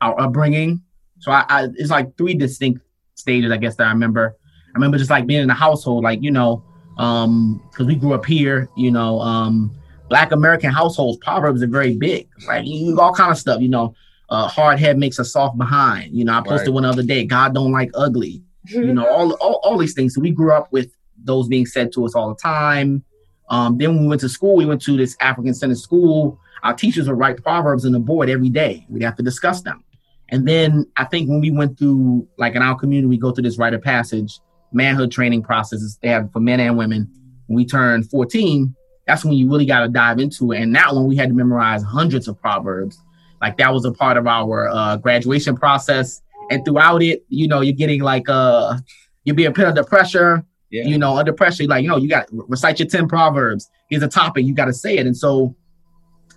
our 0.00 0.18
upbringing. 0.20 0.82
So 1.18 1.32
I, 1.32 1.44
I 1.48 1.68
it's 1.74 1.90
like 1.90 2.16
three 2.16 2.34
distinct 2.34 2.80
stages, 3.14 3.52
I 3.52 3.56
guess 3.56 3.76
that 3.76 3.86
I 3.86 3.90
remember. 3.90 4.36
I 4.68 4.72
remember 4.74 4.98
just 4.98 5.10
like 5.10 5.26
being 5.26 5.42
in 5.42 5.48
the 5.48 5.54
household, 5.54 6.04
like 6.04 6.22
you 6.22 6.30
know, 6.30 6.64
um, 6.98 7.62
because 7.70 7.86
we 7.86 7.94
grew 7.94 8.14
up 8.14 8.24
here, 8.24 8.68
you 8.76 8.90
know, 8.90 9.20
um, 9.20 9.76
Black 10.08 10.32
American 10.32 10.70
households, 10.70 11.18
proverbs 11.18 11.62
are 11.62 11.66
very 11.66 11.96
big, 11.96 12.28
like 12.46 12.66
you 12.66 12.98
all 13.00 13.14
kind 13.14 13.30
of 13.30 13.38
stuff, 13.38 13.60
you 13.60 13.68
know. 13.68 13.94
Uh, 14.28 14.46
hard 14.46 14.78
head 14.78 14.96
makes 14.96 15.18
a 15.18 15.24
soft 15.24 15.58
behind. 15.58 16.16
You 16.16 16.24
know, 16.24 16.32
I 16.32 16.40
posted 16.40 16.68
right. 16.68 16.74
one 16.74 16.84
other 16.84 17.02
day. 17.02 17.24
God 17.24 17.52
don't 17.52 17.72
like 17.72 17.90
ugly. 17.94 18.44
you 18.68 18.94
know, 18.94 19.04
all, 19.08 19.32
all 19.34 19.60
all 19.64 19.76
these 19.76 19.92
things. 19.92 20.14
So 20.14 20.20
we 20.20 20.30
grew 20.30 20.52
up 20.52 20.72
with 20.72 20.94
those 21.24 21.48
being 21.48 21.66
said 21.66 21.92
to 21.94 22.04
us 22.04 22.14
all 22.14 22.28
the 22.28 22.40
time. 22.40 23.02
Um, 23.48 23.76
then 23.76 23.94
when 23.94 24.02
we 24.02 24.08
went 24.08 24.20
to 24.20 24.28
school, 24.28 24.54
we 24.54 24.66
went 24.66 24.80
to 24.82 24.96
this 24.96 25.16
African 25.20 25.52
centered 25.52 25.78
school. 25.78 26.38
Our 26.62 26.74
teachers 26.74 27.08
would 27.08 27.18
write 27.18 27.42
proverbs 27.42 27.84
on 27.84 27.92
the 27.92 27.98
board 27.98 28.30
every 28.30 28.50
day. 28.50 28.86
We'd 28.88 29.02
have 29.02 29.16
to 29.16 29.22
discuss 29.22 29.62
them. 29.62 29.82
And 30.30 30.46
then 30.46 30.86
I 30.96 31.04
think 31.04 31.28
when 31.28 31.40
we 31.40 31.50
went 31.50 31.78
through, 31.78 32.26
like 32.38 32.54
in 32.54 32.62
our 32.62 32.76
community, 32.76 33.08
we 33.08 33.18
go 33.18 33.32
through 33.32 33.42
this 33.42 33.58
rite 33.58 33.74
of 33.74 33.82
passage, 33.82 34.38
manhood 34.72 35.10
training 35.10 35.42
processes 35.42 35.98
they 36.02 36.08
have 36.08 36.32
for 36.32 36.40
men 36.40 36.60
and 36.60 36.78
women. 36.78 37.10
When 37.46 37.56
we 37.56 37.66
turn 37.66 38.04
14, 38.04 38.74
that's 39.06 39.24
when 39.24 39.34
you 39.34 39.50
really 39.50 39.66
got 39.66 39.80
to 39.80 39.88
dive 39.88 40.20
into 40.20 40.52
it. 40.52 40.60
And 40.60 40.74
that 40.76 40.94
one, 40.94 41.06
we 41.06 41.16
had 41.16 41.30
to 41.30 41.34
memorize 41.34 41.82
hundreds 41.82 42.28
of 42.28 42.40
proverbs. 42.40 42.96
Like 43.40 43.56
that 43.58 43.72
was 43.72 43.84
a 43.84 43.92
part 43.92 44.16
of 44.16 44.26
our 44.26 44.68
uh, 44.68 44.96
graduation 44.98 45.56
process. 45.56 46.22
And 46.50 46.64
throughout 46.64 47.02
it, 47.02 47.24
you 47.28 47.48
know, 47.48 47.60
you're 47.60 47.74
getting 47.74 48.02
like, 48.02 48.28
uh, 48.28 48.78
you're 49.24 49.34
being 49.36 49.52
put 49.52 49.64
under 49.64 49.82
pressure. 49.82 50.44
Yeah. 50.70 50.84
You 50.84 50.98
know, 50.98 51.16
under 51.16 51.32
pressure, 51.32 51.64
like, 51.64 51.82
you 51.82 51.88
know, 51.88 51.96
you 51.96 52.08
got 52.08 52.28
recite 52.30 52.78
your 52.78 52.86
10 52.86 53.08
proverbs. 53.08 53.68
Here's 53.88 54.04
a 54.04 54.08
topic, 54.08 54.46
you 54.46 54.54
got 54.54 54.66
to 54.66 54.72
say 54.72 54.98
it. 54.98 55.06
And 55.06 55.16
so 55.16 55.56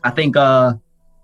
I 0.04 0.10
think 0.10 0.36
uh 0.36 0.74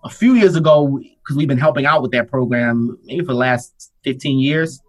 a 0.03 0.09
few 0.09 0.35
years 0.35 0.55
ago, 0.55 1.01
because 1.29 1.37
we've 1.37 1.47
been 1.47 1.59
helping 1.59 1.85
out 1.85 2.01
with 2.01 2.09
that 2.09 2.27
program 2.27 2.97
maybe 3.03 3.19
for 3.19 3.33
the 3.33 3.37
last 3.37 3.91
15 4.03 4.39
years, 4.39 4.81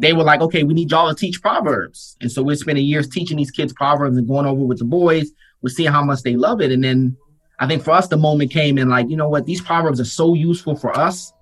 they 0.00 0.12
were 0.12 0.24
like, 0.24 0.40
okay, 0.40 0.64
we 0.64 0.74
need 0.74 0.90
y'all 0.90 1.08
to 1.08 1.14
teach 1.14 1.40
Proverbs. 1.40 2.16
And 2.20 2.32
so 2.32 2.42
we're 2.42 2.56
spending 2.56 2.84
years 2.84 3.08
teaching 3.08 3.36
these 3.36 3.52
kids 3.52 3.72
Proverbs 3.72 4.18
and 4.18 4.26
going 4.26 4.46
over 4.46 4.64
with 4.64 4.78
the 4.78 4.84
boys. 4.84 5.30
We're 5.62 5.68
seeing 5.68 5.92
how 5.92 6.02
much 6.02 6.22
they 6.22 6.34
love 6.34 6.60
it. 6.60 6.72
And 6.72 6.82
then 6.82 7.16
I 7.60 7.68
think 7.68 7.84
for 7.84 7.92
us, 7.92 8.08
the 8.08 8.16
moment 8.16 8.50
came 8.50 8.78
in 8.78 8.88
like, 8.88 9.08
you 9.08 9.16
know 9.16 9.28
what, 9.28 9.46
these 9.46 9.60
Proverbs 9.60 10.00
are 10.00 10.04
so 10.04 10.34
useful 10.34 10.74
for 10.74 10.98
us. 10.98 11.32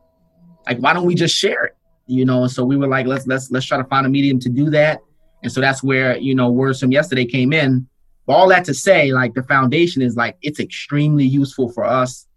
Like, 0.66 0.76
why 0.76 0.92
don't 0.92 1.06
we 1.06 1.14
just 1.14 1.34
share 1.34 1.64
it? 1.64 1.76
You 2.06 2.26
know, 2.26 2.42
and 2.42 2.52
so 2.52 2.66
we 2.66 2.76
were 2.76 2.86
like, 2.86 3.06
let's 3.06 3.26
let's 3.26 3.50
let's 3.50 3.64
try 3.64 3.78
to 3.78 3.84
find 3.84 4.04
a 4.04 4.10
medium 4.10 4.38
to 4.40 4.50
do 4.50 4.68
that. 4.70 5.00
And 5.42 5.50
so 5.50 5.62
that's 5.62 5.82
where, 5.82 6.18
you 6.18 6.34
know, 6.34 6.50
words 6.50 6.80
from 6.80 6.92
yesterday 6.92 7.24
came 7.24 7.54
in. 7.54 7.88
But 8.26 8.34
all 8.34 8.48
that 8.48 8.66
to 8.66 8.74
say, 8.74 9.10
like 9.10 9.32
the 9.32 9.42
foundation 9.42 10.02
is 10.02 10.16
like 10.16 10.36
it's 10.42 10.60
extremely 10.60 11.24
useful 11.24 11.72
for 11.72 11.84
us. 11.84 12.27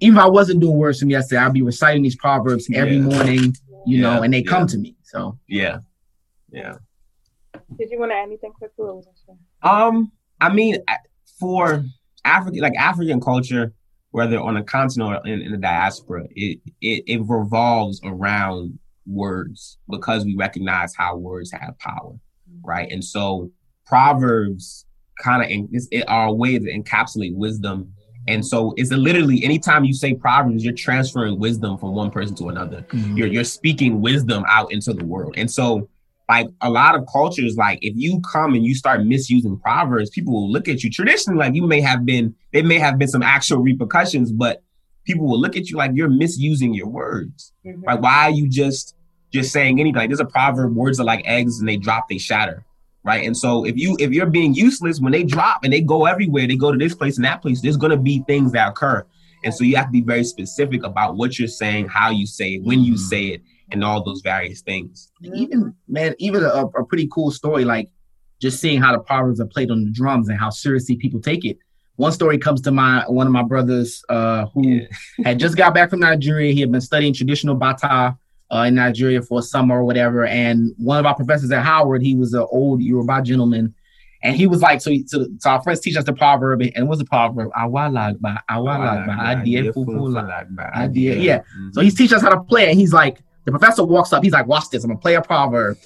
Even 0.00 0.16
if 0.18 0.24
I 0.24 0.28
wasn't 0.28 0.60
doing 0.60 0.76
words 0.76 0.98
from 0.98 1.10
yesterday, 1.10 1.42
I'd 1.42 1.52
be 1.52 1.62
reciting 1.62 2.02
these 2.02 2.16
proverbs 2.16 2.68
every 2.74 2.96
Yeah. 2.96 3.02
morning, 3.02 3.54
you 3.86 3.98
Yeah, 3.98 4.00
know, 4.16 4.22
and 4.22 4.32
they 4.32 4.38
yeah. 4.42 4.50
come 4.50 4.66
to 4.68 4.78
me. 4.78 4.96
So 5.02 5.38
Yeah. 5.46 5.78
Yeah. 6.50 6.76
Did 7.78 7.90
you 7.90 7.98
want 8.00 8.10
to 8.12 8.16
add 8.16 8.24
anything 8.24 8.52
quickly? 8.52 8.86
Or 8.88 8.96
was 8.96 9.06
that 9.06 9.14
sure? 9.24 9.36
Um, 9.62 10.10
I 10.40 10.52
mean, 10.52 10.76
for 11.38 11.84
African, 12.24 12.60
like 12.60 12.76
African 12.76 13.20
culture, 13.20 13.72
whether 14.10 14.38
on 14.40 14.56
a 14.56 14.64
continent 14.64 15.10
or 15.24 15.26
in, 15.28 15.40
in 15.42 15.52
the 15.52 15.58
diaspora, 15.58 16.24
it, 16.30 16.58
it 16.80 17.04
it 17.06 17.20
revolves 17.28 18.00
around 18.04 18.78
words 19.06 19.78
because 19.88 20.24
we 20.24 20.34
recognize 20.36 20.94
how 20.96 21.16
words 21.16 21.52
have 21.52 21.78
power, 21.78 22.14
right? 22.64 22.90
And 22.90 23.04
so 23.04 23.50
proverbs 23.86 24.86
kind 25.22 25.42
of 25.42 25.68
it's 25.72 25.86
it 25.92 26.04
are 26.08 26.28
a 26.28 26.32
way 26.32 26.58
to 26.58 26.64
encapsulate 26.72 27.34
wisdom. 27.36 27.92
And 28.30 28.44
so 28.46 28.72
it's 28.76 28.90
literally 28.90 29.44
anytime 29.44 29.84
you 29.84 29.92
say 29.92 30.14
proverbs, 30.14 30.64
you're 30.64 30.72
transferring 30.74 31.38
wisdom 31.38 31.76
from 31.78 31.94
one 31.94 32.10
person 32.10 32.34
to 32.36 32.48
another 32.48 32.86
you're 32.92 33.26
you're 33.26 33.44
speaking 33.44 34.00
wisdom 34.00 34.44
out 34.48 34.72
into 34.72 34.92
the 34.92 35.04
world. 35.04 35.34
And 35.36 35.50
so 35.50 35.88
like 36.28 36.46
a 36.60 36.70
lot 36.70 36.94
of 36.94 37.06
cultures, 37.12 37.56
like 37.56 37.80
if 37.82 37.94
you 37.96 38.20
come 38.20 38.54
and 38.54 38.64
you 38.64 38.74
start 38.74 39.04
misusing 39.04 39.58
proverbs, 39.58 40.10
people 40.10 40.32
will 40.32 40.50
look 40.50 40.68
at 40.68 40.84
you. 40.84 40.88
Traditionally, 40.90 41.38
like 41.38 41.54
you 41.54 41.66
may 41.66 41.80
have 41.80 42.06
been, 42.06 42.34
there 42.52 42.62
may 42.62 42.78
have 42.78 42.98
been 42.98 43.08
some 43.08 43.22
actual 43.22 43.58
repercussions, 43.58 44.30
but 44.30 44.62
people 45.04 45.26
will 45.26 45.40
look 45.40 45.56
at 45.56 45.68
you 45.68 45.76
like 45.76 45.90
you're 45.94 46.08
misusing 46.08 46.72
your 46.72 46.86
words. 46.86 47.52
Mhm. 47.66 47.84
Like 47.84 48.00
why 48.00 48.24
are 48.26 48.30
you 48.30 48.48
just 48.48 48.94
just 49.32 49.52
saying 49.52 49.80
anything? 49.80 49.96
Like 49.96 50.08
there's 50.08 50.20
a 50.20 50.24
proverb, 50.24 50.74
words 50.74 51.00
are 51.00 51.04
like 51.04 51.22
eggs 51.24 51.58
and 51.58 51.68
they 51.68 51.76
drop, 51.76 52.08
they 52.08 52.18
shatter. 52.18 52.64
Right. 53.02 53.26
And 53.26 53.34
so 53.36 53.64
if 53.64 53.76
you 53.78 53.96
if 53.98 54.10
you're 54.10 54.26
being 54.26 54.52
useless 54.54 55.00
when 55.00 55.12
they 55.12 55.22
drop 55.24 55.64
and 55.64 55.72
they 55.72 55.80
go 55.80 56.04
everywhere, 56.04 56.46
they 56.46 56.56
go 56.56 56.70
to 56.70 56.76
this 56.78 56.94
place 56.94 57.16
and 57.16 57.24
that 57.24 57.40
place, 57.40 57.62
there's 57.62 57.78
gonna 57.78 57.96
be 57.96 58.22
things 58.26 58.52
that 58.52 58.68
occur. 58.68 59.06
And 59.42 59.54
so 59.54 59.64
you 59.64 59.76
have 59.76 59.86
to 59.86 59.92
be 59.92 60.02
very 60.02 60.24
specific 60.24 60.84
about 60.84 61.16
what 61.16 61.38
you're 61.38 61.48
saying, 61.48 61.88
how 61.88 62.10
you 62.10 62.26
say 62.26 62.54
it, 62.56 62.62
when 62.62 62.80
you 62.80 62.98
say 62.98 63.28
it, 63.28 63.42
and 63.72 63.82
all 63.82 64.02
those 64.04 64.20
various 64.20 64.60
things. 64.60 65.10
even 65.22 65.74
man, 65.88 66.14
even 66.18 66.42
a, 66.42 66.66
a 66.66 66.84
pretty 66.84 67.08
cool 67.10 67.30
story, 67.30 67.64
like 67.64 67.88
just 68.38 68.60
seeing 68.60 68.80
how 68.82 68.92
the 68.92 68.98
proverbs 68.98 69.40
are 69.40 69.46
played 69.46 69.70
on 69.70 69.84
the 69.84 69.90
drums 69.90 70.28
and 70.28 70.38
how 70.38 70.50
seriously 70.50 70.96
people 70.96 71.20
take 71.20 71.44
it. 71.46 71.56
One 71.96 72.12
story 72.12 72.36
comes 72.38 72.60
to 72.62 72.70
mind. 72.70 73.04
One 73.14 73.26
of 73.26 73.32
my 73.32 73.42
brothers, 73.42 74.02
uh, 74.08 74.46
who 74.54 74.66
Yeah. 74.68 74.86
had 75.24 75.38
just 75.38 75.56
got 75.56 75.72
back 75.74 75.90
from 75.90 76.00
Nigeria, 76.00 76.52
he 76.52 76.60
had 76.60 76.72
been 76.72 76.80
studying 76.80 77.12
traditional 77.14 77.54
bata 77.54 78.16
uh, 78.52 78.62
in 78.62 78.74
Nigeria 78.74 79.22
for 79.22 79.40
a 79.40 79.42
summer 79.42 79.78
or 79.78 79.84
whatever. 79.84 80.26
And 80.26 80.72
one 80.76 80.98
of 80.98 81.06
our 81.06 81.14
professors 81.14 81.50
at 81.50 81.64
Howard, 81.64 82.02
he 82.02 82.14
was 82.14 82.34
an 82.34 82.46
old 82.50 82.82
Yoruba 82.82 83.22
gentleman, 83.22 83.74
and 84.22 84.36
he 84.36 84.46
was 84.46 84.60
like, 84.60 84.80
so, 84.80 84.90
he, 84.90 85.04
so, 85.06 85.26
so 85.38 85.50
our 85.50 85.62
friends 85.62 85.80
teach 85.80 85.96
us 85.96 86.04
the 86.04 86.12
proverb, 86.12 86.60
and 86.74 86.88
what's 86.88 86.98
the 86.98 87.06
proverb? 87.06 87.50
Awalagba, 87.52 88.38
awalagba, 88.50 89.06
adie. 89.18 89.56
Idea, 90.74 91.14
yeah. 91.16 91.38
Mhm. 91.58 91.74
So 91.74 91.80
he's 91.80 91.94
teaching 91.94 92.16
us 92.16 92.22
how 92.22 92.30
to 92.30 92.40
play, 92.40 92.68
and 92.70 92.78
he's 92.78 92.92
like, 92.92 93.18
the 93.44 93.50
professor 93.50 93.84
walks 93.84 94.12
up, 94.12 94.22
he's 94.22 94.32
like, 94.32 94.46
watch 94.46 94.68
this, 94.70 94.84
I'm 94.84 94.90
gonna 94.90 95.00
play 95.00 95.14
a 95.14 95.22
proverb. 95.22 95.78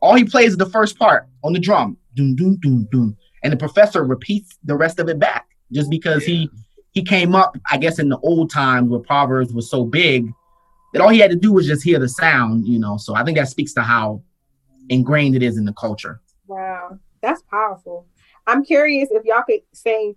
All 0.00 0.14
he 0.14 0.24
plays 0.24 0.52
is 0.52 0.56
the 0.56 0.70
first 0.70 0.98
part 0.98 1.26
on 1.42 1.52
the 1.52 1.58
drum, 1.58 1.96
doom, 2.14 2.36
doom, 2.36 2.56
doom, 2.60 2.88
doom. 2.90 3.16
And 3.42 3.52
the 3.52 3.56
professor 3.56 4.04
repeats 4.04 4.56
the 4.64 4.76
rest 4.76 4.98
of 4.98 5.08
it 5.08 5.18
back 5.18 5.46
just 5.72 5.90
because 5.90 6.24
he 6.24 6.50
he 6.92 7.02
came 7.02 7.34
up, 7.34 7.56
I 7.70 7.76
guess, 7.76 7.98
in 7.98 8.08
the 8.08 8.18
old 8.18 8.50
times 8.50 8.88
where 8.90 9.00
proverbs 9.00 9.52
was 9.52 9.70
so 9.70 9.84
big 9.84 10.32
that 10.92 11.02
all 11.02 11.08
he 11.08 11.18
had 11.18 11.30
to 11.30 11.36
do 11.36 11.52
was 11.52 11.66
just 11.66 11.84
hear 11.84 11.98
the 11.98 12.08
sound, 12.08 12.66
you 12.66 12.78
know. 12.78 12.96
So 12.96 13.14
I 13.14 13.24
think 13.24 13.38
that 13.38 13.48
speaks 13.48 13.72
to 13.74 13.82
how 13.82 14.22
ingrained 14.88 15.36
it 15.36 15.42
is 15.42 15.56
in 15.56 15.64
the 15.64 15.72
culture. 15.72 16.20
Wow, 16.46 16.98
that's 17.22 17.42
powerful. 17.50 18.06
I'm 18.46 18.64
curious 18.64 19.08
if 19.10 19.24
y'all 19.24 19.42
could 19.46 19.60
say 19.72 20.16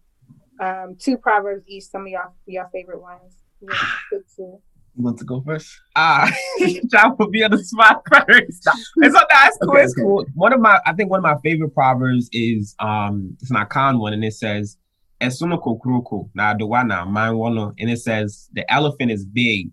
um, 0.60 0.96
two 1.00 1.18
proverbs 1.18 1.64
each. 1.68 1.86
Some 1.86 2.04
of 2.04 2.08
y'all 2.08 2.34
your 2.46 2.70
favorite 2.72 3.02
ones. 3.02 3.36
Yeah. 3.62 4.20
You 4.96 5.04
want 5.04 5.18
to 5.18 5.26
go 5.26 5.42
first? 5.42 5.72
Ah, 5.96 6.32
trying 6.92 7.18
to 7.18 7.28
be 7.30 7.44
on 7.44 7.50
the 7.50 7.58
spot 7.64 8.04
first. 8.12 8.68
It's 8.98 9.14
not 9.14 9.28
that's 9.28 9.58
cool. 9.58 9.72
Okay, 9.72 9.84
it's 9.84 9.94
okay. 9.94 10.04
cool. 10.04 10.26
One 10.36 10.54
of 10.54 10.60
my, 10.60 10.80
I 10.86 10.94
think 10.94 11.10
one 11.10 11.18
of 11.18 11.24
my 11.24 11.36
favorite 11.42 11.72
proverbs 11.72 12.30
is 12.32 12.76
um, 12.78 13.36
it's 13.42 13.50
an 13.50 13.58
Akan 13.58 14.00
one, 14.00 14.14
and 14.14 14.24
it 14.24 14.34
says, 14.34 14.78
"Esuno 15.20 15.60
kokruku 15.60 16.30
na 16.36 16.54
aduwana 16.54 17.10
man 17.10 17.34
wono," 17.34 17.74
and 17.80 17.90
it 17.90 17.98
says 17.98 18.50
the 18.54 18.72
elephant 18.72 19.10
is 19.10 19.26
big, 19.26 19.72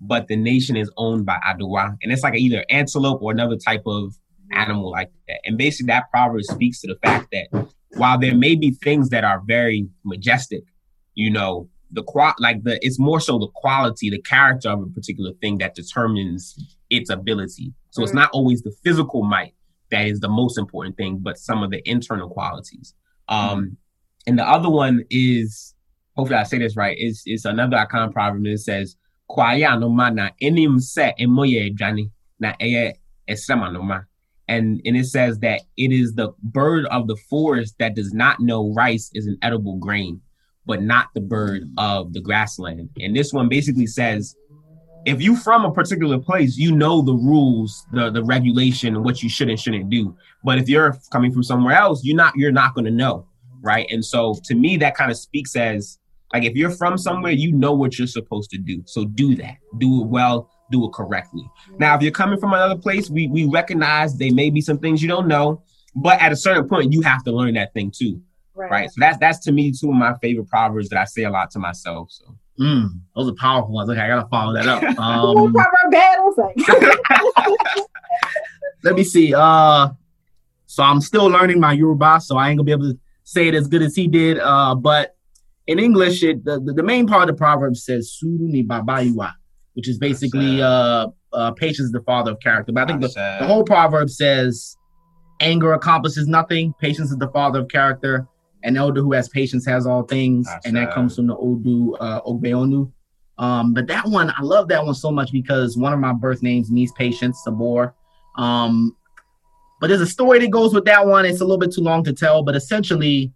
but 0.00 0.28
the 0.28 0.36
nation 0.36 0.76
is 0.76 0.90
owned 0.96 1.24
by 1.26 1.38
Aduwa, 1.46 1.96
and 2.02 2.12
it's 2.12 2.22
like 2.22 2.34
either 2.34 2.64
antelope 2.70 3.22
or 3.22 3.32
another 3.32 3.56
type 3.56 3.82
of 3.86 4.14
animal 4.52 4.90
like 4.90 5.10
that. 5.28 5.40
And 5.44 5.56
basically, 5.56 5.86
that 5.88 6.10
proverb 6.10 6.42
speaks 6.44 6.80
to 6.82 6.88
the 6.88 6.96
fact 7.02 7.32
that 7.32 7.66
while 7.96 8.18
there 8.18 8.34
may 8.34 8.54
be 8.54 8.72
things 8.72 9.08
that 9.10 9.24
are 9.24 9.42
very 9.46 9.88
majestic, 10.04 10.64
you 11.14 11.30
know, 11.30 11.68
the 11.92 12.02
qual 12.02 12.34
like 12.40 12.64
the 12.64 12.78
it's 12.84 12.98
more 12.98 13.20
so 13.20 13.38
the 13.38 13.48
quality, 13.54 14.10
the 14.10 14.20
character 14.22 14.68
of 14.68 14.82
a 14.82 14.86
particular 14.86 15.32
thing 15.40 15.58
that 15.58 15.74
determines 15.74 16.76
its 16.90 17.08
ability. 17.08 17.72
So 17.90 18.02
it's 18.02 18.12
Mhm. 18.12 18.16
not 18.16 18.30
always 18.32 18.62
the 18.62 18.74
physical 18.82 19.22
might 19.22 19.54
that 19.90 20.06
is 20.06 20.18
the 20.20 20.28
most 20.28 20.58
important 20.58 20.96
thing, 20.96 21.18
but 21.18 21.38
some 21.38 21.62
of 21.62 21.70
the 21.70 21.88
internal 21.88 22.28
qualities. 22.28 22.94
Um, 23.28 23.76
and 24.26 24.36
the 24.38 24.48
other 24.48 24.68
one 24.70 25.04
is 25.10 25.74
hopefully 26.16 26.38
I 26.38 26.42
say 26.44 26.58
this 26.58 26.76
right. 26.76 26.96
Is 26.98 27.22
it's 27.26 27.44
another 27.44 27.76
Akan 27.76 28.12
proverb 28.12 28.42
that 28.44 28.58
says 28.58 28.96
Kwaya 29.30 29.78
no 29.78 29.88
ma 29.88 30.10
na 30.10 30.30
enim 30.40 30.80
se 30.80 31.12
emoye 31.18 31.70
adwane 31.70 32.10
na 32.38 32.54
eye 32.60 32.94
esema 33.28 33.72
no 33.72 33.82
ma. 33.82 34.00
And 34.48 34.82
and 34.84 34.96
it 34.96 35.06
says 35.06 35.38
that 35.40 35.62
it 35.76 35.92
is 35.92 36.14
the 36.14 36.32
bird 36.42 36.86
of 36.86 37.08
the 37.08 37.16
forest 37.16 37.76
that 37.78 37.94
does 37.94 38.12
not 38.12 38.40
know 38.40 38.72
rice 38.74 39.10
is 39.14 39.26
an 39.26 39.38
edible 39.42 39.76
grain, 39.76 40.20
but 40.66 40.82
not 40.82 41.08
the 41.14 41.20
bird 41.20 41.70
of 41.78 42.12
the 42.12 42.20
grassland. 42.20 42.90
And 43.00 43.16
this 43.16 43.32
one 43.32 43.48
basically 43.48 43.86
says 43.86 44.36
if 45.04 45.20
you 45.20 45.36
from 45.36 45.64
a 45.64 45.72
particular 45.72 46.18
place, 46.18 46.56
you 46.56 46.74
know 46.74 47.02
the 47.02 47.14
rules, 47.14 47.86
the 47.92 48.10
the 48.10 48.22
regulation, 48.22 49.02
what 49.02 49.22
you 49.22 49.28
should 49.28 49.48
and 49.48 49.60
shouldn't 49.60 49.90
do. 49.90 50.16
But 50.42 50.58
if 50.58 50.68
you're 50.68 50.98
coming 51.10 51.32
from 51.32 51.42
somewhere 51.42 51.74
else, 51.74 52.04
you're 52.04 52.16
not 52.16 52.34
you're 52.36 52.52
not 52.52 52.74
going 52.74 52.86
to 52.86 52.90
know, 52.90 53.26
right? 53.60 53.86
And 53.90 54.04
so 54.04 54.34
to 54.44 54.54
me, 54.54 54.76
that 54.78 54.96
kind 54.96 55.10
of 55.10 55.16
speaks 55.16 55.56
as 55.56 55.98
like 56.34 56.44
if 56.44 56.54
you're 56.54 56.70
from 56.70 56.98
somewhere, 56.98 57.32
you 57.32 57.52
know 57.52 57.72
what 57.72 57.96
you're 57.96 58.08
supposed 58.08 58.50
to 58.50 58.58
do. 58.58 58.82
So 58.86 59.04
do 59.04 59.36
that, 59.36 59.56
do 59.78 60.02
it 60.02 60.06
well, 60.08 60.50
do 60.72 60.84
it 60.84 60.92
correctly. 60.92 61.48
Now, 61.78 61.94
if 61.94 62.02
you're 62.02 62.10
coming 62.12 62.38
from 62.40 62.52
another 62.52 62.76
place, 62.76 63.08
we 63.08 63.28
we 63.28 63.44
recognize 63.46 64.18
there 64.18 64.32
may 64.34 64.50
be 64.50 64.60
some 64.60 64.78
things 64.78 65.00
you 65.00 65.08
don't 65.08 65.28
know, 65.28 65.62
but 65.94 66.20
at 66.20 66.32
a 66.32 66.36
certain 66.36 66.68
point, 66.68 66.92
you 66.92 67.02
have 67.02 67.22
to 67.24 67.32
learn 67.32 67.54
that 67.54 67.72
thing 67.72 67.92
too, 67.96 68.20
right? 68.54 68.90
So 68.90 68.96
that's 68.98 69.16
that's 69.18 69.38
to 69.44 69.52
me 69.52 69.70
two 69.72 69.88
of 69.90 69.94
my 69.94 70.14
favorite 70.20 70.48
proverbs 70.48 70.88
that 70.88 70.98
I 70.98 71.04
say 71.04 71.22
a 71.22 71.30
lot 71.30 71.50
to 71.52 71.58
myself. 71.60 72.10
So 72.10 72.36
Mm, 72.58 73.00
those 73.16 73.28
are 73.28 73.34
powerful 73.34 73.72
ones. 73.72 73.90
Okay, 73.90 74.00
I 74.00 74.06
gotta 74.06 74.28
follow 74.28 74.54
that 74.54 74.68
up. 74.68 74.82
Ooh, 74.82 74.94
Um, 75.02 75.52
proverb 75.52 75.90
battles. 75.90 76.38
Let 78.84 78.94
me 78.94 79.02
see. 79.02 79.34
Uh, 79.34 79.88
so 80.66 80.82
I'm 80.82 81.00
still 81.00 81.26
learning 81.26 81.58
my 81.58 81.72
Yoruba, 81.72 82.20
so 82.20 82.36
I 82.36 82.50
ain't 82.50 82.58
gonna 82.58 82.64
be 82.66 82.72
able 82.72 82.92
to 82.92 82.98
say 83.24 83.48
it 83.48 83.54
as 83.54 83.66
good 83.66 83.82
as 83.82 83.96
he 83.96 84.06
did. 84.06 84.38
Uh, 84.38 84.74
but 84.74 85.16
in 85.66 85.78
English, 85.78 86.22
it 86.22 86.44
the, 86.44 86.60
the, 86.60 86.82
main 86.82 87.06
part 87.06 87.28
of 87.28 87.34
the 87.34 87.38
proverb 87.38 87.76
says 87.76 88.12
"Suru 88.12 88.48
ni 88.48 88.62
babayua," 88.62 89.32
which 89.74 89.88
is 89.88 89.98
basically 89.98 90.62
uh, 90.62 91.08
uh, 91.32 91.50
patience 91.52 91.86
is 91.86 91.92
the 91.92 92.02
father 92.02 92.32
of 92.32 92.40
character. 92.40 92.72
But 92.72 92.84
I 92.84 92.86
think 92.86 93.00
the, 93.00 93.36
the 93.40 93.46
whole 93.46 93.64
proverb 93.64 94.10
says 94.10 94.76
anger 95.40 95.72
accomplishes 95.72 96.26
nothing, 96.26 96.74
patience 96.80 97.10
is 97.10 97.16
the 97.16 97.28
father 97.28 97.60
of 97.60 97.68
character. 97.68 98.26
An 98.62 98.78
elder 98.78 99.02
who 99.02 99.12
has 99.12 99.28
patience 99.28 99.66
has 99.66 99.86
all 99.86 100.04
things, 100.04 100.48
and 100.64 100.74
that 100.76 100.88
Ashe. 100.88 100.94
comes 100.94 101.16
from 101.16 101.26
the 101.26 101.36
Odu 101.36 101.94
uh, 101.96 102.22
Ogbeonu. 102.22 102.90
Um, 103.36 103.74
but 103.74 103.86
that 103.88 104.06
one, 104.06 104.32
I 104.36 104.42
love 104.42 104.68
that 104.68 104.84
one 104.84 104.94
so 104.94 105.10
much 105.10 105.32
because 105.32 105.76
one 105.76 105.92
of 105.92 105.98
my 105.98 106.14
birth 106.14 106.42
names 106.42 106.70
means 106.70 106.90
patience, 106.92 107.42
Sabur. 107.46 107.92
Um, 108.38 108.96
but 109.80 109.88
there's 109.88 110.00
a 110.00 110.06
story 110.06 110.38
that 110.38 110.50
goes 110.50 110.72
with 110.72 110.86
that 110.86 111.06
one. 111.06 111.26
It's 111.26 111.42
a 111.42 111.44
little 111.44 111.58
bit 111.58 111.74
too 111.74 111.82
long 111.82 112.04
to 112.04 112.14
tell, 112.14 112.42
but 112.42 112.56
essentially, 112.56 113.33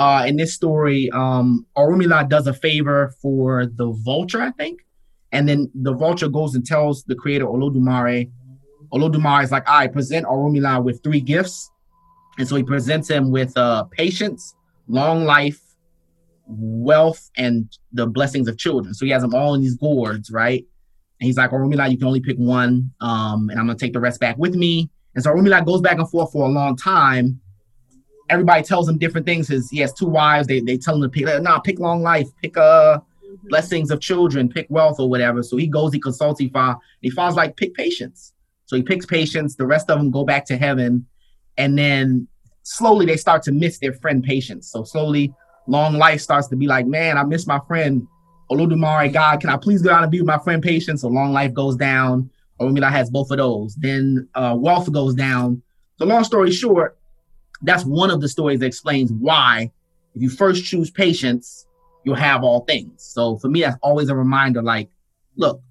uh, 0.00 0.24
in 0.26 0.36
this 0.36 0.54
story, 0.54 1.10
um, 1.10 1.66
Orunmila 1.76 2.26
does 2.26 2.46
a 2.46 2.54
favor 2.54 3.12
for 3.20 3.66
the 3.66 3.92
vulture, 4.02 4.40
I 4.40 4.50
think, 4.52 4.80
and 5.30 5.46
then 5.46 5.70
the 5.74 5.92
vulture 5.92 6.30
goes 6.30 6.54
and 6.54 6.64
tells 6.64 7.04
the 7.04 7.14
creator 7.14 7.44
Olodumare. 7.44 8.30
Olodumare 8.94 9.44
is 9.44 9.50
like, 9.52 9.68
I 9.68 9.88
present 9.88 10.24
Orunmila 10.24 10.82
with 10.82 11.02
three 11.04 11.20
gifts, 11.20 11.70
and 12.38 12.48
so 12.48 12.56
he 12.56 12.62
presents 12.62 13.10
him 13.10 13.30
with 13.30 13.54
uh, 13.58 13.84
patience, 13.90 14.54
long 14.88 15.26
life, 15.26 15.60
wealth 16.46 17.30
and 17.36 17.68
the 17.92 18.06
blessings 18.06 18.48
of 18.48 18.56
children. 18.56 18.94
So 18.94 19.04
he 19.04 19.12
has 19.12 19.20
them 19.20 19.34
all 19.34 19.52
in 19.52 19.60
these 19.60 19.76
gourds, 19.76 20.30
right? 20.30 20.64
And 21.20 21.26
he's 21.26 21.36
like, 21.36 21.50
Orunmila, 21.50 21.90
you 21.90 21.98
can 21.98 22.06
only 22.06 22.20
pick 22.20 22.38
one, 22.38 22.90
um, 23.02 23.50
and 23.50 23.60
I'm 23.60 23.66
gonna 23.66 23.78
take 23.78 23.92
the 23.92 24.00
rest 24.00 24.18
back 24.18 24.38
with 24.38 24.54
me. 24.54 24.88
And 25.14 25.22
so 25.22 25.30
Orunmila 25.30 25.62
goes 25.66 25.82
back 25.82 25.98
and 25.98 26.10
forth 26.10 26.32
for 26.32 26.46
a 26.46 26.48
long 26.48 26.74
time. 26.74 27.42
Everybody 28.30 28.62
tells 28.62 28.88
him 28.88 28.96
different 28.96 29.26
things. 29.26 29.48
His 29.48 29.68
he 29.68 29.78
has 29.80 29.92
two 29.92 30.06
wives. 30.06 30.46
They 30.46 30.60
they 30.60 30.78
tell 30.78 30.94
him 30.94 31.02
to 31.02 31.08
pick, 31.08 31.26
nah, 31.42 31.58
pick 31.58 31.78
long 31.78 32.02
life, 32.02 32.28
pick 32.40 32.56
uh 32.56 33.00
blessings 33.44 33.90
of 33.90 34.00
children, 34.00 34.48
pick 34.48 34.66
wealth 34.70 34.98
or 34.98 35.08
whatever. 35.08 35.42
So 35.42 35.56
he 35.56 35.66
goes, 35.66 35.92
he 35.92 36.00
consults, 36.00 36.40
he 36.40 36.48
finds, 36.48 36.78
he 37.00 37.10
finds 37.10 37.36
like 37.36 37.56
pick 37.56 37.74
patience. 37.74 38.32
So 38.66 38.76
he 38.76 38.82
picks 38.82 39.04
patience. 39.04 39.56
The 39.56 39.66
rest 39.66 39.90
of 39.90 39.98
them 39.98 40.10
go 40.10 40.24
back 40.24 40.44
to 40.46 40.56
heaven, 40.56 41.06
and 41.58 41.76
then 41.76 42.28
slowly 42.62 43.06
they 43.06 43.16
start 43.16 43.42
to 43.44 43.52
miss 43.52 43.78
their 43.78 43.92
friend 43.94 44.22
patience. 44.22 44.70
So 44.70 44.84
slowly, 44.84 45.34
long 45.66 45.94
life 45.94 46.20
starts 46.20 46.48
to 46.48 46.56
be 46.56 46.66
like, 46.68 46.86
man, 46.86 47.18
I 47.18 47.24
miss 47.24 47.46
my 47.46 47.60
friend 47.66 48.06
Olodumare. 48.50 49.12
God, 49.12 49.40
can 49.40 49.50
I 49.50 49.56
please 49.56 49.82
go 49.82 49.92
out 49.92 50.02
and 50.02 50.12
be 50.12 50.20
with 50.20 50.28
my 50.28 50.38
friend 50.38 50.62
patience? 50.62 51.00
So 51.00 51.08
long 51.08 51.32
life 51.32 51.52
goes 51.52 51.76
down. 51.76 52.30
Orunmila 52.60 52.90
has 52.90 53.10
both 53.10 53.30
of 53.30 53.38
those. 53.38 53.74
Then 53.76 54.28
uh, 54.34 54.54
wealth 54.56 54.92
goes 54.92 55.14
down. 55.14 55.62
So 55.98 56.04
long 56.04 56.24
story 56.24 56.52
short, 56.52 56.98
that's 57.62 57.84
one 57.84 58.10
of 58.10 58.20
the 58.20 58.28
stories 58.28 58.60
that 58.60 58.66
explains 58.66 59.12
why 59.12 59.70
if 60.14 60.22
you 60.22 60.28
first 60.28 60.64
choose 60.64 60.90
patience, 60.90 61.66
you'll 62.04 62.16
have 62.16 62.42
all 62.42 62.60
things. 62.60 63.02
So 63.02 63.38
for 63.38 63.48
me, 63.48 63.60
that's 63.60 63.76
always 63.82 64.08
a 64.08 64.16
reminder. 64.16 64.62
Like, 64.62 64.88
look, 65.36 65.62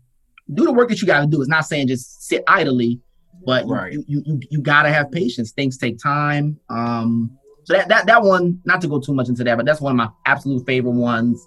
do 0.54 0.64
the 0.64 0.72
work 0.72 0.90
that 0.90 1.02
you 1.02 1.08
got 1.08 1.22
to 1.22 1.28
do. 1.28 1.42
It's 1.42 1.50
not 1.50 1.66
saying 1.66 1.88
just 1.88 2.24
sit 2.24 2.44
idly, 2.48 3.00
but 3.46 3.68
right. 3.68 3.94
you, 3.94 4.04
you 4.08 4.24
you 4.26 4.40
you 4.50 4.62
gotta 4.62 4.90
have 4.90 5.12
patience. 5.12 5.52
Things 5.52 5.78
take 5.78 5.98
time. 5.98 6.60
Um, 6.70 7.38
so 7.64 7.74
that 7.74 7.88
that 7.90 8.06
that 8.08 8.24
one, 8.24 8.62
not 8.66 8.82
to 8.82 8.88
go 8.88 9.00
too 9.00 9.14
much 9.14 9.30
into 9.30 9.44
that, 9.44 9.58
but 9.58 9.66
that's 9.66 9.82
one 9.82 9.92
of 9.92 9.98
my 9.98 10.10
absolute 10.26 10.66
favorite 10.66 10.92
ones. 10.92 11.46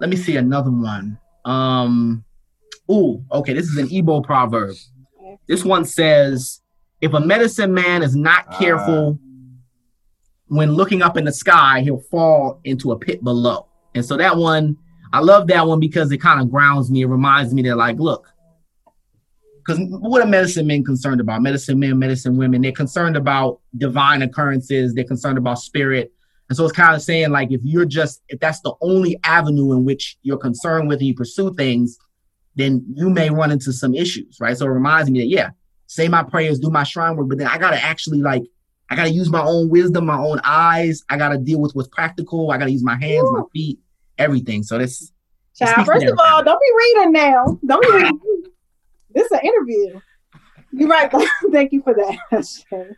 Let 0.00 0.10
me 0.10 0.16
see 0.16 0.36
another 0.36 0.70
one. 0.70 1.18
Um, 1.44 2.24
ooh, 2.90 3.24
okay, 3.32 3.54
this 3.54 3.66
is 3.66 3.76
an 3.78 3.88
Igbo 3.88 4.24
proverb. 4.24 4.76
This 5.48 5.64
one 5.64 5.84
says, 5.84 6.60
"If 7.00 7.14
a 7.14 7.20
medicine 7.20 7.72
man 7.72 8.02
is 8.02 8.16
not 8.16 8.46
ah. 8.48 8.58
careful." 8.58 9.18
Uh. 9.22 9.25
When 10.48 10.72
looking 10.72 11.02
up 11.02 11.16
in 11.16 11.24
the 11.24 11.32
sky, 11.32 11.80
he'll 11.80 11.98
fall 11.98 12.60
into 12.64 12.92
a 12.92 12.98
pit 12.98 13.24
below. 13.24 13.66
And 13.94 14.04
so 14.04 14.16
that 14.16 14.36
one, 14.36 14.76
I 15.12 15.20
love 15.20 15.46
that 15.48 15.66
one 15.66 15.80
because 15.80 16.12
it 16.12 16.18
kind 16.18 16.40
of 16.40 16.50
grounds 16.50 16.90
me. 16.90 17.02
It 17.02 17.06
reminds 17.06 17.52
me 17.52 17.62
that, 17.62 17.76
like, 17.76 17.98
look, 17.98 18.32
because 19.56 19.80
what 19.88 20.22
are 20.22 20.28
medicine 20.28 20.66
men 20.66 20.84
concerned 20.84 21.20
about? 21.20 21.42
Medicine 21.42 21.78
men, 21.80 21.98
medicine 21.98 22.36
women, 22.36 22.62
they're 22.62 22.72
concerned 22.72 23.16
about 23.16 23.60
divine 23.76 24.22
occurrences, 24.22 24.94
they're 24.94 25.04
concerned 25.04 25.38
about 25.38 25.58
spirit. 25.58 26.12
And 26.48 26.56
so 26.56 26.64
it's 26.64 26.72
kind 26.72 26.94
of 26.94 27.02
saying, 27.02 27.30
like, 27.30 27.50
if 27.50 27.60
you're 27.64 27.84
just, 27.84 28.22
if 28.28 28.38
that's 28.38 28.60
the 28.60 28.74
only 28.80 29.18
avenue 29.24 29.72
in 29.72 29.84
which 29.84 30.16
you're 30.22 30.38
concerned 30.38 30.86
with 30.86 31.00
and 31.00 31.08
you 31.08 31.14
pursue 31.14 31.52
things, 31.54 31.98
then 32.54 32.84
you 32.94 33.10
may 33.10 33.30
run 33.30 33.50
into 33.50 33.72
some 33.72 33.94
issues, 33.94 34.38
right? 34.40 34.56
So 34.56 34.66
it 34.66 34.70
reminds 34.70 35.10
me 35.10 35.20
that, 35.20 35.26
yeah, 35.26 35.50
say 35.88 36.06
my 36.06 36.22
prayers, 36.22 36.60
do 36.60 36.70
my 36.70 36.84
shrine 36.84 37.16
work, 37.16 37.28
but 37.28 37.38
then 37.38 37.48
I 37.48 37.58
got 37.58 37.72
to 37.72 37.82
actually, 37.82 38.20
like, 38.20 38.44
I 38.88 38.96
got 38.96 39.04
to 39.04 39.10
use 39.10 39.30
my 39.30 39.42
own 39.42 39.68
wisdom, 39.68 40.06
my 40.06 40.18
own 40.18 40.40
eyes. 40.44 41.02
I 41.08 41.16
got 41.16 41.30
to 41.30 41.38
deal 41.38 41.60
with 41.60 41.74
what's 41.74 41.88
practical. 41.88 42.50
I 42.50 42.58
got 42.58 42.66
to 42.66 42.70
use 42.70 42.84
my 42.84 42.96
hands, 42.96 43.28
my 43.32 43.42
feet, 43.52 43.78
everything. 44.18 44.62
So 44.62 44.78
this. 44.78 45.12
Child, 45.56 45.86
first 45.86 46.06
of 46.06 46.18
all, 46.22 46.44
don't 46.44 46.60
be 46.60 46.72
reading 46.76 47.12
now. 47.12 47.58
Don't 47.64 47.82
be 47.82 47.90
reading. 47.90 48.20
this 49.14 49.24
is 49.24 49.32
an 49.32 49.40
interview. 49.42 50.00
You're 50.72 50.88
right. 50.88 51.10
Thank 51.52 51.72
you 51.72 51.82
for 51.82 51.94
that. 51.94 52.96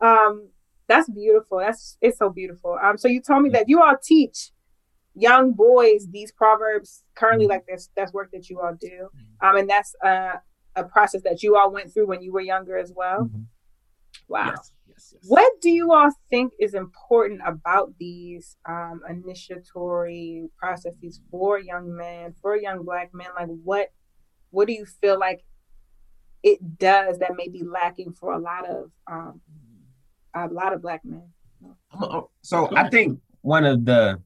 um, 0.00 0.48
that's 0.86 1.08
beautiful. 1.10 1.58
That's 1.58 1.96
it's 2.00 2.18
so 2.18 2.30
beautiful. 2.30 2.78
Um, 2.80 2.96
so 2.96 3.08
you 3.08 3.20
told 3.20 3.42
me 3.42 3.50
that 3.50 3.68
you 3.68 3.82
all 3.82 3.96
teach 4.00 4.52
young 5.14 5.52
boys 5.52 6.06
these 6.10 6.32
proverbs 6.32 7.02
currently, 7.14 7.46
mm-hmm. 7.46 7.52
like 7.52 7.66
this. 7.66 7.90
That's 7.96 8.12
work 8.12 8.30
that 8.32 8.48
you 8.48 8.60
all 8.60 8.74
do. 8.80 9.08
Um, 9.42 9.56
and 9.56 9.68
that's 9.68 9.94
uh, 10.04 10.34
a 10.76 10.84
process 10.84 11.22
that 11.22 11.42
you 11.42 11.56
all 11.56 11.72
went 11.72 11.92
through 11.92 12.06
when 12.06 12.22
you 12.22 12.32
were 12.32 12.40
younger 12.40 12.78
as 12.78 12.92
well. 12.94 13.24
Mm-hmm. 13.24 13.42
Wow. 14.28 14.54
Yes. 14.56 14.72
What 15.26 15.60
do 15.60 15.70
you 15.70 15.92
all 15.92 16.10
think 16.28 16.52
is 16.58 16.74
important 16.74 17.40
about 17.46 17.94
these 17.98 18.56
um, 18.68 19.00
initiatory 19.08 20.48
processes 20.58 21.20
for 21.30 21.58
young 21.58 21.96
men, 21.96 22.34
for 22.40 22.56
young 22.56 22.84
black 22.84 23.10
men? 23.12 23.28
Like, 23.38 23.48
what 23.64 23.88
what 24.50 24.66
do 24.66 24.72
you 24.72 24.86
feel 24.86 25.18
like 25.18 25.44
it 26.42 26.78
does 26.78 27.18
that 27.18 27.36
may 27.36 27.48
be 27.48 27.62
lacking 27.62 28.12
for 28.12 28.32
a 28.32 28.38
lot 28.38 28.68
of 28.68 28.90
um, 29.10 29.40
a 30.34 30.48
lot 30.48 30.72
of 30.72 30.82
black 30.82 31.02
men? 31.04 31.28
So 32.42 32.74
I 32.74 32.88
think 32.88 33.20
one 33.42 33.64
of 33.64 33.84
the 33.84 34.20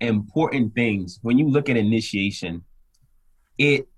important 0.00 0.74
things 0.74 1.18
when 1.22 1.38
you 1.38 1.48
look 1.48 1.68
at 1.68 1.76
initiation, 1.76 2.64
it 3.58 3.88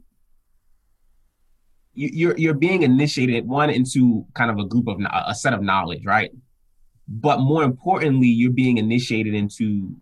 you're 1.97 2.37
you're 2.37 2.55
being 2.55 2.83
initiated 2.83 3.49
one 3.49 3.71
into 3.71 4.25
kind 4.35 4.51
of 4.51 4.59
a 4.59 4.65
group 4.65 4.87
of 4.87 4.99
a 5.27 5.35
set 5.35 5.55
of 5.55 5.63
knowledge, 5.63 6.05
right? 6.05 6.31
But 7.09 7.41
more 7.41 7.63
importantly, 7.63 8.29
you're 8.29 8.53
being 8.53 8.79
initiated 8.79 9.35
into 9.35 9.97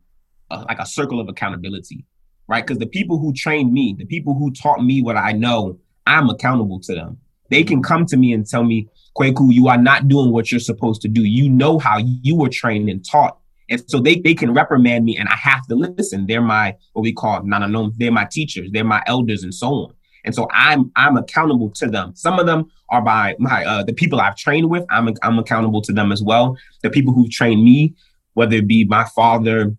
a, 0.50 0.60
like 0.62 0.78
a 0.78 0.86
circle 0.86 1.20
of 1.20 1.28
accountability, 1.28 2.04
right? 2.48 2.66
Because 2.66 2.78
the 2.78 2.86
people 2.86 3.18
who 3.18 3.32
trained 3.32 3.72
me, 3.72 3.94
the 3.96 4.06
people 4.06 4.34
who 4.34 4.50
taught 4.50 4.82
me 4.82 5.02
what 5.02 5.16
I 5.16 5.32
know, 5.32 5.78
I'm 6.06 6.28
accountable 6.30 6.80
to 6.80 6.94
them. 6.94 7.18
They 7.50 7.62
can 7.62 7.76
mm-hmm. 7.76 7.92
come 7.92 8.06
to 8.06 8.16
me 8.16 8.32
and 8.32 8.46
tell 8.46 8.64
me, 8.64 8.88
Kwaku, 9.16 9.52
you 9.52 9.68
are 9.68 9.78
not 9.78 10.08
doing 10.08 10.32
what 10.32 10.50
you're 10.50 10.60
supposed 10.60 11.02
to 11.02 11.08
do. 11.08 11.22
You 11.22 11.48
know 11.48 11.78
how 11.78 11.98
you 11.98 12.36
were 12.36 12.48
trained 12.48 12.88
and 12.88 13.04
taught. 13.04 13.38
And 13.70 13.82
so 13.86 14.00
they, 14.00 14.16
they 14.16 14.34
can 14.34 14.52
reprimand 14.52 15.04
me 15.04 15.16
and 15.16 15.28
I 15.28 15.36
have 15.36 15.66
to 15.68 15.74
listen. 15.74 16.26
They're 16.26 16.42
my, 16.42 16.76
what 16.92 17.02
we 17.02 17.12
call 17.12 17.40
nananom, 17.42 17.92
they're 17.96 18.12
my 18.12 18.26
teachers, 18.30 18.70
they're 18.72 18.84
my 18.84 19.02
elders 19.06 19.42
and 19.42 19.54
so 19.54 19.68
on. 19.68 19.94
And 20.24 20.34
so 20.34 20.48
I'm 20.52 20.90
I'm 20.96 21.16
accountable 21.16 21.70
to 21.70 21.86
them. 21.86 22.14
Some 22.14 22.38
of 22.38 22.46
them 22.46 22.70
are 22.90 23.02
by 23.02 23.36
my 23.38 23.64
uh, 23.64 23.82
the 23.82 23.92
people 23.92 24.20
I've 24.20 24.36
trained 24.36 24.70
with. 24.70 24.84
I'm 24.90 25.14
I'm 25.22 25.38
accountable 25.38 25.82
to 25.82 25.92
them 25.92 26.12
as 26.12 26.22
well. 26.22 26.56
The 26.82 26.90
people 26.90 27.12
who've 27.12 27.30
trained 27.30 27.62
me, 27.62 27.94
whether 28.34 28.56
it 28.56 28.66
be 28.66 28.84
my 28.84 29.04
father, 29.04 29.76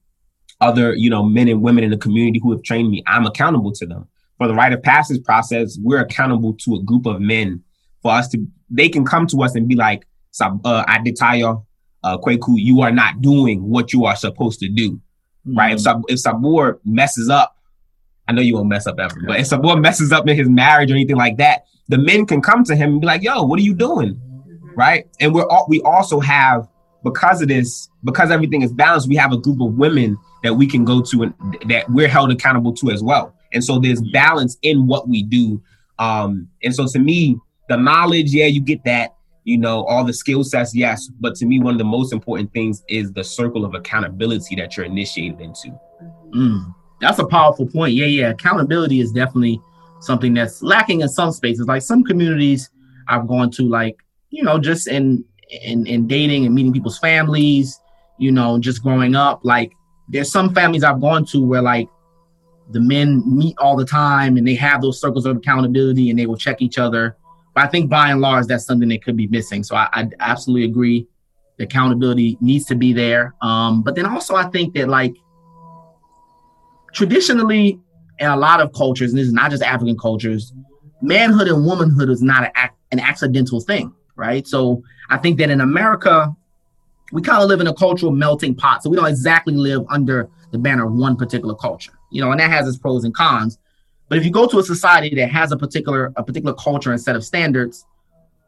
other 0.61 0.93
you 0.93 1.09
know 1.09 1.23
men 1.23 1.47
and 1.47 1.61
women 1.61 1.83
in 1.83 1.91
the 1.91 1.97
community 1.97 2.39
who 2.41 2.51
have 2.51 2.63
trained 2.63 2.89
me, 2.91 3.03
I'm 3.07 3.25
accountable 3.25 3.71
to 3.73 3.85
them. 3.85 4.07
For 4.37 4.47
the 4.47 4.53
rite 4.53 4.73
of 4.73 4.83
passage 4.83 5.23
process, 5.23 5.77
we're 5.81 6.01
accountable 6.01 6.53
to 6.65 6.75
a 6.75 6.83
group 6.83 7.05
of 7.05 7.21
men. 7.21 7.63
For 8.01 8.11
us 8.11 8.27
to, 8.29 8.45
they 8.69 8.89
can 8.89 9.05
come 9.05 9.27
to 9.27 9.41
us 9.43 9.55
and 9.55 9.67
be 9.67 9.75
like, 9.75 10.05
uh, 10.41 10.83
Adetayo, 10.85 11.65
uh, 12.03 12.17
Kwaku, 12.17 12.55
you 12.57 12.81
are 12.81 12.91
not 12.91 13.21
doing 13.21 13.63
what 13.63 13.93
you 13.93 14.05
are 14.05 14.15
supposed 14.15 14.59
to 14.59 14.67
do, 14.67 14.91
mm-hmm. 14.91 15.57
right? 15.57 15.73
If, 15.73 15.85
if 16.09 16.21
Sabur 16.21 16.79
messes 16.83 17.29
up 17.29 17.54
I 18.27 18.33
know 18.33 18.41
you 18.41 18.55
won't 18.55 18.69
mess 18.69 18.87
up 18.87 18.99
ever, 18.99 19.15
but 19.27 19.39
if 19.39 19.47
someone 19.47 19.81
messes 19.81 20.11
up 20.11 20.27
in 20.27 20.35
his 20.35 20.49
marriage 20.49 20.91
or 20.91 20.95
anything 20.95 21.15
like 21.15 21.37
that, 21.37 21.65
the 21.87 21.97
men 21.97 22.25
can 22.25 22.41
come 22.41 22.63
to 22.63 22.75
him 22.75 22.93
and 22.93 23.01
be 23.01 23.07
like, 23.07 23.21
"Yo, 23.21 23.43
what 23.43 23.59
are 23.59 23.63
you 23.63 23.75
doing?" 23.75 24.15
Mm-hmm. 24.15 24.75
Right? 24.75 25.07
And 25.19 25.33
we're 25.33 25.47
all, 25.47 25.65
we 25.69 25.81
also 25.81 26.19
have 26.19 26.67
because 27.03 27.41
of 27.41 27.47
this, 27.47 27.87
because 28.03 28.31
everything 28.31 28.63
is 28.63 28.73
balanced, 28.73 29.07
we 29.07 29.15
have 29.15 29.31
a 29.31 29.37
group 29.37 29.61
of 29.61 29.73
women 29.75 30.17
that 30.43 30.55
we 30.55 30.67
can 30.67 30.83
go 30.83 31.01
to 31.01 31.23
and 31.23 31.33
that 31.67 31.89
we're 31.89 32.07
held 32.07 32.31
accountable 32.31 32.73
to 32.73 32.89
as 32.89 33.01
well. 33.01 33.33
And 33.53 33.63
so 33.63 33.79
there's 33.79 34.01
balance 34.11 34.57
in 34.63 34.87
what 34.87 35.07
we 35.07 35.23
do. 35.23 35.61
Um, 35.99 36.49
and 36.63 36.75
so 36.75 36.87
to 36.87 36.99
me, 36.99 37.37
the 37.69 37.77
knowledge, 37.77 38.33
yeah, 38.33 38.47
you 38.47 38.59
get 38.59 38.83
that, 38.85 39.15
you 39.43 39.57
know, 39.57 39.85
all 39.85 40.03
the 40.03 40.13
skill 40.13 40.43
sets, 40.43 40.75
yes. 40.75 41.07
But 41.19 41.35
to 41.35 41.45
me, 41.45 41.59
one 41.59 41.75
of 41.75 41.77
the 41.77 41.85
most 41.85 42.11
important 42.11 42.51
things 42.53 42.83
is 42.89 43.13
the 43.13 43.23
circle 43.23 43.63
of 43.63 43.75
accountability 43.75 44.55
that 44.55 44.75
you're 44.75 44.85
initiated 44.85 45.39
into. 45.39 45.79
Mm 46.33 46.73
that's 47.05 47.19
a 47.19 47.27
powerful 47.27 47.67
point. 47.67 47.93
Yeah, 47.93 48.05
yeah. 48.05 48.29
Accountability 48.29 48.99
is 48.99 49.11
definitely 49.11 49.61
something 49.99 50.33
that's 50.33 50.61
lacking 50.61 51.01
in 51.01 51.09
some 51.09 51.31
spaces. 51.31 51.67
Like 51.67 51.81
some 51.81 52.03
communities 52.03 52.69
I've 53.07 53.27
gone 53.27 53.51
to, 53.51 53.63
like, 53.63 53.97
you 54.29 54.43
know, 54.43 54.59
just 54.59 54.87
in 54.87 55.23
in 55.49 55.85
in 55.85 56.07
dating 56.07 56.45
and 56.45 56.55
meeting 56.55 56.73
people's 56.73 56.97
families, 56.97 57.79
you 58.17 58.31
know, 58.31 58.59
just 58.59 58.81
growing 58.81 59.15
up. 59.15 59.41
Like 59.43 59.71
there's 60.09 60.31
some 60.31 60.53
families 60.53 60.83
I've 60.83 61.01
gone 61.01 61.25
to 61.27 61.45
where 61.45 61.61
like 61.61 61.87
the 62.71 62.79
men 62.79 63.23
meet 63.25 63.55
all 63.59 63.75
the 63.75 63.85
time 63.85 64.37
and 64.37 64.47
they 64.47 64.55
have 64.55 64.81
those 64.81 64.99
circles 64.99 65.25
of 65.25 65.37
accountability 65.37 66.09
and 66.09 66.17
they 66.17 66.25
will 66.25 66.37
check 66.37 66.61
each 66.61 66.77
other. 66.77 67.15
But 67.53 67.65
I 67.65 67.67
think 67.67 67.89
by 67.89 68.09
and 68.09 68.21
large 68.21 68.47
that's 68.47 68.65
something 68.65 68.89
that 68.89 69.03
could 69.03 69.15
be 69.15 69.27
missing. 69.27 69.63
So 69.63 69.75
I, 69.75 69.87
I 69.93 70.09
absolutely 70.19 70.65
agree. 70.65 71.07
The 71.57 71.65
accountability 71.65 72.37
needs 72.41 72.65
to 72.65 72.75
be 72.75 72.91
there. 72.91 73.33
Um, 73.41 73.81
but 73.83 73.95
then 73.95 74.05
also 74.05 74.35
I 74.35 74.49
think 74.49 74.73
that 74.73 74.89
like 74.89 75.15
traditionally, 76.95 77.79
in 78.19 78.27
a 78.27 78.37
lot 78.37 78.61
of 78.61 78.73
cultures, 78.73 79.11
and 79.11 79.19
this 79.19 79.27
is 79.27 79.33
not 79.33 79.51
just 79.51 79.61
African 79.61 79.97
cultures, 79.97 80.53
manhood 81.01 81.47
and 81.47 81.65
womanhood 81.65 82.09
is 82.09 82.21
not 82.21 82.45
a, 82.45 82.69
an 82.91 82.99
accidental 82.99 83.59
thing, 83.59 83.93
right? 84.15 84.47
So 84.47 84.81
I 85.09 85.17
think 85.17 85.37
that 85.39 85.49
in 85.49 85.61
America, 85.61 86.33
we 87.11 87.21
kind 87.21 87.43
of 87.43 87.49
live 87.49 87.59
in 87.59 87.67
a 87.67 87.73
cultural 87.73 88.11
melting 88.11 88.55
pot. 88.55 88.81
So 88.81 88.89
we 88.89 88.95
don't 88.95 89.07
exactly 89.07 89.53
live 89.53 89.85
under 89.89 90.29
the 90.51 90.57
banner 90.57 90.85
of 90.85 90.93
one 90.93 91.17
particular 91.17 91.53
culture, 91.53 91.91
you 92.11 92.21
know, 92.21 92.31
and 92.31 92.39
that 92.39 92.49
has 92.49 92.67
its 92.67 92.77
pros 92.77 93.03
and 93.03 93.13
cons. 93.13 93.59
But 94.07 94.17
if 94.17 94.23
you 94.23 94.31
go 94.31 94.47
to 94.47 94.59
a 94.59 94.63
society 94.63 95.13
that 95.15 95.29
has 95.31 95.51
a 95.51 95.57
particular 95.57 96.13
a 96.15 96.23
particular 96.23 96.55
culture 96.55 96.91
and 96.91 97.01
set 97.01 97.15
of 97.15 97.25
standards, 97.25 97.85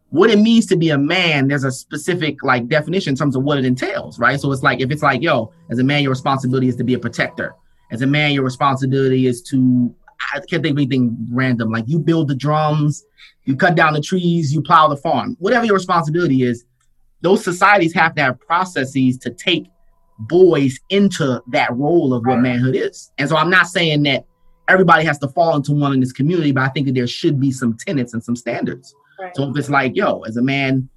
what 0.10 0.30
it 0.30 0.40
means 0.40 0.66
to 0.68 0.78
be 0.78 0.90
a 0.90 0.98
man, 0.98 1.50
there's 1.50 1.66
a 1.66 1.72
specific 1.72 2.42
like 2.44 2.68
definition 2.70 3.12
in 3.12 3.18
terms 3.18 3.36
of 3.36 3.44
what 3.44 3.58
it 3.58 3.66
entails, 3.66 4.20
right? 4.20 4.40
So 4.40 4.52
it's 4.52 4.64
like 4.64 4.80
if 4.80 4.92
it's 4.92 5.04
like, 5.04 5.22
yo, 5.22 5.52
as 5.70 5.80
a 5.80 5.84
man, 5.84 6.04
your 6.04 6.12
responsibility 6.12 6.70
is 6.70 6.78
to 6.78 6.84
be 6.84 6.94
a 6.94 7.00
protector. 7.00 7.56
As 7.92 8.02
a 8.02 8.08
man, 8.08 8.32
your 8.32 8.44
responsibility 8.44 9.28
is 9.28 9.42
to 9.44 9.94
I 10.34 10.40
can't 10.40 10.64
think 10.64 10.66
of 10.66 10.78
anything 10.78 11.16
random. 11.32 11.72
Like 11.72 11.86
you 11.88 12.00
build 12.00 12.28
the 12.28 12.36
drums, 12.36 13.06
you 13.46 13.56
cut 13.56 13.76
down 13.76 13.94
the 13.94 14.02
trees, 14.02 14.54
you 14.54 14.62
plow 14.62 14.88
the 14.88 14.98
farm. 14.98 15.38
Whatever 15.40 15.66
your 15.66 15.76
responsibility 15.76 16.44
is, 16.44 16.66
those 17.22 17.44
societies 17.44 17.94
have 17.94 18.16
to 18.16 18.22
have 18.22 18.40
processes 18.40 19.18
to 19.20 19.30
take 19.32 19.68
boys 20.20 20.80
into 20.90 21.42
that 21.48 21.76
role 21.76 22.14
of 22.14 22.26
what 22.26 22.40
manhood 22.40 22.76
is. 22.76 23.12
And 23.18 23.30
so 23.30 23.38
I'm 23.38 23.50
not 23.50 23.68
saying 23.68 24.04
that 24.04 24.26
everybody 24.68 25.06
has 25.06 25.18
to 25.20 25.28
fall 25.30 25.56
into 25.56 25.72
one 25.72 25.94
in 25.94 26.00
this 26.00 26.12
community, 26.12 26.52
but 26.52 26.64
I 26.64 26.70
think 26.70 26.88
that 26.88 26.96
there 26.96 27.08
should 27.08 27.40
be 27.40 27.52
some 27.52 27.78
tenets 27.78 28.14
and 28.14 28.24
some 28.24 28.36
standards. 28.36 28.94
Right. 29.20 29.36
So 29.36 29.50
if 29.50 29.58
it's 29.58 29.70
like, 29.70 29.96
yo, 29.96 30.22
as 30.22 30.38
a 30.38 30.42
man, 30.42 30.90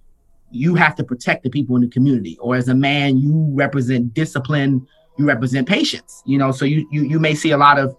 you 0.50 0.74
have 0.74 0.94
to 0.96 1.04
protect 1.04 1.44
the 1.44 1.50
people 1.50 1.76
in 1.76 1.82
the 1.82 1.88
community, 1.88 2.36
or 2.40 2.56
as 2.56 2.68
a 2.68 2.74
man, 2.74 3.18
you 3.18 3.50
represent 3.54 4.12
discipline, 4.14 4.86
you 5.20 5.26
represent 5.26 5.68
patients 5.68 6.22
You 6.24 6.38
know, 6.38 6.50
so 6.50 6.64
you 6.64 6.88
you 6.90 7.02
you 7.02 7.20
may 7.20 7.34
see 7.34 7.50
a 7.50 7.58
lot 7.58 7.78
of 7.78 7.94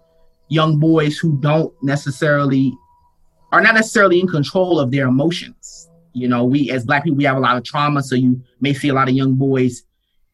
young 0.48 0.78
boys 0.78 1.16
who 1.16 1.38
don't 1.38 1.72
necessarily 1.82 2.76
are 3.52 3.60
not 3.60 3.74
necessarily 3.74 4.18
in 4.18 4.26
control 4.26 4.80
of 4.80 4.90
their 4.90 5.06
emotions. 5.06 5.88
You 6.14 6.28
know, 6.28 6.44
we 6.44 6.70
as 6.70 6.84
black 6.84 7.04
people 7.04 7.16
we 7.16 7.24
have 7.24 7.36
a 7.36 7.40
lot 7.48 7.56
of 7.56 7.64
trauma, 7.64 8.02
so 8.02 8.16
you 8.16 8.42
may 8.60 8.74
see 8.74 8.88
a 8.88 8.94
lot 8.94 9.08
of 9.08 9.14
young 9.14 9.34
boys 9.34 9.84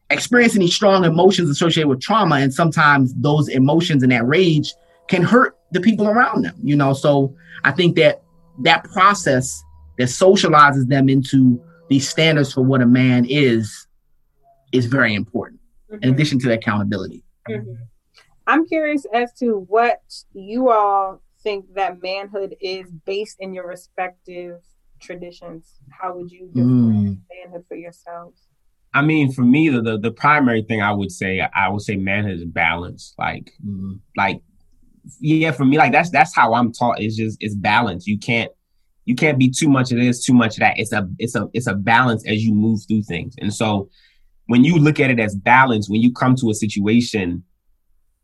experiencing 0.09 0.61
these 0.61 0.73
strong 0.73 1.05
emotions 1.05 1.47
associated 1.49 1.87
with 1.87 2.01
trauma, 2.01 2.37
and 2.37 2.51
sometimes 2.51 3.13
those 3.13 3.47
emotions 3.49 4.01
and 4.01 4.11
that 4.11 4.25
rage 4.25 4.73
can 5.07 5.21
hurt 5.21 5.57
the 5.71 5.79
people 5.79 6.07
around 6.07 6.43
them. 6.43 6.55
You 6.63 6.75
know, 6.75 6.93
so 6.93 7.35
I 7.63 7.71
think 7.71 7.95
that 7.97 8.23
that 8.63 8.83
process 8.85 9.63
that 9.99 10.09
socializes 10.09 10.87
them 10.87 11.07
into 11.07 11.61
these 11.87 12.09
standards 12.09 12.51
for 12.51 12.61
what 12.61 12.81
a 12.81 12.87
man 12.87 13.25
is 13.29 13.87
is 14.71 14.85
very 14.87 15.13
important 15.13 15.58
mm-hmm. 15.91 16.03
in 16.03 16.13
addition 16.13 16.39
to 16.39 16.47
the 16.47 16.53
accountability 16.53 17.23
mm-hmm. 17.47 17.73
i'm 18.47 18.65
curious 18.65 19.05
as 19.13 19.31
to 19.33 19.65
what 19.67 20.01
you 20.33 20.69
all 20.69 21.21
think 21.41 21.65
that 21.73 22.01
manhood 22.01 22.55
is 22.59 22.89
based 23.05 23.37
in 23.39 23.53
your 23.53 23.67
respective 23.67 24.61
traditions 24.99 25.75
how 25.89 26.15
would 26.15 26.31
you 26.31 26.47
define 26.53 26.65
mm. 26.65 27.17
manhood 27.43 27.63
for 27.67 27.75
yourselves 27.75 28.49
I 28.93 29.03
mean, 29.03 29.31
for 29.31 29.43
me, 29.43 29.69
the, 29.69 29.81
the, 29.81 29.97
the 29.99 30.11
primary 30.11 30.63
thing 30.63 30.81
I 30.81 30.91
would 30.91 31.11
say, 31.11 31.39
I 31.39 31.69
would 31.69 31.81
say 31.81 31.95
manhood 31.95 32.39
is 32.39 32.45
balance. 32.45 33.13
Like, 33.19 33.51
mm-hmm. 33.63 33.97
like, 34.17 34.41
yeah, 35.19 35.51
for 35.51 35.65
me, 35.65 35.77
like 35.77 35.91
that's 35.91 36.09
that's 36.09 36.35
how 36.35 36.53
I'm 36.53 36.71
taught. 36.71 37.01
Is 37.01 37.15
just 37.15 37.37
it's 37.39 37.55
balance. 37.55 38.07
You 38.07 38.17
can't 38.17 38.51
you 39.05 39.15
can't 39.15 39.39
be 39.39 39.49
too 39.49 39.69
much 39.69 39.91
of 39.91 39.97
this, 39.97 40.23
too 40.23 40.33
much 40.33 40.55
of 40.55 40.59
that. 40.59 40.77
It's 40.77 40.91
a 40.91 41.09
it's 41.17 41.35
a 41.35 41.49
it's 41.53 41.67
a 41.67 41.73
balance 41.73 42.25
as 42.27 42.43
you 42.43 42.53
move 42.53 42.81
through 42.87 43.03
things. 43.03 43.35
And 43.39 43.53
so 43.53 43.89
when 44.49 44.63
you 44.63 44.79
look 44.79 44.99
at 44.99 45.11
it 45.11 45.19
as 45.19 45.35
balance, 45.35 45.87
when 45.87 46.01
you 46.01 46.11
come 46.11 46.35
to 46.35 46.49
a 46.49 46.55
situation, 46.55 47.43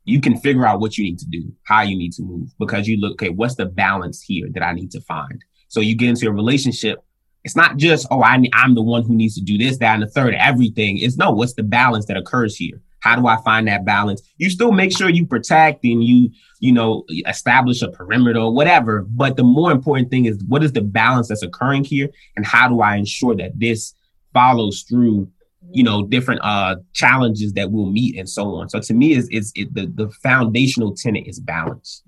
you 0.05 0.19
can 0.19 0.36
figure 0.39 0.65
out 0.65 0.80
what 0.80 0.97
you 0.97 1.03
need 1.03 1.19
to 1.19 1.28
do, 1.28 1.53
how 1.65 1.84
you 1.84 1.95
need 1.95 2.13
to 2.13 2.23
move, 2.23 2.49
because 2.57 2.88
you 2.88 2.97
look, 2.97 3.11
okay, 3.13 3.30
what's 3.30 3.53
the 3.57 3.67
balance 3.67 4.23
here 4.23 4.47
that 4.53 4.63
I 4.63 4.73
need 4.73 4.89
to 4.91 5.01
find? 5.01 5.45
So 5.67 5.82
you 5.82 5.95
get 5.95 6.09
into 6.09 6.28
a 6.28 6.32
relationship. 6.32 7.03
It's 7.43 7.55
not 7.55 7.78
just, 7.78 8.07
oh, 8.09 8.23
I, 8.23 8.43
I'm 8.53 8.73
the 8.73 8.82
one 8.82 9.03
who 9.03 9.13
needs 9.13 9.36
to 9.36 9.41
do 9.41 9.55
this, 9.55 9.78
that, 9.78 9.93
and 9.93 10.01
the 10.01 10.07
third, 10.07 10.34
everything. 10.34 10.97
It's 10.97 11.15
no, 11.15 11.30
what's 11.30 11.53
the 11.53 11.61
balance 11.61 12.07
that 12.07 12.17
occurs 12.17 12.55
here? 12.55 12.82
How 13.01 13.15
do 13.15 13.28
I 13.28 13.39
find 13.43 13.67
that 13.67 13.86
balance? 13.86 14.23
You 14.38 14.49
still 14.49 14.71
make 14.71 14.97
sure 14.97 15.09
you 15.09 15.28
protect 15.28 15.84
and 15.84 16.03
you, 16.03 16.32
you 16.59 16.71
know, 16.71 17.05
establish 17.28 17.84
a 17.84 17.91
perimeter 17.91 18.39
or 18.39 18.51
whatever. 18.51 19.03
But 19.03 19.38
the 19.38 19.43
more 19.43 19.71
important 19.71 20.09
thing 20.09 20.26
is 20.26 20.43
what 20.47 20.63
is 20.63 20.71
the 20.71 20.82
balance 20.82 21.28
that's 21.28 21.43
occurring 21.43 21.84
here? 21.84 22.09
And 22.36 22.47
how 22.47 22.67
do 22.67 22.82
I 22.82 22.95
ensure 22.95 23.36
that 23.36 23.59
this 23.59 23.93
follows 24.34 24.82
through, 24.89 25.30
you 25.72 25.84
know, 25.84 26.05
different 26.05 26.41
uh 26.43 26.76
challenges 26.93 27.53
that 27.53 27.72
we'll 27.72 27.91
meet 27.91 28.18
and 28.18 28.30
so 28.30 28.55
on. 28.55 28.70
So 28.70 28.80
to 28.80 28.93
me 28.93 29.13
is 29.13 29.28
is 29.30 29.51
it, 29.55 29.74
the, 29.74 29.88
the 29.88 30.09
foundational 30.24 30.95
tenet 30.95 31.28
is 31.28 31.39
balance. 31.39 32.03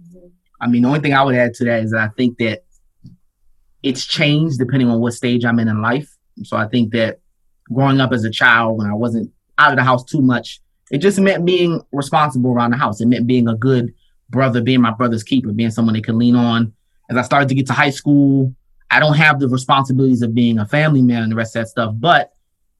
I 0.60 0.68
mean, 0.68 0.82
the 0.82 0.88
only 0.88 0.99
thing 1.01 1.14
I 1.14 1.24
would 1.24 1.36
add 1.36 1.53
to 1.55 1.66
that 1.66 1.84
is 1.84 1.91
that 1.91 1.99
I 1.99 2.08
think 2.18 2.38
that 2.39 2.64
it's 3.84 4.05
changed 4.05 4.58
depending 4.58 4.89
on 4.89 4.99
what 4.99 5.14
stage 5.14 5.45
I'm 5.45 5.60
in 5.60 5.68
in 5.68 5.82
life. 5.82 6.10
So 6.43 6.58
I 6.58 6.68
think 6.68 6.91
that 6.93 7.20
growing 7.72 7.99
up 7.99 8.12
as 8.12 8.24
a 8.24 8.32
child 8.32 8.78
when 8.78 8.88
I 8.88 8.93
wasn't 8.93 9.32
out 9.58 9.72
of 9.72 9.78
the 9.78 9.84
house 9.84 10.03
too 10.03 10.22
much, 10.22 10.62
it 10.91 10.99
just 10.99 11.20
meant 11.20 11.45
being 11.45 11.82
responsible 11.91 12.51
around 12.51 12.72
the 12.72 12.78
house. 12.78 13.01
It 13.01 13.08
meant 13.08 13.28
being 13.28 13.47
a 13.47 13.55
good 13.55 13.93
brother, 14.30 14.62
being 14.62 14.82
my 14.82 14.91
brother's 14.91 15.24
keeper, 15.24 15.51
being 15.51 15.72
someone 15.72 15.93
they 15.93 16.01
can 16.01 16.18
lean 16.18 16.36
on. 16.36 16.74
As 17.10 17.18
I 17.18 17.22
started 17.22 17.49
to 17.49 17.55
get 17.55 17.68
to 17.68 17.74
high 17.74 17.89
school, 17.89 18.53
I 18.89 18.99
don't 18.99 19.16
have 19.16 19.39
the 19.39 19.49
responsibilities 19.49 20.22
of 20.22 20.34
being 20.34 20.60
a 20.60 20.66
family 20.66 21.01
man 21.01 21.24
and 21.24 21.32
the 21.32 21.36
rest 21.36 21.55
of 21.55 21.62
that 21.62 21.70
stuff, 21.70 21.93
but 21.97 22.32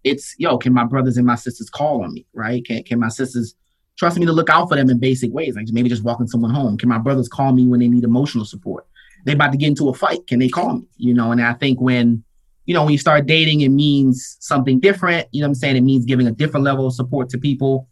it's 0.10 0.36
yo, 0.38 0.58
can 0.58 0.74
my 0.74 0.84
brothers 0.84 1.18
and 1.18 1.26
my 1.26 1.36
sisters 1.36 1.70
call 1.70 2.04
on 2.04 2.14
me, 2.14 2.26
right? 2.34 2.66
Can 2.66 2.84
can 2.84 3.00
my 3.00 3.10
sisters 3.10 3.56
trust 3.98 4.18
me 4.18 4.26
to 4.26 4.32
look 4.32 4.50
out 4.50 4.70
for 4.70 4.76
them 4.76 4.90
in 4.90 5.00
basic 5.00 5.34
ways, 5.34 5.56
like 5.56 5.68
maybe 5.72 5.90
just 5.90 6.04
walking 6.04 6.28
someone 6.28 6.52
home? 6.52 6.78
Can 6.78 6.90
my 6.90 6.98
brothers 6.98 7.28
call 7.28 7.54
me 7.54 7.68
when 7.68 7.80
they 7.80 7.88
need 7.88 8.04
emotional 8.04 8.46
support? 8.46 8.86
They 9.26 9.34
about 9.34 9.52
to 9.52 9.58
get 9.58 9.68
into 9.68 9.90
a 9.90 9.94
fight, 9.94 10.26
can 10.28 10.40
they 10.40 10.50
call 10.50 10.74
me? 10.78 10.88
You 10.98 11.14
know, 11.14 11.32
and 11.32 11.42
I 11.42 11.54
think 11.54 11.82
when 11.82 12.24
you 12.66 12.74
know 12.74 12.84
when 12.84 12.92
you 12.92 12.98
start 12.98 13.26
dating, 13.26 13.62
it 13.62 13.70
means 13.70 14.38
something 14.40 14.80
different. 14.80 15.28
You 15.32 15.42
know 15.42 15.48
what 15.48 15.52
I'm 15.52 15.56
saying? 15.56 15.76
It 15.76 15.82
means 15.82 16.06
giving 16.06 16.28
a 16.28 16.32
different 16.32 16.66
level 16.66 16.88
of 16.88 16.94
support 16.94 17.30
to 17.30 17.38
people. 17.38 17.88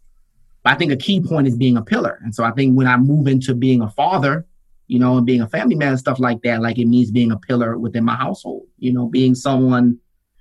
But 0.62 0.72
I 0.72 0.76
think 0.76 0.92
a 0.92 0.96
key 0.96 1.20
point 1.20 1.46
is 1.46 1.56
being 1.56 1.76
a 1.76 1.82
pillar. 1.82 2.18
And 2.24 2.34
so 2.34 2.42
I 2.42 2.50
think 2.50 2.76
when 2.76 2.88
I 2.88 2.96
move 2.96 3.28
into 3.28 3.54
being 3.54 3.82
a 3.82 3.90
father, 3.90 4.46
you 4.88 4.98
know, 4.98 5.16
and 5.16 5.26
being 5.26 5.40
a 5.40 5.48
family 5.48 5.74
man 5.74 5.90
and 5.90 5.98
stuff 5.98 6.18
like 6.18 6.42
that, 6.42 6.62
like 6.62 6.78
it 6.78 6.86
means 6.86 7.10
being 7.10 7.32
a 7.32 7.38
pillar 7.38 7.78
within 7.78 8.04
my 8.04 8.14
household, 8.14 8.66
you 8.78 8.92
know, 8.92 9.06
being 9.06 9.34
someone, 9.34 9.98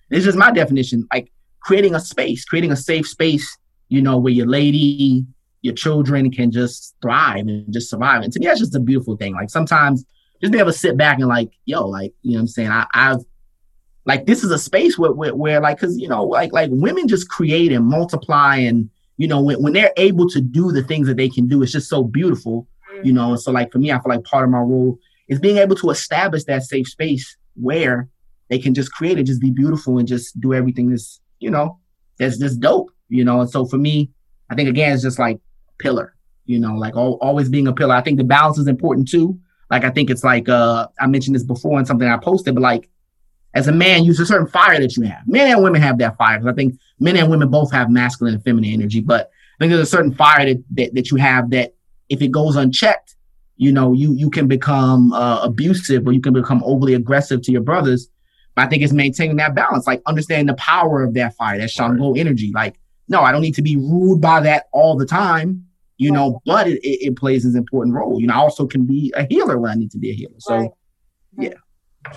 this 0.10 0.26
is 0.26 0.36
my 0.36 0.52
definition, 0.52 1.08
like 1.14 1.32
creating 1.66 1.96
a 1.96 2.00
space, 2.00 2.46
creating 2.46 2.72
a 2.72 2.76
safe 2.76 3.08
space, 3.08 3.58
you 3.90 4.02
know, 4.02 4.18
where 4.18 4.32
your 4.32 4.46
lady, 4.46 5.26
your 5.64 5.74
children 5.74 6.32
can 6.32 6.52
just 6.52 6.96
thrive 7.02 7.48
and 7.48 7.74
just 7.74 7.90
survive. 7.90 8.22
And 8.22 8.32
to 8.32 8.40
me, 8.40 8.46
that's 8.46 8.60
just 8.60 8.76
a 8.76 8.80
beautiful 8.80 9.18
thing. 9.18 9.34
Like 9.34 9.50
sometimes 9.50 10.06
just 10.40 10.54
be 10.54 10.60
able 10.60 10.72
to 10.72 10.78
sit 10.78 10.96
back 10.96 11.18
and 11.18 11.28
like, 11.28 11.50
yo, 11.66 11.88
like, 11.88 12.14
you 12.22 12.34
know 12.34 12.42
I'm 12.42 12.48
saying? 12.48 12.70
I, 12.70 12.86
I've, 12.94 13.26
like, 14.06 14.28
this 14.28 14.44
is 14.44 14.52
a 14.52 14.60
space 14.60 15.00
where, 15.00 15.12
where, 15.12 15.34
where 15.34 15.60
like, 15.60 15.80
cause, 15.80 15.98
you 15.98 16.08
know, 16.08 16.24
like, 16.24 16.54
like 16.54 16.70
women 16.72 17.08
just 17.08 17.30
create 17.30 17.72
and 17.72 17.84
multiply 17.84 18.58
and, 18.58 18.92
you 19.18 19.28
know, 19.28 19.42
when, 19.42 19.64
when 19.64 19.74
they're 19.74 19.94
able 19.98 20.30
to 20.30 20.42
do 20.42 20.72
the 20.72 20.84
things 20.84 21.08
that 21.08 21.18
they 21.18 21.30
can 21.30 21.48
do, 21.48 21.64
it's 21.64 21.72
just 21.72 21.90
so 21.90 22.04
beautiful, 22.04 22.68
you 23.02 23.12
know. 23.12 23.32
And 23.32 23.40
so, 23.40 23.52
like 23.52 23.72
for 23.72 23.80
me, 23.80 23.92
I 23.92 23.96
feel 23.96 24.14
like 24.14 24.24
part 24.26 24.44
of 24.44 24.52
my 24.52 24.60
role 24.60 25.00
is 25.30 25.40
being 25.40 25.58
able 25.58 25.76
to 25.78 25.90
establish 25.90 26.44
that 26.44 26.62
safe 26.62 26.88
space 26.88 27.38
where 27.56 28.08
they 28.50 28.60
can 28.60 28.76
just 28.76 28.92
create 28.92 29.18
it, 29.18 29.24
just 29.24 29.42
be 29.42 29.50
beautiful, 29.50 29.98
and 29.98 30.08
just 30.08 30.40
do 30.40 30.54
everything 30.54 30.90
that's 30.90 31.22
you 31.40 31.50
know 31.50 31.80
that's 32.18 32.38
just 32.38 32.60
dope, 32.60 32.92
you 33.10 33.24
know. 33.24 33.42
And 33.42 33.50
so 33.50 33.66
for 33.66 33.78
me, 33.78 34.12
I 34.50 34.56
think 34.56 34.70
again, 34.70 34.94
it's 34.94 35.04
just 35.04 35.20
like 35.20 35.40
pillar, 35.80 36.16
you 36.46 36.60
know, 36.60 36.76
like 36.76 36.96
all, 36.96 37.18
always 37.22 37.50
being 37.50 37.68
a 37.68 37.74
pillar. 37.74 37.96
I 37.96 38.02
think 38.02 38.18
the 38.18 38.24
balance 38.24 38.58
is 38.58 38.68
important 38.68 39.10
too. 39.10 39.40
Like 39.70 39.84
I 39.84 39.90
think 39.90 40.10
it's 40.10 40.24
like 40.24 40.48
uh 40.48 40.88
I 41.00 41.08
mentioned 41.08 41.36
this 41.36 41.44
before 41.44 41.80
in 41.80 41.86
something 41.86 42.08
I 42.08 42.18
posted, 42.18 42.56
but 42.56 42.62
like 42.62 42.90
as 43.54 43.68
a 43.68 43.72
man, 43.72 44.04
use 44.04 44.20
a 44.20 44.26
certain 44.26 44.48
fire 44.48 44.80
that 44.80 44.98
you 44.98 45.04
have. 45.04 45.26
Men 45.28 45.50
and 45.50 45.64
women 45.64 45.82
have 45.82 45.98
that 46.00 46.18
fire. 46.18 46.38
Because 46.38 46.52
I 46.52 46.56
think 46.56 46.78
men 47.00 47.16
and 47.16 47.30
women 47.30 47.50
both 47.50 47.72
have 47.72 47.90
masculine 47.90 48.36
and 48.36 48.44
feminine 48.44 48.74
energy, 48.74 49.00
but 49.00 49.32
I 49.58 49.64
think 49.64 49.72
there's 49.72 49.88
a 49.88 49.90
certain 49.90 50.14
fire 50.14 50.46
that, 50.46 50.64
that, 50.72 50.94
that 50.96 51.12
you 51.12 51.18
have 51.18 51.50
that 51.52 51.74
if 52.10 52.22
it 52.22 52.32
goes 52.32 52.58
unchecked, 52.58 53.16
you 53.58 53.72
know, 53.72 53.94
you 53.94 54.14
you 54.14 54.30
can 54.30 54.48
become 54.48 55.14
uh, 55.14 55.40
abusive 55.44 56.06
or 56.06 56.12
you 56.12 56.20
can 56.20 56.34
become 56.34 56.62
overly 56.66 56.94
aggressive 56.94 57.42
to 57.44 57.52
your 57.52 57.62
brothers. 57.62 58.10
I 58.58 58.68
think 58.68 58.84
it's 58.84 58.94
maintaining 58.94 59.38
that 59.38 59.54
balance, 59.56 59.86
like 59.86 60.02
understanding 60.06 60.48
the 60.48 60.56
power 60.56 61.04
of 61.04 61.14
that 61.16 61.36
fire, 61.36 61.58
that 61.58 61.70
Shango 61.70 62.12
right. 62.12 62.20
energy. 62.20 62.52
Like, 62.54 62.80
no, 63.08 63.22
I 63.22 63.32
don't 63.32 63.42
need 63.42 63.56
to 63.56 63.62
be 63.62 63.76
ruled 63.76 64.22
by 64.22 64.40
that 64.42 64.68
all 64.72 64.96
the 64.96 65.06
time, 65.06 65.66
you 65.98 66.12
right. 66.12 66.18
know, 66.18 66.42
but 66.46 66.68
it, 66.68 66.80
it, 66.84 67.08
it, 67.08 67.18
plays 67.18 67.46
an 67.46 67.58
important 67.58 67.96
role. 67.96 68.20
You 68.20 68.28
know, 68.28 68.34
I 68.34 68.38
also 68.38 68.66
can 68.66 68.86
be 68.86 69.14
a 69.16 69.26
healer 69.26 69.58
when 69.58 69.72
I 69.72 69.76
need 69.76 69.92
to 69.92 69.98
be 69.98 70.10
a 70.10 70.14
healer. 70.14 70.36
So, 70.40 70.76
right. 71.36 71.54
yeah. 71.54 72.14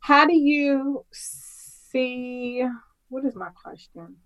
How 0.00 0.26
do 0.26 0.34
you 0.34 1.04
see? 1.12 2.64
What 3.08 3.24
is 3.24 3.34
my 3.34 3.48
question? 3.48 4.16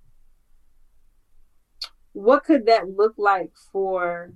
What 2.12 2.44
could 2.44 2.66
that 2.66 2.88
look 2.90 3.14
like 3.16 3.52
for 3.72 4.34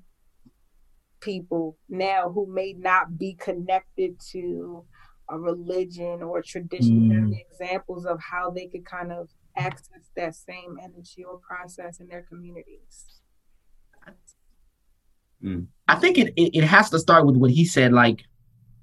people 1.21 1.77
now 1.89 2.31
who 2.31 2.47
may 2.47 2.73
not 2.73 3.19
be 3.19 3.35
connected 3.35 4.19
to 4.31 4.85
a 5.31 5.39
religion 5.39 6.23
or 6.23 6.39
a 6.39 6.43
tradition? 6.43 7.11
Mm. 7.11 7.41
Examples 7.53 8.07
of 8.07 8.21
how 8.21 8.51
they 8.51 8.67
could 8.67 8.85
kind 8.85 9.13
of 9.13 9.29
access 9.57 10.11
that 10.17 10.35
same 10.35 10.79
energy 10.83 11.25
or 11.25 11.39
process 11.39 12.01
in 12.01 12.09
their 12.09 12.23
communities. 12.23 13.21
Mm. 15.45 15.67
I 15.87 15.95
think 15.97 16.19
it, 16.19 16.33
it, 16.37 16.59
it 16.59 16.65
has 16.65 16.91
to 16.91 16.99
start 16.99 17.27
with 17.27 17.37
what 17.37 17.51
he 17.51 17.65
said, 17.65 17.93
like 17.93 18.23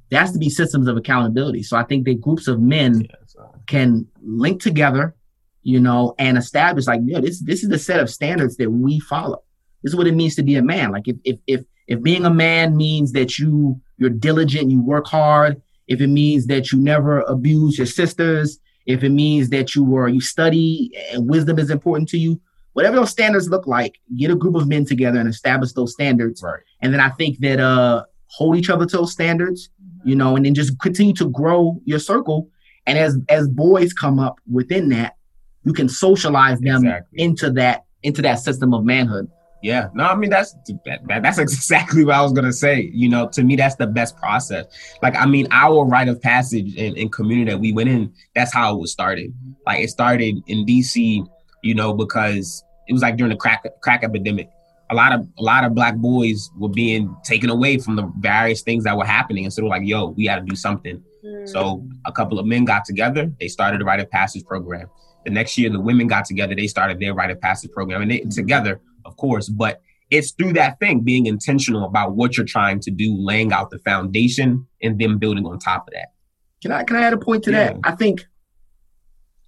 there 0.10 0.20
has 0.20 0.32
to 0.32 0.40
be 0.40 0.50
systems 0.50 0.88
of 0.88 0.98
accountability. 0.98 1.64
So 1.64 1.78
I 1.78 1.84
think 1.84 2.06
that 2.06 2.22
groups 2.22 2.48
of 2.48 2.62
men 2.62 3.02
yeah, 3.02 3.46
can 3.68 4.08
link 4.22 4.62
together, 4.62 5.16
you 5.64 5.80
know, 5.80 6.16
and 6.20 6.38
establish 6.38 6.88
like, 6.88 7.02
yeah, 7.04 7.20
this 7.20 7.42
this 7.42 7.64
is 7.64 7.70
the 7.70 7.80
set 7.80 8.00
of 8.00 8.10
standards 8.10 8.58
that 8.58 8.70
we 8.70 9.00
follow. 9.00 9.44
This 9.84 9.92
is 9.92 9.96
what 9.96 10.08
it 10.08 10.16
means 10.16 10.36
to 10.36 10.44
be 10.44 10.56
a 10.56 10.62
man. 10.64 10.92
Like 10.92 11.08
if 11.08 11.18
if 11.24 11.40
if 11.48 11.62
if 11.88 12.02
being 12.02 12.26
a 12.26 12.34
man 12.34 12.78
means 12.78 13.12
that 13.14 13.38
you 13.38 13.82
you're 13.98 14.10
diligent, 14.10 14.72
you 14.72 14.82
work 14.82 15.08
hard, 15.08 15.62
if 15.88 16.02
it 16.02 16.08
means 16.08 16.48
that 16.48 16.72
you 16.72 16.80
never 16.80 17.22
abuse 17.22 17.78
your 17.78 17.88
sisters, 17.88 18.60
if 18.86 19.04
it 19.04 19.10
means 19.10 19.50
that 19.50 19.76
you 19.76 19.84
were 19.84 20.08
you 20.08 20.22
study 20.22 20.92
and 21.12 21.30
wisdom 21.30 21.60
is 21.60 21.70
important 21.70 22.10
to 22.10 22.18
you, 22.18 22.40
whatever 22.74 22.96
those 22.98 23.12
standards 23.12 23.50
look 23.50 23.68
like, 23.68 24.00
get 24.18 24.32
a 24.32 24.36
group 24.36 24.56
of 24.56 24.68
men 24.68 24.86
together 24.86 25.20
and 25.20 25.30
establish 25.30 25.74
those 25.74 25.94
standards. 25.94 26.42
Right. 26.44 26.62
And 26.82 26.94
then 26.94 27.00
I 27.00 27.10
think 27.10 27.40
that 27.40 27.60
uh 27.60 28.04
hold 28.28 28.58
each 28.58 28.70
other 28.70 28.86
to 28.86 28.98
those 28.98 29.12
standards, 29.12 29.70
you 30.04 30.16
know, 30.16 30.36
and 30.36 30.46
then 30.46 30.54
just 30.54 30.80
continue 30.80 31.14
to 31.16 31.30
grow 31.30 31.82
your 31.86 32.00
circle. 32.00 32.50
And 32.86 32.98
as 32.98 33.18
as 33.30 33.48
boys 33.48 33.94
come 33.94 34.20
up 34.20 34.40
within 34.52 34.90
that, 34.90 35.16
you 35.64 35.74
can 35.74 35.90
socialize 35.90 36.60
them 36.60 36.86
Exactly. 36.86 37.20
into 37.22 37.52
that 37.52 37.86
into 38.04 38.22
that 38.22 38.40
system 38.40 38.74
of 38.74 38.86
manhood. 38.86 39.30
Yeah, 39.66 39.90
no, 39.96 40.04
I 40.04 40.16
mean 40.16 40.30
that's 40.30 40.54
that, 40.86 41.00
that- 41.08 41.24
that's 41.24 41.38
exactly 41.46 42.06
what 42.06 42.14
I 42.14 42.22
was 42.22 42.34
gonna 42.34 42.54
say. 42.54 42.92
You 42.94 43.10
know, 43.10 43.28
to 43.30 43.44
me, 43.44 43.56
that's 43.56 43.76
the 43.76 43.88
best 43.88 44.16
process. 44.16 44.66
Like, 45.02 45.16
I 45.16 45.26
mean, 45.26 45.48
our 45.50 45.84
rite 45.86 46.08
of 46.08 46.22
passage 46.22 46.76
and, 46.78 46.96
and 46.96 47.12
community 47.12 47.50
that 47.50 47.58
we 47.58 47.74
went 47.74 47.90
in, 47.90 48.14
that's 48.36 48.54
how 48.54 48.76
it 48.76 48.80
was 48.80 48.92
started. 48.92 49.34
Like, 49.66 49.80
it 49.80 49.90
started 49.90 50.36
in 50.46 50.68
DC, 50.68 51.28
you 51.64 51.74
know, 51.74 51.96
because 51.96 52.64
it 52.88 52.94
was 52.94 53.02
like 53.02 53.18
during 53.18 53.32
the 53.32 53.38
crack 53.38 53.66
crack 53.82 54.04
epidemic. 54.04 54.50
A 54.92 54.96
lot 54.96 55.14
of 55.14 55.28
a 55.40 55.42
lot 55.42 55.64
of 55.64 55.74
black 55.74 55.96
boys 55.96 56.48
were 56.60 56.70
being 56.70 57.16
taken 57.24 57.50
away 57.50 57.80
from 57.80 57.96
the 57.96 58.04
various 58.20 58.62
things 58.62 58.84
that 58.84 58.96
were 58.96 59.04
happening, 59.06 59.46
and 59.46 59.52
so 59.52 59.62
they're 59.62 59.70
like, 59.70 59.82
"Yo, 59.84 60.10
we 60.10 60.26
got 60.26 60.36
to 60.36 60.44
do 60.44 60.56
something." 60.56 61.02
Mm. 61.26 61.50
So 61.50 61.84
a 62.06 62.12
couple 62.12 62.38
of 62.38 62.46
men 62.46 62.66
got 62.66 62.86
together. 62.86 63.34
They 63.40 63.48
started 63.48 63.82
the 63.82 63.86
rite 63.86 64.00
of 64.00 64.12
passage 64.12 64.46
program. 64.46 64.92
The 65.26 65.32
next 65.32 65.58
year, 65.58 65.72
the 65.72 65.80
women 65.80 66.06
got 66.06 66.26
together. 66.26 66.54
They 66.54 66.68
started 66.68 67.00
their 67.00 67.16
rite 67.16 67.32
of 67.32 67.42
passage 67.42 67.72
program, 67.72 68.04
and 68.04 68.12
they 68.12 68.20
together, 68.20 68.80
of 69.06 69.18
course. 69.18 69.50
But 69.50 69.82
it's 70.12 70.32
through 70.32 70.54
that 70.54 70.80
thing, 70.80 71.02
being 71.02 71.26
intentional 71.26 71.86
about 71.86 72.16
what 72.16 72.38
you're 72.38 72.46
trying 72.46 72.80
to 72.82 72.92
do, 72.92 73.16
laying 73.18 73.54
out 73.54 73.70
the 73.70 73.80
foundation, 73.80 74.68
and 74.82 75.00
then 75.00 75.18
building 75.18 75.46
on 75.46 75.60
top 75.60 75.88
of 75.88 75.94
that. 75.94 76.14
Can 76.62 76.72
I 76.72 76.84
can 76.84 76.96
I 76.96 77.02
add 77.02 77.14
a 77.14 77.18
point 77.18 77.44
to 77.46 77.52
that? 77.52 77.78
I 77.84 77.92
think 77.96 78.26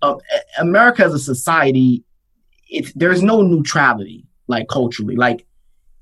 uh, 0.01 0.16
America 0.60 1.03
as 1.03 1.14
a 1.14 1.20
society, 1.20 2.03
it's 2.70 2.91
there's 2.93 3.24
no 3.24 3.41
neutrality 3.41 4.26
like 4.47 4.68
culturally. 4.68 5.16
Like 5.16 5.45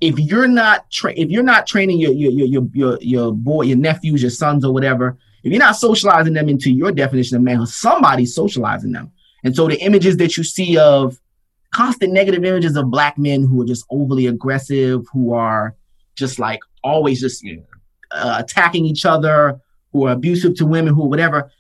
if 0.01 0.19
you're 0.19 0.47
not 0.47 0.89
tra- 0.91 1.13
if 1.15 1.29
you're 1.29 1.43
not 1.43 1.67
training 1.67 1.99
your 1.99 2.11
your 2.11 2.31
your 2.31 2.47
your 2.47 2.69
your, 2.73 2.97
your 3.01 3.31
boy, 3.33 3.63
your 3.63 3.77
nephews, 3.77 4.21
your 4.21 4.31
sons, 4.31 4.65
or 4.65 4.73
whatever, 4.73 5.17
if 5.43 5.51
you're 5.51 5.59
not 5.59 5.75
socializing 5.75 6.33
them 6.33 6.49
into 6.49 6.71
your 6.71 6.91
definition 6.91 7.37
of 7.37 7.43
manhood, 7.43 7.69
somebody's 7.69 8.33
socializing 8.33 8.91
them. 8.91 9.11
And 9.43 9.55
so 9.55 9.67
the 9.67 9.79
images 9.81 10.17
that 10.17 10.37
you 10.37 10.43
see 10.43 10.77
of 10.77 11.19
constant 11.75 12.13
negative 12.13 12.43
images 12.45 12.75
of 12.77 12.89
black 12.89 13.17
men 13.17 13.39
who 13.47 13.61
are 13.61 13.65
just 13.65 13.85
overly 13.89 14.25
aggressive, 14.27 15.03
who 15.11 15.33
are 15.33 15.75
just 16.15 16.39
like 16.39 16.59
always 16.83 17.19
just 17.19 17.43
Yeah. 17.43 17.57
uh, 18.11 18.35
attacking 18.39 18.85
each 18.85 19.05
other, 19.05 19.59
who 19.91 20.05
are 20.07 20.13
abusive 20.13 20.55
to 20.55 20.65
women, 20.65 20.93
who 20.93 21.03
are 21.03 21.09
whatever. 21.09 21.51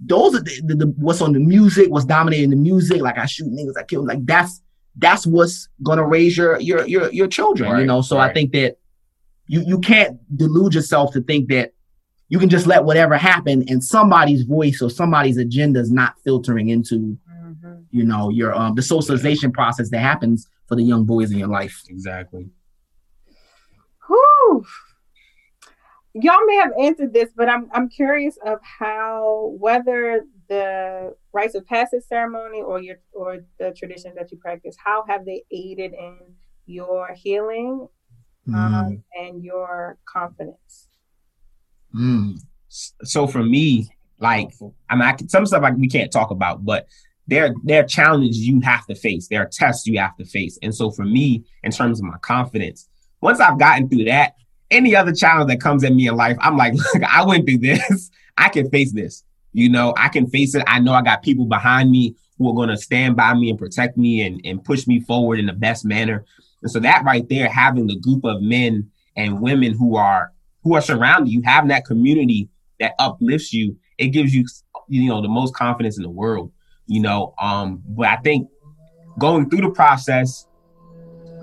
Those 0.00 0.34
are 0.36 0.40
the, 0.40 0.60
the, 0.68 0.74
the 0.82 0.86
what's 1.04 1.20
on 1.20 1.32
the 1.32 1.40
music, 1.40 1.90
what's 1.90 2.04
dominating 2.04 2.50
the 2.50 2.56
music. 2.70 3.00
Like 3.00 3.18
I 3.18 3.26
shoot 3.26 3.48
niggas, 3.48 3.76
I 3.78 3.84
kill. 3.84 4.04
Like 4.04 4.24
that's 4.24 4.60
that's 4.96 5.26
what's 5.26 5.68
gonna 5.82 6.06
raise 6.06 6.36
your 6.36 6.60
your 6.60 6.86
your 6.86 7.10
your 7.12 7.26
children. 7.28 7.78
you 7.80 7.86
know, 7.86 8.00
so 8.02 8.18
I 8.18 8.32
think 8.32 8.52
that 8.52 8.76
you 9.46 9.60
you 9.66 9.78
can't 9.80 10.18
delude 10.36 10.74
yourself 10.74 11.12
to 11.14 11.20
think 11.20 11.48
that 11.48 11.72
you 12.28 12.38
can 12.38 12.48
just 12.48 12.66
let 12.66 12.84
whatever 12.84 13.16
happen 13.16 13.64
and 13.68 13.82
somebody's 13.82 14.42
voice 14.42 14.80
or 14.80 14.90
somebody's 14.90 15.36
agenda 15.36 15.80
is 15.80 15.90
not 15.90 16.14
filtering 16.24 16.68
into. 16.68 17.18
You 17.94 18.02
know 18.04 18.28
your 18.28 18.52
um 18.52 18.74
the 18.74 18.82
socialization 18.82 19.52
process 19.52 19.88
that 19.90 20.00
happens 20.00 20.48
for 20.66 20.74
the 20.74 20.82
young 20.82 21.04
boys 21.04 21.30
in 21.30 21.38
your 21.38 21.48
life. 21.48 21.80
Exactly. 21.88 22.50
Whew. 24.08 24.64
Y'all 26.14 26.44
may 26.46 26.56
have 26.56 26.72
answered 26.78 27.12
this, 27.12 27.30
but 27.36 27.48
I'm 27.48 27.68
I'm 27.72 27.88
curious 27.88 28.36
of 28.44 28.58
how 28.62 29.54
whether 29.58 30.22
the 30.48 31.14
rites 31.32 31.54
of 31.54 31.66
passage 31.66 32.02
ceremony 32.02 32.60
or 32.62 32.82
your 32.82 32.96
or 33.12 33.44
the 33.60 33.72
traditions 33.72 34.16
that 34.16 34.32
you 34.32 34.38
practice, 34.38 34.76
how 34.84 35.04
have 35.08 35.24
they 35.24 35.44
aided 35.52 35.94
in 35.94 36.18
your 36.66 37.14
healing 37.14 37.88
Mm, 38.48 38.54
um, 38.74 39.04
and 39.18 39.42
your 39.42 39.96
confidence? 40.04 40.88
mm. 41.94 42.38
So 42.68 43.26
for 43.26 43.42
me, 43.42 43.88
like 44.18 44.50
I 44.90 44.96
mean, 44.96 45.02
I 45.02 45.12
can, 45.12 45.28
some 45.28 45.46
stuff 45.46 45.62
like 45.62 45.76
we 45.76 45.88
can't 45.88 46.12
talk 46.12 46.30
about, 46.30 46.64
but 46.64 46.86
there 47.26 47.54
there 47.64 47.82
are 47.82 47.86
challenges 47.86 48.38
you 48.38 48.60
have 48.60 48.86
to 48.86 48.94
face. 48.94 49.28
There 49.28 49.42
are 49.42 49.48
tests 49.50 49.86
you 49.86 49.98
have 49.98 50.16
to 50.16 50.24
face. 50.24 50.58
And 50.62 50.74
so 50.74 50.90
for 50.90 51.04
me, 51.04 51.44
in 51.62 51.70
terms 51.70 52.00
of 52.00 52.04
my 52.04 52.18
confidence, 52.18 52.88
once 53.20 53.40
I've 53.40 53.58
gotten 53.58 53.88
through 53.88 54.04
that, 54.04 54.34
any 54.70 54.94
other 54.94 55.12
challenge 55.12 55.48
that 55.50 55.60
comes 55.60 55.84
at 55.84 55.94
me 55.94 56.08
in 56.08 56.16
life, 56.16 56.36
I'm 56.40 56.56
like, 56.56 56.74
look, 56.94 57.02
I 57.02 57.24
went 57.24 57.48
through 57.48 57.58
this. 57.58 58.10
I 58.38 58.48
can 58.48 58.68
face 58.70 58.92
this. 58.92 59.24
You 59.52 59.68
know, 59.68 59.94
I 59.96 60.08
can 60.08 60.26
face 60.26 60.54
it. 60.54 60.64
I 60.66 60.80
know 60.80 60.92
I 60.92 61.02
got 61.02 61.22
people 61.22 61.46
behind 61.46 61.90
me 61.90 62.16
who 62.38 62.48
are 62.50 62.54
going 62.54 62.68
to 62.68 62.76
stand 62.76 63.16
by 63.16 63.32
me 63.34 63.48
and 63.50 63.58
protect 63.58 63.96
me 63.96 64.20
and, 64.22 64.40
and 64.44 64.64
push 64.64 64.86
me 64.86 65.00
forward 65.00 65.38
in 65.38 65.46
the 65.46 65.52
best 65.52 65.84
manner. 65.84 66.24
And 66.62 66.70
so 66.70 66.80
that 66.80 67.04
right 67.04 67.28
there, 67.28 67.48
having 67.48 67.86
the 67.86 67.98
group 67.98 68.24
of 68.24 68.42
men 68.42 68.90
and 69.16 69.40
women 69.40 69.72
who 69.72 69.96
are 69.96 70.32
who 70.62 70.74
are 70.74 70.80
surrounding 70.80 71.32
you, 71.32 71.42
having 71.44 71.68
that 71.68 71.84
community 71.84 72.48
that 72.80 72.94
uplifts 72.98 73.52
you, 73.52 73.76
it 73.98 74.08
gives 74.08 74.34
you 74.34 74.44
you 74.88 75.08
know 75.08 75.22
the 75.22 75.28
most 75.28 75.54
confidence 75.54 75.96
in 75.96 76.02
the 76.02 76.10
world. 76.10 76.50
You 76.86 77.00
know, 77.00 77.34
um, 77.40 77.82
but 77.88 78.06
I 78.06 78.16
think 78.16 78.48
going 79.18 79.48
through 79.48 79.62
the 79.62 79.70
process, 79.70 80.46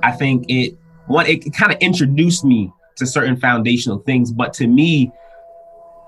I 0.03 0.11
think 0.11 0.45
it 0.49 0.77
one 1.07 1.25
it 1.25 1.53
kind 1.53 1.71
of 1.71 1.79
introduced 1.79 2.43
me 2.45 2.71
to 2.97 3.05
certain 3.05 3.35
foundational 3.35 3.99
things, 3.99 4.31
but 4.31 4.53
to 4.53 4.67
me, 4.67 5.11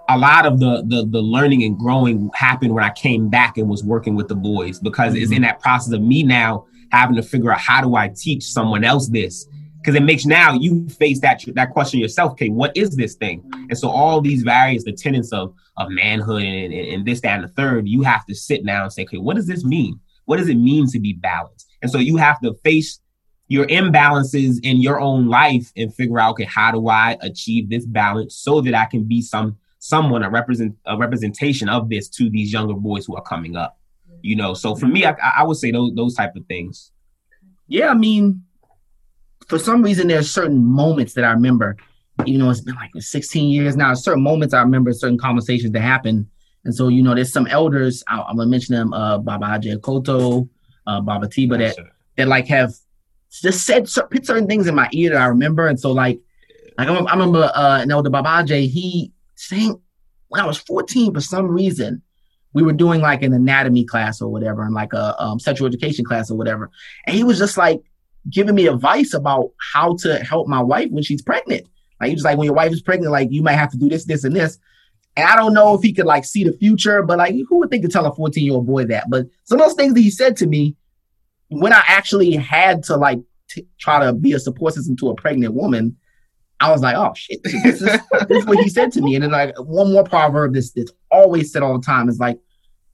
a 0.09 0.17
lot 0.17 0.45
of 0.45 0.59
the 0.59 0.84
the 0.88 1.05
the 1.05 1.21
learning 1.21 1.63
and 1.63 1.77
growing 1.77 2.29
happened 2.36 2.73
when 2.73 2.84
I 2.84 2.91
came 2.91 3.29
back 3.29 3.57
and 3.57 3.69
was 3.69 3.84
working 3.84 4.15
with 4.15 4.27
the 4.27 4.36
boys 4.36 4.79
because 4.79 5.15
it's 5.15 5.31
in 5.31 5.41
that 5.43 5.59
process 5.59 5.93
of 5.93 6.01
me 6.01 6.23
now 6.23 6.65
having 6.91 7.15
to 7.15 7.23
figure 7.23 7.51
out 7.51 7.59
how 7.59 7.81
do 7.81 7.95
I 7.95 8.09
teach 8.09 8.43
someone 8.43 8.84
else 8.84 9.07
this 9.07 9.47
because 9.77 9.95
it 9.95 10.03
makes 10.03 10.25
now 10.25 10.53
you 10.53 10.88
face 10.89 11.19
that 11.21 11.43
that 11.55 11.71
question 11.71 11.99
yourself. 11.99 12.34
Okay, 12.34 12.49
what 12.49 12.75
is 12.75 12.95
this 12.95 13.15
thing? 13.15 13.43
And 13.69 13.77
so 13.77 13.89
all 13.89 14.21
these 14.21 14.43
various 14.43 14.84
the 14.84 14.93
tenets 14.93 15.31
of 15.31 15.53
of 15.78 15.89
manhood 15.89 16.43
and, 16.43 16.74
and, 16.74 17.05
this 17.05 17.21
that 17.21 17.39
and 17.39 17.43
the 17.43 17.53
third, 17.53 17.88
you 17.88 18.03
have 18.03 18.26
to 18.28 18.36
sit 18.36 18.65
down 18.65 18.84
and 18.84 18.93
say, 18.93 19.03
okay, 19.03 19.17
what 19.17 19.36
does 19.36 19.47
this 19.47 19.63
mean? 19.63 19.99
What 20.26 20.38
does 20.38 20.47
it 20.47 20.55
mean 20.55 20.88
to 20.91 20.99
be 20.99 21.13
balanced? 21.13 21.67
And 21.82 21.89
so 21.89 21.97
you 21.97 22.17
have 22.17 22.39
to 22.41 22.53
face 22.63 22.99
your 23.47 23.65
imbalances 23.67 24.59
in 24.63 24.82
your 24.82 24.99
own 24.99 25.28
life 25.28 25.71
and 25.76 25.93
figure 25.93 26.19
out, 26.19 26.32
okay, 26.32 26.45
how 26.45 26.71
do 26.71 26.88
I 26.88 27.17
achieve 27.21 27.69
this 27.69 27.86
balance 27.86 28.36
so 28.36 28.61
that 28.61 28.74
I 28.74 28.86
can 28.86 29.03
be 29.03 29.21
some 29.21 29.57
someone 29.84 30.24
a 30.24 30.30
represent 30.30 30.74
a 30.86 30.97
representation 30.97 31.67
of 31.67 31.89
this 31.89 32.07
to 32.07 32.30
these 32.30 32.53
younger 32.53 32.74
boys 32.74 33.05
who 33.05 33.17
are 33.17 33.21
coming 33.21 33.57
up. 33.57 33.78
You 34.21 34.38
know, 34.38 34.53
so 34.53 34.76
for 34.76 34.88
me, 34.88 35.05
I, 35.05 35.13
I 35.38 35.43
would 35.43 35.57
say 35.57 35.71
those 35.71 35.93
those 35.93 36.15
type 36.15 36.38
of 36.38 36.45
things. 36.45 36.91
Yeah, 37.67 37.89
I 37.89 37.93
mean, 37.93 38.43
for 39.47 39.59
some 39.59 39.84
reason, 39.84 40.07
there's 40.07 40.32
certain 40.32 40.63
moments 40.63 41.13
that 41.15 41.26
I 41.26 41.32
remember. 41.32 41.76
You 42.26 42.38
know, 42.38 42.49
it's 42.49 42.61
been 42.61 42.76
like 42.76 42.91
16 42.97 43.49
years 43.49 43.76
now. 43.76 43.93
Certain 43.93 44.24
moments 44.24 44.53
I 44.53 44.61
remember, 44.61 44.93
certain 44.93 45.18
conversations 45.18 45.71
that 45.71 45.82
happened. 45.82 46.28
And 46.66 46.74
so, 46.74 46.87
you 46.87 47.04
know, 47.04 47.13
there's 47.13 47.33
some 47.33 47.47
elders. 47.47 48.04
I, 48.08 48.21
I'm 48.21 48.37
gonna 48.37 48.50
mention 48.50 48.75
them. 48.75 48.93
Uh, 48.93 49.17
Baba 49.17 49.47
Ajay 49.47 49.82
Koto, 49.82 50.47
uh, 50.87 51.01
Baba 51.01 51.28
Tiba, 51.28 51.58
that 51.58 51.78
that 52.17 52.28
like 52.28 52.47
have 52.47 52.74
just 53.32 53.66
said 53.66 53.89
cer- 53.89 54.08
put 54.08 54.25
certain 54.25 54.47
things 54.47 54.67
in 54.67 54.75
my 54.75 54.87
ear 54.93 55.12
that 55.12 55.21
I 55.21 55.25
remember. 55.25 55.67
And 55.67 55.79
so, 55.79 55.92
like, 55.92 56.20
like 56.78 56.87
I 56.87 56.92
remember, 56.92 57.09
I 57.09 57.13
remember 57.13 57.51
uh, 57.54 57.82
an 57.82 57.92
elder 57.92 58.09
Baba 58.09 58.43
Ajay, 58.43 58.70
he 58.70 59.12
saying 59.36 59.79
when 60.29 60.42
I 60.42 60.46
was 60.46 60.58
14, 60.58 61.13
for 61.13 61.21
some 61.21 61.47
reason, 61.47 62.01
we 62.54 62.63
were 62.63 62.74
doing 62.74 63.01
like 63.01 63.24
an 63.24 63.33
anatomy 63.33 63.83
class 63.83 64.21
or 64.21 64.32
whatever, 64.32 64.63
and 64.63 64.74
like 64.74 64.93
a 64.93 65.21
um, 65.21 65.39
sexual 65.39 65.67
education 65.67 66.05
class 66.05 66.29
or 66.32 66.37
whatever, 66.37 66.70
and 67.08 67.16
he 67.16 67.24
was 67.24 67.39
just 67.39 67.58
like 67.58 67.82
giving 68.29 68.55
me 68.55 68.67
advice 68.67 69.13
about 69.13 69.51
how 69.74 69.96
to 69.97 70.24
help 70.24 70.47
my 70.47 70.62
wife 70.62 70.89
when 70.92 71.04
she's 71.04 71.21
pregnant. 71.21 71.67
Like 72.04 72.09
he 72.09 72.16
was 72.16 72.24
like, 72.24 72.38
when 72.38 72.46
your 72.46 72.54
wife 72.54 72.71
is 72.74 72.82
pregnant, 72.82 73.12
like 73.12 73.30
you 73.32 73.42
might 73.42 73.54
have 73.54 73.71
to 73.71 73.78
do 73.78 73.88
this, 73.88 74.04
this, 74.05 74.25
and 74.25 74.36
this. 74.36 74.59
And 75.16 75.28
I 75.28 75.36
don't 75.36 75.54
know 75.54 75.74
if 75.74 75.82
he 75.82 75.93
could 75.93 76.05
like 76.05 76.25
see 76.25 76.43
the 76.43 76.54
future, 76.54 77.01
but 77.01 77.17
like 77.17 77.34
who 77.47 77.59
would 77.59 77.70
think 77.70 77.84
to 77.84 77.89
tell 77.89 78.05
a 78.05 78.13
14 78.13 78.43
year 78.43 78.54
old 78.54 78.67
boy 78.67 78.86
that? 78.86 79.09
But 79.09 79.28
some 79.46 79.59
of 79.59 79.66
those 79.66 79.75
things 79.75 79.93
that 79.93 80.01
he 80.01 80.09
said 80.09 80.36
to 80.38 80.47
me 80.47 80.75
when 81.47 81.71
I 81.71 81.84
actually 81.88 82.34
had 82.36 82.84
to 82.86 82.97
like 82.97 83.20
t- 83.50 83.67
try 83.80 84.04
to 84.05 84.12
be 84.12 84.34
a 84.34 84.39
support 84.39 84.74
system 84.74 84.97
to 84.97 85.09
a 85.09 85.16
pregnant 85.16 85.54
woman, 85.54 85.97
I 86.59 86.71
was 86.71 86.82
like, 86.82 86.96
oh 86.96 87.13
shit, 87.16 87.42
this 87.43 87.82
is, 87.82 88.00
this 88.28 88.38
is 88.39 88.46
what 88.46 88.59
he 88.59 88.70
said 88.70 88.92
to 88.93 89.01
me. 89.01 89.16
And 89.16 89.24
then 89.24 89.32
like 89.32 89.55
one 89.59 89.92
more 89.92 90.04
proverb 90.04 90.54
that's 90.54 90.71
that's 90.71 90.92
always 91.12 91.51
said 91.51 91.63
all 91.63 91.78
the 91.78 91.86
time 91.86 92.09
is 92.09 92.20
like, 92.20 92.39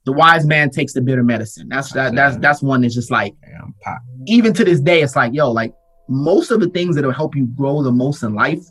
the 0.04 0.12
wise 0.12 0.46
man 0.46 0.70
takes 0.70 0.94
the 0.94 1.00
bitter 1.00 1.22
medicine. 1.22 1.68
That's 1.68 1.92
that, 1.92 2.14
that's 2.14 2.36
that's 2.38 2.62
one 2.62 2.80
that's 2.80 2.94
just 2.94 3.10
like 3.10 3.34
even 4.26 4.52
to 4.54 4.64
this 4.64 4.80
day, 4.80 5.02
it's 5.02 5.14
like, 5.14 5.34
yo, 5.34 5.50
like 5.50 5.74
most 6.08 6.50
of 6.50 6.60
the 6.60 6.68
things 6.68 6.96
that 6.96 7.04
will 7.04 7.12
help 7.12 7.36
you 7.36 7.46
grow 7.46 7.82
the 7.82 7.92
most 7.92 8.22
in 8.22 8.34
life 8.34 8.64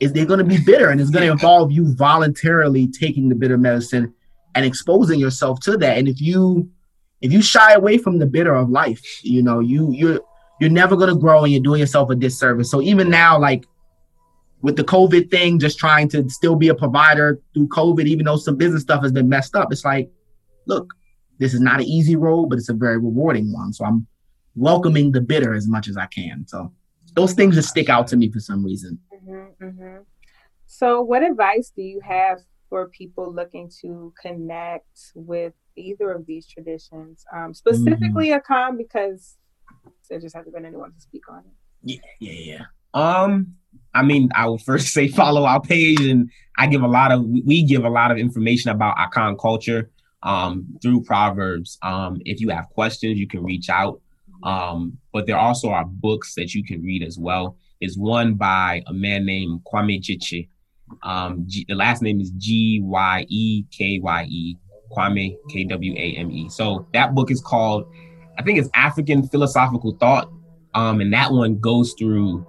is 0.00 0.12
they're 0.12 0.26
gonna 0.26 0.44
be 0.44 0.58
bitter 0.64 0.90
and 0.90 1.00
it's 1.00 1.10
gonna 1.10 1.30
involve 1.30 1.70
you 1.70 1.94
voluntarily 1.94 2.88
taking 2.88 3.28
the 3.28 3.34
bitter 3.34 3.58
medicine 3.58 4.14
and 4.54 4.66
exposing 4.66 5.18
yourself 5.18 5.60
to 5.60 5.76
that. 5.78 5.98
And 5.98 6.08
if 6.08 6.20
you 6.20 6.70
if 7.20 7.32
you 7.32 7.40
shy 7.40 7.72
away 7.72 7.98
from 7.98 8.18
the 8.18 8.26
bitter 8.26 8.54
of 8.54 8.68
life, 8.68 9.02
you 9.22 9.42
know, 9.42 9.60
you 9.60 9.92
you're 9.92 10.20
you're 10.60 10.70
never 10.70 10.96
gonna 10.96 11.16
grow 11.16 11.44
and 11.44 11.52
you're 11.52 11.62
doing 11.62 11.80
yourself 11.80 12.10
a 12.10 12.14
disservice. 12.14 12.70
So 12.70 12.82
even 12.82 13.10
now, 13.10 13.38
like 13.38 13.64
with 14.62 14.76
the 14.76 14.84
COVID 14.84 15.30
thing, 15.30 15.58
just 15.58 15.78
trying 15.78 16.08
to 16.10 16.28
still 16.30 16.56
be 16.56 16.68
a 16.68 16.74
provider 16.74 17.40
through 17.52 17.68
COVID, 17.68 18.06
even 18.06 18.26
though 18.26 18.36
some 18.36 18.56
business 18.56 18.82
stuff 18.82 19.02
has 19.02 19.12
been 19.12 19.28
messed 19.28 19.56
up, 19.56 19.72
it's 19.72 19.84
like, 19.84 20.10
look, 20.66 20.94
this 21.38 21.52
is 21.52 21.60
not 21.60 21.80
an 21.80 21.86
easy 21.86 22.14
road, 22.14 22.46
but 22.46 22.58
it's 22.58 22.68
a 22.68 22.74
very 22.74 22.96
rewarding 22.96 23.52
one. 23.52 23.72
So 23.72 23.84
I'm 23.84 24.06
welcoming 24.54 25.12
the 25.12 25.20
bitter 25.20 25.54
as 25.54 25.66
much 25.66 25.88
as 25.88 25.96
I 25.96 26.06
can. 26.06 26.46
So 26.46 26.72
those 27.14 27.34
things 27.34 27.56
just 27.56 27.68
stick 27.68 27.88
out 27.88 28.06
to 28.08 28.16
me 28.16 28.30
for 28.30 28.40
some 28.40 28.64
reason. 28.64 28.98
Mm-hmm, 29.26 29.64
mm-hmm. 29.64 29.96
So, 30.66 31.02
what 31.02 31.22
advice 31.22 31.72
do 31.74 31.82
you 31.82 32.00
have 32.00 32.38
for 32.68 32.88
people 32.88 33.32
looking 33.32 33.70
to 33.82 34.12
connect 34.20 35.12
with 35.14 35.52
either 35.76 36.10
of 36.12 36.26
these 36.26 36.46
traditions, 36.46 37.24
um, 37.34 37.52
specifically 37.52 38.28
mm-hmm. 38.28 38.52
Akan, 38.52 38.78
because 38.78 39.36
there 40.08 40.18
just 40.18 40.34
hasn't 40.34 40.54
been 40.54 40.64
anyone 40.64 40.92
to 40.92 41.00
speak 41.00 41.28
on 41.28 41.40
it. 41.40 41.52
Yeah, 41.82 41.98
yeah, 42.20 42.54
yeah. 42.54 42.64
Um, 42.94 43.54
I 43.94 44.02
mean, 44.02 44.30
I 44.34 44.48
would 44.48 44.62
first 44.62 44.88
say 44.94 45.08
follow 45.08 45.44
our 45.44 45.60
page, 45.60 46.00
and 46.00 46.30
I 46.56 46.66
give 46.66 46.82
a 46.82 46.88
lot 46.88 47.12
of 47.12 47.24
we 47.24 47.64
give 47.64 47.84
a 47.84 47.90
lot 47.90 48.10
of 48.10 48.18
information 48.18 48.70
about 48.70 48.96
Akan 48.96 49.38
culture 49.38 49.90
um, 50.22 50.66
through 50.80 51.02
Proverbs. 51.02 51.78
Um, 51.82 52.20
if 52.24 52.40
you 52.40 52.48
have 52.50 52.68
questions, 52.70 53.18
you 53.18 53.26
can 53.26 53.42
reach 53.42 53.68
out. 53.68 54.00
Um, 54.42 54.98
but 55.12 55.26
there 55.26 55.38
also 55.38 55.70
are 55.70 55.84
books 55.84 56.34
that 56.34 56.54
you 56.54 56.64
can 56.64 56.82
read 56.82 57.02
as 57.02 57.18
well. 57.18 57.56
Is 57.82 57.98
one 57.98 58.34
by 58.34 58.82
a 58.86 58.92
man 58.92 59.26
named 59.26 59.60
Kwame 59.70 60.00
Gyekye. 60.00 60.48
Um, 61.02 61.44
G- 61.48 61.66
the 61.68 61.74
last 61.74 62.00
name 62.00 62.20
is 62.20 62.30
G 62.38 62.80
Y 62.82 63.26
E 63.28 63.64
K 63.76 63.98
Y 63.98 64.24
E. 64.24 64.56
Kwame 64.96 65.36
K 65.50 65.64
W 65.64 65.94
A 65.94 66.16
M 66.16 66.30
E. 66.30 66.48
So 66.48 66.86
that 66.92 67.14
book 67.14 67.30
is 67.30 67.40
called, 67.40 67.86
I 68.38 68.42
think 68.42 68.58
it's 68.58 68.68
African 68.74 69.26
Philosophical 69.26 69.96
Thought. 69.98 70.30
Um, 70.74 71.00
and 71.00 71.12
that 71.12 71.32
one 71.32 71.58
goes 71.58 71.94
through 71.98 72.46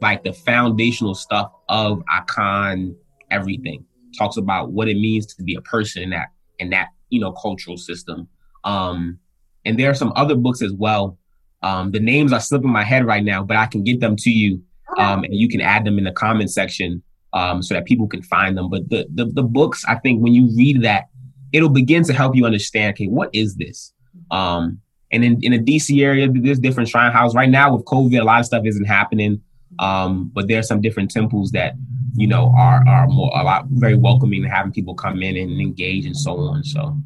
like 0.00 0.24
the 0.24 0.32
foundational 0.32 1.14
stuff 1.14 1.52
of 1.68 2.02
Akan 2.10 2.94
everything. 3.30 3.84
Talks 4.16 4.36
about 4.36 4.72
what 4.72 4.88
it 4.88 4.96
means 4.96 5.26
to 5.34 5.42
be 5.42 5.54
a 5.54 5.60
person 5.62 6.02
in 6.02 6.10
that 6.10 6.28
in 6.58 6.70
that 6.70 6.88
you 7.08 7.20
know 7.20 7.32
cultural 7.32 7.76
system. 7.76 8.28
Um, 8.64 9.18
and 9.64 9.78
there 9.78 9.90
are 9.90 9.94
some 9.94 10.12
other 10.16 10.34
books 10.34 10.62
as 10.62 10.72
well. 10.72 11.18
Um, 11.62 11.90
the 11.92 12.00
names 12.00 12.32
are 12.32 12.40
slipping 12.40 12.70
my 12.70 12.84
head 12.84 13.06
right 13.06 13.22
now, 13.22 13.42
but 13.42 13.56
I 13.56 13.66
can 13.66 13.84
get 13.84 14.00
them 14.00 14.16
to 14.16 14.30
you, 14.30 14.62
um, 14.98 15.24
and 15.24 15.34
you 15.34 15.48
can 15.48 15.60
add 15.60 15.84
them 15.84 15.98
in 15.98 16.04
the 16.04 16.12
comment 16.12 16.50
section 16.50 17.02
um, 17.32 17.62
so 17.62 17.74
that 17.74 17.84
people 17.84 18.08
can 18.08 18.22
find 18.22 18.56
them. 18.56 18.68
But 18.68 18.88
the, 18.90 19.06
the 19.14 19.26
the 19.26 19.42
books, 19.42 19.84
I 19.86 19.96
think, 19.96 20.22
when 20.22 20.34
you 20.34 20.54
read 20.56 20.82
that, 20.82 21.08
it'll 21.52 21.68
begin 21.68 22.02
to 22.04 22.12
help 22.12 22.34
you 22.34 22.44
understand. 22.44 22.94
Okay, 22.94 23.06
what 23.06 23.30
is 23.32 23.56
this? 23.56 23.92
Um, 24.30 24.80
and 25.12 25.24
in, 25.24 25.38
in 25.42 25.52
the 25.52 25.58
DC 25.58 26.02
area, 26.02 26.26
there's 26.28 26.58
different 26.58 26.88
shrine 26.88 27.12
houses. 27.12 27.34
Right 27.34 27.50
now 27.50 27.76
with 27.76 27.84
COVID, 27.84 28.18
a 28.18 28.24
lot 28.24 28.40
of 28.40 28.46
stuff 28.46 28.64
isn't 28.64 28.86
happening. 28.86 29.42
Um, 29.78 30.30
but 30.34 30.48
there 30.48 30.58
are 30.58 30.62
some 30.62 30.80
different 30.80 31.10
temples 31.10 31.50
that, 31.52 31.74
you 32.14 32.26
know, 32.26 32.52
are 32.56 32.86
are 32.86 33.06
more 33.06 33.30
a 33.34 33.42
lot 33.42 33.66
very 33.70 33.94
welcoming 33.94 34.42
to 34.42 34.48
having 34.48 34.72
people 34.72 34.94
come 34.94 35.22
in 35.22 35.36
and 35.36 35.60
engage 35.60 36.04
and 36.06 36.16
so 36.16 36.38
on. 36.38 36.64
So 36.64 36.96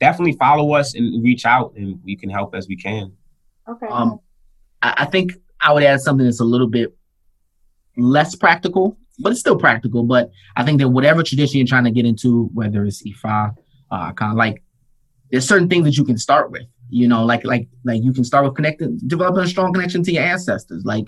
definitely 0.00 0.32
follow 0.32 0.74
us 0.74 0.94
and 0.94 1.22
reach 1.24 1.44
out 1.46 1.72
and 1.76 2.00
we 2.04 2.16
can 2.16 2.30
help 2.30 2.54
as 2.54 2.68
we 2.68 2.76
can. 2.76 3.12
Okay. 3.68 3.86
Um 3.86 4.20
I, 4.82 4.94
I 4.98 5.04
think 5.06 5.32
I 5.60 5.72
would 5.72 5.82
add 5.82 6.00
something 6.00 6.26
that's 6.26 6.40
a 6.40 6.44
little 6.44 6.68
bit 6.68 6.94
less 7.96 8.34
practical, 8.34 8.98
but 9.18 9.32
it's 9.32 9.40
still 9.40 9.58
practical. 9.58 10.04
But 10.04 10.30
I 10.56 10.64
think 10.64 10.80
that 10.80 10.88
whatever 10.88 11.22
tradition 11.22 11.58
you're 11.58 11.66
trying 11.66 11.84
to 11.84 11.90
get 11.90 12.04
into, 12.04 12.50
whether 12.52 12.84
it's 12.84 13.02
Ifa, 13.02 13.54
uh, 13.90 14.12
kind 14.12 14.32
of 14.32 14.36
like 14.36 14.62
there's 15.30 15.48
certain 15.48 15.68
things 15.68 15.84
that 15.84 15.96
you 15.96 16.04
can 16.04 16.18
start 16.18 16.50
with 16.50 16.66
you 16.90 17.08
know 17.08 17.24
like 17.24 17.44
like 17.44 17.68
like 17.84 18.02
you 18.02 18.12
can 18.12 18.24
start 18.24 18.44
with 18.44 18.54
connecting 18.54 18.98
developing 19.06 19.42
a 19.42 19.46
strong 19.46 19.72
connection 19.72 20.02
to 20.02 20.12
your 20.12 20.22
ancestors 20.22 20.84
like 20.84 21.06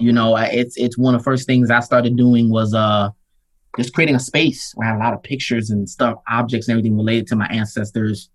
you 0.00 0.12
know 0.12 0.36
it's 0.36 0.76
it's 0.76 0.96
one 0.96 1.14
of 1.14 1.20
the 1.20 1.24
first 1.24 1.46
things 1.46 1.70
i 1.70 1.80
started 1.80 2.16
doing 2.16 2.50
was 2.50 2.74
uh 2.74 3.10
just 3.76 3.92
creating 3.92 4.14
a 4.14 4.20
space 4.20 4.72
where 4.74 4.88
i 4.88 4.90
had 4.92 4.98
a 4.98 5.04
lot 5.04 5.14
of 5.14 5.22
pictures 5.22 5.70
and 5.70 5.88
stuff 5.88 6.18
objects 6.28 6.68
and 6.68 6.72
everything 6.72 6.96
related 6.96 7.26
to 7.26 7.36
my 7.36 7.46
ancestors 7.48 8.30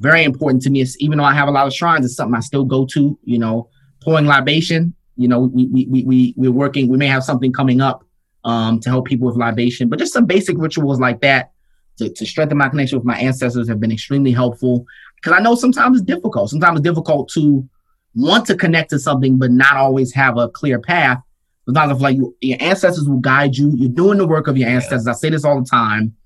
very 0.00 0.24
important 0.24 0.62
to 0.62 0.70
me 0.70 0.80
it's, 0.80 0.96
even 1.00 1.18
though 1.18 1.24
i 1.24 1.32
have 1.32 1.48
a 1.48 1.50
lot 1.50 1.66
of 1.66 1.72
shrines 1.72 2.04
it's 2.04 2.16
something 2.16 2.34
i 2.34 2.40
still 2.40 2.64
go 2.64 2.84
to 2.84 3.18
you 3.24 3.38
know 3.38 3.68
pouring 4.02 4.26
libation 4.26 4.94
you 5.16 5.28
know 5.28 5.40
we 5.40 5.66
we 5.66 5.86
we, 5.86 6.04
we 6.04 6.34
we're 6.36 6.52
working 6.52 6.88
we 6.88 6.98
may 6.98 7.06
have 7.06 7.22
something 7.22 7.52
coming 7.52 7.80
up 7.80 8.04
um 8.44 8.80
to 8.80 8.88
help 8.88 9.06
people 9.06 9.26
with 9.26 9.36
libation 9.36 9.88
but 9.88 9.98
just 9.98 10.12
some 10.12 10.26
basic 10.26 10.56
rituals 10.58 10.98
like 10.98 11.20
that 11.20 11.52
to, 11.98 12.08
to 12.08 12.26
strengthen 12.26 12.58
my 12.58 12.68
connection 12.68 12.98
with 12.98 13.06
my 13.06 13.18
ancestors 13.18 13.68
have 13.68 13.78
been 13.78 13.92
extremely 13.92 14.32
helpful 14.32 14.86
because 15.20 15.38
I 15.38 15.42
know 15.42 15.54
sometimes 15.54 15.98
it's 15.98 16.06
difficult. 16.06 16.50
Sometimes 16.50 16.78
it's 16.78 16.84
difficult 16.84 17.28
to 17.34 17.68
want 18.14 18.46
to 18.46 18.56
connect 18.56 18.90
to 18.90 18.98
something, 18.98 19.38
but 19.38 19.50
not 19.50 19.76
always 19.76 20.12
have 20.14 20.38
a 20.38 20.48
clear 20.48 20.80
path. 20.80 21.18
Sometimes 21.66 21.92
it's 21.92 22.00
like 22.00 22.16
you, 22.16 22.34
your 22.40 22.58
ancestors 22.60 23.08
will 23.08 23.18
guide 23.18 23.56
you. 23.56 23.72
You're 23.76 23.90
doing 23.90 24.18
the 24.18 24.26
work 24.26 24.48
of 24.48 24.56
your 24.56 24.68
ancestors. 24.68 25.06
I 25.06 25.12
say 25.12 25.30
this 25.30 25.44
all 25.44 25.60
the 25.60 25.68
time. 25.68 26.16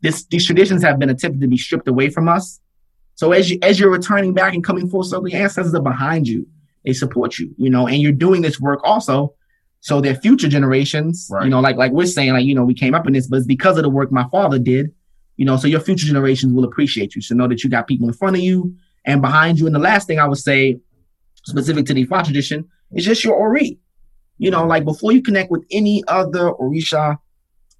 This, 0.00 0.24
these 0.24 0.44
traditions 0.44 0.82
have 0.82 0.98
been 0.98 1.10
attempted 1.10 1.40
to 1.40 1.48
be 1.48 1.56
stripped 1.56 1.86
away 1.86 2.10
from 2.10 2.28
us. 2.28 2.60
So 3.14 3.32
as 3.32 3.50
you 3.50 3.58
as 3.62 3.78
you're 3.78 3.90
returning 3.90 4.32
back 4.34 4.54
and 4.54 4.64
coming 4.64 4.88
full 4.88 5.04
circle, 5.04 5.28
your 5.28 5.42
ancestors 5.42 5.74
are 5.74 5.82
behind 5.82 6.26
you. 6.26 6.46
They 6.84 6.92
support 6.92 7.38
you, 7.38 7.54
you 7.58 7.70
know, 7.70 7.86
and 7.86 8.02
you're 8.02 8.12
doing 8.12 8.42
this 8.42 8.60
work 8.60 8.80
also. 8.82 9.34
So 9.80 10.00
their 10.00 10.14
future 10.14 10.48
generations, 10.48 11.28
right. 11.30 11.44
you 11.44 11.50
know, 11.50 11.60
like 11.60 11.76
like 11.76 11.92
we're 11.92 12.06
saying, 12.06 12.32
like, 12.32 12.44
you 12.44 12.54
know, 12.54 12.64
we 12.64 12.74
came 12.74 12.94
up 12.94 13.06
in 13.06 13.12
this, 13.12 13.26
but 13.26 13.36
it's 13.36 13.46
because 13.46 13.76
of 13.76 13.82
the 13.82 13.90
work 13.90 14.10
my 14.12 14.26
father 14.30 14.58
did 14.58 14.92
you 15.36 15.46
know, 15.46 15.56
so 15.56 15.66
your 15.66 15.80
future 15.80 16.06
generations 16.06 16.52
will 16.52 16.64
appreciate 16.64 17.14
you. 17.14 17.22
So 17.22 17.34
know 17.34 17.48
that 17.48 17.64
you 17.64 17.70
got 17.70 17.86
people 17.86 18.06
in 18.06 18.14
front 18.14 18.36
of 18.36 18.42
you 18.42 18.76
and 19.04 19.20
behind 19.20 19.58
you. 19.58 19.66
And 19.66 19.74
the 19.74 19.80
last 19.80 20.06
thing 20.06 20.18
I 20.18 20.26
would 20.26 20.38
say, 20.38 20.78
specific 21.44 21.86
to 21.86 21.94
the 21.94 22.06
Ifa 22.06 22.24
tradition, 22.24 22.68
is 22.92 23.04
just 23.04 23.24
your 23.24 23.34
Ori. 23.34 23.78
You 24.38 24.50
know, 24.50 24.66
like 24.66 24.84
before 24.84 25.12
you 25.12 25.22
connect 25.22 25.50
with 25.50 25.64
any 25.70 26.04
other 26.06 26.52
Orisha, 26.52 27.18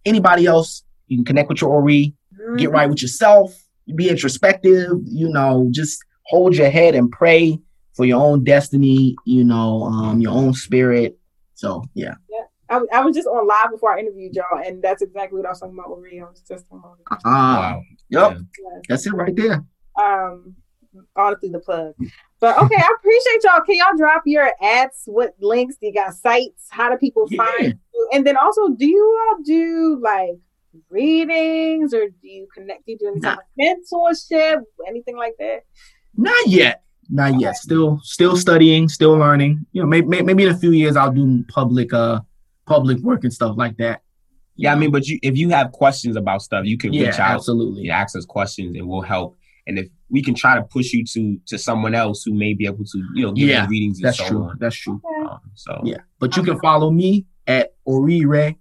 anybody 0.05 0.47
else, 0.47 0.83
you 1.07 1.19
can 1.19 1.25
connect 1.25 1.49
with 1.49 1.61
your 1.61 1.71
Ori, 1.71 2.15
mm-hmm. 2.35 2.57
get 2.57 2.71
right 2.71 2.89
with 2.89 3.03
yourself, 3.03 3.55
be 3.95 4.09
introspective, 4.09 4.91
you 5.05 5.29
know, 5.29 5.69
just 5.71 6.05
hold 6.27 6.57
your 6.57 6.71
head 6.71 6.95
and 6.95 7.11
pray 7.11 7.59
for 7.95 8.05
your 8.05 8.21
own 8.21 8.45
destiny, 8.45 9.17
you 9.27 9.45
know, 9.45 9.85
um, 9.85 10.21
your 10.21 10.33
own 10.33 10.55
spirit. 10.55 11.19
So 11.55 11.85
yeah. 11.95 12.15
Yeah. 12.31 12.45
I, 12.71 12.81
I 12.93 13.01
was 13.01 13.15
just 13.15 13.29
on 13.29 13.47
live 13.47 13.71
before 13.71 13.95
I 13.95 14.01
interviewed 14.01 14.35
y'all, 14.35 14.63
and 14.65 14.83
that's 14.83 15.03
exactly 15.03 15.39
what 15.39 15.47
I 15.47 15.51
was 15.51 15.61
talking 15.61 15.79
about 15.79 15.91
with 15.91 16.11
Rio. 16.11 16.31
Was 16.31 16.41
just 16.41 16.65
uh, 16.73 17.17
wow. 17.25 17.83
Yep. 18.09 18.33
Yeah. 18.39 18.81
That's 18.89 19.07
it 19.07 19.13
right 19.13 19.37
there. 19.37 19.63
Um, 20.03 20.57
honestly, 21.15 21.51
the 21.51 21.59
plug. 21.59 21.95
But 22.41 22.59
okay, 22.59 22.77
I 22.77 22.95
appreciate 22.99 23.45
y'all. 23.45 23.61
Can 23.61 23.77
y'all 23.77 23.97
drop 23.97 24.23
your 24.27 24.53
ads? 24.63 25.03
What 25.07 25.35
links? 25.41 25.77
Do 25.77 25.87
you 25.87 25.93
got 25.93 26.15
sites? 26.15 26.67
How 26.71 26.91
do 26.91 26.97
people 26.97 27.27
yeah. 27.31 27.45
find 27.45 27.79
you? 27.95 28.09
And 28.13 28.27
then 28.27 28.37
also, 28.37 28.69
do 28.71 28.87
you 28.87 29.29
all 29.29 29.43
do 29.43 30.01
like 30.03 30.39
readings 30.91 31.95
or 31.95 32.09
do 32.09 32.29
you 32.29 32.47
connect? 32.55 32.87
Do 32.87 32.93
you 32.93 32.99
do 32.99 33.09
any 33.09 33.21
nah. 33.21 33.37
mentorship? 33.59 34.63
Anything 34.87 35.17
like 35.17 35.35
that? 35.39 35.61
Not 36.17 36.47
yet. 36.47 36.83
Not 37.09 37.41
yet. 37.41 37.57
Still, 37.57 38.01
still 38.03 38.37
studying, 38.37 38.89
still 38.89 39.17
learning. 39.17 39.67
You 39.73 39.83
know, 39.83 39.89
maybe 39.89 40.23
maybe 40.23 40.45
in 40.45 40.51
a 40.51 40.57
few 40.57 40.71
years 40.71 40.97
I'll 40.97 41.13
do 41.13 41.45
public 41.49 41.93
uh 41.93 42.21
public 42.67 42.99
work 42.99 43.25
and 43.25 43.33
stuff 43.33 43.57
like 43.57 43.77
that. 43.79 44.03
Yeah, 44.57 44.73
I 44.73 44.77
mean, 44.77 44.91
but 44.91 45.07
you, 45.07 45.19
if 45.23 45.37
you 45.37 45.49
have 45.51 45.73
questions 45.73 46.17
about 46.17 46.43
stuff, 46.43 46.65
you 46.67 46.77
can 46.77 46.93
yeah, 46.93 47.07
reach 47.07 47.19
out. 47.19 47.33
Absolutely. 47.33 47.83
You 47.83 47.91
ask 47.91 48.17
us 48.17 48.25
questions 48.25 48.77
and 48.77 48.87
we'll 48.87 49.01
help. 49.01 49.37
And 49.67 49.79
if 49.79 49.89
we 50.11 50.23
can 50.23 50.35
try 50.35 50.55
to 50.55 50.63
push 50.63 50.93
you 50.93 51.05
to 51.05 51.39
to 51.47 51.59
someone 51.59 51.95
else 51.95 52.23
who 52.23 52.35
may 52.35 52.53
be 52.55 52.67
able 52.67 52.85
to, 52.85 52.99
you 53.15 53.27
know, 53.27 53.33
give 53.33 53.49
yeah, 53.49 53.67
readings 53.67 54.01
that's 54.01 54.19
so 54.19 54.29
true. 54.29 54.45
On. 54.45 54.57
That's 54.61 54.77
true. 54.77 55.01
Um, 55.29 55.41
so 55.55 55.81
yeah, 55.85 55.99
but 56.19 56.37
you 56.37 56.43
can 56.43 56.59
follow 56.61 56.91
me 56.91 57.27
at 57.47 57.75
Oriire, 57.87 58.57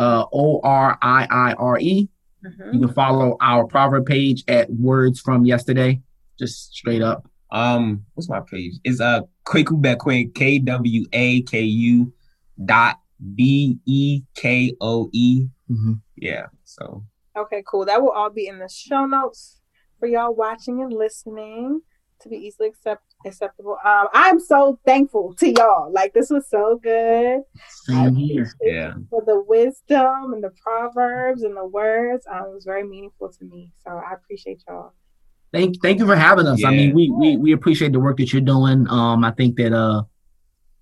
uh, 0.00 0.24
O 0.32 0.60
R 0.64 0.98
I 1.02 1.26
I 1.30 1.52
R 1.52 1.78
E. 1.78 2.08
Mm-hmm. 2.44 2.72
You 2.72 2.80
can 2.86 2.94
follow 2.94 3.36
our 3.40 3.66
proverb 3.66 4.06
page 4.06 4.44
at 4.48 4.70
Words 4.70 5.20
from 5.20 5.44
Yesterday, 5.44 6.00
just 6.38 6.72
straight 6.74 7.02
up. 7.02 7.28
Um, 7.52 8.06
what's 8.14 8.28
my 8.28 8.40
page? 8.40 8.74
It's 8.82 9.00
uh 9.00 9.22
Kwaku 9.44 9.80
Bekoe 9.80 10.34
K 10.34 10.58
W 10.60 11.04
A 11.12 11.42
K 11.42 11.60
U 11.60 12.12
dot 12.64 12.98
B 13.34 13.78
E 13.84 14.22
K 14.34 14.74
O 14.80 15.10
E. 15.12 15.46
Mm-hmm. 15.70 15.92
Yeah. 16.16 16.46
So. 16.64 17.04
Okay, 17.36 17.62
cool. 17.70 17.84
That 17.84 18.02
will 18.02 18.10
all 18.10 18.30
be 18.30 18.46
in 18.46 18.58
the 18.58 18.68
show 18.68 19.04
notes 19.04 19.60
for 19.98 20.08
y'all 20.08 20.34
watching 20.34 20.80
and 20.80 20.92
listening 20.92 21.82
to 22.20 22.28
be 22.28 22.36
easily 22.36 22.68
accept 22.68 23.09
acceptable. 23.24 23.76
Um, 23.84 24.08
I'm 24.12 24.40
so 24.40 24.78
thankful 24.86 25.34
to 25.38 25.50
y'all. 25.50 25.92
Like 25.92 26.14
this 26.14 26.30
was 26.30 26.48
so 26.48 26.80
good. 26.82 27.42
Same 27.84 28.14
here. 28.14 28.52
Yeah. 28.62 28.94
For 29.10 29.22
the 29.24 29.42
wisdom 29.46 30.32
and 30.32 30.42
the 30.42 30.52
proverbs 30.62 31.42
and 31.42 31.56
the 31.56 31.66
words, 31.66 32.26
um, 32.30 32.46
it 32.46 32.54
was 32.54 32.64
very 32.64 32.86
meaningful 32.86 33.28
to 33.30 33.44
me. 33.44 33.72
So 33.84 33.90
I 33.90 34.14
appreciate 34.14 34.62
y'all. 34.68 34.92
Thank, 35.52 35.82
thank 35.82 35.98
you 35.98 36.06
for 36.06 36.16
having 36.16 36.46
us. 36.46 36.60
Yeah. 36.60 36.68
I 36.68 36.70
mean, 36.70 36.94
we, 36.94 37.10
we 37.10 37.36
we 37.36 37.52
appreciate 37.52 37.92
the 37.92 38.00
work 38.00 38.18
that 38.18 38.32
you're 38.32 38.40
doing. 38.40 38.88
Um, 38.88 39.24
I 39.24 39.32
think 39.32 39.56
that 39.56 39.72
uh, 39.72 40.04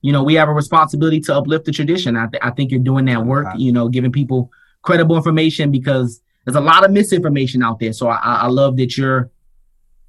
you 0.03 0.13
know, 0.13 0.23
we 0.23 0.35
have 0.35 0.49
a 0.49 0.53
responsibility 0.53 1.21
to 1.21 1.35
uplift 1.35 1.65
the 1.65 1.73
tradition. 1.73 2.17
I, 2.17 2.27
th- 2.27 2.43
I 2.43 2.51
think 2.51 2.71
you're 2.71 2.81
doing 2.81 3.07
that 3.07 3.25
work, 3.25 3.47
you 3.57 3.73
know, 3.73 3.89
giving 3.89 4.13
people 4.13 4.51
credible 4.83 5.17
information 5.17 5.71
because 5.71 6.21
there's 6.45 6.57
a 6.57 6.61
lot 6.61 6.85
of 6.85 6.91
misinformation 6.93 7.63
out 7.63 7.81
there. 7.81 7.93
So 7.93 8.09
I, 8.09 8.17
I 8.17 8.47
love 8.47 8.77
that 8.77 8.97
you're, 8.97 9.31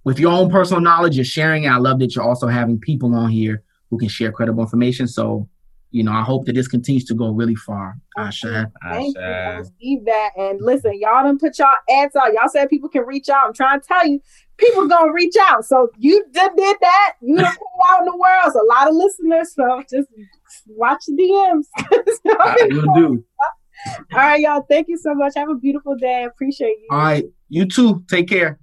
with 0.03 0.19
your 0.19 0.31
own 0.31 0.49
personal 0.49 0.81
knowledge, 0.81 1.15
you're 1.15 1.25
sharing. 1.25 1.67
I 1.67 1.77
love 1.77 1.99
that 1.99 2.15
you're 2.15 2.23
also 2.23 2.47
having 2.47 2.79
people 2.79 3.13
on 3.15 3.29
here 3.29 3.63
who 3.89 3.97
can 3.97 4.07
share 4.07 4.31
credible 4.31 4.63
information. 4.63 5.07
So 5.07 5.49
you 5.91 6.03
know, 6.03 6.11
I 6.11 6.21
hope 6.21 6.45
that 6.45 6.53
this 6.53 6.67
continues 6.67 7.05
to 7.05 7.15
go 7.15 7.31
really 7.31 7.55
far. 7.55 7.97
Ashe. 8.17 8.41
Thank 8.41 9.15
you. 9.15 9.21
I 9.21 9.57
receive 9.57 10.05
that. 10.05 10.31
And 10.37 10.61
listen, 10.61 10.99
y'all 10.99 11.23
done 11.23 11.39
put 11.39 11.57
y'all 11.57 11.75
ads 11.89 12.15
out. 12.15 12.31
Y'all 12.33 12.47
said 12.47 12.69
people 12.69 12.89
can 12.89 13.05
reach 13.05 13.27
out. 13.27 13.47
I'm 13.47 13.53
trying 13.53 13.81
to 13.81 13.87
tell 13.87 14.07
you, 14.07 14.21
people 14.57 14.87
gonna 14.87 15.11
reach 15.11 15.35
out. 15.41 15.65
So 15.65 15.89
you 15.97 16.23
did, 16.31 16.51
did 16.55 16.77
that. 16.81 17.13
You 17.21 17.37
done 17.37 17.55
put 17.55 17.89
out 17.89 17.99
in 18.01 18.05
the 18.05 18.17
world. 18.17 18.53
So 18.53 18.61
a 18.61 18.69
lot 18.69 18.87
of 18.87 18.95
listeners. 18.95 19.53
So 19.55 19.83
just 19.89 20.09
watch 20.67 21.03
the 21.07 21.13
DMs. 21.13 21.65
I 22.39 22.67
will 22.69 22.93
do. 22.93 23.25
All 24.13 24.19
right, 24.19 24.41
y'all. 24.41 24.65
Thank 24.69 24.89
you 24.89 24.97
so 24.97 25.15
much. 25.15 25.33
Have 25.35 25.49
a 25.49 25.55
beautiful 25.55 25.95
day. 25.95 26.25
Appreciate 26.25 26.77
you. 26.81 26.87
All 26.91 26.99
right. 26.99 27.25
You 27.47 27.65
too. 27.65 28.03
Take 28.07 28.27
care. 28.27 28.59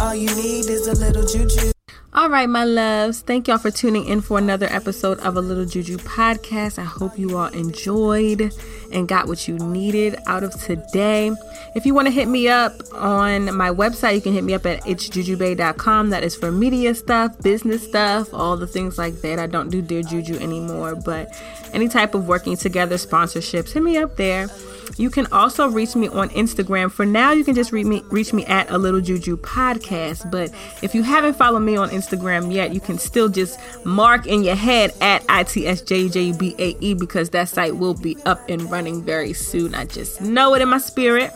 All 0.00 0.14
you 0.14 0.34
need 0.34 0.66
is 0.66 0.86
a 0.86 0.94
little 0.94 1.26
juju. 1.26 1.72
All 2.14 2.28
right, 2.28 2.48
my 2.48 2.64
loves. 2.64 3.22
Thank 3.22 3.48
y'all 3.48 3.56
for 3.56 3.70
tuning 3.70 4.04
in 4.04 4.20
for 4.20 4.36
another 4.36 4.66
episode 4.66 5.18
of 5.20 5.34
a 5.36 5.40
Little 5.40 5.64
Juju 5.64 5.96
podcast. 5.96 6.78
I 6.78 6.84
hope 6.84 7.18
you 7.18 7.38
all 7.38 7.46
enjoyed 7.46 8.52
and 8.92 9.08
got 9.08 9.28
what 9.28 9.48
you 9.48 9.56
needed 9.56 10.16
out 10.26 10.44
of 10.44 10.52
today. 10.60 11.32
If 11.74 11.86
you 11.86 11.94
want 11.94 12.08
to 12.08 12.12
hit 12.12 12.28
me 12.28 12.48
up 12.48 12.74
on 12.92 13.56
my 13.56 13.70
website, 13.70 14.14
you 14.14 14.20
can 14.20 14.34
hit 14.34 14.44
me 14.44 14.52
up 14.52 14.66
at 14.66 14.82
itsjujubae.com. 14.82 16.10
That 16.10 16.22
is 16.22 16.36
for 16.36 16.52
media 16.52 16.94
stuff, 16.94 17.40
business 17.40 17.82
stuff, 17.82 18.34
all 18.34 18.58
the 18.58 18.66
things 18.66 18.98
like 18.98 19.14
that. 19.22 19.38
I 19.38 19.46
don't 19.46 19.70
do 19.70 19.80
Dear 19.80 20.02
Juju 20.02 20.34
anymore, 20.38 20.94
but 20.94 21.32
any 21.72 21.88
type 21.88 22.14
of 22.14 22.28
working 22.28 22.58
together 22.58 22.96
sponsorships, 22.96 23.72
hit 23.72 23.82
me 23.82 23.96
up 23.96 24.16
there. 24.16 24.48
You 24.96 25.10
can 25.10 25.26
also 25.32 25.68
reach 25.68 25.94
me 25.96 26.08
on 26.08 26.28
Instagram. 26.30 26.90
For 26.90 27.06
now, 27.06 27.32
you 27.32 27.44
can 27.44 27.54
just 27.54 27.72
reach 27.72 27.86
me 27.86 28.02
reach 28.10 28.32
me 28.32 28.44
at 28.46 28.70
a 28.70 28.78
little 28.78 29.00
juju 29.00 29.36
podcast. 29.38 30.30
But 30.30 30.50
if 30.82 30.94
you 30.94 31.02
haven't 31.02 31.34
followed 31.34 31.60
me 31.60 31.76
on 31.76 31.90
Instagram 31.90 32.52
yet, 32.52 32.74
you 32.74 32.80
can 32.80 32.98
still 32.98 33.28
just 33.28 33.58
mark 33.84 34.26
in 34.26 34.42
your 34.42 34.54
head 34.56 34.92
at 35.00 35.22
itsjujubae 35.26 36.98
because 36.98 37.30
that 37.30 37.48
site 37.48 37.76
will 37.76 37.94
be 37.94 38.16
up 38.24 38.48
and 38.48 38.70
running 38.70 39.02
very 39.02 39.32
soon. 39.32 39.74
I 39.74 39.84
just 39.86 40.20
know 40.20 40.54
it 40.54 40.62
in 40.62 40.68
my 40.68 40.78
spirit. 40.78 41.32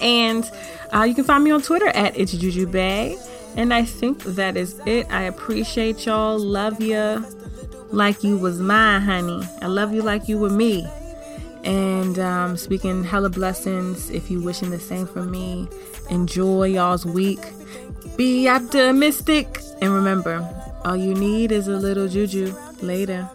And 0.00 0.50
uh, 0.94 1.02
you 1.02 1.14
can 1.14 1.24
find 1.24 1.44
me 1.44 1.50
on 1.50 1.62
Twitter 1.62 1.88
at 1.88 2.18
it's 2.18 2.34
jujubae. 2.34 3.18
And 3.56 3.74
I 3.74 3.84
think 3.84 4.22
that 4.22 4.56
is 4.56 4.80
it. 4.86 5.10
I 5.10 5.22
appreciate 5.22 6.06
y'all. 6.06 6.38
Love 6.38 6.80
you 6.80 7.24
like 7.90 8.22
you 8.22 8.38
was 8.38 8.60
mine, 8.60 9.02
honey. 9.02 9.42
I 9.60 9.66
love 9.66 9.92
you 9.92 10.02
like 10.02 10.28
you 10.28 10.38
were 10.38 10.50
me. 10.50 10.86
And 11.64 12.18
um, 12.18 12.56
speaking 12.56 13.04
hella 13.04 13.30
blessings, 13.30 14.10
if 14.10 14.30
you 14.30 14.40
wishing 14.40 14.70
the 14.70 14.80
same 14.80 15.06
for 15.06 15.22
me, 15.22 15.68
enjoy 16.08 16.64
y'all's 16.64 17.04
week. 17.04 17.40
Be 18.16 18.48
optimistic. 18.48 19.60
And 19.80 19.92
remember, 19.92 20.48
all 20.84 20.96
you 20.96 21.14
need 21.14 21.52
is 21.52 21.68
a 21.68 21.76
little 21.76 22.08
juju. 22.08 22.54
Later. 22.82 23.28